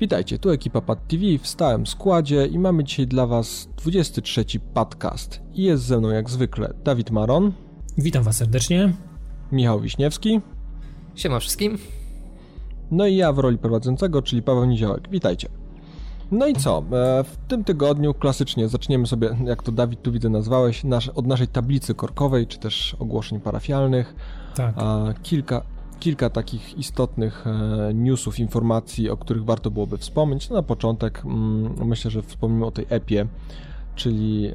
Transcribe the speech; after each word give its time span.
Witajcie, 0.00 0.38
tu 0.38 0.50
ekipa 0.50 0.80
Pad 0.80 1.08
TV 1.08 1.22
w 1.42 1.46
stałym 1.48 1.86
składzie 1.86 2.46
i 2.46 2.58
mamy 2.58 2.84
dzisiaj 2.84 3.06
dla 3.06 3.26
Was 3.26 3.68
23 3.76 4.44
podcast. 4.74 5.40
I 5.54 5.62
jest 5.62 5.82
ze 5.84 5.98
mną 5.98 6.10
jak 6.10 6.30
zwykle 6.30 6.74
Dawid 6.84 7.10
Maron. 7.10 7.52
Witam 7.98 8.22
Was 8.22 8.36
serdecznie. 8.36 8.92
Michał 9.52 9.80
Wiśniewski. 9.80 10.40
Siema 11.14 11.40
wszystkim. 11.40 11.78
No 12.90 13.06
i 13.06 13.16
ja 13.16 13.32
w 13.32 13.38
roli 13.38 13.58
prowadzącego, 13.58 14.22
czyli 14.22 14.42
Paweł 14.42 14.64
Niziołek. 14.64 15.08
Witajcie. 15.10 15.48
No 16.30 16.46
i 16.46 16.54
co? 16.54 16.78
E, 16.92 17.24
w 17.24 17.36
tym 17.48 17.64
tygodniu 17.64 18.14
klasycznie 18.14 18.68
zaczniemy 18.68 19.06
sobie, 19.06 19.36
jak 19.44 19.62
to 19.62 19.72
Dawid 19.72 20.02
tu 20.02 20.12
widzę 20.12 20.28
nazwałeś, 20.28 20.84
nasz, 20.84 21.08
od 21.08 21.26
naszej 21.26 21.48
tablicy 21.48 21.94
korkowej, 21.94 22.46
czy 22.46 22.58
też 22.58 22.96
ogłoszeń 22.98 23.40
parafialnych. 23.40 24.14
Tak. 24.54 24.74
Kilka, 25.22 25.62
kilka 26.00 26.30
takich 26.30 26.78
istotnych 26.78 27.46
e, 27.46 27.94
newsów, 27.94 28.38
informacji, 28.38 29.10
o 29.10 29.16
których 29.16 29.44
warto 29.44 29.70
byłoby 29.70 29.98
wspomnieć. 29.98 30.50
Na 30.50 30.62
początek 30.62 31.22
mm, 31.24 31.74
myślę, 31.86 32.10
że 32.10 32.22
wspomnimy 32.22 32.66
o 32.66 32.70
tej 32.70 32.86
EPie, 32.88 33.26
czyli 33.94 34.46
e, 34.46 34.52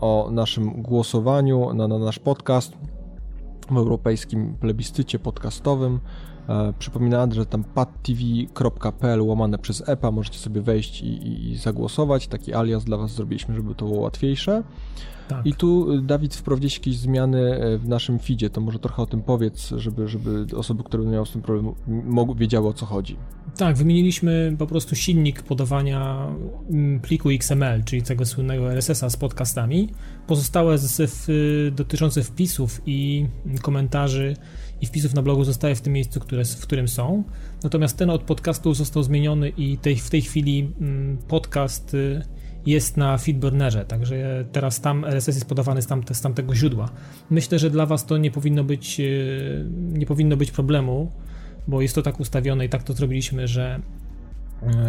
o 0.00 0.28
naszym 0.32 0.82
głosowaniu 0.82 1.74
na, 1.74 1.88
na 1.88 1.98
nasz 1.98 2.18
podcast 2.18 2.72
w 3.70 3.76
europejskim 3.76 4.54
plebiscycie 4.60 5.18
podcastowym. 5.18 6.00
E, 6.48 6.72
przypominam, 6.78 7.34
że 7.34 7.46
tam 7.46 7.64
padtv.pl 7.64 9.22
łamane 9.22 9.58
przez 9.58 9.88
EPA 9.88 10.10
możecie 10.10 10.38
sobie 10.38 10.60
wejść 10.60 11.02
i, 11.02 11.06
i, 11.06 11.50
i, 11.50 11.56
zagłosować. 11.56 12.28
Taki 12.28 12.54
alias 12.54 12.84
dla 12.84 12.96
Was 12.96 13.14
zrobiliśmy, 13.14 13.54
żeby 13.54 13.74
to 13.74 13.84
było 13.84 14.00
łatwiejsze. 14.00 14.62
Tak. 15.28 15.46
I 15.46 15.54
tu, 15.54 15.92
y, 15.92 16.02
Dawid, 16.02 16.34
wprowadziłeś 16.34 16.74
jakieś 16.74 16.98
zmiany 16.98 17.54
e, 17.54 17.78
w 17.78 17.88
naszym 17.88 18.18
feedzie, 18.18 18.50
to 18.50 18.60
może 18.60 18.78
trochę 18.78 19.02
o 19.02 19.06
tym 19.06 19.22
powiedz, 19.22 19.68
żeby, 19.76 20.08
żeby 20.08 20.46
osoby, 20.56 20.84
które 20.84 21.04
miały 21.04 21.26
z 21.26 21.30
tym 21.30 21.42
problem, 21.42 21.74
mogły, 21.86 22.34
wiedziały 22.34 22.68
o 22.68 22.72
co 22.72 22.86
chodzi. 22.86 23.16
Tak, 23.56 23.76
wymieniliśmy 23.76 24.56
po 24.58 24.66
prostu 24.66 24.96
silnik 24.96 25.42
podawania 25.42 26.26
mm, 26.70 27.00
pliku 27.00 27.30
XML, 27.30 27.84
czyli 27.84 28.02
tego 28.02 28.26
słynnego 28.26 28.72
RSS-a 28.72 29.10
z 29.10 29.16
podcastami. 29.16 29.88
Pozostałe 30.26 30.78
z, 30.78 31.10
w, 31.10 31.28
dotyczące 31.76 32.22
wpisów 32.22 32.82
i 32.86 33.26
komentarzy 33.62 34.36
i 34.80 34.86
wpisów 34.86 35.14
na 35.14 35.22
blogu 35.22 35.44
zostaje 35.44 35.74
w 35.74 35.80
tym 35.80 35.92
miejscu, 35.92 36.20
które, 36.20 36.44
w 36.44 36.60
którym 36.60 36.88
są. 36.88 37.24
Natomiast 37.62 37.96
ten 37.96 38.10
od 38.10 38.22
podcastu 38.22 38.74
został 38.74 39.02
zmieniony 39.02 39.48
i 39.48 39.78
tej, 39.78 39.96
w 39.96 40.10
tej 40.10 40.22
chwili 40.22 40.72
mm, 40.80 41.18
podcast 41.28 41.94
y, 41.94 42.22
jest 42.66 42.96
na 42.96 43.18
feedburnerze, 43.18 43.84
także 43.84 44.44
teraz 44.52 44.80
tam 44.80 45.04
RSS 45.04 45.34
jest 45.34 45.48
podawany 45.48 45.82
z, 45.82 45.86
tamte, 45.86 46.14
z 46.14 46.20
tamtego 46.20 46.54
źródła. 46.54 46.90
Myślę, 47.30 47.58
że 47.58 47.70
dla 47.70 47.86
Was 47.86 48.06
to 48.06 48.16
nie 48.16 48.30
powinno 48.30 48.64
być, 48.64 49.00
y, 49.00 49.66
nie 49.92 50.06
powinno 50.06 50.36
być 50.36 50.50
problemu, 50.50 51.12
bo 51.68 51.82
jest 51.82 51.94
to 51.94 52.02
tak 52.02 52.20
ustawione 52.20 52.64
i 52.64 52.68
tak 52.68 52.82
to 52.82 52.92
zrobiliśmy, 52.92 53.48
że 53.48 53.80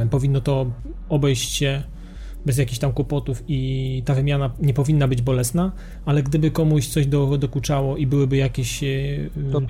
y, 0.04 0.10
powinno 0.10 0.42
to 0.42 0.72
obejść 1.10 1.52
się 1.52 1.84
bez 2.46 2.58
jakichś 2.58 2.80
tam 2.80 2.92
kłopotów 2.92 3.44
i 3.48 4.02
ta 4.06 4.14
wymiana 4.14 4.52
nie 4.62 4.74
powinna 4.74 5.08
być 5.08 5.22
bolesna, 5.22 5.72
ale 6.06 6.24
gdyby 6.24 6.52
komuś 6.52 6.88
coś 6.88 7.08
do, 7.08 7.38
dokuczało 7.38 7.98
i 7.98 8.08
byłyby 8.08 8.38
jakieś 8.38 8.84
e, 8.84 8.88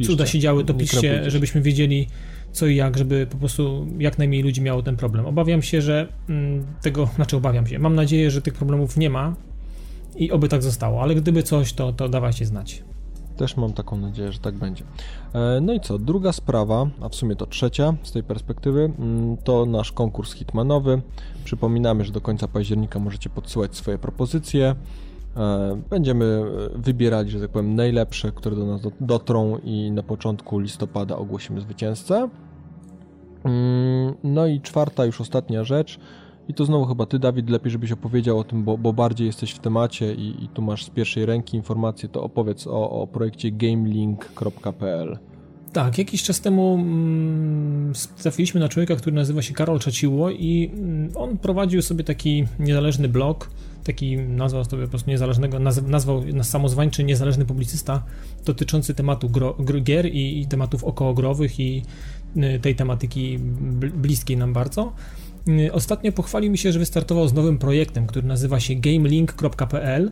cuda 0.06 0.26
się 0.26 0.39
działy, 0.39 0.66
to 0.66 0.73
piszcie, 0.73 1.31
żebyśmy 1.31 1.61
wiedzieli 1.61 2.08
co 2.52 2.67
i 2.67 2.76
jak, 2.76 2.98
żeby 2.98 3.28
po 3.31 3.38
prostu 3.38 3.88
jak 4.00 4.17
najmniej 4.17 4.44
ludzi 4.44 4.61
miało 4.61 4.84
ten 4.84 4.98
problem. 4.98 5.26
Obawiam 5.26 5.61
się, 5.61 5.81
że 5.81 6.08
mm, 6.30 6.66
tego, 6.81 7.09
znaczy 7.16 7.38
obawiam 7.38 7.67
się, 7.67 7.80
mam 7.80 7.95
nadzieję, 7.95 8.31
że 8.31 8.42
tych 8.42 8.53
problemów 8.53 8.98
nie 8.98 9.09
ma 9.09 9.36
i 10.16 10.31
oby 10.31 10.50
tak 10.50 10.64
zostało, 10.64 11.02
ale 11.02 11.15
gdyby 11.15 11.44
coś, 11.44 11.73
to, 11.73 11.94
to 11.94 12.10
dawajcie 12.10 12.45
znać. 12.45 12.83
Też 13.39 13.58
mam 13.58 13.73
taką 13.73 13.98
nadzieję, 13.98 14.32
że 14.32 14.39
tak 14.39 14.55
będzie. 14.55 14.83
E, 15.33 15.61
no 15.61 15.73
i 15.73 15.80
co, 15.80 16.00
druga 16.00 16.32
sprawa, 16.32 16.88
a 17.02 17.10
w 17.10 17.16
sumie 17.16 17.36
to 17.36 17.45
trzecia 17.45 17.94
z 18.04 18.11
tej 18.11 18.23
perspektywy, 18.23 18.92
mm, 19.00 19.38
to 19.38 19.66
nasz 19.66 19.92
konkurs 19.92 20.33
hitmanowy. 20.33 21.02
Przypominamy, 21.44 22.05
że 22.05 22.11
do 22.11 22.22
końca 22.22 22.48
października 22.48 23.00
możecie 23.00 23.30
podsyłać 23.30 23.76
swoje 23.76 23.98
propozycje. 23.98 24.76
E, 25.38 25.82
będziemy 25.89 26.44
wybierać, 26.76 27.30
że 27.30 27.39
tak 27.39 27.50
powiem, 27.50 27.76
najlepsze, 27.76 28.32
które 28.32 28.55
do 28.55 28.66
nas 28.66 28.82
dotrą 29.02 29.58
i 29.64 29.92
na 29.92 30.04
początku 30.04 30.60
listopada 30.60 31.17
ogłosimy 31.17 31.61
zwycięzcę. 31.61 32.30
Mm, 33.44 34.14
no 34.23 34.48
i 34.48 34.61
czwarta, 34.61 35.06
już 35.06 35.21
ostatnia 35.21 35.64
rzecz 35.64 36.00
i 36.49 36.54
to 36.54 36.65
znowu 36.65 36.86
chyba 36.86 37.05
ty, 37.05 37.20
Dawid, 37.20 37.49
lepiej 37.49 37.71
żebyś 37.71 37.92
opowiedział 37.92 38.39
o 38.39 38.43
tym, 38.43 38.64
bo, 38.64 38.77
bo 38.77 38.93
bardziej 38.93 39.27
jesteś 39.27 39.52
w 39.52 39.60
temacie 39.60 40.14
i, 40.14 40.43
i, 40.43 40.48
tu 40.48 40.61
masz 40.61 40.86
z 40.86 40.89
pierwszej 40.89 41.26
ręki 41.26 41.58
informacje, 41.58 42.10
to 42.10 42.23
opowiedz 42.23 42.67
o, 42.67 42.89
o 42.89 43.08
projekcie 43.08 43.52
gamelink.pl. 43.52 45.20
Tak, 45.73 45.98
jakiś 45.98 46.23
czas 46.23 46.42
temu 46.42 46.76
mm, 46.76 47.93
trafiliśmy 48.17 48.59
na 48.59 48.70
człowieka, 48.70 48.95
który 48.95 49.15
nazywa 49.15 49.42
się 49.42 49.54
Karol 49.54 49.80
Czaciło 49.80 50.32
i 50.32 50.71
mm, 50.73 51.09
on 51.15 51.38
prowadził 51.38 51.82
sobie 51.82 52.04
taki 52.04 52.45
niezależny 52.59 53.09
blog, 53.09 53.49
taki 53.83 54.17
nazwał 54.17 54.65
sobie 54.65 54.83
po 54.83 54.89
prostu 54.89 55.09
niezależnego, 55.09 55.59
nazwał 55.88 56.23
samozwańczy 56.42 57.04
niezależny 57.04 57.45
publicysta 57.45 58.04
dotyczący 58.45 58.93
tematu 58.93 59.30
gro, 59.30 59.55
gier 59.83 60.05
i, 60.05 60.42
i 60.42 60.48
tematów 60.48 60.83
okołogrowych 60.83 61.59
i 61.59 61.83
y, 62.38 62.59
tej 62.59 62.76
tematyki 62.76 63.39
bliskiej 63.95 64.38
nam 64.38 64.54
bardzo. 64.54 64.93
Y, 65.49 65.73
ostatnio 65.73 66.11
pochwalił 66.11 66.52
mi 66.52 66.58
się, 66.58 66.71
że 66.71 66.80
wystartował 66.80 67.27
z 67.27 67.33
nowym 67.33 67.58
projektem, 67.58 68.08
który 68.08 68.27
nazywa 68.27 68.60
się 68.60 68.76
gamelink.pl 68.76 70.11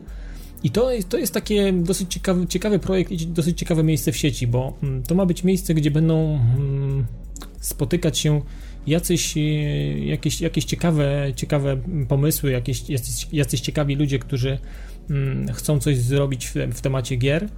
i 0.62 0.70
to, 0.70 0.90
to 1.08 1.18
jest 1.18 1.34
takie 1.34 1.72
dosyć 1.72 2.12
ciekawy, 2.12 2.46
ciekawy 2.46 2.78
projekt 2.78 3.10
i 3.12 3.26
dosyć 3.26 3.58
ciekawe 3.58 3.82
miejsce 3.82 4.12
w 4.12 4.16
sieci, 4.16 4.46
bo 4.46 4.78
mm, 4.82 5.02
to 5.02 5.14
ma 5.14 5.26
być 5.26 5.44
miejsce, 5.44 5.74
gdzie 5.74 5.90
będą 5.90 6.40
mm, 6.56 7.06
spotykać 7.60 8.18
się 8.18 8.40
jacyś, 8.86 9.36
y, 9.36 9.40
jakieś, 10.04 10.40
jakieś 10.40 10.64
ciekawe, 10.64 11.32
ciekawe 11.36 11.76
pomysły, 12.08 12.50
jakieś, 12.50 12.90
jacyś, 12.90 13.28
jacyś 13.32 13.60
ciekawi 13.60 13.96
ludzie, 13.96 14.18
którzy 14.18 14.58
mm, 15.10 15.52
chcą 15.52 15.80
coś 15.80 15.98
zrobić 15.98 16.46
w, 16.46 16.54
w 16.54 16.80
temacie 16.80 17.16
gier. 17.16 17.48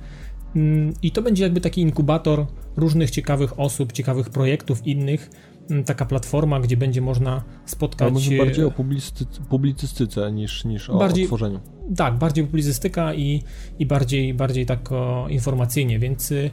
I 1.02 1.10
to 1.10 1.22
będzie 1.22 1.42
jakby 1.42 1.60
taki 1.60 1.80
inkubator 1.80 2.46
różnych 2.76 3.10
ciekawych 3.10 3.60
osób, 3.60 3.92
ciekawych 3.92 4.30
projektów 4.30 4.86
innych, 4.86 5.30
Mm, 5.30 5.49
taka 5.86 6.06
platforma, 6.06 6.60
gdzie 6.60 6.76
będzie 6.76 7.00
można 7.00 7.44
spotkać... 7.64 8.02
Ale 8.02 8.10
może 8.10 8.36
bardziej 8.36 8.64
o 8.64 8.70
publicystyce, 8.70 9.40
publicystyce 9.48 10.32
niż, 10.32 10.64
niż 10.64 10.90
o 10.90 10.98
bardziej, 10.98 11.26
tworzeniu. 11.26 11.60
Tak, 11.96 12.18
bardziej 12.18 12.44
publicystyka 12.44 13.14
i, 13.14 13.42
i 13.78 13.86
bardziej, 13.86 14.34
bardziej 14.34 14.66
tak 14.66 14.92
o, 14.92 15.26
informacyjnie, 15.28 15.98
więc 15.98 16.32
y, 16.32 16.50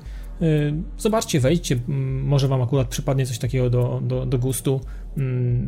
zobaczcie, 0.98 1.40
wejdźcie, 1.40 1.80
może 2.24 2.48
wam 2.48 2.62
akurat 2.62 2.88
przypadnie 2.88 3.26
coś 3.26 3.40
takiego 3.40 3.70
do, 3.70 4.02
do, 4.04 4.26
do 4.26 4.40
gustu. 4.40 4.82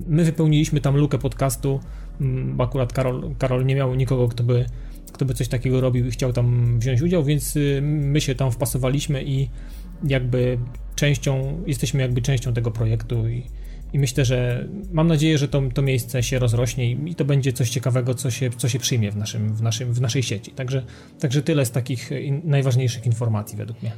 My 0.08 0.24
wypełniliśmy 0.24 0.82
tam 0.82 0.98
lukę 0.98 1.18
podcastu, 1.18 1.80
bo 2.56 2.64
akurat 2.64 2.94
Karol, 2.94 3.36
Karol 3.38 3.66
nie 3.66 3.76
miał 3.76 3.96
nikogo, 3.96 4.28
kto 4.28 4.44
by, 4.44 4.66
kto 5.14 5.26
by 5.26 5.34
coś 5.34 5.48
takiego 5.48 5.82
robił 5.82 6.08
i 6.08 6.12
chciał 6.12 6.34
tam 6.34 6.80
wziąć 6.80 7.02
udział, 7.02 7.24
więc 7.24 7.56
y, 7.56 7.80
my 7.84 8.22
się 8.22 8.36
tam 8.36 8.52
wpasowaliśmy 8.52 9.24
i 9.24 9.50
jakby 10.04 10.58
częścią, 10.96 11.64
jesteśmy 11.68 12.02
jakby 12.02 12.22
częścią 12.22 12.54
tego 12.54 12.72
projektu 12.72 13.28
i, 13.28 13.44
i 13.94 14.00
myślę, 14.00 14.26
że 14.26 14.68
mam 14.92 15.08
nadzieję, 15.08 15.38
że 15.38 15.48
to, 15.48 15.62
to 15.74 15.82
miejsce 15.82 16.24
się 16.24 16.40
rozrośnie 16.40 16.92
i, 16.92 17.12
i 17.12 17.16
to 17.16 17.26
będzie 17.26 17.54
coś 17.54 17.70
ciekawego, 17.70 18.14
co 18.14 18.32
się, 18.32 18.50
co 18.50 18.70
się 18.70 18.80
przyjmie 18.80 19.12
w, 19.12 19.16
naszym, 19.16 19.56
w, 19.56 19.62
naszym, 19.62 19.94
w 19.94 20.02
naszej 20.02 20.24
sieci. 20.24 20.52
Także, 20.52 20.84
także 21.20 21.42
tyle 21.42 21.66
z 21.66 21.72
takich 21.72 22.12
in, 22.12 22.42
najważniejszych 22.44 23.06
informacji 23.06 23.58
według 23.58 23.82
mnie. 23.82 23.92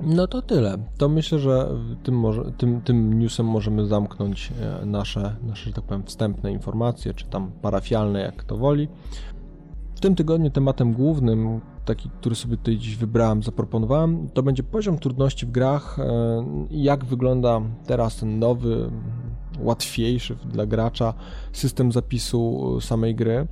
No 0.00 0.26
to 0.26 0.42
tyle. 0.42 0.78
To 0.98 1.08
myślę, 1.08 1.38
że 1.38 1.68
tym, 2.02 2.18
może, 2.18 2.52
tym, 2.58 2.80
tym 2.80 3.18
newsem 3.18 3.46
możemy 3.46 3.86
zamknąć 3.86 4.52
e, 4.82 4.86
nasze, 4.86 5.36
nasze, 5.42 5.64
że 5.64 5.72
tak 5.72 5.84
powiem, 5.84 6.04
wstępne 6.04 6.52
informacje, 6.52 7.14
czy 7.14 7.26
tam 7.26 7.52
parafialne, 7.62 8.20
jak 8.20 8.44
to 8.44 8.56
woli. 8.56 8.88
W 9.96 10.00
tym 10.00 10.14
tygodniu 10.14 10.50
tematem 10.50 10.92
głównym, 10.92 11.60
taki, 11.84 12.10
który 12.10 12.34
sobie 12.34 12.56
tutaj 12.56 12.78
dziś 12.78 12.96
wybrałem, 12.96 13.42
zaproponowałem, 13.42 14.28
to 14.34 14.42
będzie 14.42 14.62
poziom 14.62 14.98
trudności 14.98 15.46
w 15.46 15.50
grach 15.50 15.98
e, 15.98 16.44
jak 16.70 17.04
wygląda 17.04 17.60
teraz 17.86 18.16
ten 18.16 18.38
nowy, 18.38 18.90
łatwiejszy 19.58 20.36
dla 20.52 20.66
gracza 20.66 21.14
system 21.52 21.92
zapisu 21.92 22.78
samej 22.80 23.14
gry. 23.14 23.46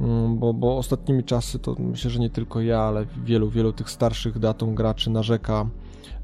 Mm, 0.00 0.38
bo, 0.38 0.54
bo 0.54 0.76
ostatnimi 0.76 1.24
czasy 1.24 1.58
to 1.58 1.76
myślę, 1.78 2.10
że 2.10 2.18
nie 2.18 2.30
tylko 2.30 2.60
ja, 2.60 2.80
ale 2.80 3.06
wielu, 3.24 3.50
wielu 3.50 3.72
tych 3.72 3.90
starszych 3.90 4.38
datą 4.38 4.74
graczy 4.74 5.10
narzeka, 5.10 5.66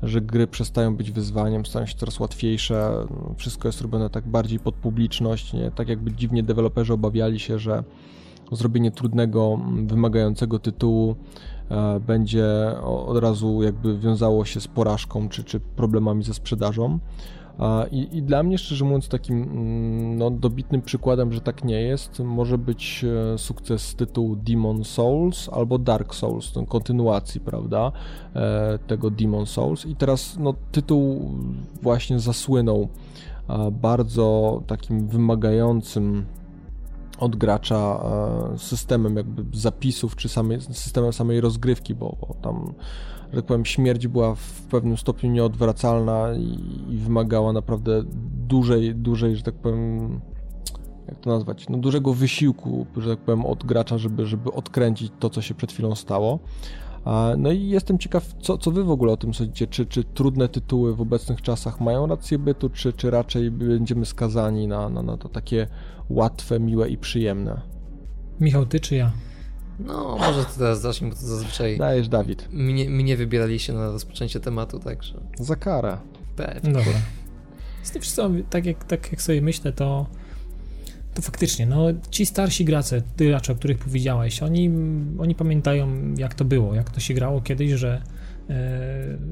że 0.02 0.20
gry 0.20 0.46
przestają 0.46 0.96
być 0.96 1.11
wyzwaniem, 1.11 1.66
stają 1.66 1.87
się 1.87 1.94
coraz 1.96 2.20
łatwiejsze, 2.20 3.06
wszystko 3.37 3.69
jest 3.69 3.81
robione 3.81 4.11
tak 4.11 4.28
bardziej 4.28 4.58
pod 4.58 4.75
publiczność, 4.75 5.52
nie? 5.52 5.70
tak 5.70 5.88
jakby 5.88 6.12
dziwnie 6.12 6.43
deweloperzy 6.43 6.93
obawiali 6.93 7.40
się, 7.40 7.58
że 7.58 7.84
zrobienie 8.54 8.90
trudnego, 8.90 9.60
wymagającego 9.86 10.58
tytułu 10.58 11.16
e, 11.70 12.00
będzie 12.00 12.46
od 12.82 13.16
razu 13.16 13.62
jakby 13.62 13.98
wiązało 13.98 14.44
się 14.44 14.60
z 14.60 14.68
porażką 14.68 15.28
czy, 15.28 15.44
czy 15.44 15.60
problemami 15.60 16.22
ze 16.24 16.34
sprzedażą. 16.34 16.98
I, 17.90 18.16
I, 18.16 18.22
dla 18.22 18.42
mnie, 18.42 18.58
szczerze 18.58 18.84
mówiąc, 18.84 19.08
takim 19.08 19.42
mm, 19.42 20.18
no, 20.18 20.30
dobitnym 20.30 20.82
przykładem, 20.82 21.32
że 21.32 21.40
tak 21.40 21.64
nie 21.64 21.82
jest, 21.82 22.20
może 22.20 22.58
być 22.58 23.04
e, 23.34 23.38
sukces 23.38 23.94
tytułu 23.94 24.36
Demon 24.36 24.84
Souls 24.84 25.48
albo 25.52 25.78
Dark 25.78 26.14
Souls, 26.14 26.52
tą 26.52 26.66
kontynuacji, 26.66 27.40
prawda, 27.40 27.92
e, 28.34 28.78
tego 28.86 29.10
Demon 29.10 29.46
Souls. 29.46 29.86
I 29.86 29.96
teraz 29.96 30.36
no, 30.40 30.54
tytuł 30.72 31.30
właśnie 31.82 32.20
zasłynął 32.20 32.88
bardzo 33.72 34.62
takim 34.66 35.08
wymagającym 35.08 36.24
od 37.25 37.37
gracza 37.37 38.00
systemem 38.56 39.17
jakby 39.17 39.59
zapisów, 39.59 40.17
czy 40.17 40.29
samej, 40.29 40.61
systemem 40.61 41.12
samej 41.12 41.41
rozgrywki, 41.41 41.94
bo, 41.94 42.17
bo 42.21 42.35
tam 42.43 42.75
że 43.35 43.41
tak 43.41 43.47
powiem, 43.47 43.65
śmierć 43.65 44.09
była 44.09 44.35
w 44.35 44.62
pewnym 44.71 44.97
stopniu 44.97 45.31
nieodwracalna 45.31 46.35
i, 46.35 46.59
i 46.94 46.97
wymagała 46.97 47.53
naprawdę 47.53 48.03
dużej, 48.49 48.94
dużej, 48.94 49.37
że 49.37 49.43
tak 49.43 49.55
powiem, 49.55 50.21
jak 51.09 51.19
to 51.21 51.31
nazwać, 51.31 51.69
no 51.69 51.79
dużego 51.79 52.15
wysiłku, 52.15 52.87
że 52.97 53.17
tak 53.17 53.25
powiem, 53.25 53.47
od 53.47 53.65
gracza, 53.65 53.99
żeby, 53.99 54.26
żeby 54.26 54.53
odkręcić 54.53 55.12
to, 55.19 55.31
co 55.31 55.43
się 55.43 55.55
przed 55.55 55.73
chwilą 55.73 55.94
stało. 55.94 56.38
No 57.38 57.52
i 57.52 57.68
jestem 57.68 57.98
ciekaw, 57.98 58.34
co, 58.40 58.58
co 58.58 58.70
wy 58.70 58.84
w 58.84 58.90
ogóle 58.90 59.12
o 59.12 59.16
tym 59.16 59.34
sądzicie, 59.34 59.66
czy, 59.66 59.86
czy 59.86 60.04
trudne 60.04 60.48
tytuły 60.48 60.96
w 60.96 61.00
obecnych 61.00 61.42
czasach 61.42 61.80
mają 61.80 62.06
rację 62.06 62.38
bytu, 62.38 62.70
czy, 62.70 62.92
czy 62.92 63.10
raczej 63.10 63.50
będziemy 63.50 64.06
skazani 64.06 64.68
na, 64.68 64.88
na, 64.88 65.02
na 65.02 65.16
to 65.16 65.28
takie 65.28 65.66
łatwe, 66.08 66.60
miłe 66.60 66.88
i 66.88 66.98
przyjemne? 66.98 67.60
Michał, 68.40 68.66
ty 68.66 68.80
czy 68.80 68.94
ja? 68.94 69.12
No, 69.80 70.16
może 70.18 70.44
to 70.44 70.50
teraz 70.58 70.80
zacznij, 70.80 71.10
bo 71.10 71.16
to 71.16 71.26
zazwyczaj. 71.26 71.78
Dajesz, 71.78 72.08
Dawid. 72.08 72.48
Mnie, 72.52 72.90
mnie 72.90 73.16
wybieraliście 73.16 73.72
na 73.72 73.90
rozpoczęcie 73.90 74.40
tematu, 74.40 74.78
także. 74.78 75.20
Za 75.38 75.56
karę. 75.56 75.98
Pewnie. 76.36 76.72
Dobra. 76.72 76.92
Z 77.82 77.90
tym 77.90 78.02
wszystkim, 78.02 78.44
tak 78.50 78.66
jak, 78.66 78.84
tak 78.84 79.12
jak 79.12 79.22
sobie 79.22 79.42
myślę, 79.42 79.72
to, 79.72 80.06
to 81.14 81.22
faktycznie, 81.22 81.66
no, 81.66 81.87
ci 82.11 82.26
starsi 82.26 82.64
gracze, 82.64 83.02
gracze, 83.16 83.52
o 83.52 83.56
których 83.56 83.78
powiedziałeś, 83.78 84.43
oni, 84.43 84.70
oni 85.19 85.34
pamiętają, 85.34 86.14
jak 86.19 86.34
to 86.34 86.44
było, 86.44 86.75
jak 86.75 86.90
to 86.90 87.00
się 87.00 87.14
grało 87.14 87.40
kiedyś, 87.40 87.70
że 87.70 88.02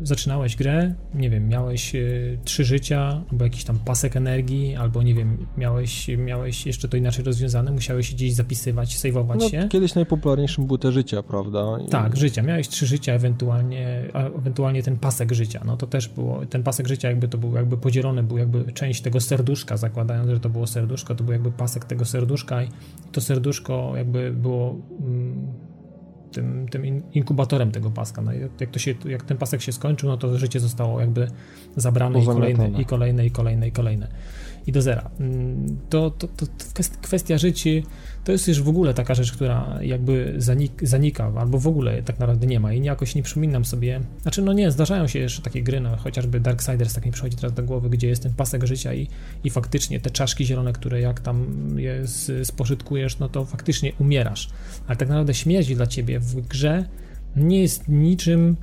zaczynałeś 0.03 0.57
grę, 0.57 0.95
nie 1.15 1.31
wiem, 1.31 1.49
miałeś 1.49 1.95
e, 1.95 2.01
trzy 2.45 2.65
życia, 2.65 3.25
albo 3.31 3.45
jakiś 3.45 3.65
tam 3.65 3.79
pasek 3.79 4.17
energii, 4.17 4.77
albo 4.77 5.03
nie 5.03 5.15
wiem, 5.15 5.47
miałeś, 5.57 6.09
miałeś 6.09 6.67
jeszcze 6.67 6.89
to 6.89 6.97
inaczej 6.97 7.25
rozwiązane, 7.25 7.73
musiałeś 7.73 8.15
gdzieś 8.15 8.33
zapisywać, 8.33 8.99
sejwować 8.99 9.41
no, 9.41 9.49
się. 9.49 9.69
Kiedyś 9.69 9.95
najpopularniejszym 9.95 10.67
były 10.67 10.79
te 10.79 10.93
życia, 10.93 11.23
prawda? 11.23 11.79
I... 11.87 11.89
Tak, 11.89 12.17
życia. 12.17 12.43
Miałeś 12.43 12.69
trzy 12.69 12.87
życia, 12.87 13.13
ewentualnie, 13.13 14.09
ewentualnie 14.39 14.83
ten 14.83 14.99
pasek 14.99 15.33
życia. 15.33 15.63
No 15.65 15.77
to 15.77 15.87
też 15.87 16.09
było, 16.09 16.47
ten 16.47 16.63
pasek 16.63 16.89
życia 16.89 17.09
jakby 17.09 17.29
to 17.29 17.39
był 17.39 17.55
jakby 17.55 17.77
podzielony, 17.77 18.23
był 18.23 18.39
jakby 18.39 18.73
część 18.73 19.01
tego 19.01 19.21
serduszka, 19.21 19.77
zakładając, 19.77 20.31
że 20.31 20.41
to 20.41 20.49
było 20.49 20.67
serduszko, 20.67 21.15
to 21.15 21.25
był 21.25 21.33
jakby 21.33 21.53
pasek 21.53 21.85
tego 21.85 22.05
serduszka 22.05 22.63
i 22.63 22.69
to 23.13 23.21
serduszko 23.21 23.93
jakby 23.97 24.33
było 24.33 24.77
mm, 25.01 25.72
tym, 26.33 26.69
tym 26.69 27.03
inkubatorem 27.13 27.71
tego 27.71 27.91
paska. 27.91 28.23
No, 28.23 28.33
jak, 28.33 28.71
to 28.71 28.79
się, 28.79 28.95
jak 29.05 29.23
ten 29.23 29.39
pasek 29.39 29.63
się 29.63 29.73
skończył, 29.73 30.09
no 30.09 30.17
to 30.17 30.39
życie 30.39 30.61
zostało 30.61 31.01
jakby 31.01 31.29
zabrane 31.77 32.23
i 32.23 32.27
kolejne, 32.27 32.71
i 32.81 32.85
kolejne, 32.85 33.27
i 33.27 33.31
kolejne, 33.31 33.69
i 33.69 33.73
kolejne 33.73 34.09
i 34.67 34.73
do 34.73 34.83
zera. 34.83 35.11
Mm, 35.21 35.79
to, 35.91 36.11
to, 36.11 36.29
to 36.29 36.47
kwestia 37.03 37.39
życi 37.39 37.85
to 38.25 38.33
jest 38.33 38.49
już 38.49 38.63
w 38.63 38.69
ogóle 38.69 38.95
taka 38.95 39.15
rzecz, 39.15 39.33
która 39.33 39.79
jakby 39.81 40.35
zanik, 40.37 40.73
zanika, 40.83 41.33
albo 41.37 41.59
w 41.59 41.67
ogóle 41.67 42.03
tak 42.03 42.19
naprawdę 42.19 42.47
nie 42.47 42.61
ma 42.61 42.73
i 42.73 42.85
jakoś 42.85 43.15
nie 43.15 43.23
przypominam 43.23 43.65
sobie, 43.65 44.01
znaczy 44.23 44.43
no 44.43 44.53
nie, 44.53 44.71
zdarzają 44.71 45.07
się 45.07 45.19
jeszcze 45.19 45.43
takie 45.43 45.63
gry, 45.63 45.81
no 45.81 45.97
chociażby 45.97 46.41
Darksiders 46.41 46.95
tak 46.95 47.07
mi 47.07 47.13
przychodzi 47.13 47.37
teraz 47.37 47.53
do 47.53 47.63
głowy, 47.63 47.91
gdzie 47.91 48.09
jest 48.09 48.23
ten 48.23 48.35
pasek 48.35 48.65
życia 48.65 48.95
i, 48.95 49.09
i 49.45 49.51
faktycznie 49.51 50.01
te 50.01 50.11
czaszki 50.11 50.45
zielone, 50.47 50.73
które 50.73 51.01
jak 51.01 51.21
tam 51.21 51.47
je 51.79 52.03
spożytkujesz, 52.45 53.19
no 53.19 53.29
to 53.29 53.45
faktycznie 53.45 53.93
umierasz, 53.99 54.51
ale 54.87 54.97
tak 54.97 55.09
naprawdę 55.09 55.35
śmierć 55.35 55.75
dla 55.75 55.87
ciebie 55.87 56.21
w 56.21 56.49
grze 56.49 56.85
nie 57.37 57.63
jest 57.63 57.89
niczym, 57.89 58.57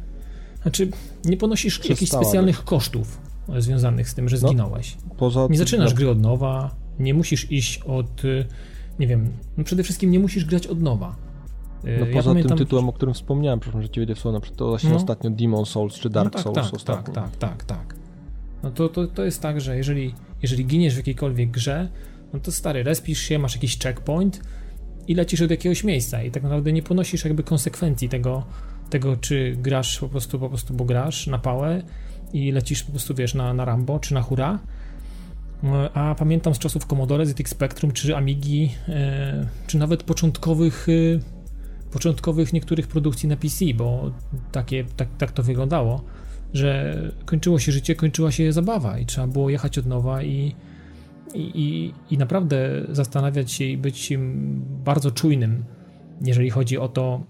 znaczy 0.62 0.90
nie 1.26 1.38
ponosisz 1.38 1.90
jakichś 1.90 2.12
specjalnych 2.12 2.64
kosztów 2.64 3.22
związanych 3.58 4.10
z 4.10 4.14
tym, 4.14 4.30
że 4.30 4.38
no, 4.42 4.48
zginąłeś. 4.48 4.98
No, 5.22 5.48
nie 5.50 5.58
zaczynasz 5.58 5.90
no. 5.92 5.98
gry 5.98 6.10
od 6.10 6.22
nowa, 6.22 6.76
nie 7.00 7.14
musisz 7.14 7.52
iść 7.52 7.82
od, 7.82 8.22
nie 9.00 9.08
wiem, 9.08 9.30
no 9.58 9.64
przede 9.64 9.84
wszystkim 9.84 10.12
nie 10.12 10.20
musisz 10.20 10.46
grać 10.46 10.68
od 10.68 10.82
nowa. 10.82 11.16
No 11.84 11.90
ja 11.90 12.14
poza 12.14 12.30
pamiętam... 12.30 12.58
tym 12.58 12.66
tytułem, 12.66 12.90
o 12.90 12.94
którym 12.94 13.14
wspomniałem, 13.14 13.60
przepraszam, 13.60 13.82
że 13.84 13.90
ci 13.90 14.00
wejdę 14.00 14.16
w 14.16 14.20
słowo, 14.20 14.38
na 14.38 14.42
przykład 14.42 14.60
to 14.60 14.68
właśnie 14.68 14.90
no. 14.90 14.96
ostatnio 14.96 15.30
Demon 15.30 15.66
Souls 15.66 15.96
czy 15.96 16.10
Dark 16.10 16.34
no 16.34 16.44
tak, 16.44 16.44
Souls 16.44 16.56
tak, 16.56 16.74
ostatnio. 16.74 17.14
Tak, 17.14 17.38
tak, 17.38 17.38
tak, 17.38 17.64
tak. 17.64 17.96
No 18.64 18.72
to, 18.72 18.90
to, 18.90 19.08
to 19.08 19.26
jest 19.26 19.42
tak, 19.42 19.62
że 19.62 19.78
jeżeli, 19.78 20.14
jeżeli 20.42 20.66
giniesz 20.66 20.94
w 20.94 20.98
jakiejkolwiek 20.98 21.52
grze, 21.52 21.90
no 22.34 22.40
to 22.40 22.52
stary, 22.52 22.84
respisz 22.84 23.20
się, 23.20 23.40
masz 23.40 23.56
jakiś 23.56 23.80
checkpoint 23.80 24.42
i 25.08 25.16
lecisz 25.16 25.42
od 25.42 25.52
jakiegoś 25.52 25.84
miejsca 25.84 26.24
i 26.24 26.32
tak 26.32 26.44
naprawdę 26.44 26.74
nie 26.74 26.84
ponosisz 26.84 27.26
jakby 27.26 27.44
konsekwencji 27.44 28.10
tego, 28.10 28.44
tego 28.90 29.16
czy 29.16 29.56
grasz 29.62 30.00
po 30.00 30.10
prostu, 30.10 30.40
po 30.40 30.50
prostu, 30.50 30.74
bo 30.74 30.86
grasz 30.86 31.28
na 31.28 31.40
pałę, 31.40 31.84
i 32.34 32.52
lecisz 32.52 32.84
po 32.84 32.92
prostu, 32.92 33.16
wiesz, 33.16 33.34
na, 33.34 33.54
na 33.54 33.66
Rambo 33.66 34.00
czy 34.00 34.14
na 34.14 34.22
Hura. 34.22 34.60
A 35.94 36.16
pamiętam 36.16 36.56
z 36.56 36.60
czasów 36.60 36.86
Commodore, 36.86 37.26
ZX 37.26 37.52
Spectrum, 37.52 37.92
czy 37.92 38.16
Amigi, 38.16 38.72
e, 38.88 39.48
czy 39.68 39.78
nawet 39.78 40.04
początkowych, 40.04 40.88
e, 40.90 41.92
początkowych 41.92 42.54
niektórych 42.54 42.88
produkcji 42.88 43.30
na 43.30 43.38
PC, 43.38 43.66
bo 43.76 44.12
takie, 44.52 44.84
tak, 44.84 45.08
tak 45.18 45.32
to 45.32 45.44
wyglądało, 45.44 46.04
że 46.54 46.96
kończyło 47.26 47.60
się 47.60 47.72
życie, 47.72 47.96
kończyła 47.96 48.32
się 48.32 48.54
zabawa 48.54 49.00
i 49.00 49.06
trzeba 49.06 49.28
było 49.28 49.50
jechać 49.50 49.78
od 49.78 49.86
nowa 49.86 50.24
i, 50.24 50.56
i, 51.34 51.94
i 52.12 52.18
naprawdę 52.18 52.86
zastanawiać 52.90 53.52
się 53.52 53.66
i 53.66 53.78
być 53.78 54.14
bardzo 54.84 55.12
czujnym, 55.12 55.64
jeżeli 56.22 56.50
chodzi 56.50 56.78
o 56.78 56.88
to, 56.88 57.24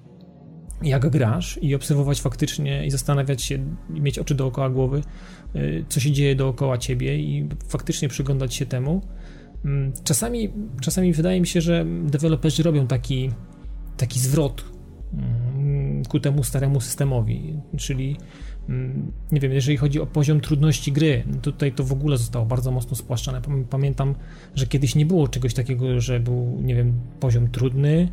jak 0.81 1.09
grasz 1.09 1.59
i 1.61 1.75
obserwować 1.75 2.21
faktycznie 2.21 2.85
i 2.85 2.91
zastanawiać 2.91 3.43
się, 3.43 3.59
i 3.93 4.01
mieć 4.01 4.19
oczy 4.19 4.35
dookoła 4.35 4.69
głowy, 4.69 5.01
co 5.90 6.00
się 6.00 6.12
dzieje 6.12 6.36
dookoła 6.36 6.78
ciebie 6.78 7.19
i 7.19 7.50
faktycznie 7.68 8.10
przyglądać 8.10 8.56
się 8.56 8.66
temu. 8.66 9.01
Mm, 9.66 9.92
czasami, 10.04 10.50
czasami 10.81 11.13
wydaje 11.13 11.42
mi 11.42 11.48
się, 11.48 11.62
że 11.62 11.86
deweloperzy 12.04 12.63
robią 12.63 12.88
taki, 12.88 13.30
taki 13.98 14.19
zwrot 14.19 14.66
mm, 15.13 16.06
ku 16.06 16.19
temu 16.19 16.44
staremu 16.44 16.81
systemowi, 16.81 17.54
czyli 17.78 18.18
mm, 18.69 19.12
nie 19.31 19.40
wiem, 19.40 19.51
jeżeli 19.51 19.78
chodzi 19.78 20.00
o 20.00 20.06
poziom 20.06 20.42
trudności 20.42 20.92
gry, 20.92 21.24
tutaj 21.42 21.72
to 21.72 21.84
w 21.84 21.92
ogóle 21.92 22.18
zostało 22.18 22.46
bardzo 22.46 22.72
mocno 22.72 22.96
spłaszczone. 22.96 23.42
Pamiętam, 23.69 24.16
że 24.56 24.68
kiedyś 24.68 24.96
nie 24.96 25.06
było 25.06 25.27
czegoś 25.27 25.53
takiego, 25.53 26.01
że 26.01 26.20
był, 26.20 26.58
nie 26.62 26.75
wiem, 26.75 26.94
poziom 27.20 27.48
trudny, 27.48 28.10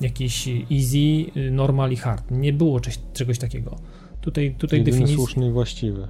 jakiś 0.00 0.48
easy, 0.48 1.30
normal 1.50 1.92
i 1.92 1.96
hard. 1.96 2.30
Nie 2.30 2.52
było 2.52 2.80
czegoś 3.12 3.38
takiego. 3.38 3.76
Tutaj, 4.20 4.54
tutaj 4.58 4.82
definicja. 4.82 5.16
słuszny 5.16 5.48
i 5.48 5.50
właściwy. 5.50 6.08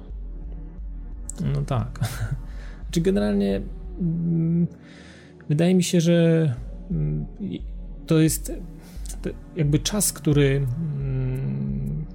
No 1.53 1.61
tak. 1.61 1.99
Czy 2.91 3.01
generalnie 3.01 3.61
mm, 3.99 4.67
wydaje 5.49 5.75
mi 5.75 5.83
się, 5.83 6.01
że 6.01 6.55
mm, 6.91 7.25
to 8.07 8.19
jest 8.19 8.51
jakby 9.55 9.79
czas, 9.79 10.13
który 10.13 10.67
mm, 10.99 12.05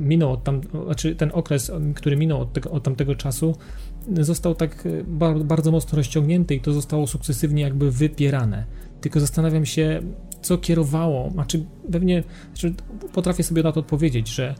minął 0.00 0.32
od 0.32 0.44
tam, 0.44 0.60
znaczy 0.84 1.16
ten 1.16 1.30
okres, 1.34 1.72
który 1.94 2.16
minął 2.16 2.40
od, 2.40 2.52
tego, 2.52 2.70
od 2.70 2.82
tamtego 2.82 3.14
czasu, 3.14 3.56
został 4.20 4.54
tak 4.54 4.88
bardzo, 5.06 5.44
bardzo 5.44 5.70
mocno 5.70 5.96
rozciągnięty 5.96 6.54
i 6.54 6.60
to 6.60 6.72
zostało 6.72 7.06
sukcesywnie 7.06 7.62
jakby 7.62 7.90
wypierane. 7.90 8.64
Tylko 9.00 9.20
zastanawiam 9.20 9.66
się, 9.66 10.00
co 10.42 10.58
kierowało, 10.58 11.30
znaczy 11.30 11.64
pewnie 11.92 12.22
znaczy 12.46 12.74
potrafię 13.12 13.42
sobie 13.42 13.62
na 13.62 13.72
to 13.72 13.80
odpowiedzieć, 13.80 14.28
że 14.28 14.54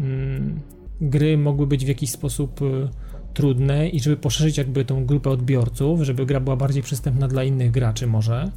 mm, 0.00 0.60
gry 1.00 1.38
mogły 1.38 1.66
być 1.66 1.84
w 1.84 1.88
jakiś 1.88 2.10
sposób 2.10 2.62
y, 2.62 2.88
trudne 3.34 3.88
i 3.88 4.00
żeby 4.00 4.16
poszerzyć 4.16 4.58
jakby 4.58 4.84
tą 4.84 5.06
grupę 5.06 5.30
odbiorców, 5.30 6.02
żeby 6.02 6.26
gra 6.26 6.40
była 6.40 6.56
bardziej 6.56 6.82
przystępna 6.82 7.28
dla 7.28 7.44
innych 7.44 7.70
graczy 7.70 8.06
może, 8.06 8.50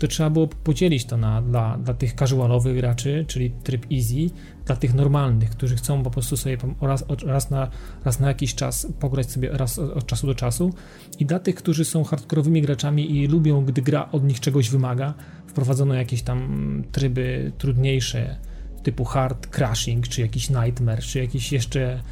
to 0.00 0.08
trzeba 0.08 0.30
było 0.30 0.46
podzielić 0.46 1.04
to 1.04 1.16
na, 1.16 1.42
dla, 1.42 1.78
dla 1.78 1.94
tych 1.94 2.14
casualowych 2.14 2.76
graczy, 2.76 3.24
czyli 3.28 3.50
tryb 3.50 3.86
easy, 3.92 4.30
dla 4.66 4.76
tych 4.76 4.94
normalnych, 4.94 5.50
którzy 5.50 5.76
chcą 5.76 6.02
po 6.02 6.10
prostu 6.10 6.36
sobie 6.36 6.56
raz, 6.80 7.04
raz, 7.26 7.50
na, 7.50 7.70
raz 8.04 8.20
na 8.20 8.28
jakiś 8.28 8.54
czas 8.54 8.86
pograć 9.00 9.30
sobie 9.30 9.50
raz 9.52 9.78
od 9.78 10.06
czasu 10.06 10.26
do 10.26 10.34
czasu 10.34 10.72
i 11.18 11.26
dla 11.26 11.38
tych, 11.38 11.54
którzy 11.54 11.84
są 11.84 12.04
hardkorowymi 12.04 12.62
graczami 12.62 13.16
i 13.16 13.26
lubią, 13.26 13.64
gdy 13.64 13.82
gra 13.82 14.08
od 14.12 14.24
nich 14.24 14.40
czegoś 14.40 14.70
wymaga, 14.70 15.14
wprowadzono 15.46 15.94
jakieś 15.94 16.22
tam 16.22 16.82
tryby 16.92 17.52
trudniejsze, 17.58 18.36
typu 18.82 19.04
hard 19.04 19.46
crashing, 19.46 20.08
czy 20.08 20.20
jakiś 20.20 20.50
nightmare, 20.50 21.00
czy 21.00 21.18
jakiś 21.18 21.52
jeszcze 21.52 22.02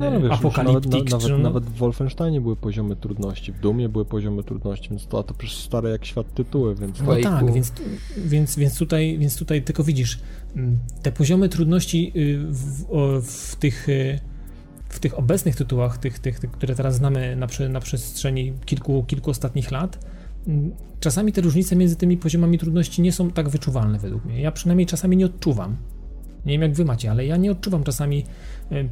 no, 0.00 0.10
no 0.10 0.20
wiesz, 0.20 0.32
apokaliptik. 0.32 1.10
Nawet, 1.10 1.26
czy, 1.26 1.38
nawet 1.38 1.64
w 1.64 1.76
Wolfensteinie 1.76 2.40
były 2.40 2.56
poziomy 2.56 2.96
trudności, 2.96 3.52
w 3.52 3.60
Dumie 3.60 3.88
były 3.88 4.04
poziomy 4.04 4.42
trudności, 4.42 4.90
więc 4.90 5.06
to, 5.06 5.22
to 5.22 5.34
przecież 5.34 5.56
stare 5.58 5.90
jak 5.90 6.04
świat 6.04 6.34
tytuły, 6.34 6.74
więc... 6.74 7.00
No 7.00 7.16
tak, 7.22 7.52
więc, 7.52 7.72
więc, 8.16 8.56
więc, 8.56 8.78
tutaj, 8.78 9.18
więc 9.18 9.36
tutaj 9.36 9.62
tylko 9.62 9.84
widzisz, 9.84 10.18
mm, 10.56 10.78
te 11.02 11.12
poziomy 11.12 11.48
trudności 11.48 12.12
y, 12.16 12.38
w, 12.48 12.84
w 13.22 13.56
tych 13.56 13.88
y, 13.88 14.18
w 14.88 14.98
tych 14.98 15.18
obecnych 15.18 15.56
tytułach, 15.56 15.98
tych, 15.98 16.18
tych, 16.18 16.40
tych 16.40 16.50
które 16.50 16.74
teraz 16.74 16.94
znamy 16.94 17.36
na, 17.36 17.46
na 17.68 17.80
przestrzeni 17.80 18.52
kilku, 18.64 19.04
kilku 19.04 19.30
ostatnich 19.30 19.70
lat, 19.70 20.06
mm, 20.46 20.70
czasami 21.00 21.32
te 21.32 21.40
różnice 21.40 21.76
między 21.76 21.96
tymi 21.96 22.16
poziomami 22.16 22.58
trudności 22.58 23.02
nie 23.02 23.12
są 23.12 23.30
tak 23.30 23.48
wyczuwalne 23.48 23.98
według 23.98 24.24
mnie. 24.24 24.40
Ja 24.40 24.52
przynajmniej 24.52 24.86
czasami 24.86 25.16
nie 25.16 25.26
odczuwam. 25.26 25.76
Nie 26.46 26.52
wiem 26.52 26.62
jak 26.62 26.72
wy 26.72 26.84
macie, 26.84 27.10
ale 27.10 27.26
ja 27.26 27.36
nie 27.36 27.50
odczuwam 27.50 27.84
czasami 27.84 28.24
e, 28.72 28.84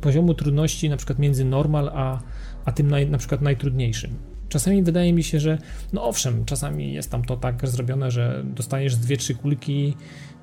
poziomu 0.00 0.34
trudności 0.34 0.88
na 0.88 0.96
przykład 0.96 1.18
między 1.18 1.44
normal 1.44 1.90
a, 1.94 2.20
a 2.64 2.72
tym 2.72 2.90
naj, 2.90 3.10
na 3.10 3.18
przykład 3.18 3.40
najtrudniejszym. 3.40 4.10
Czasami 4.48 4.82
wydaje 4.82 5.12
mi 5.12 5.22
się, 5.22 5.40
że 5.40 5.58
no 5.92 6.04
owszem, 6.04 6.44
czasami 6.44 6.92
jest 6.92 7.10
tam 7.10 7.24
to 7.24 7.36
tak 7.36 7.68
zrobione, 7.68 8.10
że 8.10 8.44
dostajesz 8.54 8.96
dwie, 8.96 9.16
trzy 9.16 9.34
kulki 9.34 9.94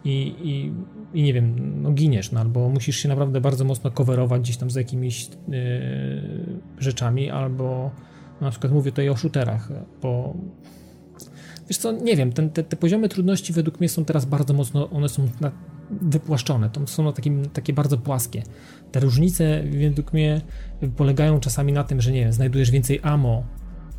i, 0.05 0.35
i, 0.43 0.73
i 1.19 1.23
nie 1.23 1.33
wiem, 1.33 1.55
no 1.81 1.91
giniesz, 1.91 2.31
no 2.31 2.39
albo 2.39 2.69
musisz 2.69 2.97
się 2.97 3.09
naprawdę 3.09 3.41
bardzo 3.41 3.65
mocno 3.65 3.91
coverować 3.91 4.41
gdzieś 4.41 4.57
tam 4.57 4.71
z 4.71 4.75
jakimiś 4.75 5.29
yy, 5.29 5.59
rzeczami, 6.79 7.29
albo 7.29 7.91
no, 8.41 8.47
na 8.47 8.51
przykład 8.51 8.73
mówię 8.73 8.91
tutaj 8.91 9.09
o 9.09 9.17
shooterach, 9.17 9.69
bo 10.01 10.33
wiesz 11.69 11.77
co, 11.77 11.91
nie 11.91 12.15
wiem, 12.15 12.33
ten, 12.33 12.49
te, 12.49 12.63
te 12.63 12.75
poziomy 12.75 13.09
trudności 13.09 13.53
według 13.53 13.79
mnie 13.79 13.89
są 13.89 14.05
teraz 14.05 14.25
bardzo 14.25 14.53
mocno, 14.53 14.89
one 14.89 15.09
są 15.09 15.27
na, 15.41 15.51
wypłaszczone, 16.01 16.69
to 16.69 16.87
są 16.87 17.13
takim, 17.13 17.49
takie 17.49 17.73
bardzo 17.73 17.97
płaskie. 17.97 18.43
Te 18.91 18.99
różnice 18.99 19.63
według 19.63 20.13
mnie 20.13 20.41
polegają 20.97 21.39
czasami 21.39 21.73
na 21.73 21.83
tym, 21.83 22.01
że 22.01 22.11
nie 22.11 22.19
wiem, 22.19 22.33
znajdujesz 22.33 22.71
więcej 22.71 22.99
ammo, 23.03 23.43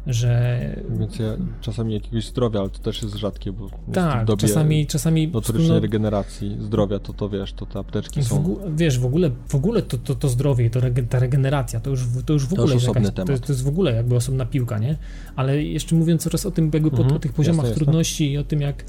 że... 0.06 0.60
Więc 0.98 1.18
ja 1.18 1.36
czasami 1.60 1.94
jakiegoś 1.94 2.26
zdrowia, 2.26 2.60
ale 2.60 2.70
to 2.70 2.78
też 2.78 3.02
jest 3.02 3.14
rzadkie, 3.14 3.52
bo 3.52 3.70
tak, 3.92 4.30
w 4.30 4.36
czasami, 4.36 4.86
czasami 4.86 5.28
notorycznej 5.28 5.70
no, 5.70 5.80
regeneracji 5.80 6.56
zdrowia, 6.60 6.98
to 6.98 7.12
to 7.12 7.28
wiesz, 7.28 7.52
to 7.52 7.66
te 7.66 7.78
apteczki 7.78 8.24
są... 8.24 8.56
wiesz, 8.76 8.98
w 8.98 9.06
ogóle, 9.06 9.30
w 9.48 9.54
ogóle 9.54 9.82
to, 9.82 9.98
to, 9.98 10.14
to 10.14 10.28
zdrowie, 10.28 10.70
to 10.70 10.80
rege, 10.80 11.02
ta 11.02 11.18
regeneracja, 11.18 11.80
to 11.80 11.90
już, 11.90 12.06
to 12.26 12.32
już 12.32 12.46
w 12.46 12.52
ogóle 12.52 12.74
jest, 12.74 12.86
jakaś, 12.86 13.06
to, 13.06 13.24
to, 13.24 13.32
jest 13.32 13.64
w 13.64 13.68
ogóle 13.68 13.94
jakby 13.94 14.16
osobna 14.16 14.46
piłka, 14.46 14.78
nie? 14.78 14.96
Ale 15.36 15.62
jeszcze 15.62 15.96
mówiąc 15.96 16.22
coraz 16.22 16.46
o 16.46 16.50
tym, 16.50 16.70
jakby 16.74 16.90
mhm, 16.90 17.08
po, 17.08 17.18
tych 17.18 17.32
poziomach 17.32 17.66
jasne, 17.66 17.76
trudności 17.76 18.24
jasne. 18.24 18.34
i 18.34 18.38
o 18.38 18.44
tym, 18.44 18.60
jak, 18.60 18.84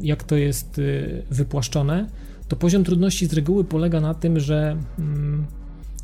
jak 0.00 0.22
to 0.22 0.36
jest 0.36 0.78
y, 0.78 1.22
wypłaszczone, 1.30 2.06
to 2.48 2.56
poziom 2.56 2.84
trudności 2.84 3.26
z 3.26 3.32
reguły 3.32 3.64
polega 3.64 4.00
na 4.00 4.14
tym, 4.14 4.40
że 4.40 4.76
mm, 4.98 5.46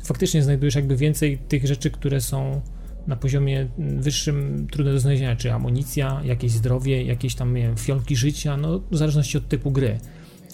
faktycznie 0.03 0.43
znajdujesz 0.43 0.75
jakby 0.75 0.95
więcej 0.95 1.37
tych 1.37 1.67
rzeczy, 1.67 1.91
które 1.91 2.21
są 2.21 2.61
na 3.07 3.15
poziomie 3.15 3.67
wyższym 3.77 4.67
trudne 4.71 4.93
do 4.93 4.99
znalezienia, 4.99 5.35
czy 5.35 5.53
amunicja, 5.53 6.21
jakieś 6.23 6.51
zdrowie, 6.51 7.03
jakieś 7.03 7.35
tam 7.35 7.55
nie 7.55 7.61
wiem, 7.61 7.77
fiolki 7.77 8.15
życia, 8.15 8.57
no 8.57 8.81
w 8.91 8.97
zależności 8.97 9.37
od 9.37 9.47
typu 9.47 9.71
gry. 9.71 9.99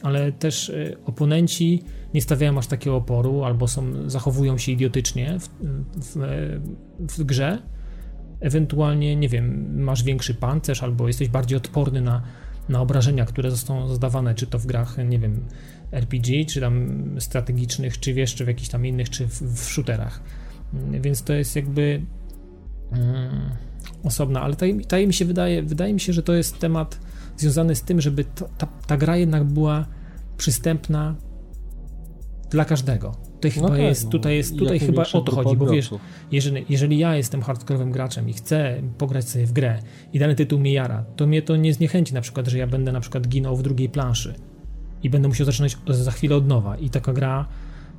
Ale 0.03 0.32
też 0.32 0.70
y, 0.70 0.98
oponenci 1.05 1.84
nie 2.13 2.22
stawiają 2.22 2.58
aż 2.58 2.67
takiego 2.67 2.96
oporu, 2.96 3.44
albo 3.44 3.67
są, 3.67 4.10
zachowują 4.10 4.58
się 4.58 4.72
idiotycznie 4.72 5.39
w, 5.39 5.50
w, 5.96 6.17
w 7.00 7.24
grze. 7.24 7.62
Ewentualnie, 8.39 9.15
nie 9.15 9.29
wiem, 9.29 9.75
masz 9.84 10.03
większy 10.03 10.34
pancerz, 10.34 10.84
albo 10.84 11.08
jesteś 11.08 11.29
bardziej 11.29 11.58
odporny 11.58 12.01
na, 12.01 12.22
na 12.69 12.81
obrażenia, 12.81 13.25
które 13.25 13.51
zostaną 13.51 13.88
zadawane, 13.88 14.36
czy 14.36 14.48
to 14.48 14.60
w 14.60 14.65
grach, 14.65 14.98
nie 15.05 15.19
wiem, 15.19 15.45
RPG, 15.91 16.45
czy 16.45 16.62
tam 16.62 17.05
strategicznych, 17.19 18.00
czy 18.00 18.12
jeszcze 18.12 18.45
w 18.45 18.48
jakichś 18.48 18.69
tam 18.69 18.86
innych, 18.86 19.10
czy 19.10 19.27
w, 19.27 19.41
w 19.41 19.69
shooterach. 19.69 20.22
Więc 21.01 21.24
to 21.24 21.34
jest 21.34 21.55
jakby 21.55 22.01
Mm, 22.91 23.50
osobna, 24.03 24.41
ale 24.41 24.55
tutaj, 24.55 25.07
mi 25.07 25.13
się 25.13 25.25
wydaje, 25.25 25.63
wydaje 25.63 25.93
mi 25.93 26.00
się, 26.00 26.13
że 26.13 26.24
to 26.24 26.34
jest 26.34 26.60
temat 26.60 27.00
związany 27.38 27.75
z 27.75 27.81
tym, 27.81 28.01
żeby 28.01 28.25
ta, 28.57 28.67
ta 28.88 28.98
gra 28.98 29.17
jednak 29.17 29.43
była 29.43 29.86
przystępna 30.38 31.15
dla 32.50 32.65
każdego. 32.65 33.15
Tutaj 33.35 33.51
chyba 33.51 33.67
okay, 33.67 33.81
jest, 33.81 34.09
tutaj 34.09 34.35
jest, 34.35 34.57
tutaj 34.57 34.79
chyba 34.79 35.03
o 35.13 35.21
to 35.21 35.35
chodzi, 35.35 35.57
bo 35.57 35.67
wiesz, 35.67 35.89
jeżeli, 36.31 36.65
jeżeli 36.69 36.97
ja 36.97 37.15
jestem 37.15 37.41
hardkorowym 37.41 37.91
graczem 37.91 38.29
i 38.29 38.33
chcę 38.33 38.81
pograć 38.97 39.29
sobie 39.29 39.45
w 39.45 39.51
grę 39.51 39.79
i 40.13 40.19
dany 40.19 40.35
tytuł 40.35 40.59
mnie 40.59 40.73
jara, 40.73 41.05
to 41.15 41.27
mnie 41.27 41.41
to 41.41 41.55
nie 41.55 41.73
zniechęci 41.73 42.13
na 42.13 42.21
przykład, 42.21 42.47
że 42.47 42.57
ja 42.57 42.67
będę 42.67 42.91
na 42.91 42.99
przykład 42.99 43.27
ginął 43.27 43.55
w 43.55 43.63
drugiej 43.63 43.89
planszy 43.89 44.33
i 45.03 45.09
będę 45.09 45.27
musiał 45.27 45.45
zaczynać 45.45 45.77
za 45.87 46.11
chwilę 46.11 46.35
od 46.35 46.47
nowa. 46.47 46.77
I 46.77 46.89
taka 46.89 47.13
gra 47.13 47.45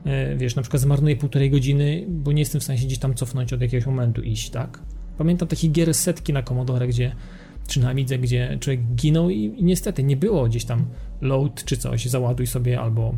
E, 0.06 0.36
wiesz, 0.36 0.56
na 0.56 0.62
przykład 0.62 0.82
zmarnuję 0.82 1.16
półtorej 1.16 1.50
godziny, 1.50 2.04
bo 2.08 2.32
nie 2.32 2.40
jestem 2.40 2.60
w 2.60 2.64
stanie 2.64 2.78
się 2.78 2.86
gdzieś 2.86 2.98
tam 2.98 3.14
cofnąć 3.14 3.52
od 3.52 3.60
jakiegoś 3.60 3.86
momentu 3.86 4.22
iść, 4.22 4.50
tak? 4.50 4.80
Pamiętam 5.18 5.48
takie 5.48 5.68
gier 5.68 5.94
setki 5.94 6.32
na 6.32 6.42
Commodore, 6.42 6.88
gdzie 6.88 7.12
czy 7.68 7.80
na 7.80 7.88
Amidze, 7.88 8.18
gdzie 8.18 8.58
człowiek 8.60 8.80
ginął 8.94 9.30
i, 9.30 9.36
i, 9.36 9.64
niestety 9.64 10.02
nie 10.02 10.16
było 10.16 10.44
gdzieś 10.44 10.64
tam 10.64 10.84
load 11.20 11.64
czy 11.64 11.76
coś, 11.76 12.06
załaduj 12.06 12.46
sobie 12.46 12.80
albo 12.80 13.14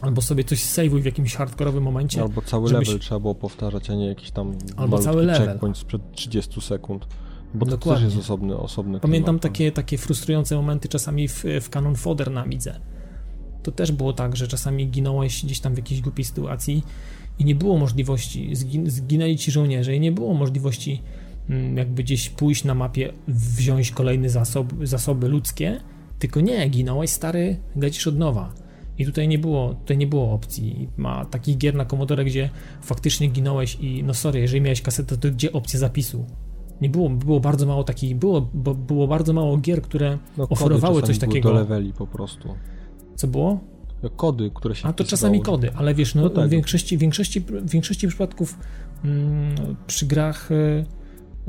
albo 0.00 0.22
sobie 0.22 0.44
coś 0.44 0.62
saveuj 0.62 1.02
w 1.02 1.04
jakimś 1.04 1.34
hardkorowym 1.34 1.82
momencie. 1.82 2.22
Albo 2.22 2.42
cały 2.42 2.68
żebyś... 2.68 2.88
level 2.88 3.00
trzeba 3.00 3.20
było 3.20 3.34
powtarzać, 3.34 3.90
a 3.90 3.94
nie 3.94 4.06
jakiś 4.06 4.30
tam 4.30 4.54
albo 4.76 4.98
cały 4.98 5.26
level. 5.26 5.48
checkpoint 5.48 5.78
sprzed 5.78 6.02
30 6.12 6.60
sekund. 6.60 7.06
Bo 7.54 7.66
to 7.66 7.70
Dokładnie. 7.70 8.06
też 8.06 8.14
jest 8.14 8.26
osobny, 8.26 8.56
osobny 8.56 9.00
Pamiętam 9.00 9.38
takie, 9.38 9.72
takie 9.72 9.98
frustrujące 9.98 10.56
momenty 10.56 10.88
czasami 10.88 11.28
w, 11.28 11.44
w 11.60 11.70
Canon 11.70 11.96
Fodder 11.96 12.30
na 12.30 12.42
Amidze 12.42 12.80
to 13.62 13.72
też 13.72 13.92
było 13.92 14.12
tak, 14.12 14.36
że 14.36 14.48
czasami 14.48 14.86
ginąłeś 14.86 15.44
gdzieś 15.44 15.60
tam 15.60 15.74
w 15.74 15.76
jakiejś 15.76 16.00
głupiej 16.00 16.24
sytuacji 16.24 16.82
i 17.38 17.44
nie 17.44 17.54
było 17.54 17.78
możliwości, 17.78 18.56
zgin 18.56 18.90
zginęli 18.90 19.36
ci 19.36 19.50
żołnierze 19.50 19.96
i 19.96 20.00
nie 20.00 20.12
było 20.12 20.34
możliwości 20.34 21.02
mm, 21.50 21.76
jakby 21.76 22.02
gdzieś 22.02 22.30
pójść 22.30 22.64
na 22.64 22.74
mapie, 22.74 23.12
wziąć 23.28 23.90
kolejne 23.90 24.28
zasob, 24.28 24.72
zasoby 24.82 25.28
ludzkie, 25.28 25.80
tylko 26.18 26.40
nie, 26.40 26.68
ginąłeś 26.68 27.10
stary, 27.10 27.56
lecisz 27.76 28.06
od 28.06 28.18
nowa. 28.18 28.52
I 28.98 29.04
tutaj 29.04 29.28
nie 29.28 29.38
było, 29.38 29.74
tutaj 29.74 29.98
nie 29.98 30.06
było 30.06 30.32
opcji. 30.32 30.88
Ma 30.96 31.24
takich 31.24 31.58
gier 31.58 31.74
na 31.74 31.84
Commodore, 31.84 32.24
gdzie 32.24 32.50
faktycznie 32.82 33.28
ginąłeś 33.28 33.74
i 33.80 34.02
no 34.04 34.14
sorry, 34.14 34.40
jeżeli 34.40 34.60
miałeś 34.60 34.82
kasetę, 34.82 35.16
to 35.16 35.30
gdzie 35.30 35.52
opcja 35.52 35.78
zapisu? 35.78 36.26
Nie 36.80 36.88
było, 36.88 37.10
było 37.10 37.40
bardzo 37.40 37.66
mało 37.66 37.84
takich, 37.84 38.16
było, 38.16 38.50
bo 38.54 38.74
było 38.74 39.08
bardzo 39.08 39.32
mało 39.32 39.56
gier, 39.56 39.82
które 39.82 40.18
no, 40.36 40.48
oferowały 40.48 41.02
coś 41.02 41.18
takiego. 41.18 41.48
do 41.48 41.54
leveli 41.54 41.92
po 41.92 42.06
prostu. 42.06 42.48
Co 43.14 43.26
było? 43.26 43.60
Kody, 44.16 44.50
które 44.54 44.74
się 44.74 44.88
A 44.88 44.92
to 44.92 45.04
czasami 45.04 45.42
kody, 45.42 45.70
ale 45.74 45.94
wiesz, 45.94 46.14
no, 46.14 46.22
no 46.22 46.30
tak. 46.30 46.46
w, 46.46 46.50
większości, 46.50 46.98
większości, 46.98 47.44
większości 47.64 48.08
przypadków 48.08 48.58
mm, 49.04 49.54
przy 49.86 50.06
grach 50.06 50.50
y, 50.50 50.84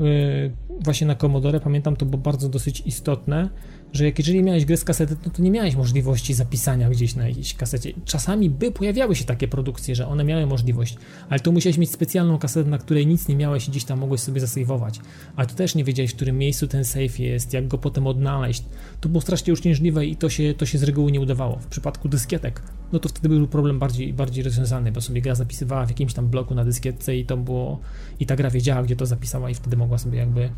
y, 0.00 0.52
właśnie 0.80 1.06
na 1.06 1.14
Commodore, 1.14 1.60
pamiętam 1.60 1.96
to 1.96 2.06
było 2.06 2.22
bardzo 2.22 2.48
dosyć 2.48 2.82
istotne, 2.86 3.48
że 3.92 4.04
jak 4.04 4.18
jeżeli 4.18 4.42
miałeś 4.42 4.64
grę 4.64 4.76
z 4.76 4.84
kasety, 4.84 5.16
no 5.26 5.32
to 5.32 5.42
nie 5.42 5.50
miałeś 5.50 5.76
możliwości 5.76 6.34
zapisania 6.34 6.90
gdzieś 6.90 7.14
na 7.14 7.28
jakiejś 7.28 7.54
kasecie. 7.54 7.92
Czasami 8.04 8.50
by 8.50 8.70
pojawiały 8.70 9.16
się 9.16 9.24
takie 9.24 9.48
produkcje, 9.48 9.94
że 9.94 10.06
one 10.06 10.24
miały 10.24 10.46
możliwość, 10.46 10.96
ale 11.28 11.40
to 11.40 11.52
musiałeś 11.52 11.78
mieć 11.78 11.90
specjalną 11.90 12.38
kasetę, 12.38 12.70
na 12.70 12.78
której 12.78 13.06
nic 13.06 13.28
nie 13.28 13.36
miałeś 13.36 13.68
i 13.68 13.70
gdzieś 13.70 13.84
tam 13.84 13.98
mogłeś 13.98 14.20
sobie 14.20 14.40
zasejwować. 14.40 15.00
A 15.36 15.46
tu 15.46 15.54
też 15.54 15.74
nie 15.74 15.84
wiedziałeś, 15.84 16.10
w 16.10 16.16
którym 16.16 16.38
miejscu 16.38 16.68
ten 16.68 16.84
save 16.84 17.18
jest, 17.18 17.52
jak 17.52 17.68
go 17.68 17.78
potem 17.78 18.06
odnaleźć. 18.06 18.64
To 19.00 19.08
było 19.08 19.20
strasznie 19.20 19.52
uciążliwe 19.52 20.06
i 20.06 20.16
to 20.16 20.30
się, 20.30 20.54
to 20.54 20.66
się 20.66 20.78
z 20.78 20.82
reguły 20.82 21.12
nie 21.12 21.20
udawało. 21.20 21.56
W 21.56 21.66
przypadku 21.66 22.08
dyskietek, 22.08 22.62
no 22.92 22.98
to 22.98 23.08
wtedy 23.08 23.28
był 23.28 23.48
problem 23.48 23.78
bardziej, 23.78 24.12
bardziej 24.12 24.44
rozwiązany, 24.44 24.92
bo 24.92 25.00
sobie 25.00 25.22
gra 25.22 25.34
zapisywała 25.34 25.86
w 25.86 25.88
jakimś 25.88 26.14
tam 26.14 26.28
bloku 26.28 26.54
na 26.54 26.64
dyskietce 26.64 27.16
i 27.16 27.24
to 27.24 27.36
było, 27.36 27.80
i 28.20 28.26
ta 28.26 28.36
gra 28.36 28.50
wiedziała, 28.50 28.82
gdzie 28.82 28.96
to 28.96 29.06
zapisała 29.06 29.50
i 29.50 29.54
wtedy 29.54 29.76
mogła 29.76 29.98
sobie 29.98 30.18
jakby 30.18 30.50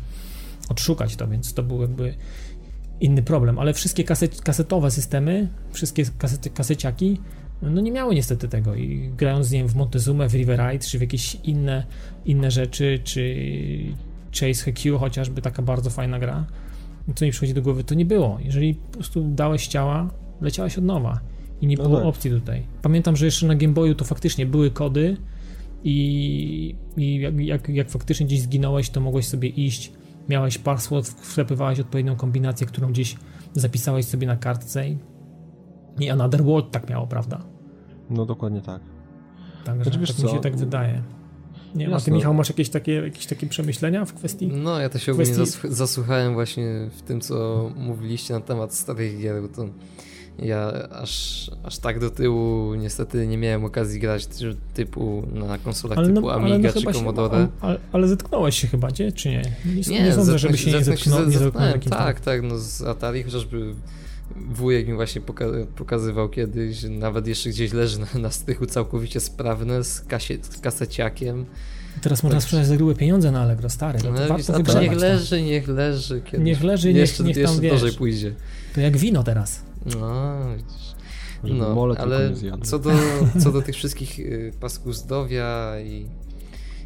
odszukać 0.69 1.15
to, 1.15 1.27
więc 1.27 1.53
to 1.53 1.63
był 1.63 1.81
jakby 1.81 2.15
inny 3.03 3.23
problem, 3.23 3.59
ale 3.59 3.73
wszystkie 3.73 4.03
kaset, 4.03 4.41
kasetowe 4.41 4.91
systemy, 4.91 5.47
wszystkie 5.71 6.05
kasety, 6.17 6.49
kaseciaki, 6.49 7.17
no 7.61 7.81
nie 7.81 7.91
miały 7.91 8.15
niestety 8.15 8.47
tego 8.47 8.75
i 8.75 9.11
grając, 9.17 9.51
nie 9.51 9.59
wiem, 9.59 9.67
w 9.67 9.75
Montezumę, 9.75 10.29
w 10.29 10.33
Riverite, 10.33 10.85
czy 10.85 10.97
w 10.97 11.01
jakieś 11.01 11.37
inne, 11.43 11.85
inne 12.25 12.51
rzeczy, 12.51 12.99
czy 13.03 13.35
Chase 14.39 14.71
HQ, 14.71 14.97
chociażby 14.99 15.41
taka 15.41 15.61
bardzo 15.61 15.89
fajna 15.89 16.19
gra, 16.19 16.45
co 17.15 17.25
mi 17.25 17.31
przychodzi 17.31 17.53
do 17.53 17.61
głowy, 17.61 17.83
to 17.83 17.95
nie 17.95 18.05
było. 18.05 18.37
Jeżeli 18.43 18.75
po 18.75 18.97
prostu 18.97 19.23
dałeś 19.23 19.67
ciała, 19.67 20.09
leciałeś 20.41 20.77
od 20.77 20.83
nowa 20.83 21.19
i 21.61 21.67
nie 21.67 21.77
no 21.77 21.83
było 21.83 21.97
tak. 21.97 22.05
opcji 22.05 22.31
tutaj. 22.31 22.63
Pamiętam, 22.81 23.15
że 23.15 23.25
jeszcze 23.25 23.47
na 23.47 23.55
Game 23.55 23.73
Boyu 23.73 23.95
to 23.95 24.05
faktycznie 24.05 24.45
były 24.45 24.71
kody 24.71 25.17
i, 25.83 26.75
i 26.97 27.19
jak, 27.19 27.39
jak, 27.39 27.69
jak 27.69 27.89
faktycznie 27.89 28.25
gdzieś 28.25 28.41
zginąłeś, 28.41 28.89
to 28.89 29.01
mogłeś 29.01 29.27
sobie 29.27 29.49
iść 29.49 29.91
miałeś 30.29 30.57
password, 30.57 31.09
wklepywałeś 31.09 31.79
odpowiednią 31.79 32.15
kombinację, 32.15 32.67
którą 32.67 32.91
gdzieś 32.91 33.15
zapisałeś 33.53 34.05
sobie 34.05 34.27
na 34.27 34.35
kartce 34.35 34.89
i, 34.89 34.97
i 35.99 36.09
Another 36.09 36.43
World 36.43 36.71
tak 36.71 36.89
miało, 36.89 37.07
prawda? 37.07 37.43
No 38.09 38.25
dokładnie 38.25 38.61
tak. 38.61 38.81
Także 39.65 39.83
znaczy, 39.83 40.07
tak 40.07 40.15
co? 40.15 40.23
mi 40.23 40.29
się 40.29 40.39
tak 40.39 40.55
wydaje. 40.55 41.01
Nie 41.75 41.85
wiem, 41.85 41.93
a 41.93 41.99
ty 41.99 42.11
Michał 42.11 42.33
masz 42.33 42.49
jakieś 42.49 42.69
takie, 42.69 42.93
jakieś 42.93 43.25
takie 43.25 43.47
przemyślenia 43.47 44.05
w 44.05 44.13
kwestii? 44.13 44.47
No 44.47 44.79
ja 44.79 44.89
to 44.89 44.99
się 44.99 45.11
ogólnie 45.11 45.31
kwestii... 45.31 45.67
zasłuchałem 45.69 46.33
właśnie 46.33 46.89
w 46.97 47.01
tym, 47.01 47.21
co 47.21 47.69
mówiliście 47.75 48.33
na 48.33 48.39
temat 48.39 48.73
starych 48.73 49.19
gier, 49.19 49.41
bo 49.41 49.47
to 49.47 49.65
ja 50.39 50.89
aż, 50.89 51.51
aż 51.63 51.77
tak 51.77 51.99
do 51.99 52.09
tyłu 52.09 52.75
niestety 52.75 53.27
nie 53.27 53.37
miałem 53.37 53.65
okazji 53.65 53.99
grać 53.99 54.27
typu 54.73 55.27
na 55.33 55.57
konsolach 55.57 55.97
ale 55.97 56.07
typu 56.07 56.21
no, 56.21 56.33
Amiga 56.33 56.71
no 56.75 56.81
czy 56.81 56.93
Commodore. 56.93 57.37
Się, 57.37 57.47
ale, 57.61 57.79
ale 57.91 58.07
zetknąłeś 58.07 58.61
się 58.61 58.67
chyba, 58.67 58.87
nie? 58.99 59.11
Czy 59.11 59.29
nie? 59.29 59.41
Nie, 59.65 59.81
nie, 59.87 60.03
nie 60.03 60.13
sądzę, 60.13 60.39
żeby 60.39 60.57
się 60.57 60.71
nie 60.71 60.83
zetknął, 60.83 61.25
nie 61.25 61.37
zetknął 61.37 61.79
Tak, 61.89 62.19
tak, 62.19 62.41
no 62.43 62.57
z 62.57 62.81
Atari 62.81 63.23
chociażby 63.23 63.73
wujek 64.35 64.87
mi 64.87 64.93
właśnie 64.93 65.21
poka- 65.21 65.65
pokazywał 65.75 66.29
kiedyś, 66.29 66.83
nawet 66.89 67.27
jeszcze 67.27 67.49
gdzieś 67.49 67.73
leży 67.73 67.99
na, 67.99 68.19
na 68.19 68.31
strychu 68.31 68.65
całkowicie 68.65 69.19
sprawne 69.19 69.83
z, 69.83 70.01
kasie, 70.01 70.37
z 70.41 70.59
kaseciakiem. 70.59 71.45
Teraz 72.01 72.23
można 72.23 72.39
tak. 72.39 72.43
sprzedać 72.43 72.67
za 72.67 72.77
grube 72.77 72.95
pieniądze 72.95 73.31
na 73.31 73.41
Allegro, 73.41 73.69
stary. 73.69 73.99
No, 74.03 74.17
to 74.17 74.27
warto 74.27 74.63
to 74.63 74.81
niech 74.81 74.97
leży, 74.97 75.41
niech 75.41 75.67
leży. 75.67 76.21
Kiedyś. 76.21 76.45
Niech 76.45 76.63
leży, 76.63 76.87
niech, 76.87 76.97
jeszcze, 76.97 77.23
niech 77.23 77.43
tam, 77.43 77.63
jeszcze 77.63 77.85
wiesz, 77.85 77.95
pójdzie. 77.95 78.33
To 78.75 78.81
jak 78.81 78.97
wino 78.97 79.23
teraz. 79.23 79.61
No, 79.85 80.39
widzisz. 80.57 80.93
No, 81.43 81.95
ale 81.97 82.31
co 82.63 82.79
do, 82.79 82.91
co 83.39 83.51
do 83.51 83.61
tych 83.61 83.75
wszystkich 83.75 84.19
y, 84.19 84.51
pasków 84.59 84.95
zdrowia 84.95 85.73
i, 85.79 86.07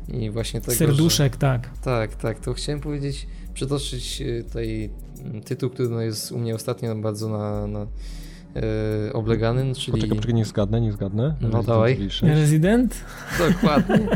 i 0.07 0.29
właśnie 0.29 0.61
tego, 0.61 0.73
Serduszek, 0.73 1.33
że, 1.33 1.39
tak. 1.39 1.69
Tak, 1.83 2.15
tak, 2.15 2.39
to 2.39 2.53
chciałem 2.53 2.81
powiedzieć, 2.81 3.27
przytoczyć 3.53 4.21
y, 4.21 4.43
tutaj 4.43 4.89
mm, 5.25 5.41
tytuł, 5.41 5.69
który 5.69 5.89
no 5.89 6.01
jest 6.01 6.31
u 6.31 6.39
mnie 6.39 6.55
ostatnio 6.55 6.95
bardzo 6.95 7.29
na, 7.29 7.67
na 7.67 7.79
yy, 7.79 9.13
oblegany, 9.13 9.75
czyli... 9.75 9.91
Poczekaj, 9.91 10.17
poczekaj, 10.17 10.33
niech 10.33 10.47
zgadnę, 10.47 10.81
niech 10.81 10.93
zgadnę. 10.93 11.35
No 11.41 11.47
Resident 11.47 11.67
dawaj. 11.67 12.09
Resident? 12.21 12.95
Dokładnie, 13.39 14.07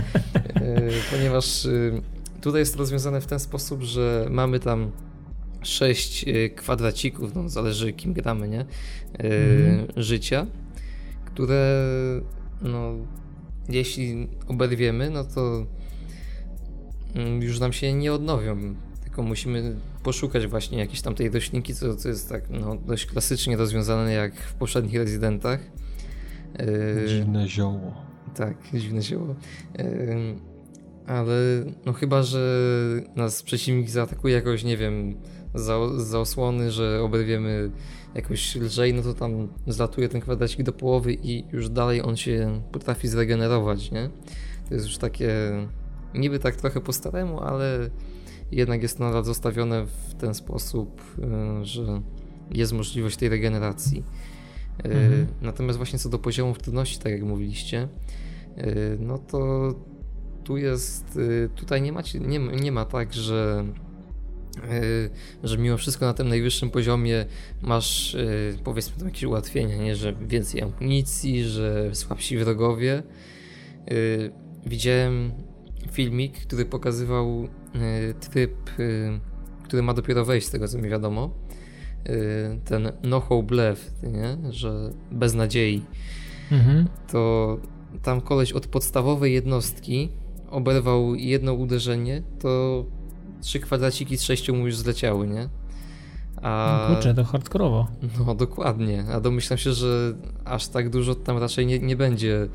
ponieważ 1.12 1.68
tutaj 2.42 2.60
jest 2.60 2.76
rozwiązane 2.76 3.22
w 3.22 3.28
ten 3.28 3.40
sposób, 3.40 3.82
że 3.82 4.28
mamy 4.30 4.60
tam 4.60 4.92
sześć 5.64 6.26
kwadracików, 6.56 7.36
no 7.36 7.50
zależy 7.50 7.94
kim 7.94 8.14
gramy, 8.14 8.48
nie? 8.48 8.66
mm. 9.20 9.88
Życia, 9.98 10.48
które 11.26 11.82
no 12.62 12.94
jeśli 13.70 14.28
oberwiemy, 14.48 15.10
no 15.10 15.24
to 15.24 15.66
mm, 17.16 17.42
już 17.42 17.60
nam 17.60 17.74
się 17.74 17.94
nie 17.94 18.14
odnowią 18.14 18.76
tylko 19.12 19.24
musimy 19.24 19.76
poszukać 20.04 20.48
właśnie 20.48 20.78
jakiejś 20.78 21.02
tam 21.02 21.16
tej 21.16 21.30
roślinki, 21.30 21.76
co, 21.76 21.96
co 21.96 22.10
jest 22.10 22.30
tak 22.30 22.50
no, 22.50 22.76
dość 22.76 23.06
klasycznie 23.06 23.58
rozwiązane 23.58 24.14
jak 24.14 24.36
w 24.36 24.54
poprzednich 24.54 24.96
rezydentach. 24.96 25.60
Yy, 26.60 27.08
dziwne 27.08 27.48
zioło. 27.48 27.94
Tak, 28.36 28.58
dziwne 28.74 29.02
zioło. 29.02 29.36
Ale 31.08 31.66
no 31.86 31.94
chyba, 31.94 32.24
że 32.24 32.40
nas 33.16 33.44
przeciwnik 33.44 33.90
zaatakuje 33.90 34.36
jakoś, 34.36 34.64
nie 34.64 34.78
wiem, 34.78 35.16
za, 35.56 36.00
za 36.00 36.20
osłony, 36.20 36.72
że 36.72 37.02
oberwiemy 37.04 37.72
jakoś 38.16 38.56
lżej, 38.56 38.94
no 38.94 39.02
to 39.02 39.14
tam 39.14 39.48
zlatuje 39.68 40.10
ten 40.10 40.22
kwadracik 40.22 40.64
do 40.64 40.74
połowy 40.74 41.14
i 41.14 41.44
już 41.52 41.70
dalej 41.70 42.02
on 42.02 42.18
się 42.18 42.62
potrafi 42.72 43.08
zregenerować, 43.08 43.92
nie? 43.92 44.10
To 44.68 44.74
jest 44.74 44.86
już 44.86 44.98
takie 44.98 45.32
niby 46.14 46.40
tak 46.40 46.56
trochę 46.56 46.82
po 46.82 46.94
staremu, 46.94 47.40
ale 47.40 47.90
jednak 48.52 48.82
jest 48.82 49.00
nadal 49.00 49.24
zostawione 49.24 49.86
w 49.86 50.14
ten 50.14 50.34
sposób, 50.34 51.02
y, 51.62 51.66
że 51.66 52.02
jest 52.52 52.74
możliwość 52.74 53.18
tej 53.18 53.30
regeneracji. 53.30 54.04
Y, 54.80 54.90
mhm. 54.90 55.28
Natomiast 55.42 55.78
właśnie 55.78 56.00
co 56.00 56.10
do 56.10 56.20
poziomu 56.20 56.54
trudności, 56.54 57.00
tak 57.00 57.12
jak 57.12 57.24
mówiliście, 57.24 57.88
y, 58.58 58.98
no 59.00 59.18
to 59.18 59.74
tu 60.44 60.58
jest, 60.58 61.20
tutaj 61.56 61.82
nie, 61.82 61.92
macie, 61.92 62.20
nie, 62.20 62.40
nie 62.40 62.72
ma 62.72 62.86
tak, 62.86 63.14
że 63.14 63.66
że 65.44 65.58
mimo 65.58 65.78
wszystko 65.78 66.06
na 66.06 66.14
tym 66.14 66.28
najwyższym 66.28 66.70
poziomie 66.70 67.26
masz 67.62 68.18
powiedzmy 68.64 68.98
tam 68.98 69.08
jakieś 69.08 69.24
ułatwienia, 69.24 69.78
nie? 69.78 69.96
że 69.96 70.14
więcej 70.14 70.62
amunicji, 70.62 71.44
że 71.44 71.96
słabsi 71.96 72.38
wrogowie. 72.38 73.04
Widziałem 74.66 75.32
filmik, 75.92 76.38
który 76.38 76.66
pokazywał 76.66 77.44
y, 77.44 78.14
tryb, 78.14 78.80
y, 78.80 79.20
który 79.64 79.84
ma 79.84 79.94
dopiero 79.94 80.26
wejść, 80.26 80.48
z 80.48 80.52
tego 80.52 80.68
co 80.68 80.78
mi 80.78 80.90
wiadomo. 80.90 81.30
Y, 82.10 82.60
ten 82.66 82.92
no 83.04 83.20
hope 83.20 83.56
left, 83.56 84.04
nie? 84.04 84.38
że 84.52 84.90
bez 85.12 85.34
nadziei. 85.34 85.82
Mhm. 86.52 86.88
To 87.12 87.58
tam 88.04 88.22
koleś 88.22 88.52
od 88.52 88.68
podstawowej 88.68 89.34
jednostki 89.34 90.10
oberwał 90.50 91.16
jedno 91.16 91.54
uderzenie, 91.54 92.24
to 92.40 92.86
trzy 93.42 93.60
kwadraciki 93.60 94.18
z 94.18 94.24
sześciu 94.24 94.56
mu 94.56 94.66
już 94.66 94.76
zleciały, 94.76 95.28
nie? 95.28 95.50
A... 96.42 96.86
No 96.90 96.96
kurczę, 96.96 97.14
to 97.14 97.24
hardkorowo. 97.24 97.88
No 98.20 98.36
dokładnie, 98.36 99.04
a 99.14 99.20
domyślam 99.20 99.58
się, 99.58 99.74
że 99.74 100.14
aż 100.46 100.68
tak 100.68 100.90
dużo 100.90 101.16
tam 101.16 101.38
raczej 101.38 101.66
nie, 101.66 101.80
nie 101.80 101.96
będzie 101.96 102.48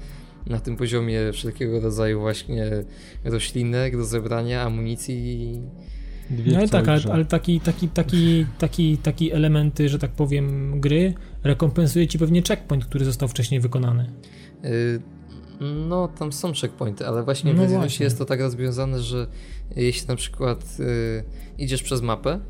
na 0.46 0.60
tym 0.60 0.76
poziomie 0.76 1.32
wszelkiego 1.32 1.80
rodzaju 1.80 2.20
właśnie 2.20 2.70
roślinek 3.24 3.96
do 3.96 4.04
zebrania, 4.04 4.62
amunicji. 4.62 5.60
no 6.30 6.58
ale 6.58 6.68
tak, 6.68 6.88
ale, 6.88 7.00
ale, 7.12 7.24
taki, 7.24 7.60
taki, 7.60 7.88
taki, 7.88 8.46
taki, 8.58 8.98
taki 8.98 9.32
elementy, 9.32 9.88
że 9.88 9.98
tak 9.98 10.10
powiem, 10.10 10.80
gry 10.80 11.14
rekompensuje 11.44 12.06
ci 12.06 12.18
pewnie 12.18 12.42
checkpoint, 12.42 12.84
który 12.84 13.04
został 13.04 13.28
wcześniej 13.28 13.60
wykonany. 13.60 14.10
Y, 14.64 15.00
no, 15.60 16.08
tam 16.08 16.32
są 16.32 16.52
checkpointy, 16.52 17.06
ale 17.06 17.22
właśnie 17.22 17.54
no 17.54 17.66
w 17.66 17.70
właśnie. 17.70 18.04
jest 18.04 18.18
to 18.18 18.24
tak 18.24 18.40
rozwiązane, 18.40 19.00
że 19.00 19.26
jeśli 19.76 20.08
na 20.08 20.16
przykład 20.16 20.76
y, 20.80 21.24
idziesz 21.58 21.82
przez 21.82 22.02
mapę, 22.02 22.40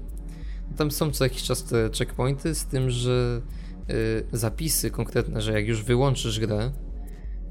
tam 0.77 0.91
są 0.91 1.11
co 1.11 1.25
jakiś 1.25 1.43
czas 1.43 1.65
te 1.65 1.91
checkpointy, 1.99 2.55
z 2.55 2.65
tym, 2.65 2.91
że 2.91 3.41
y, 3.91 4.25
zapisy 4.33 4.91
konkretne, 4.91 5.41
że 5.41 5.53
jak 5.53 5.67
już 5.67 5.83
wyłączysz 5.83 6.41
grę, 6.41 6.73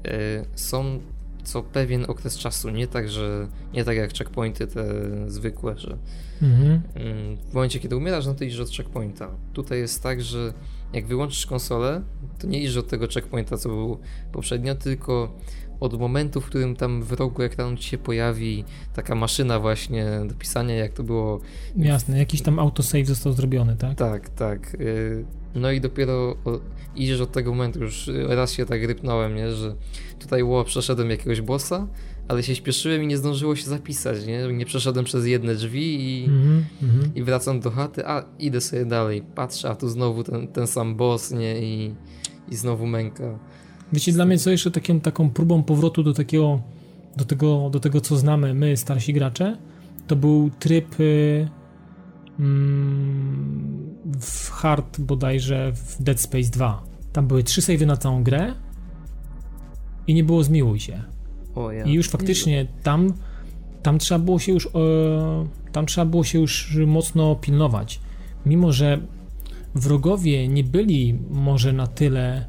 Y, 0.06 0.44
są 0.54 1.00
co 1.44 1.62
pewien 1.62 2.04
okres 2.08 2.38
czasu, 2.38 2.70
nie 2.70 2.86
tak, 2.86 3.08
że 3.08 3.48
nie 3.72 3.84
tak 3.84 3.96
jak 3.96 4.14
checkpointy 4.14 4.66
te 4.66 4.84
zwykłe, 5.30 5.78
że 5.78 5.98
mhm. 6.42 6.82
Mm, 6.94 7.36
w 7.36 7.54
momencie 7.54 7.80
kiedy 7.80 7.96
umierasz, 7.96 8.26
no 8.26 8.34
to 8.34 8.44
idziesz 8.44 8.60
od 8.60 8.70
checkpointa. 8.70 9.30
Tutaj 9.52 9.78
jest 9.78 10.02
tak, 10.02 10.22
że 10.22 10.52
jak 10.92 11.06
wyłączysz 11.06 11.46
konsolę, 11.46 12.02
to 12.38 12.46
nie 12.46 12.60
idziesz 12.60 12.76
od 12.76 12.88
tego 12.88 13.08
checkpointa, 13.08 13.56
co 13.56 13.68
był 13.68 13.98
poprzednio, 14.32 14.74
tylko 14.74 15.36
od 15.80 16.00
momentu, 16.00 16.40
w 16.40 16.46
którym 16.46 16.76
tam 16.76 17.02
w 17.02 17.12
rogu 17.12 17.42
ekranu 17.42 17.76
ci 17.76 17.88
się 17.88 17.98
pojawi 17.98 18.64
taka 18.94 19.14
maszyna 19.14 19.60
właśnie 19.60 20.06
do 20.28 20.34
pisania, 20.34 20.74
jak 20.74 20.92
to 20.92 21.02
było. 21.02 21.40
Jasne, 21.76 22.18
jakiś 22.18 22.42
tam 22.42 22.58
autosave 22.58 23.06
został 23.06 23.32
zrobiony, 23.32 23.76
tak? 23.76 23.98
Tak, 23.98 24.28
tak. 24.28 24.74
Y, 24.74 25.24
no 25.54 25.70
i 25.70 25.80
dopiero 25.80 26.36
idziesz 26.96 27.20
od 27.20 27.32
tego 27.32 27.50
momentu, 27.50 27.80
już 27.80 28.10
raz 28.28 28.52
się 28.52 28.66
tak 28.66 28.84
rypnąłem, 28.84 29.34
nie, 29.34 29.52
że 29.52 29.74
tutaj 30.18 30.42
ło, 30.42 30.64
przeszedłem 30.64 31.10
jakiegoś 31.10 31.40
bossa, 31.40 31.86
ale 32.28 32.42
się 32.42 32.54
śpieszyłem 32.54 33.02
i 33.02 33.06
nie 33.06 33.16
zdążyło 33.16 33.56
się 33.56 33.64
zapisać, 33.64 34.26
nie? 34.26 34.52
Nie 34.52 34.66
przeszedłem 34.66 35.04
przez 35.04 35.26
jedne 35.26 35.54
drzwi 35.54 36.00
i, 36.00 36.24
mm 36.24 36.64
-hmm. 36.82 37.08
i 37.14 37.22
wracam 37.22 37.60
do 37.60 37.70
chaty, 37.70 38.06
a 38.06 38.24
idę 38.38 38.60
sobie 38.60 38.84
dalej, 38.84 39.22
patrzę, 39.34 39.70
a 39.70 39.74
tu 39.74 39.88
znowu 39.88 40.24
ten, 40.24 40.48
ten 40.48 40.66
sam 40.66 40.96
boss, 40.96 41.30
nie? 41.30 41.60
I, 41.60 41.94
i 42.48 42.56
znowu 42.56 42.86
męka. 42.86 43.38
Wiecie, 43.92 44.12
dla 44.12 44.24
mnie 44.24 44.38
co 44.38 44.50
jeszcze 44.50 44.70
takim, 44.70 45.00
taką 45.00 45.30
próbą 45.30 45.62
powrotu 45.62 46.02
do 46.02 46.12
takiego, 46.12 46.60
do 47.16 47.24
tego, 47.24 47.70
do 47.70 47.80
tego, 47.80 48.00
co 48.00 48.16
znamy 48.16 48.54
my, 48.54 48.76
starsi 48.76 49.12
gracze, 49.12 49.56
to 50.06 50.16
był 50.16 50.50
tryb 50.58 51.00
y, 51.00 51.48
mm, 52.40 53.96
w 54.20 54.50
hard 54.50 55.00
bodajże 55.00 55.72
w 55.72 56.02
Dead 56.02 56.20
Space 56.20 56.50
2. 56.50 56.82
Tam 57.12 57.26
były 57.26 57.44
trzy 57.44 57.62
savey 57.62 57.86
na 57.86 57.96
całą 57.96 58.22
grę 58.22 58.54
i 60.06 60.14
nie 60.14 60.24
było 60.24 60.44
zmiłuj 60.44 60.80
się. 60.80 61.02
Ja. 61.72 61.84
I 61.84 61.92
już 61.92 62.08
faktycznie 62.08 62.66
tam, 62.82 63.12
tam 63.82 63.98
trzeba 63.98 64.18
było 64.18 64.38
się 64.38 64.52
już 64.52 64.66
e, 64.66 64.70
tam 65.72 65.86
trzeba 65.86 66.04
było 66.04 66.24
się 66.24 66.38
już 66.38 66.76
mocno 66.86 67.36
pilnować. 67.36 68.00
Mimo, 68.46 68.72
że 68.72 68.98
wrogowie 69.74 70.48
nie 70.48 70.64
byli 70.64 71.18
może 71.30 71.72
na 71.72 71.86
tyle 71.86 72.46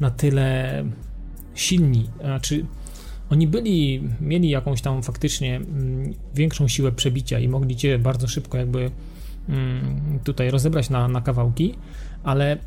na 0.00 0.10
tyle 0.10 0.84
silni, 1.54 2.10
znaczy 2.20 2.66
oni 3.30 3.46
byli, 3.46 4.02
mieli 4.20 4.48
jakąś 4.48 4.82
tam 4.82 5.02
faktycznie 5.02 5.56
mm, 5.56 6.14
większą 6.34 6.68
siłę 6.68 6.92
przebicia 6.92 7.38
i 7.38 7.48
mogli 7.48 7.76
cię 7.76 7.98
bardzo 7.98 8.28
szybko 8.28 8.58
jakby 8.58 8.90
mm, 9.48 10.18
tutaj 10.24 10.50
rozebrać 10.50 10.90
na, 10.90 11.08
na 11.08 11.20
kawałki, 11.20 11.74
ale 12.22 12.58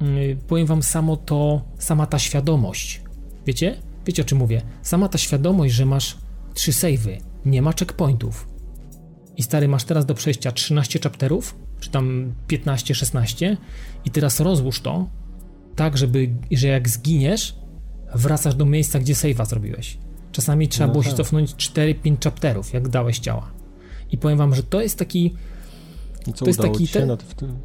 mm, 0.00 0.38
powiem 0.46 0.66
wam 0.66 0.82
samo 0.82 1.16
to, 1.16 1.62
sama 1.78 2.06
ta 2.06 2.18
świadomość, 2.18 3.02
wiecie? 3.46 3.76
Wiecie 4.06 4.22
o 4.22 4.24
czym 4.24 4.38
mówię? 4.38 4.62
Sama 4.82 5.08
ta 5.08 5.18
świadomość, 5.18 5.74
że 5.74 5.86
masz 5.86 6.18
trzy 6.54 6.72
savey, 6.72 7.20
nie 7.44 7.62
ma 7.62 7.72
checkpointów 7.72 8.48
i 9.36 9.42
stary, 9.42 9.68
masz 9.68 9.84
teraz 9.84 10.06
do 10.06 10.14
przejścia 10.14 10.52
13 10.52 10.98
chapterów, 10.98 11.56
czy 11.80 11.90
tam 11.90 12.34
15, 12.46 12.94
16 12.94 13.56
i 14.04 14.10
teraz 14.10 14.40
rozłóż 14.40 14.80
to 14.80 15.08
tak, 15.78 15.98
żeby, 15.98 16.28
że 16.50 16.68
jak 16.68 16.88
zginiesz, 16.88 17.54
wracasz 18.14 18.54
do 18.54 18.64
miejsca, 18.64 18.98
gdzie 18.98 19.14
save'a 19.14 19.46
zrobiłeś. 19.46 19.98
Czasami 20.32 20.68
trzeba 20.68 20.86
no 20.86 20.92
było 20.92 21.04
tak. 21.04 21.10
się 21.10 21.16
cofnąć 21.16 21.54
4-5 21.54 22.24
chapterów, 22.24 22.72
jak 22.72 22.88
dałeś 22.88 23.18
ciała. 23.18 23.50
I 24.12 24.18
powiem 24.18 24.38
wam, 24.38 24.54
że 24.54 24.62
to 24.62 24.80
jest 24.80 24.98
taki. 24.98 25.34
I 26.26 26.32
co, 26.32 26.44
to 26.44 26.46
jest 26.46 26.60
taki. 26.60 26.88
Te... 26.88 27.06
Na, 27.06 27.16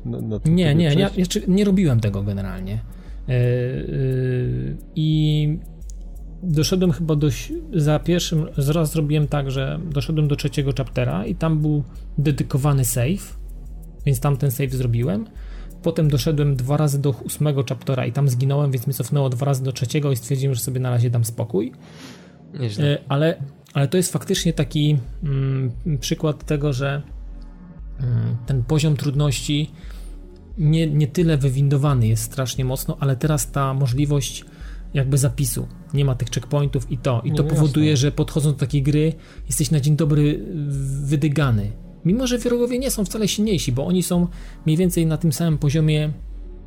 na, 0.06 0.22
na 0.22 0.40
nie, 0.46 0.76
nie, 0.76 0.86
ja, 0.86 1.10
ja, 1.18 1.26
nie 1.48 1.66
robiłem 1.66 2.00
tego 2.00 2.24
generalnie. 2.24 2.80
Yy, 3.28 3.36
yy, 3.36 4.78
I 4.96 5.60
doszedłem 6.44 6.92
chyba 6.92 7.16
do. 7.16 7.28
Za 7.74 8.00
pierwszym. 8.00 8.46
Zaraz 8.58 8.92
zrobiłem 8.92 9.28
tak, 9.28 9.52
że 9.52 9.80
doszedłem 9.92 10.28
do 10.28 10.36
trzeciego 10.36 10.72
chaptera 10.78 11.26
i 11.26 11.36
tam 11.36 11.60
był 11.60 11.84
dedykowany 12.18 12.86
save, 12.86 13.40
więc 14.06 14.20
tam 14.20 14.38
ten 14.38 14.52
save 14.52 14.72
zrobiłem 14.72 15.26
Potem 15.84 16.10
doszedłem 16.10 16.56
dwa 16.56 16.78
razy 16.78 17.02
do 17.02 17.10
ósmego 17.10 17.64
chaptera 17.70 18.06
i 18.06 18.12
tam 18.12 18.30
zginąłem, 18.30 18.72
więc 18.72 18.88
mnie 18.88 18.94
cofnęło 18.94 19.30
dwa 19.30 19.46
razy 19.46 19.64
do 19.64 19.72
trzeciego 19.72 20.12
i 20.12 20.16
stwierdziłem, 20.16 20.56
że 20.56 20.62
sobie 20.62 20.80
na 20.80 20.90
razie 20.90 21.10
dam 21.10 21.26
spokój. 21.26 21.72
Nieźle. 22.60 22.86
E, 22.86 22.98
ale, 23.10 23.44
ale 23.74 23.88
to 23.88 23.98
jest 23.98 24.14
faktycznie 24.14 24.54
taki 24.54 24.98
mm, 25.24 25.72
przykład 26.00 26.46
tego, 26.46 26.74
że 26.74 27.02
mm, 28.00 28.38
ten 28.46 28.64
poziom 28.64 28.96
trudności 28.98 29.72
nie, 30.58 30.88
nie 30.88 31.08
tyle 31.08 31.38
wywindowany 31.38 32.08
jest 32.08 32.24
strasznie 32.24 32.66
mocno, 32.66 32.98
ale 33.00 33.16
teraz 33.16 33.52
ta 33.52 33.74
możliwość 33.74 34.46
jakby 34.94 35.18
zapisu. 35.18 35.68
Nie 35.94 36.06
ma 36.06 36.16
tych 36.16 36.30
checkpointów 36.30 36.92
i 36.92 36.98
to. 36.98 37.22
I 37.26 37.32
to 37.32 37.44
No 37.44 37.50
powoduje, 37.50 37.90
jasne. 37.90 38.02
że 38.02 38.12
podchodząc 38.12 38.56
do 38.56 38.60
takiej 38.60 38.84
gry, 38.84 39.14
jesteś 39.48 39.72
na 39.72 39.80
dzień 39.80 39.96
dobry 39.96 40.46
wydygany. 41.04 41.72
Mimo, 42.06 42.28
że 42.28 42.38
wrogowie 42.38 42.80
nie 42.80 42.92
są 42.92 43.06
wcale 43.06 43.28
silniejsi, 43.28 43.72
bo 43.72 43.86
oni 43.86 44.04
są 44.04 44.28
mniej 44.66 44.78
więcej 44.78 45.06
na 45.06 45.18
tym 45.18 45.34
samym 45.34 45.58
poziomie. 45.58 46.12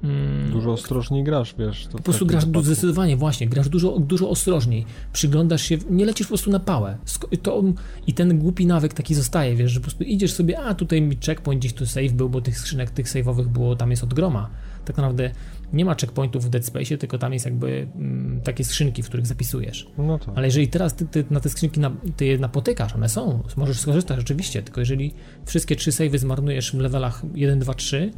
Mm, 0.05 0.51
Dużo 0.51 0.73
ostrożniej 0.73 1.25
grasz, 1.25 1.55
wiesz. 1.59 1.87
To 1.87 1.97
po 1.99 2.03
prostu 2.03 2.27
grasz 2.27 2.47
wypadku. 2.47 2.67
zdecydowanie, 2.67 3.17
właśnie, 3.17 3.47
grasz 3.47 3.69
dużo, 3.69 3.99
dużo 3.99 4.31
ostrożniej, 4.31 4.85
przyglądasz 5.13 5.63
się, 5.63 5.79
nie 5.91 6.07
lecisz 6.07 6.27
po 6.27 6.31
prostu 6.31 6.51
na 6.51 6.61
pałę. 6.61 6.99
To, 7.43 7.63
I 8.07 8.15
ten 8.15 8.39
głupi 8.39 8.67
nawyk 8.67 8.95
taki 8.95 9.15
zostaje, 9.15 9.57
wiesz, 9.57 9.73
że 9.73 9.81
po 9.81 9.85
prostu 9.85 10.05
idziesz 10.05 10.33
sobie, 10.33 10.61
a 10.61 10.75
tutaj 10.75 11.03
mi 11.03 11.17
checkpoint, 11.27 11.61
gdzieś 11.61 11.73
tu 11.73 11.87
save 11.87 12.13
był, 12.13 12.29
bo 12.29 12.41
tych 12.41 12.59
skrzynek, 12.59 12.91
tych 12.91 13.07
save'owych 13.07 13.47
było, 13.49 13.77
tam 13.77 13.91
jest 13.91 14.05
od 14.05 14.15
groma. 14.15 14.51
Tak 14.85 14.97
naprawdę 14.97 15.31
nie 15.73 15.85
ma 15.85 15.95
checkpointów 15.95 16.45
w 16.45 16.49
Dead 16.49 16.65
Space, 16.65 16.99
tylko 16.99 17.19
tam 17.19 17.33
jest 17.33 17.45
jakby 17.45 17.89
mm, 17.97 18.41
takie 18.41 18.65
skrzynki, 18.65 19.03
w 19.03 19.07
których 19.09 19.27
zapisujesz. 19.27 19.87
No 19.99 20.19
to. 20.19 20.33
Ale 20.37 20.47
jeżeli 20.47 20.69
teraz 20.69 20.95
ty, 20.95 21.07
ty 21.07 21.25
na 21.31 21.41
te 21.41 21.49
skrzynki 21.49 21.81
na, 21.81 21.91
ty 22.17 22.25
je 22.25 22.39
napotykasz, 22.39 22.95
one 22.95 23.09
są, 23.09 23.43
możesz 23.57 23.81
skorzystać 23.81 24.19
rzeczywiście, 24.19 24.63
tylko 24.63 24.81
jeżeli 24.81 25.15
wszystkie 25.47 25.77
trzy 25.77 25.91
save'y 25.91 26.19
zmarnujesz 26.19 26.73
w 26.73 26.79
levelach 26.79 27.23
1, 27.35 27.59
2, 27.59 27.75
3, 27.75 28.11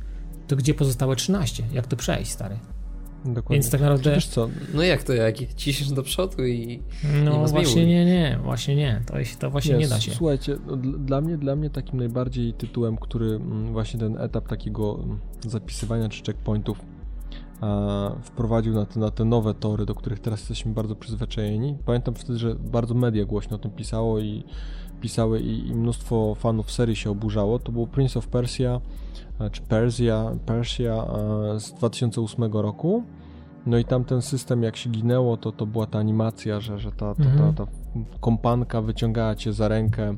to 0.46 0.56
gdzie 0.56 0.74
pozostałe 0.74 1.16
13? 1.16 1.62
Jak 1.72 1.86
to 1.86 1.96
przejść, 1.96 2.30
stary? 2.30 2.58
Dokładnie. 3.24 3.54
Więc 3.56 3.70
tak 3.70 3.80
naprawdę... 3.80 4.14
Wiesz 4.14 4.26
co, 4.26 4.48
No 4.74 4.82
jak 4.82 5.02
to, 5.02 5.12
jak 5.12 5.36
ciśniesz 5.54 5.90
do 5.90 6.02
przodu 6.02 6.46
i 6.46 6.66
Nie 6.68 7.22
No 7.24 7.48
zmiłuj. 7.48 7.64
właśnie 7.64 7.86
nie, 7.86 8.04
nie, 8.04 8.38
właśnie 8.42 8.76
nie, 8.76 9.02
to, 9.06 9.24
się- 9.24 9.36
to 9.36 9.50
właśnie 9.50 9.74
nie 9.74 9.88
da 9.88 10.00
się. 10.00 10.12
Słuchajcie, 10.12 10.56
no, 10.66 10.72
dl- 10.76 11.04
dla 11.04 11.20
mnie, 11.20 11.36
dla 11.38 11.56
mnie 11.56 11.70
takim 11.70 11.98
najbardziej 11.98 12.52
tytułem, 12.52 12.96
który 12.96 13.26
mm, 13.26 13.72
właśnie 13.72 14.00
ten 14.00 14.16
etap 14.20 14.48
takiego 14.48 15.00
mm, 15.04 15.18
zapisywania 15.46 16.08
czy 16.08 16.22
checkpointów 16.22 16.78
wprowadził 18.22 18.74
na 18.74 18.86
te, 18.86 19.00
na 19.00 19.10
te 19.10 19.24
nowe 19.24 19.54
tory, 19.54 19.86
do 19.86 19.94
których 19.94 20.20
teraz 20.20 20.40
jesteśmy 20.40 20.72
bardzo 20.72 20.94
przyzwyczajeni. 20.96 21.76
Pamiętam 21.84 22.14
wtedy, 22.14 22.38
że 22.38 22.54
bardzo 22.54 22.94
media 22.94 23.24
głośno 23.24 23.56
o 23.56 23.58
tym 23.58 23.70
pisało 23.70 24.18
i 24.18 24.44
pisały 25.00 25.40
i, 25.40 25.68
i 25.68 25.74
mnóstwo 25.74 26.34
fanów 26.34 26.70
serii 26.70 26.96
się 26.96 27.10
oburzało. 27.10 27.58
To 27.58 27.72
był 27.72 27.86
Prince 27.86 28.16
of 28.16 28.28
Persia, 28.28 28.80
e, 29.40 29.50
czy 29.50 29.62
Persia, 29.62 30.30
Persia 30.46 31.06
e, 31.54 31.60
z 31.60 31.72
2008 31.72 32.52
roku. 32.52 33.02
No 33.66 33.78
i 33.78 33.84
tam 33.84 34.04
ten 34.04 34.22
system, 34.22 34.62
jak 34.62 34.76
się 34.76 34.90
ginęło, 34.90 35.36
to, 35.36 35.52
to 35.52 35.66
była 35.66 35.86
ta 35.86 35.98
animacja, 35.98 36.60
że, 36.60 36.78
że 36.78 36.92
ta, 36.92 37.14
ta, 37.14 37.24
Mhm. 37.24 37.54
ta, 37.54 37.64
ta 37.64 37.72
kompanka 38.20 38.82
wyciągała 38.82 39.34
cię 39.34 39.52
za 39.52 39.68
rękę 39.68 40.02
e, 40.04 40.14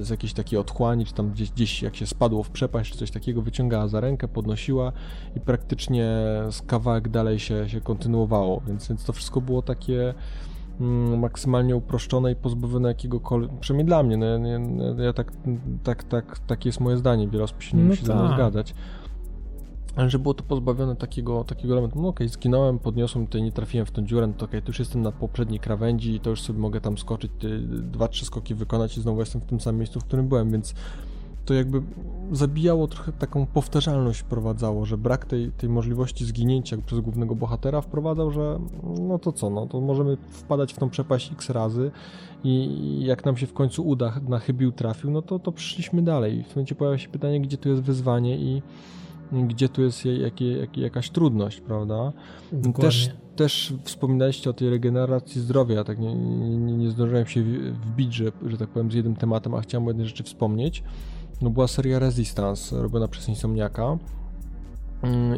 z 0.00 0.08
jakiejś 0.10 0.32
takiej 0.32 0.58
otchłani, 0.58 1.06
czy 1.06 1.14
tam 1.14 1.30
gdzieś, 1.30 1.50
gdzieś 1.50 1.82
jak 1.82 1.96
się 1.96 2.06
spadło 2.06 2.42
w 2.42 2.50
przepaść, 2.50 2.92
czy 2.92 2.98
coś 2.98 3.10
takiego, 3.10 3.42
wyciągała 3.42 3.88
za 3.88 4.00
rękę, 4.00 4.28
podnosiła 4.28 4.92
i 5.36 5.40
praktycznie 5.40 6.06
z 6.50 6.62
kawałek 6.62 7.08
dalej 7.08 7.38
się, 7.38 7.68
się 7.68 7.80
kontynuowało, 7.80 8.62
więc, 8.66 8.88
więc 8.88 9.04
to 9.04 9.12
wszystko 9.12 9.40
było 9.40 9.62
takie 9.62 10.14
mm, 10.80 11.18
maksymalnie 11.18 11.76
uproszczone 11.76 12.32
i 12.32 12.36
pozbawione 12.36 12.88
jakiegokolwiek, 12.88 13.50
przynajmniej 13.60 13.86
dla 13.86 14.02
mnie, 14.02 14.16
no, 14.16 14.26
ja, 14.26 14.38
ja, 14.98 15.04
ja 15.04 15.12
tak, 15.12 15.32
tak, 15.84 16.04
tak, 16.04 16.38
takie 16.38 16.68
jest 16.68 16.80
moje 16.80 16.96
zdanie, 16.96 17.28
wiele 17.28 17.44
osób 17.44 17.62
się 17.62 17.76
nie 17.76 17.82
No 17.82 17.88
musi 17.88 18.06
ze 18.06 18.14
mną 18.14 18.26
tak. 18.26 18.34
zgadzać. 18.34 18.74
Że 20.06 20.18
było 20.18 20.34
to 20.34 20.44
pozbawione 20.44 20.96
takiego, 20.96 21.44
takiego 21.44 21.74
elementu, 21.74 22.02
no 22.02 22.08
okej, 22.08 22.28
zginąłem, 22.28 22.78
podniosłem, 22.78 23.26
tutaj 23.26 23.42
nie 23.42 23.52
trafiłem 23.52 23.86
w 23.86 23.90
tą 23.90 24.06
dziurę, 24.06 24.26
no 24.26 24.32
to 24.32 24.44
okej, 24.44 24.62
to 24.62 24.68
już 24.68 24.78
jestem 24.78 25.02
na 25.02 25.12
poprzedniej 25.12 25.60
krawędzi 25.60 26.14
i 26.14 26.20
to 26.20 26.30
już 26.30 26.42
sobie 26.42 26.58
mogę 26.58 26.80
tam 26.80 26.98
skoczyć, 26.98 27.32
dwa, 27.68 28.08
trzy 28.08 28.24
skoki 28.24 28.54
wykonać 28.54 28.98
i 28.98 29.00
znowu 29.00 29.20
jestem 29.20 29.40
w 29.40 29.44
tym 29.44 29.60
samym 29.60 29.78
miejscu, 29.78 30.00
w 30.00 30.04
którym 30.04 30.28
byłem, 30.28 30.50
więc 30.50 30.74
to 31.44 31.54
jakby 31.54 31.82
zabijało 32.32 32.88
trochę 32.88 33.12
taką 33.12 33.46
powtarzalność 33.46 34.20
wprowadzało, 34.20 34.84
że 34.84 34.98
brak 34.98 35.24
tej, 35.24 35.52
tej 35.52 35.68
możliwości 35.68 36.24
zginięcia 36.24 36.76
przez 36.86 37.00
głównego 37.00 37.34
bohatera 37.34 37.80
wprowadzał, 37.80 38.30
że 38.30 38.58
no 39.00 39.18
to 39.18 39.32
co, 39.32 39.50
no 39.50 39.66
to 39.66 39.80
możemy 39.80 40.16
wpadać 40.16 40.72
w 40.72 40.78
tą 40.78 40.90
przepaść 40.90 41.32
x 41.32 41.50
razy 41.50 41.90
i 42.44 43.04
jak 43.04 43.24
nam 43.24 43.36
się 43.36 43.46
w 43.46 43.52
końcu 43.52 43.88
uda, 43.88 44.20
na 44.28 44.38
chybił 44.38 44.72
trafił, 44.72 45.10
no 45.10 45.22
to, 45.22 45.38
to 45.38 45.52
przyszliśmy 45.52 46.02
dalej. 46.02 46.44
W 46.44 46.56
momencie 46.56 46.74
pojawia 46.74 46.98
się 46.98 47.08
pytanie, 47.08 47.40
gdzie 47.40 47.56
tu 47.56 47.68
jest 47.68 47.82
wyzwanie 47.82 48.38
i 48.38 48.62
gdzie 49.32 49.68
tu 49.68 49.82
jest 49.82 50.04
jakie, 50.04 50.52
jakie, 50.52 50.80
jakaś 50.80 51.10
trudność, 51.10 51.60
prawda? 51.60 52.12
Dokładnie. 52.52 52.82
Też, 52.82 53.10
też 53.36 53.74
wspominaliście 53.84 54.50
o 54.50 54.52
tej 54.52 54.70
regeneracji 54.70 55.40
zdrowia, 55.40 55.84
tak 55.84 55.98
nie, 55.98 56.14
nie, 56.14 56.72
nie 56.72 56.90
zdążyłem 56.90 57.26
się 57.26 57.42
wbić, 57.72 58.14
że, 58.14 58.32
że 58.46 58.56
tak 58.56 58.68
powiem, 58.68 58.90
z 58.90 58.94
jednym 58.94 59.16
tematem, 59.16 59.54
a 59.54 59.60
chciałem 59.60 59.86
o 59.86 59.90
jednej 59.90 60.06
rzeczy 60.06 60.22
wspomnieć. 60.22 60.82
No 61.42 61.50
była 61.50 61.68
seria 61.68 61.98
Resistance, 61.98 62.82
robiona 62.82 63.08
przez 63.08 63.28
Insomniaka 63.28 63.98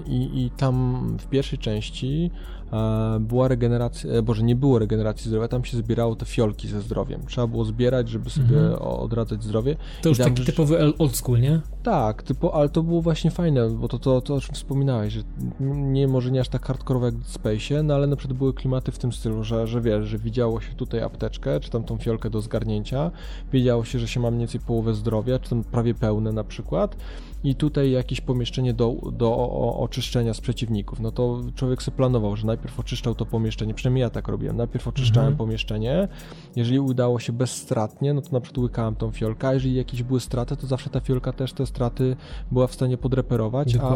i, 0.07 0.45
i 0.45 0.51
tam 0.51 1.07
w 1.21 1.27
pierwszej 1.27 1.59
części 1.59 2.31
e, 2.73 3.19
była 3.21 3.49
regeneracja, 3.49 4.13
e, 4.13 4.23
boże 4.23 4.43
nie 4.43 4.57
było 4.57 4.79
regeneracji 4.79 5.29
zdrowia, 5.29 5.49
tam 5.49 5.65
się 5.65 5.77
zbierało 5.77 6.17
te 6.17 6.27
fiolki 6.27 6.69
ze 6.69 6.81
zdrowiem. 6.81 7.21
Trzeba 7.27 7.47
było 7.47 7.65
zbierać, 7.65 8.09
żeby 8.09 8.31
sobie 8.31 8.59
Mhm. 8.59 8.83
odradzać 8.83 9.45
zdrowie. 9.45 9.77
To 10.03 10.09
już 10.09 10.19
taki 10.19 10.45
typowy 10.45 10.95
old 10.99 11.17
school, 11.17 11.41
nie? 11.41 11.61
tak, 11.83 12.23
typo, 12.23 12.55
ale 12.55 12.69
to 12.69 12.83
było 12.83 13.03
właśnie 13.03 13.31
fajne, 13.31 13.71
bo 13.71 13.89
to, 13.89 13.99
to, 13.99 14.21
to 14.21 14.35
o 14.35 14.41
czym 14.41 14.55
wspominałeś, 14.55 15.13
że 15.13 15.21
nie 15.61 16.09
może 16.09 16.31
nie 16.31 16.41
aż 16.41 16.49
tak 16.49 16.67
hardkorowe 16.67 17.07
jak 17.07 17.15
w 17.15 17.33
Space, 17.33 17.83
no 17.83 17.95
ale 17.95 18.07
na 18.07 18.17
przykład 18.17 18.39
były 18.39 18.55
klimaty 18.55 18.93
w 18.93 18.99
tym 18.99 19.13
stylu, 19.13 19.45
że, 19.45 19.67
że 19.67 19.81
wiesz, 19.81 20.07
że 20.07 20.19
widziało 20.19 20.61
się 20.61 20.75
tutaj 20.75 21.03
apteczkę, 21.03 21.61
czy 21.61 21.71
tam 21.71 21.85
tą 21.85 21.99
fiolkę 21.99 22.31
do 22.31 22.41
zgarnięcia, 22.41 23.11
wiedziało 23.53 23.85
się, 23.85 23.99
że 23.99 24.09
się 24.09 24.21
ma 24.21 24.31
mniej 24.31 24.41
więcej 24.41 24.61
połowę 24.61 24.95
zdrowia, 24.95 25.39
czy 25.39 25.51
tam 25.51 25.65
prawie 25.65 25.95
pełne 25.95 26.33
na 26.33 26.45
przykład 26.45 26.97
i 27.45 27.55
tutaj 27.55 27.91
jakieś 27.91 28.21
pomieszczenie 28.21 28.75
do, 28.75 28.95
do 29.13 29.51
oczyszczenia 29.79 30.35
z 30.35 30.41
przeciwników, 30.41 31.01
no 31.01 31.11
to 31.13 31.41
człowiek 31.55 31.83
sobie 31.83 31.97
planował, 31.97 32.37
że 32.37 32.47
najpierw 32.47 32.81
oczyszczał 32.81 33.15
to 33.15 33.27
pomieszczenie, 33.27 33.75
przynajmniej 33.75 34.03
ja 34.03 34.11
tak 34.11 34.29
robiłem, 34.29 34.57
najpierw 34.57 34.89
oczyszczałem 34.89 35.29
Mhm. 35.29 35.37
pomieszczenie, 35.37 36.09
jeżeli 36.57 36.81
udało 36.81 37.19
się 37.21 37.33
bezstratnie, 37.33 38.15
no 38.15 38.23
to 38.23 38.29
na 38.33 38.41
przykład 38.41 38.63
łykałem 38.63 38.95
tą 38.95 39.11
fiolkę, 39.11 39.49
a 39.49 39.55
jeżeli 39.55 39.75
jakieś 39.75 40.03
były 40.03 40.21
straty, 40.21 40.57
to 40.57 40.67
zawsze 40.67 40.91
ta 40.91 41.01
fiolka 41.01 41.33
też 41.33 41.53
te 41.53 41.67
straty 41.67 42.17
była 42.51 42.67
w 42.67 42.75
stanie 42.75 42.97
podreperować, 42.97 43.73
a, 43.83 43.89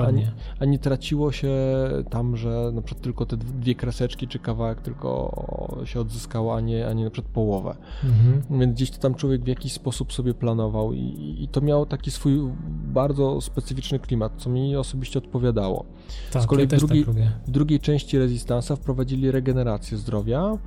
a 0.60 0.64
nie 0.64 0.78
traciło 0.78 1.32
się 1.32 1.54
tam, 2.10 2.36
że 2.36 2.70
na 2.74 2.82
przykład 2.82 3.04
tylko 3.04 3.26
te 3.26 3.36
dwie 3.36 3.74
kreseczki 3.74 4.28
czy 4.28 4.38
kawałek 4.38 4.80
tylko 4.80 5.34
się 5.84 6.00
odzyskało, 6.00 6.56
a 6.56 6.60
nie, 6.60 6.88
a 6.88 6.92
nie 6.92 7.04
na 7.04 7.10
przykład 7.10 7.32
połowę. 7.32 7.76
Mhm. 8.04 8.60
Więc 8.60 8.74
gdzieś 8.74 8.90
to 8.90 8.98
tam 8.98 9.14
człowiek 9.14 9.42
w 9.44 9.46
jakiś 9.46 9.72
sposób 9.72 10.12
sobie 10.12 10.34
planował 10.34 10.92
i, 10.92 11.36
i 11.40 11.48
to 11.48 11.60
miało 11.60 11.86
taki 11.86 12.10
swój 12.10 12.38
bardzo 12.92 13.33
specyficzny 13.40 13.98
klimat, 13.98 14.32
co 14.36 14.50
mi 14.50 14.76
osobiście 14.76 15.18
odpowiadało. 15.18 15.84
Tak, 16.32 16.42
Z 16.42 16.46
kolei 16.46 16.64
ja 16.64 16.68
też 16.70 16.80
drugi- 16.80 17.04
tak. 17.04 17.14
W 17.46 17.50
drugiej 17.50 17.80
części 17.80 18.18
Resistance'a 18.18 18.76
wprowadzili 18.76 19.30
regenerację 19.30 19.98
zdrowia 19.98 20.58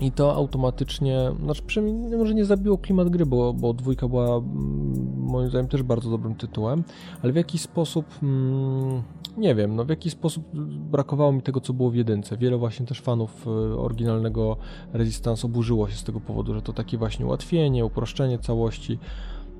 i 0.00 0.12
to 0.12 0.34
automatycznie, 0.34 1.32
znaczy 1.44 1.62
przynajmniej 1.66 2.18
może 2.18 2.34
nie 2.34 2.44
zabiło 2.44 2.78
klimat 2.78 3.08
gry, 3.08 3.26
bo, 3.26 3.52
bo 3.52 3.74
dwójka 3.74 4.08
była 4.08 4.36
mm, 4.36 5.16
moim 5.16 5.48
zdaniem 5.48 5.68
też 5.68 5.82
bardzo 5.82 6.10
dobrym 6.10 6.34
tytułem, 6.34 6.84
ale 7.22 7.32
w 7.32 7.36
jakiś 7.36 7.60
sposób, 7.60 8.06
mm, 8.22 9.02
nie 9.36 9.54
wiem, 9.54 9.76
no 9.76 9.84
w 9.84 9.88
jakiś 9.88 10.12
sposób 10.12 10.44
brakowało 10.90 11.32
mi 11.32 11.42
tego, 11.42 11.60
co 11.60 11.72
było 11.72 11.90
w 11.90 11.94
jedynce. 11.94 12.36
Wiele 12.36 12.56
właśnie 12.56 12.86
też 12.86 13.00
fanów 13.00 13.46
y, 13.46 13.50
oryginalnego 13.78 14.56
Resistance 14.92 15.46
oburzyło 15.46 15.88
się 15.88 15.96
z 15.96 16.04
tego 16.04 16.20
powodu, 16.20 16.54
że 16.54 16.62
to 16.62 16.72
takie 16.72 16.98
właśnie 16.98 17.26
ułatwienie, 17.26 17.84
uproszczenie 17.84 18.38
całości. 18.38 18.98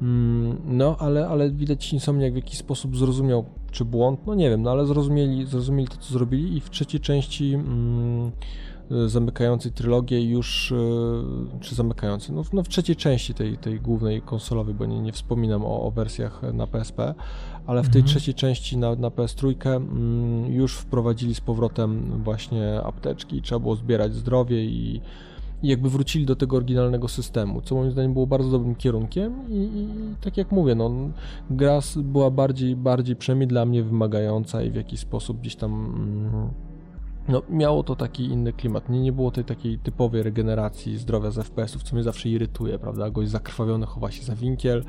Mm, 0.02 0.56
No, 0.64 0.96
ale, 0.98 1.28
ale 1.28 1.50
widać 1.50 1.92
Insomniak 1.92 2.32
w 2.32 2.36
jakiś 2.36 2.58
sposób 2.58 2.96
zrozumiał, 2.96 3.44
czy 3.70 3.84
błąd, 3.84 4.20
no 4.26 4.34
nie 4.34 4.50
wiem, 4.50 4.62
no 4.62 4.70
ale 4.70 4.86
zrozumieli, 4.86 5.46
zrozumieli 5.46 5.88
to, 5.88 5.96
co 5.96 6.12
zrobili 6.12 6.56
i 6.56 6.60
w 6.60 6.70
trzeciej 6.70 7.00
części 7.00 7.54
mm, 7.54 8.32
zamykającej 9.06 9.72
trylogię 9.72 10.22
już, 10.30 10.70
y, 10.72 10.76
czy 11.60 11.74
zamykającej, 11.74 12.34
no, 12.34 12.44
w- 12.44 12.52
no 12.52 12.62
w 12.62 12.68
trzeciej 12.68 12.96
części 12.96 13.34
tej, 13.34 13.58
tej 13.58 13.80
głównej 13.80 14.22
konsolowej, 14.22 14.74
bo 14.74 14.86
nie, 14.86 15.00
nie 15.00 15.12
wspominam 15.12 15.64
o, 15.64 15.82
o 15.82 15.90
wersjach 15.90 16.42
na 16.52 16.66
PSP, 16.66 17.14
ale 17.66 17.82
w 17.82 17.88
tej 17.88 18.00
Mhm. 18.00 18.06
trzeciej 18.06 18.34
części 18.34 18.76
na, 18.76 18.94
na 18.94 19.08
PS3 19.08 19.54
mm, 19.76 20.52
już 20.52 20.74
wprowadzili 20.76 21.34
z 21.34 21.40
powrotem 21.40 22.22
właśnie 22.24 22.80
apteczki 22.84 23.36
i 23.36 23.42
trzeba 23.42 23.58
było 23.58 23.76
zbierać 23.76 24.14
zdrowie 24.14 24.64
i 24.64 25.00
i 25.62 25.68
jakby 25.68 25.90
wrócili 25.90 26.26
do 26.26 26.36
tego 26.36 26.56
oryginalnego 26.56 27.08
systemu, 27.08 27.62
co 27.62 27.74
moim 27.74 27.90
zdaniem 27.90 28.12
było 28.12 28.26
bardzo 28.26 28.50
dobrym 28.50 28.74
kierunkiem 28.74 29.48
i, 29.48 29.56
i 29.56 29.88
tak 30.20 30.36
jak 30.36 30.52
mówię, 30.52 30.74
no, 30.74 30.90
gra 31.50 31.80
była 31.96 32.30
bardziej, 32.30 32.76
bardziej 32.76 33.16
przynajmniej 33.16 33.48
dla 33.48 33.64
mnie 33.64 33.82
wymagająca 33.82 34.62
i 34.62 34.70
w 34.70 34.74
jakiś 34.74 35.00
sposób 35.00 35.40
gdzieś 35.40 35.56
tam 35.56 35.72
mm, 35.72 36.50
no, 37.28 37.42
miało 37.50 37.82
to 37.82 37.96
taki 37.96 38.24
inny 38.24 38.52
klimat. 38.52 38.88
Nie, 38.88 39.00
nie 39.00 39.12
było 39.12 39.30
tej 39.30 39.44
takiej 39.44 39.78
typowej 39.78 40.22
regeneracji 40.22 40.98
zdrowia 40.98 41.30
z 41.30 41.38
FPS-ów, 41.38 41.82
co 41.82 41.94
mnie 41.94 42.02
zawsze 42.02 42.28
irytuje, 42.28 42.78
prawda? 42.78 43.10
Gość 43.10 43.30
zakrwawiony 43.30 43.86
chowa 43.86 44.10
się 44.10 44.22
za 44.22 44.34
winkiel, 44.34 44.84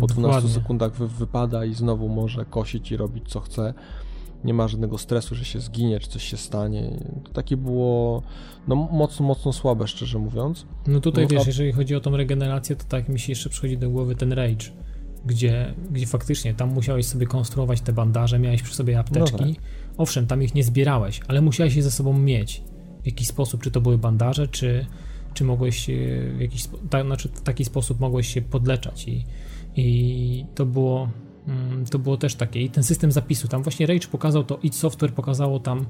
po 0.00 0.06
12 0.06 0.22
Dokładnie. 0.22 0.50
sekundach 0.50 0.92
wy, 0.92 1.08
wypada 1.08 1.64
i 1.64 1.74
znowu 1.74 2.08
może 2.08 2.44
kosić 2.44 2.92
i 2.92 2.96
robić 2.96 3.28
co 3.28 3.40
chce. 3.40 3.74
Nie 4.44 4.54
ma 4.54 4.68
żadnego 4.68 4.98
stresu, 4.98 5.34
że 5.34 5.44
się 5.44 5.60
zginie, 5.60 6.00
czy 6.00 6.08
coś 6.08 6.22
się 6.22 6.36
stanie. 6.36 6.90
To 7.24 7.32
takie 7.32 7.56
było 7.56 8.22
no, 8.68 8.74
mocno, 8.74 9.26
mocno 9.26 9.52
słabe, 9.52 9.86
szczerze 9.86 10.18
mówiąc. 10.18 10.66
No 10.86 11.00
tutaj 11.00 11.24
No, 11.24 11.30
wiesz, 11.30 11.42
a- 11.42 11.46
jeżeli 11.46 11.72
chodzi 11.72 11.94
o 11.94 12.00
tą 12.00 12.16
regenerację, 12.16 12.76
to 12.76 12.84
tak 12.84 13.08
mi 13.08 13.20
się 13.20 13.32
jeszcze 13.32 13.50
przychodzi 13.50 13.78
do 13.78 13.90
głowy 13.90 14.14
ten 14.14 14.32
Rage, 14.32 14.66
gdzie, 15.26 15.74
gdzie 15.90 16.06
faktycznie 16.06 16.54
tam 16.54 16.72
musiałeś 16.72 17.06
sobie 17.06 17.26
konstruować 17.26 17.80
te 17.80 17.92
bandaże, 17.92 18.38
miałeś 18.38 18.62
przy 18.62 18.74
sobie 18.74 18.98
apteczki. 18.98 19.44
No 19.44 19.54
Owszem, 19.98 20.26
tam 20.26 20.42
ich 20.42 20.54
nie 20.54 20.64
zbierałeś, 20.64 21.20
ale 21.28 21.40
musiałeś 21.40 21.76
je 21.76 21.82
ze 21.82 21.90
sobą 21.90 22.18
mieć 22.18 22.62
w 23.02 23.06
jakiś 23.06 23.28
sposób, 23.28 23.62
czy 23.62 23.70
to 23.70 23.80
były 23.80 23.98
bandaże, 23.98 24.48
czy, 24.48 24.86
czy 25.34 25.44
mogłeś 25.44 25.90
e, 25.90 25.94
w 26.36 26.40
jakiś 26.40 26.68
ta, 26.90 27.04
znaczy 27.04 27.28
w 27.28 27.40
taki 27.40 27.64
sposób 27.64 28.00
mogłeś 28.00 28.28
się 28.34 28.42
podleczać 28.42 29.08
i, 29.08 29.24
i 29.76 30.46
to 30.54 30.66
było 30.66 31.08
to 31.90 31.98
było 31.98 32.16
też 32.16 32.34
takie. 32.34 32.62
I 32.62 32.70
ten 32.70 32.84
system 32.84 33.12
zapisu, 33.12 33.48
tam 33.48 33.62
właśnie 33.62 33.86
Rage 33.86 34.08
pokazał 34.08 34.44
to, 34.44 34.58
id 34.62 34.74
Software 34.74 35.12
pokazało 35.12 35.60
tam 35.60 35.86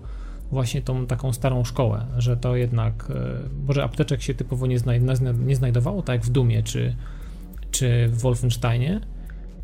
właśnie 0.50 0.82
tą 0.82 1.06
taką 1.06 1.32
starą 1.32 1.64
szkołę, 1.64 2.06
że 2.18 2.36
to 2.36 2.56
jednak, 2.56 3.10
e, 3.10 3.48
może 3.66 3.84
apteczek 3.84 4.22
się 4.22 4.34
typowo 4.34 4.66
nie, 4.66 4.78
znaj, 4.78 5.00
nie 5.46 5.56
znajdowało, 5.56 6.02
tak 6.02 6.14
jak 6.14 6.24
w 6.24 6.30
Dumie 6.30 6.62
czy, 6.62 6.96
czy 7.70 8.08
w 8.08 8.20
Wolfensteinie, 8.20 9.00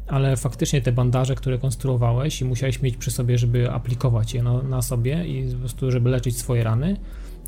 ale 0.06 0.36
faktycznie 0.36 0.82
te 0.82 0.92
bandaże, 0.92 1.34
które 1.34 1.58
konstruowałeś 1.58 2.40
i 2.40 2.44
musiałeś 2.44 2.82
mieć 2.82 2.96
przy 2.96 3.10
sobie, 3.10 3.38
żeby 3.38 3.70
aplikować 3.70 4.34
je 4.34 4.42
na, 4.42 4.62
na 4.62 4.82
sobie 4.82 5.26
i 5.26 5.52
po 5.52 5.58
prostu, 5.58 5.90
żeby 5.90 6.10
leczyć 6.10 6.38
swoje 6.38 6.64
rany, 6.64 6.96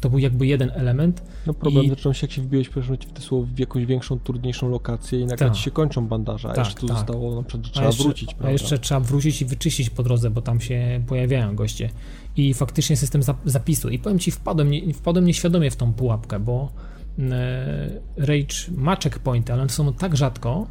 to 0.07 0.11
był 0.11 0.19
jakby 0.19 0.47
jeden 0.47 0.71
element. 0.75 1.23
No 1.47 1.55
problem 1.55 1.85
I- 1.85 1.89
zaczął 1.89 2.15
się, 2.15 2.27
jak 2.27 2.33
się 2.33 2.43
wbiłeś 2.43 2.69
w 2.69 3.13
te 3.13 3.21
słowo 3.23 3.47
w 3.55 3.59
jakąś 3.59 3.87
większą, 3.87 4.19
trudniejszą 4.19 4.69
lokację 4.69 5.21
i 5.21 5.27
nagle 5.27 5.37
Tak. 5.47 5.57
ci 5.57 5.63
się 5.63 5.71
kończą 5.71 6.07
bandaże, 6.09 6.49
a 6.49 6.53
Tak, 6.53 6.65
jeszcze 6.67 6.81
tu 6.81 6.87
tak. 6.87 6.97
zostało 6.97 7.35
na 7.37 7.43
przykład, 7.43 7.67
A 7.67 7.71
trzeba 7.75 7.87
jeszcze, 7.87 8.03
wrócić, 8.05 8.29
prawda? 8.29 8.49
A 8.49 8.51
jeszcze 8.53 8.79
trzeba 8.79 9.01
wrócić 9.01 9.43
i 9.43 9.45
wyczyścić 9.45 9.91
po 9.91 10.03
drodze, 10.03 10.31
bo 10.31 10.43
tam 10.43 10.61
się 10.61 11.03
pojawiają 11.07 11.57
goście. 11.57 11.91
I 12.37 12.55
faktycznie 12.55 12.97
system 12.97 13.21
zap- 13.23 13.35
zapisu. 13.45 13.89
I 13.89 13.99
powiem 13.99 14.19
ci, 14.19 14.31
wpadłem, 14.31 14.71
nie, 14.71 14.95
wpadłem 14.95 15.25
nieświadomie 15.25 15.71
w 15.71 15.77
tą 15.77 15.93
pułapkę, 15.95 16.41
bo 16.41 16.73
e, 17.19 18.01
Rage 18.17 18.57
ma 18.77 18.97
checkpointy, 18.97 19.53
ale 19.53 19.63
one 19.63 19.71
są 19.71 19.93
tak 19.93 20.17
rzadko, 20.17 20.67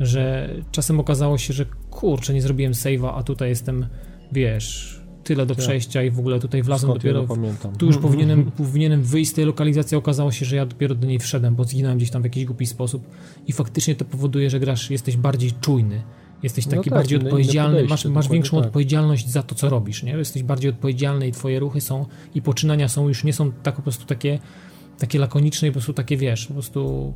że 0.00 0.50
czasem 0.72 1.00
okazało 1.00 1.38
się, 1.38 1.54
że 1.54 1.64
kurczę, 1.90 2.34
nie 2.34 2.42
zrobiłem 2.42 2.72
save'a, 2.72 3.12
a 3.16 3.22
tutaj 3.22 3.48
jestem, 3.48 3.86
wiesz, 4.32 5.00
tyle 5.24 5.46
do 5.46 5.54
Tak. 5.54 5.64
przejścia 5.64 6.02
i 6.02 6.10
w 6.10 6.18
ogóle 6.18 6.40
tutaj 6.40 6.62
wlazłem 6.62 6.90
Skąd 6.90 7.04
ja 7.04 7.12
dopiero 7.12 7.34
pamiętam. 7.34 7.76
tu 7.76 7.86
już 7.86 7.98
powinienem, 8.06 8.50
powinienem 8.50 9.02
wyjść 9.02 9.30
z 9.30 9.34
tej 9.34 9.44
lokalizacji, 9.44 9.94
a 9.94 9.98
okazało 9.98 10.32
się, 10.32 10.46
że 10.46 10.56
ja 10.56 10.66
dopiero 10.66 10.94
do 10.94 11.06
niej 11.06 11.18
wszedłem, 11.18 11.54
bo 11.54 11.64
zginąłem 11.64 11.96
gdzieś 11.98 12.10
tam 12.10 12.22
w 12.22 12.24
jakiś 12.24 12.44
głupi 12.44 12.66
sposób 12.66 13.06
i 13.46 13.52
faktycznie 13.52 13.94
to 13.94 14.04
powoduje, 14.04 14.50
że 14.50 14.60
grasz, 14.60 14.90
jesteś 14.90 15.16
bardziej 15.16 15.52
czujny, 15.60 16.02
jesteś 16.42 16.66
No 16.66 16.70
taki 16.70 16.90
tak, 16.90 16.98
bardziej 16.98 17.18
inne- 17.18 17.22
inne 17.22 17.30
odpowiedzialny, 17.30 17.84
masz, 17.84 18.04
masz 18.04 18.28
większą 18.28 18.56
tak. 18.56 18.66
odpowiedzialność 18.66 19.28
za 19.28 19.42
to, 19.42 19.54
co 19.54 19.68
robisz, 19.68 20.02
nie? 20.02 20.12
Jesteś 20.12 20.42
bardziej 20.42 20.70
odpowiedzialny 20.70 21.28
i 21.28 21.32
twoje 21.32 21.60
ruchy 21.60 21.80
są 21.80 22.06
i 22.34 22.42
poczynania 22.42 22.88
są 22.88 23.08
już 23.08 23.24
nie 23.24 23.32
są 23.32 23.52
tak 23.52 23.76
po 23.76 23.82
prostu 23.82 24.06
takie 24.06 24.38
takie 24.98 25.18
lakoniczne 25.18 25.68
i 25.68 25.70
po 25.70 25.74
prostu 25.74 25.92
takie, 25.92 26.16
wiesz, 26.16 26.46
po 26.46 26.52
prostu 26.52 27.14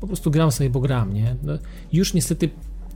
po 0.00 0.06
prostu 0.06 0.30
gram 0.30 0.52
sobie, 0.52 0.70
bo 0.70 0.80
gram, 0.80 1.14
nie? 1.14 1.36
No, 1.42 1.52
już 1.92 2.14
niestety 2.14 2.50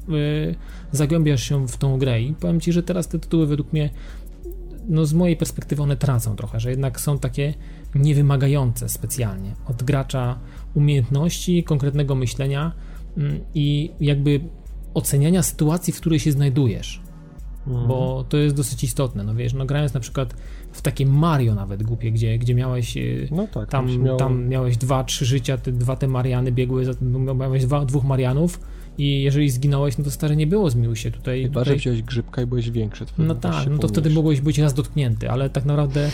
yy, 0.08 0.54
zagłębiasz 0.92 1.42
się 1.42 1.68
w 1.68 1.76
tą 1.76 1.98
grę 1.98 2.22
i 2.22 2.34
powiem 2.34 2.60
ci, 2.60 2.72
że 2.72 2.82
teraz 2.82 3.08
te 3.08 3.18
tytuły 3.18 3.46
według 3.46 3.72
mnie 3.72 3.90
no 4.88 5.06
z 5.06 5.12
mojej 5.14 5.36
perspektywy 5.36 5.82
one 5.82 5.96
tracą 5.96 6.36
trochę, 6.36 6.60
że 6.60 6.70
jednak 6.70 7.00
są 7.00 7.18
takie 7.18 7.54
niewymagające 7.94 8.88
specjalnie 8.88 9.54
od 9.68 9.82
gracza 9.82 10.38
umiejętności, 10.74 11.64
konkretnego 11.64 12.14
myślenia 12.14 12.72
mm, 13.16 13.40
i 13.54 13.90
jakby 14.00 14.40
oceniania 14.94 15.42
sytuacji, 15.42 15.92
w 15.92 16.00
której 16.00 16.20
się 16.20 16.32
znajdujesz, 16.32 17.02
Mhm. 17.66 17.88
bo 17.88 18.24
to 18.28 18.36
jest 18.36 18.56
dosyć 18.56 18.84
istotne, 18.84 19.24
no 19.24 19.34
wiesz, 19.34 19.52
no 19.54 19.66
grając 19.66 19.94
na 19.94 20.00
przykład 20.00 20.34
w 20.72 20.82
takie 20.82 21.06
Mario 21.06 21.54
nawet 21.54 21.82
głupie, 21.82 22.12
gdzie, 22.12 22.38
gdzie 22.38 22.54
miałeś 22.54 22.96
yy, 22.96 23.28
No 23.30 23.46
tak, 23.46 23.68
tam, 23.70 23.88
się 23.88 23.98
miało- 23.98 24.18
tam 24.18 24.48
miałeś 24.48 24.76
dwa, 24.76 25.04
trzy 25.04 25.24
życia, 25.24 25.58
te 25.58 25.72
dwa 25.72 25.96
te 25.96 26.08
Mariany 26.08 26.52
biegły, 26.52 26.84
za, 26.84 26.92
miałeś 27.34 27.64
dwa, 27.66 27.84
dwóch 27.84 28.04
Marianów 28.04 28.60
i 28.98 29.22
jeżeli 29.22 29.50
zginąłeś, 29.50 29.98
no 29.98 30.04
to 30.04 30.10
stary 30.10 30.36
nie 30.36 30.46
było 30.46 30.70
zmiłuj 30.70 30.96
się 30.96 31.10
tutaj. 31.10 31.42
Chyba, 31.42 31.60
że 31.60 31.64
tutaj 31.64 31.78
wziąłeś 31.78 32.02
grzybka 32.02 32.42
i 32.42 32.46
byłeś 32.46 32.70
większy. 32.70 33.06
to 33.06 33.12
no 33.18 33.34
tak, 33.34 33.66
no 33.70 33.78
to 33.78 33.88
wtedy 33.88 34.10
mogłeś 34.10 34.40
być 34.40 34.58
raz 34.58 34.74
dotknięty, 34.74 35.30
ale 35.30 35.50
tak 35.50 35.64
naprawdę 35.64 36.10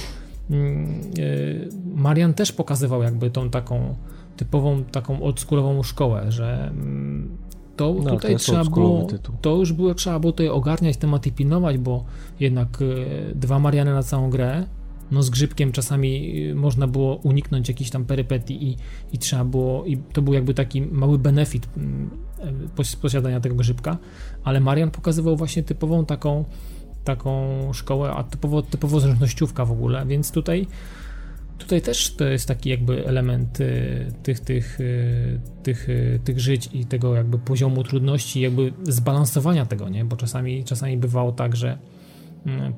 yy, 0.51 1.69
Marian 1.95 2.35
też 2.35 2.53
pokazywał 2.53 3.03
jakby 3.03 3.31
tą 3.31 3.51
taką 3.51 3.95
typową, 4.37 4.85
taką 4.85 5.23
oldschoolową 5.23 5.83
szkołę, 5.83 6.33
że 6.33 6.69
mm, 6.71 7.37
to 7.77 7.95
No, 7.99 8.05
to 8.05 8.11
tutaj 8.11 8.33
jest 8.33 8.45
trzeba 8.45 8.64
było, 8.64 9.05
tytuł. 9.05 9.35
to 9.41 9.57
już 9.57 9.73
było, 9.73 9.95
trzeba 9.95 10.19
było 10.19 10.33
tutaj 10.33 10.49
ogarniać 10.49 10.97
temat 10.97 11.27
i 11.27 11.33
pilnować, 11.33 11.79
bo 11.79 12.05
jednak 12.41 12.83
y, 12.83 13.07
dwa 13.35 13.59
Mariany 13.59 13.93
na 13.93 14.03
całą 14.03 14.31
grę, 14.31 14.67
no 15.11 15.23
z 15.23 15.31
grzybkiem 15.31 15.73
czasami 15.73 16.43
y, 16.51 16.55
można 16.55 16.87
było 16.87 17.17
uniknąć 17.17 17.69
jakichś 17.69 17.91
tam 17.91 18.05
perypetii 18.05 18.69
i, 18.69 18.77
i 19.12 19.19
trzeba 19.19 19.45
było, 19.45 19.85
i 19.87 19.97
to 19.97 20.23
był 20.23 20.35
jakby 20.35 20.55
taki 20.55 20.83
mały 20.83 21.19
benefit 21.19 21.69
mm, 21.77 22.11
posiadania 23.03 23.40
tego 23.40 23.55
grzybka, 23.55 23.98
ale 24.44 24.61
Marian 24.61 24.90
pokazywał 24.90 25.37
właśnie 25.37 25.62
typową 25.62 26.07
taką 26.07 26.44
taką 27.05 27.72
szkołę, 27.72 28.11
a 28.11 28.24
typowo, 28.24 28.62
typowo 28.62 29.01
zręcznościówka 29.01 29.64
w 29.64 29.72
ogóle, 29.72 30.07
więc 30.07 30.31
tutaj 30.31 30.66
tutaj 31.59 31.83
też 31.83 32.14
to 32.14 32.24
jest 32.24 32.48
taki 32.48 32.70
jakby 32.70 33.07
element 33.07 33.61
y, 33.61 34.12
tych, 34.22 34.40
tych, 34.40 34.81
y, 34.81 35.40
tych, 35.62 35.88
y, 35.88 36.20
tych 36.24 36.40
żyć 36.40 36.68
i 36.72 36.87
tego 36.87 37.14
jakby 37.14 37.38
poziomu 37.38 37.85
trudności, 37.85 38.40
jakby 38.40 38.72
zbalansowania 38.83 39.66
tego, 39.66 39.88
nie? 39.88 40.05
Bo 40.05 40.16
czasami, 40.16 40.64
czasami 40.64 40.96
bywało 40.96 41.33
tak, 41.33 41.57
że 41.57 41.79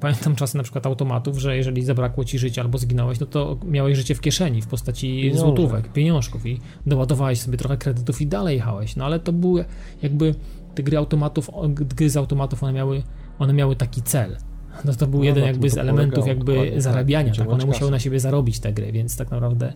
pamiętam 0.01 0.37
czasy 0.37 0.57
na 0.57 0.63
przykład 0.63 0.87
automatów, 0.87 1.39
że 1.39 1.57
jeżeli 1.57 1.85
zabrakło 1.85 2.25
ci 2.25 2.39
życia 2.39 2.63
albo 2.63 2.79
zginąłeś, 2.79 3.21
no 3.21 3.27
to 3.27 3.59
miałeś 3.65 3.97
życie 3.97 4.15
w 4.15 4.21
kieszeni 4.21 4.63
w 4.63 4.67
postaci 4.67 5.07
Pieniążek. 5.23 5.41
złotówek, 5.41 5.93
pieniążków 5.93 6.47
i 6.47 6.61
doładowałeś 6.87 7.41
sobie 7.41 7.59
trochę 7.59 7.77
kredytów 7.77 8.21
i 8.21 8.27
dalej 8.27 8.57
jechałeś, 8.57 8.97
no 8.97 9.05
ale 9.05 9.21
to 9.21 9.33
były 9.33 9.65
jakby 10.03 10.35
te 10.75 10.83
gry 10.83 10.97
automatów, 10.97 11.51
gry 11.69 12.11
z 12.11 12.17
automatów, 12.17 12.63
one 12.63 12.73
miały, 12.73 13.03
one 13.39 13.53
miały 13.53 13.77
taki 13.77 14.03
cel. 14.03 14.37
No 14.85 14.95
to 14.95 15.07
był 15.07 15.19
No, 15.19 15.25
jeden 15.25 15.43
na 15.43 15.49
jakby 15.49 15.71
z 15.71 15.79
elementów 15.79 16.27
jakby 16.27 16.71
tak, 16.71 16.83
zarabiania, 16.83 17.33
tak, 17.35 17.49
one 17.49 17.67
musiały 17.67 17.91
na 17.91 17.99
siebie 17.99 18.21
zarobić 18.21 18.61
te 18.61 18.73
gry, 18.73 18.93
więc 18.93 19.17
tak 19.17 19.31
naprawdę 19.31 19.73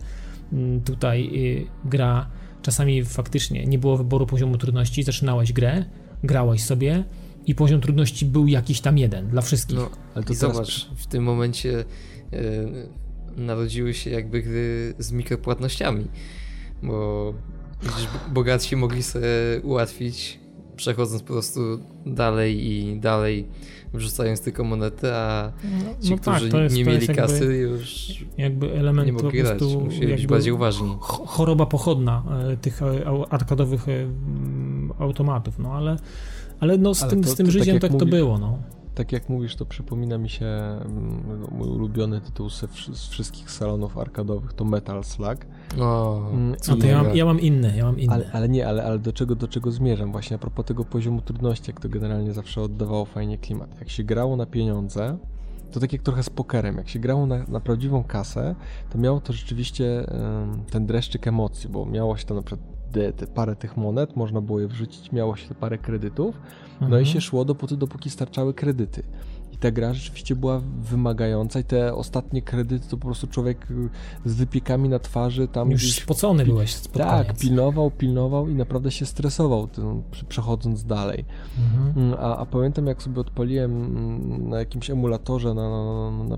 mm, 0.53 0.81
tutaj 0.81 1.29
y, 1.35 1.89
gra 1.89 2.27
czasami 2.61 3.03
faktycznie 3.03 3.65
nie 3.65 3.79
było 3.79 3.97
wyboru 3.97 4.25
poziomu 4.25 4.57
trudności, 4.57 5.03
zaczynałeś 5.03 5.53
grę, 5.53 5.85
grałeś 6.23 6.63
sobie 6.63 7.03
i 7.47 7.55
poziom 7.55 7.81
trudności 7.81 8.25
był 8.25 8.47
jakiś 8.47 8.81
tam 8.81 8.97
jeden 8.97 9.27
dla 9.27 9.41
wszystkich. 9.41 9.77
No, 9.77 9.89
Ale 10.15 10.23
to 10.23 10.33
i 10.33 10.37
teraz- 10.37 10.55
zobacz, 10.55 10.89
w 10.95 11.07
tym 11.07 11.23
momencie 11.23 11.79
e, 12.33 12.35
narodziły 13.37 13.93
się 13.93 14.09
jakby 14.09 14.41
gry 14.41 14.93
z 14.99 15.11
mikropłatnościami, 15.11 16.07
bo 16.83 17.33
widzisz, 17.83 18.07
bogatsi 18.33 18.75
mogli 18.75 19.03
sobie 19.03 19.27
ułatwić, 19.63 20.39
przechodząc 20.75 21.21
po 21.21 21.27
prostu 21.33 21.59
dalej 22.05 22.67
i 22.71 22.99
dalej, 22.99 23.47
wrzucając 23.93 24.41
tylko 24.41 24.63
monety, 24.63 25.13
a 25.13 25.51
ci, 26.01 26.11
no 26.11 26.17
tak, 26.17 26.35
którzy 26.35 26.51
to 26.51 26.61
jest- 26.61 26.75
nie 26.75 26.85
mieli 26.85 26.99
jakby- 27.07 27.21
kasy, 27.21 27.45
już 27.55 28.05
jakby 28.37 28.73
element 28.73 29.07
nie 29.07 29.13
po 29.13 29.23
mogli 29.23 29.39
grać, 29.41 29.61
musieli 29.61 30.13
być 30.15 30.27
bardziej 30.27 30.53
uważni. 30.53 30.97
ch- 31.01 31.21
choroba 31.27 31.65
pochodna 31.65 32.23
e, 32.51 32.57
tych 32.57 32.81
e, 32.81 33.05
arkadowych 33.29 33.85
automatów, 34.99 35.59
no 35.59 35.73
ale 35.73 35.97
ale 36.59 36.77
no 36.77 36.93
z 36.95 37.01
Ale 37.03 37.09
tym, 37.11 37.23
to- 37.23 37.29
z 37.29 37.35
tym 37.35 37.45
to 37.45 37.51
tak 37.51 37.59
życiem 37.59 37.73
jak 37.73 37.81
tak 37.81 37.91
to 37.91 37.97
mówi- 37.97 38.11
było, 38.11 38.37
no. 38.37 38.57
Tak 38.95 39.11
jak 39.11 39.29
mówisz, 39.29 39.55
to 39.55 39.65
przypomina 39.65 40.17
mi 40.17 40.29
się 40.29 40.45
mm, 40.45 41.45
mój 41.51 41.67
ulubiony 41.67 42.21
tytuł 42.21 42.49
z 42.49 43.07
wszystkich 43.09 43.51
salonów 43.51 43.97
arkadowych, 43.97 44.53
to 44.53 44.65
Metal 44.65 45.03
Slug. 45.03 45.37
O, 45.79 46.21
Mm, 46.33 46.55
A 46.71 46.75
to 46.75 46.87
ja 46.87 47.03
mam, 47.03 47.15
ja 47.15 47.25
mam 47.25 47.39
inne, 47.39 47.77
ja 47.77 47.85
mam 47.85 47.99
inne. 47.99 48.13
Ale, 48.13 48.29
ale 48.33 48.49
nie, 48.49 48.67
ale, 48.67 48.83
ale 48.83 48.99
do, 48.99 49.13
czego, 49.13 49.35
do 49.35 49.47
czego 49.47 49.71
zmierzam? 49.71 50.11
Właśnie 50.11 50.35
a 50.35 50.39
propos 50.39 50.65
tego 50.65 50.85
poziomu 50.85 51.21
trudności, 51.21 51.71
jak 51.71 51.81
to 51.81 51.89
generalnie 51.89 52.33
zawsze 52.33 52.61
oddawało 52.61 53.05
fajnie 53.05 53.37
klimat. 53.37 53.79
Jak 53.79 53.89
się 53.89 54.03
grało 54.03 54.35
na 54.35 54.45
pieniądze, 54.45 55.17
to 55.71 55.79
tak 55.79 55.93
jak 55.93 56.01
trochę 56.01 56.23
z 56.23 56.29
pokerem, 56.29 56.77
jak 56.77 56.89
się 56.89 56.99
grało 56.99 57.25
na, 57.25 57.43
na 57.47 57.59
prawdziwą 57.59 58.03
kasę, 58.03 58.55
to 58.89 58.97
miało 58.97 59.21
to 59.21 59.33
rzeczywiście 59.33 60.09
em, 60.11 60.63
ten 60.71 60.85
dreszczyk 60.85 61.27
emocji, 61.27 61.69
bo 61.69 61.85
miało 61.85 62.17
się 62.17 62.25
tam 62.25 62.37
na 62.37 62.43
przykład 62.43 62.74
te, 62.91 63.13
te 63.13 63.27
parę 63.27 63.55
tych 63.55 63.77
monet, 63.77 64.15
można 64.15 64.41
było 64.41 64.59
je 64.59 64.67
wrzucić, 64.67 65.11
miało 65.11 65.35
się 65.35 65.47
te 65.47 65.55
parę 65.55 65.77
kredytów, 65.77 66.35
no 66.81 66.85
Mhm. 66.85 67.03
i 67.03 67.05
się 67.05 67.21
szło 67.21 67.45
dopóty, 67.45 67.77
dopóki 67.77 68.09
starczały 68.09 68.53
kredyty. 68.53 69.03
I 69.53 69.57
ta 69.57 69.71
gra 69.71 69.93
rzeczywiście 69.93 70.35
była 70.35 70.61
wymagająca 70.81 71.59
i 71.59 71.63
te 71.63 71.93
ostatnie 71.95 72.41
kredyty 72.41 72.89
to 72.89 72.97
po 72.97 73.05
prostu 73.07 73.27
człowiek 73.27 73.67
y, 73.71 73.89
z 74.29 74.33
wypiekami 74.35 74.89
na 74.89 74.99
twarzy 74.99 75.47
tam 75.47 75.71
Już 75.71 75.81
gdzieś 75.83 76.03
spocony 76.03 76.45
byłeś 76.45 76.73
spod 76.75 76.93
tak, 77.03 77.27
koniec. 77.27 77.41
pilnował, 77.41 77.91
pilnował 77.91 78.49
i 78.49 78.55
naprawdę 78.55 78.91
się 78.91 79.05
stresował 79.05 79.67
tym, 79.67 80.03
przechodząc 80.29 80.85
dalej. 80.85 81.25
Mhm. 81.59 82.05
Mm, 82.07 82.19
A, 82.19 82.37
a 82.37 82.45
pamiętam 82.45 82.87
jak 82.87 83.03
sobie 83.03 83.21
odpaliłem 83.21 83.71
mm, 83.71 84.49
na 84.49 84.59
jakimś 84.59 84.89
emulatorze 84.89 85.53
na, 85.53 85.69
na, 85.69 86.23
na 86.23 86.37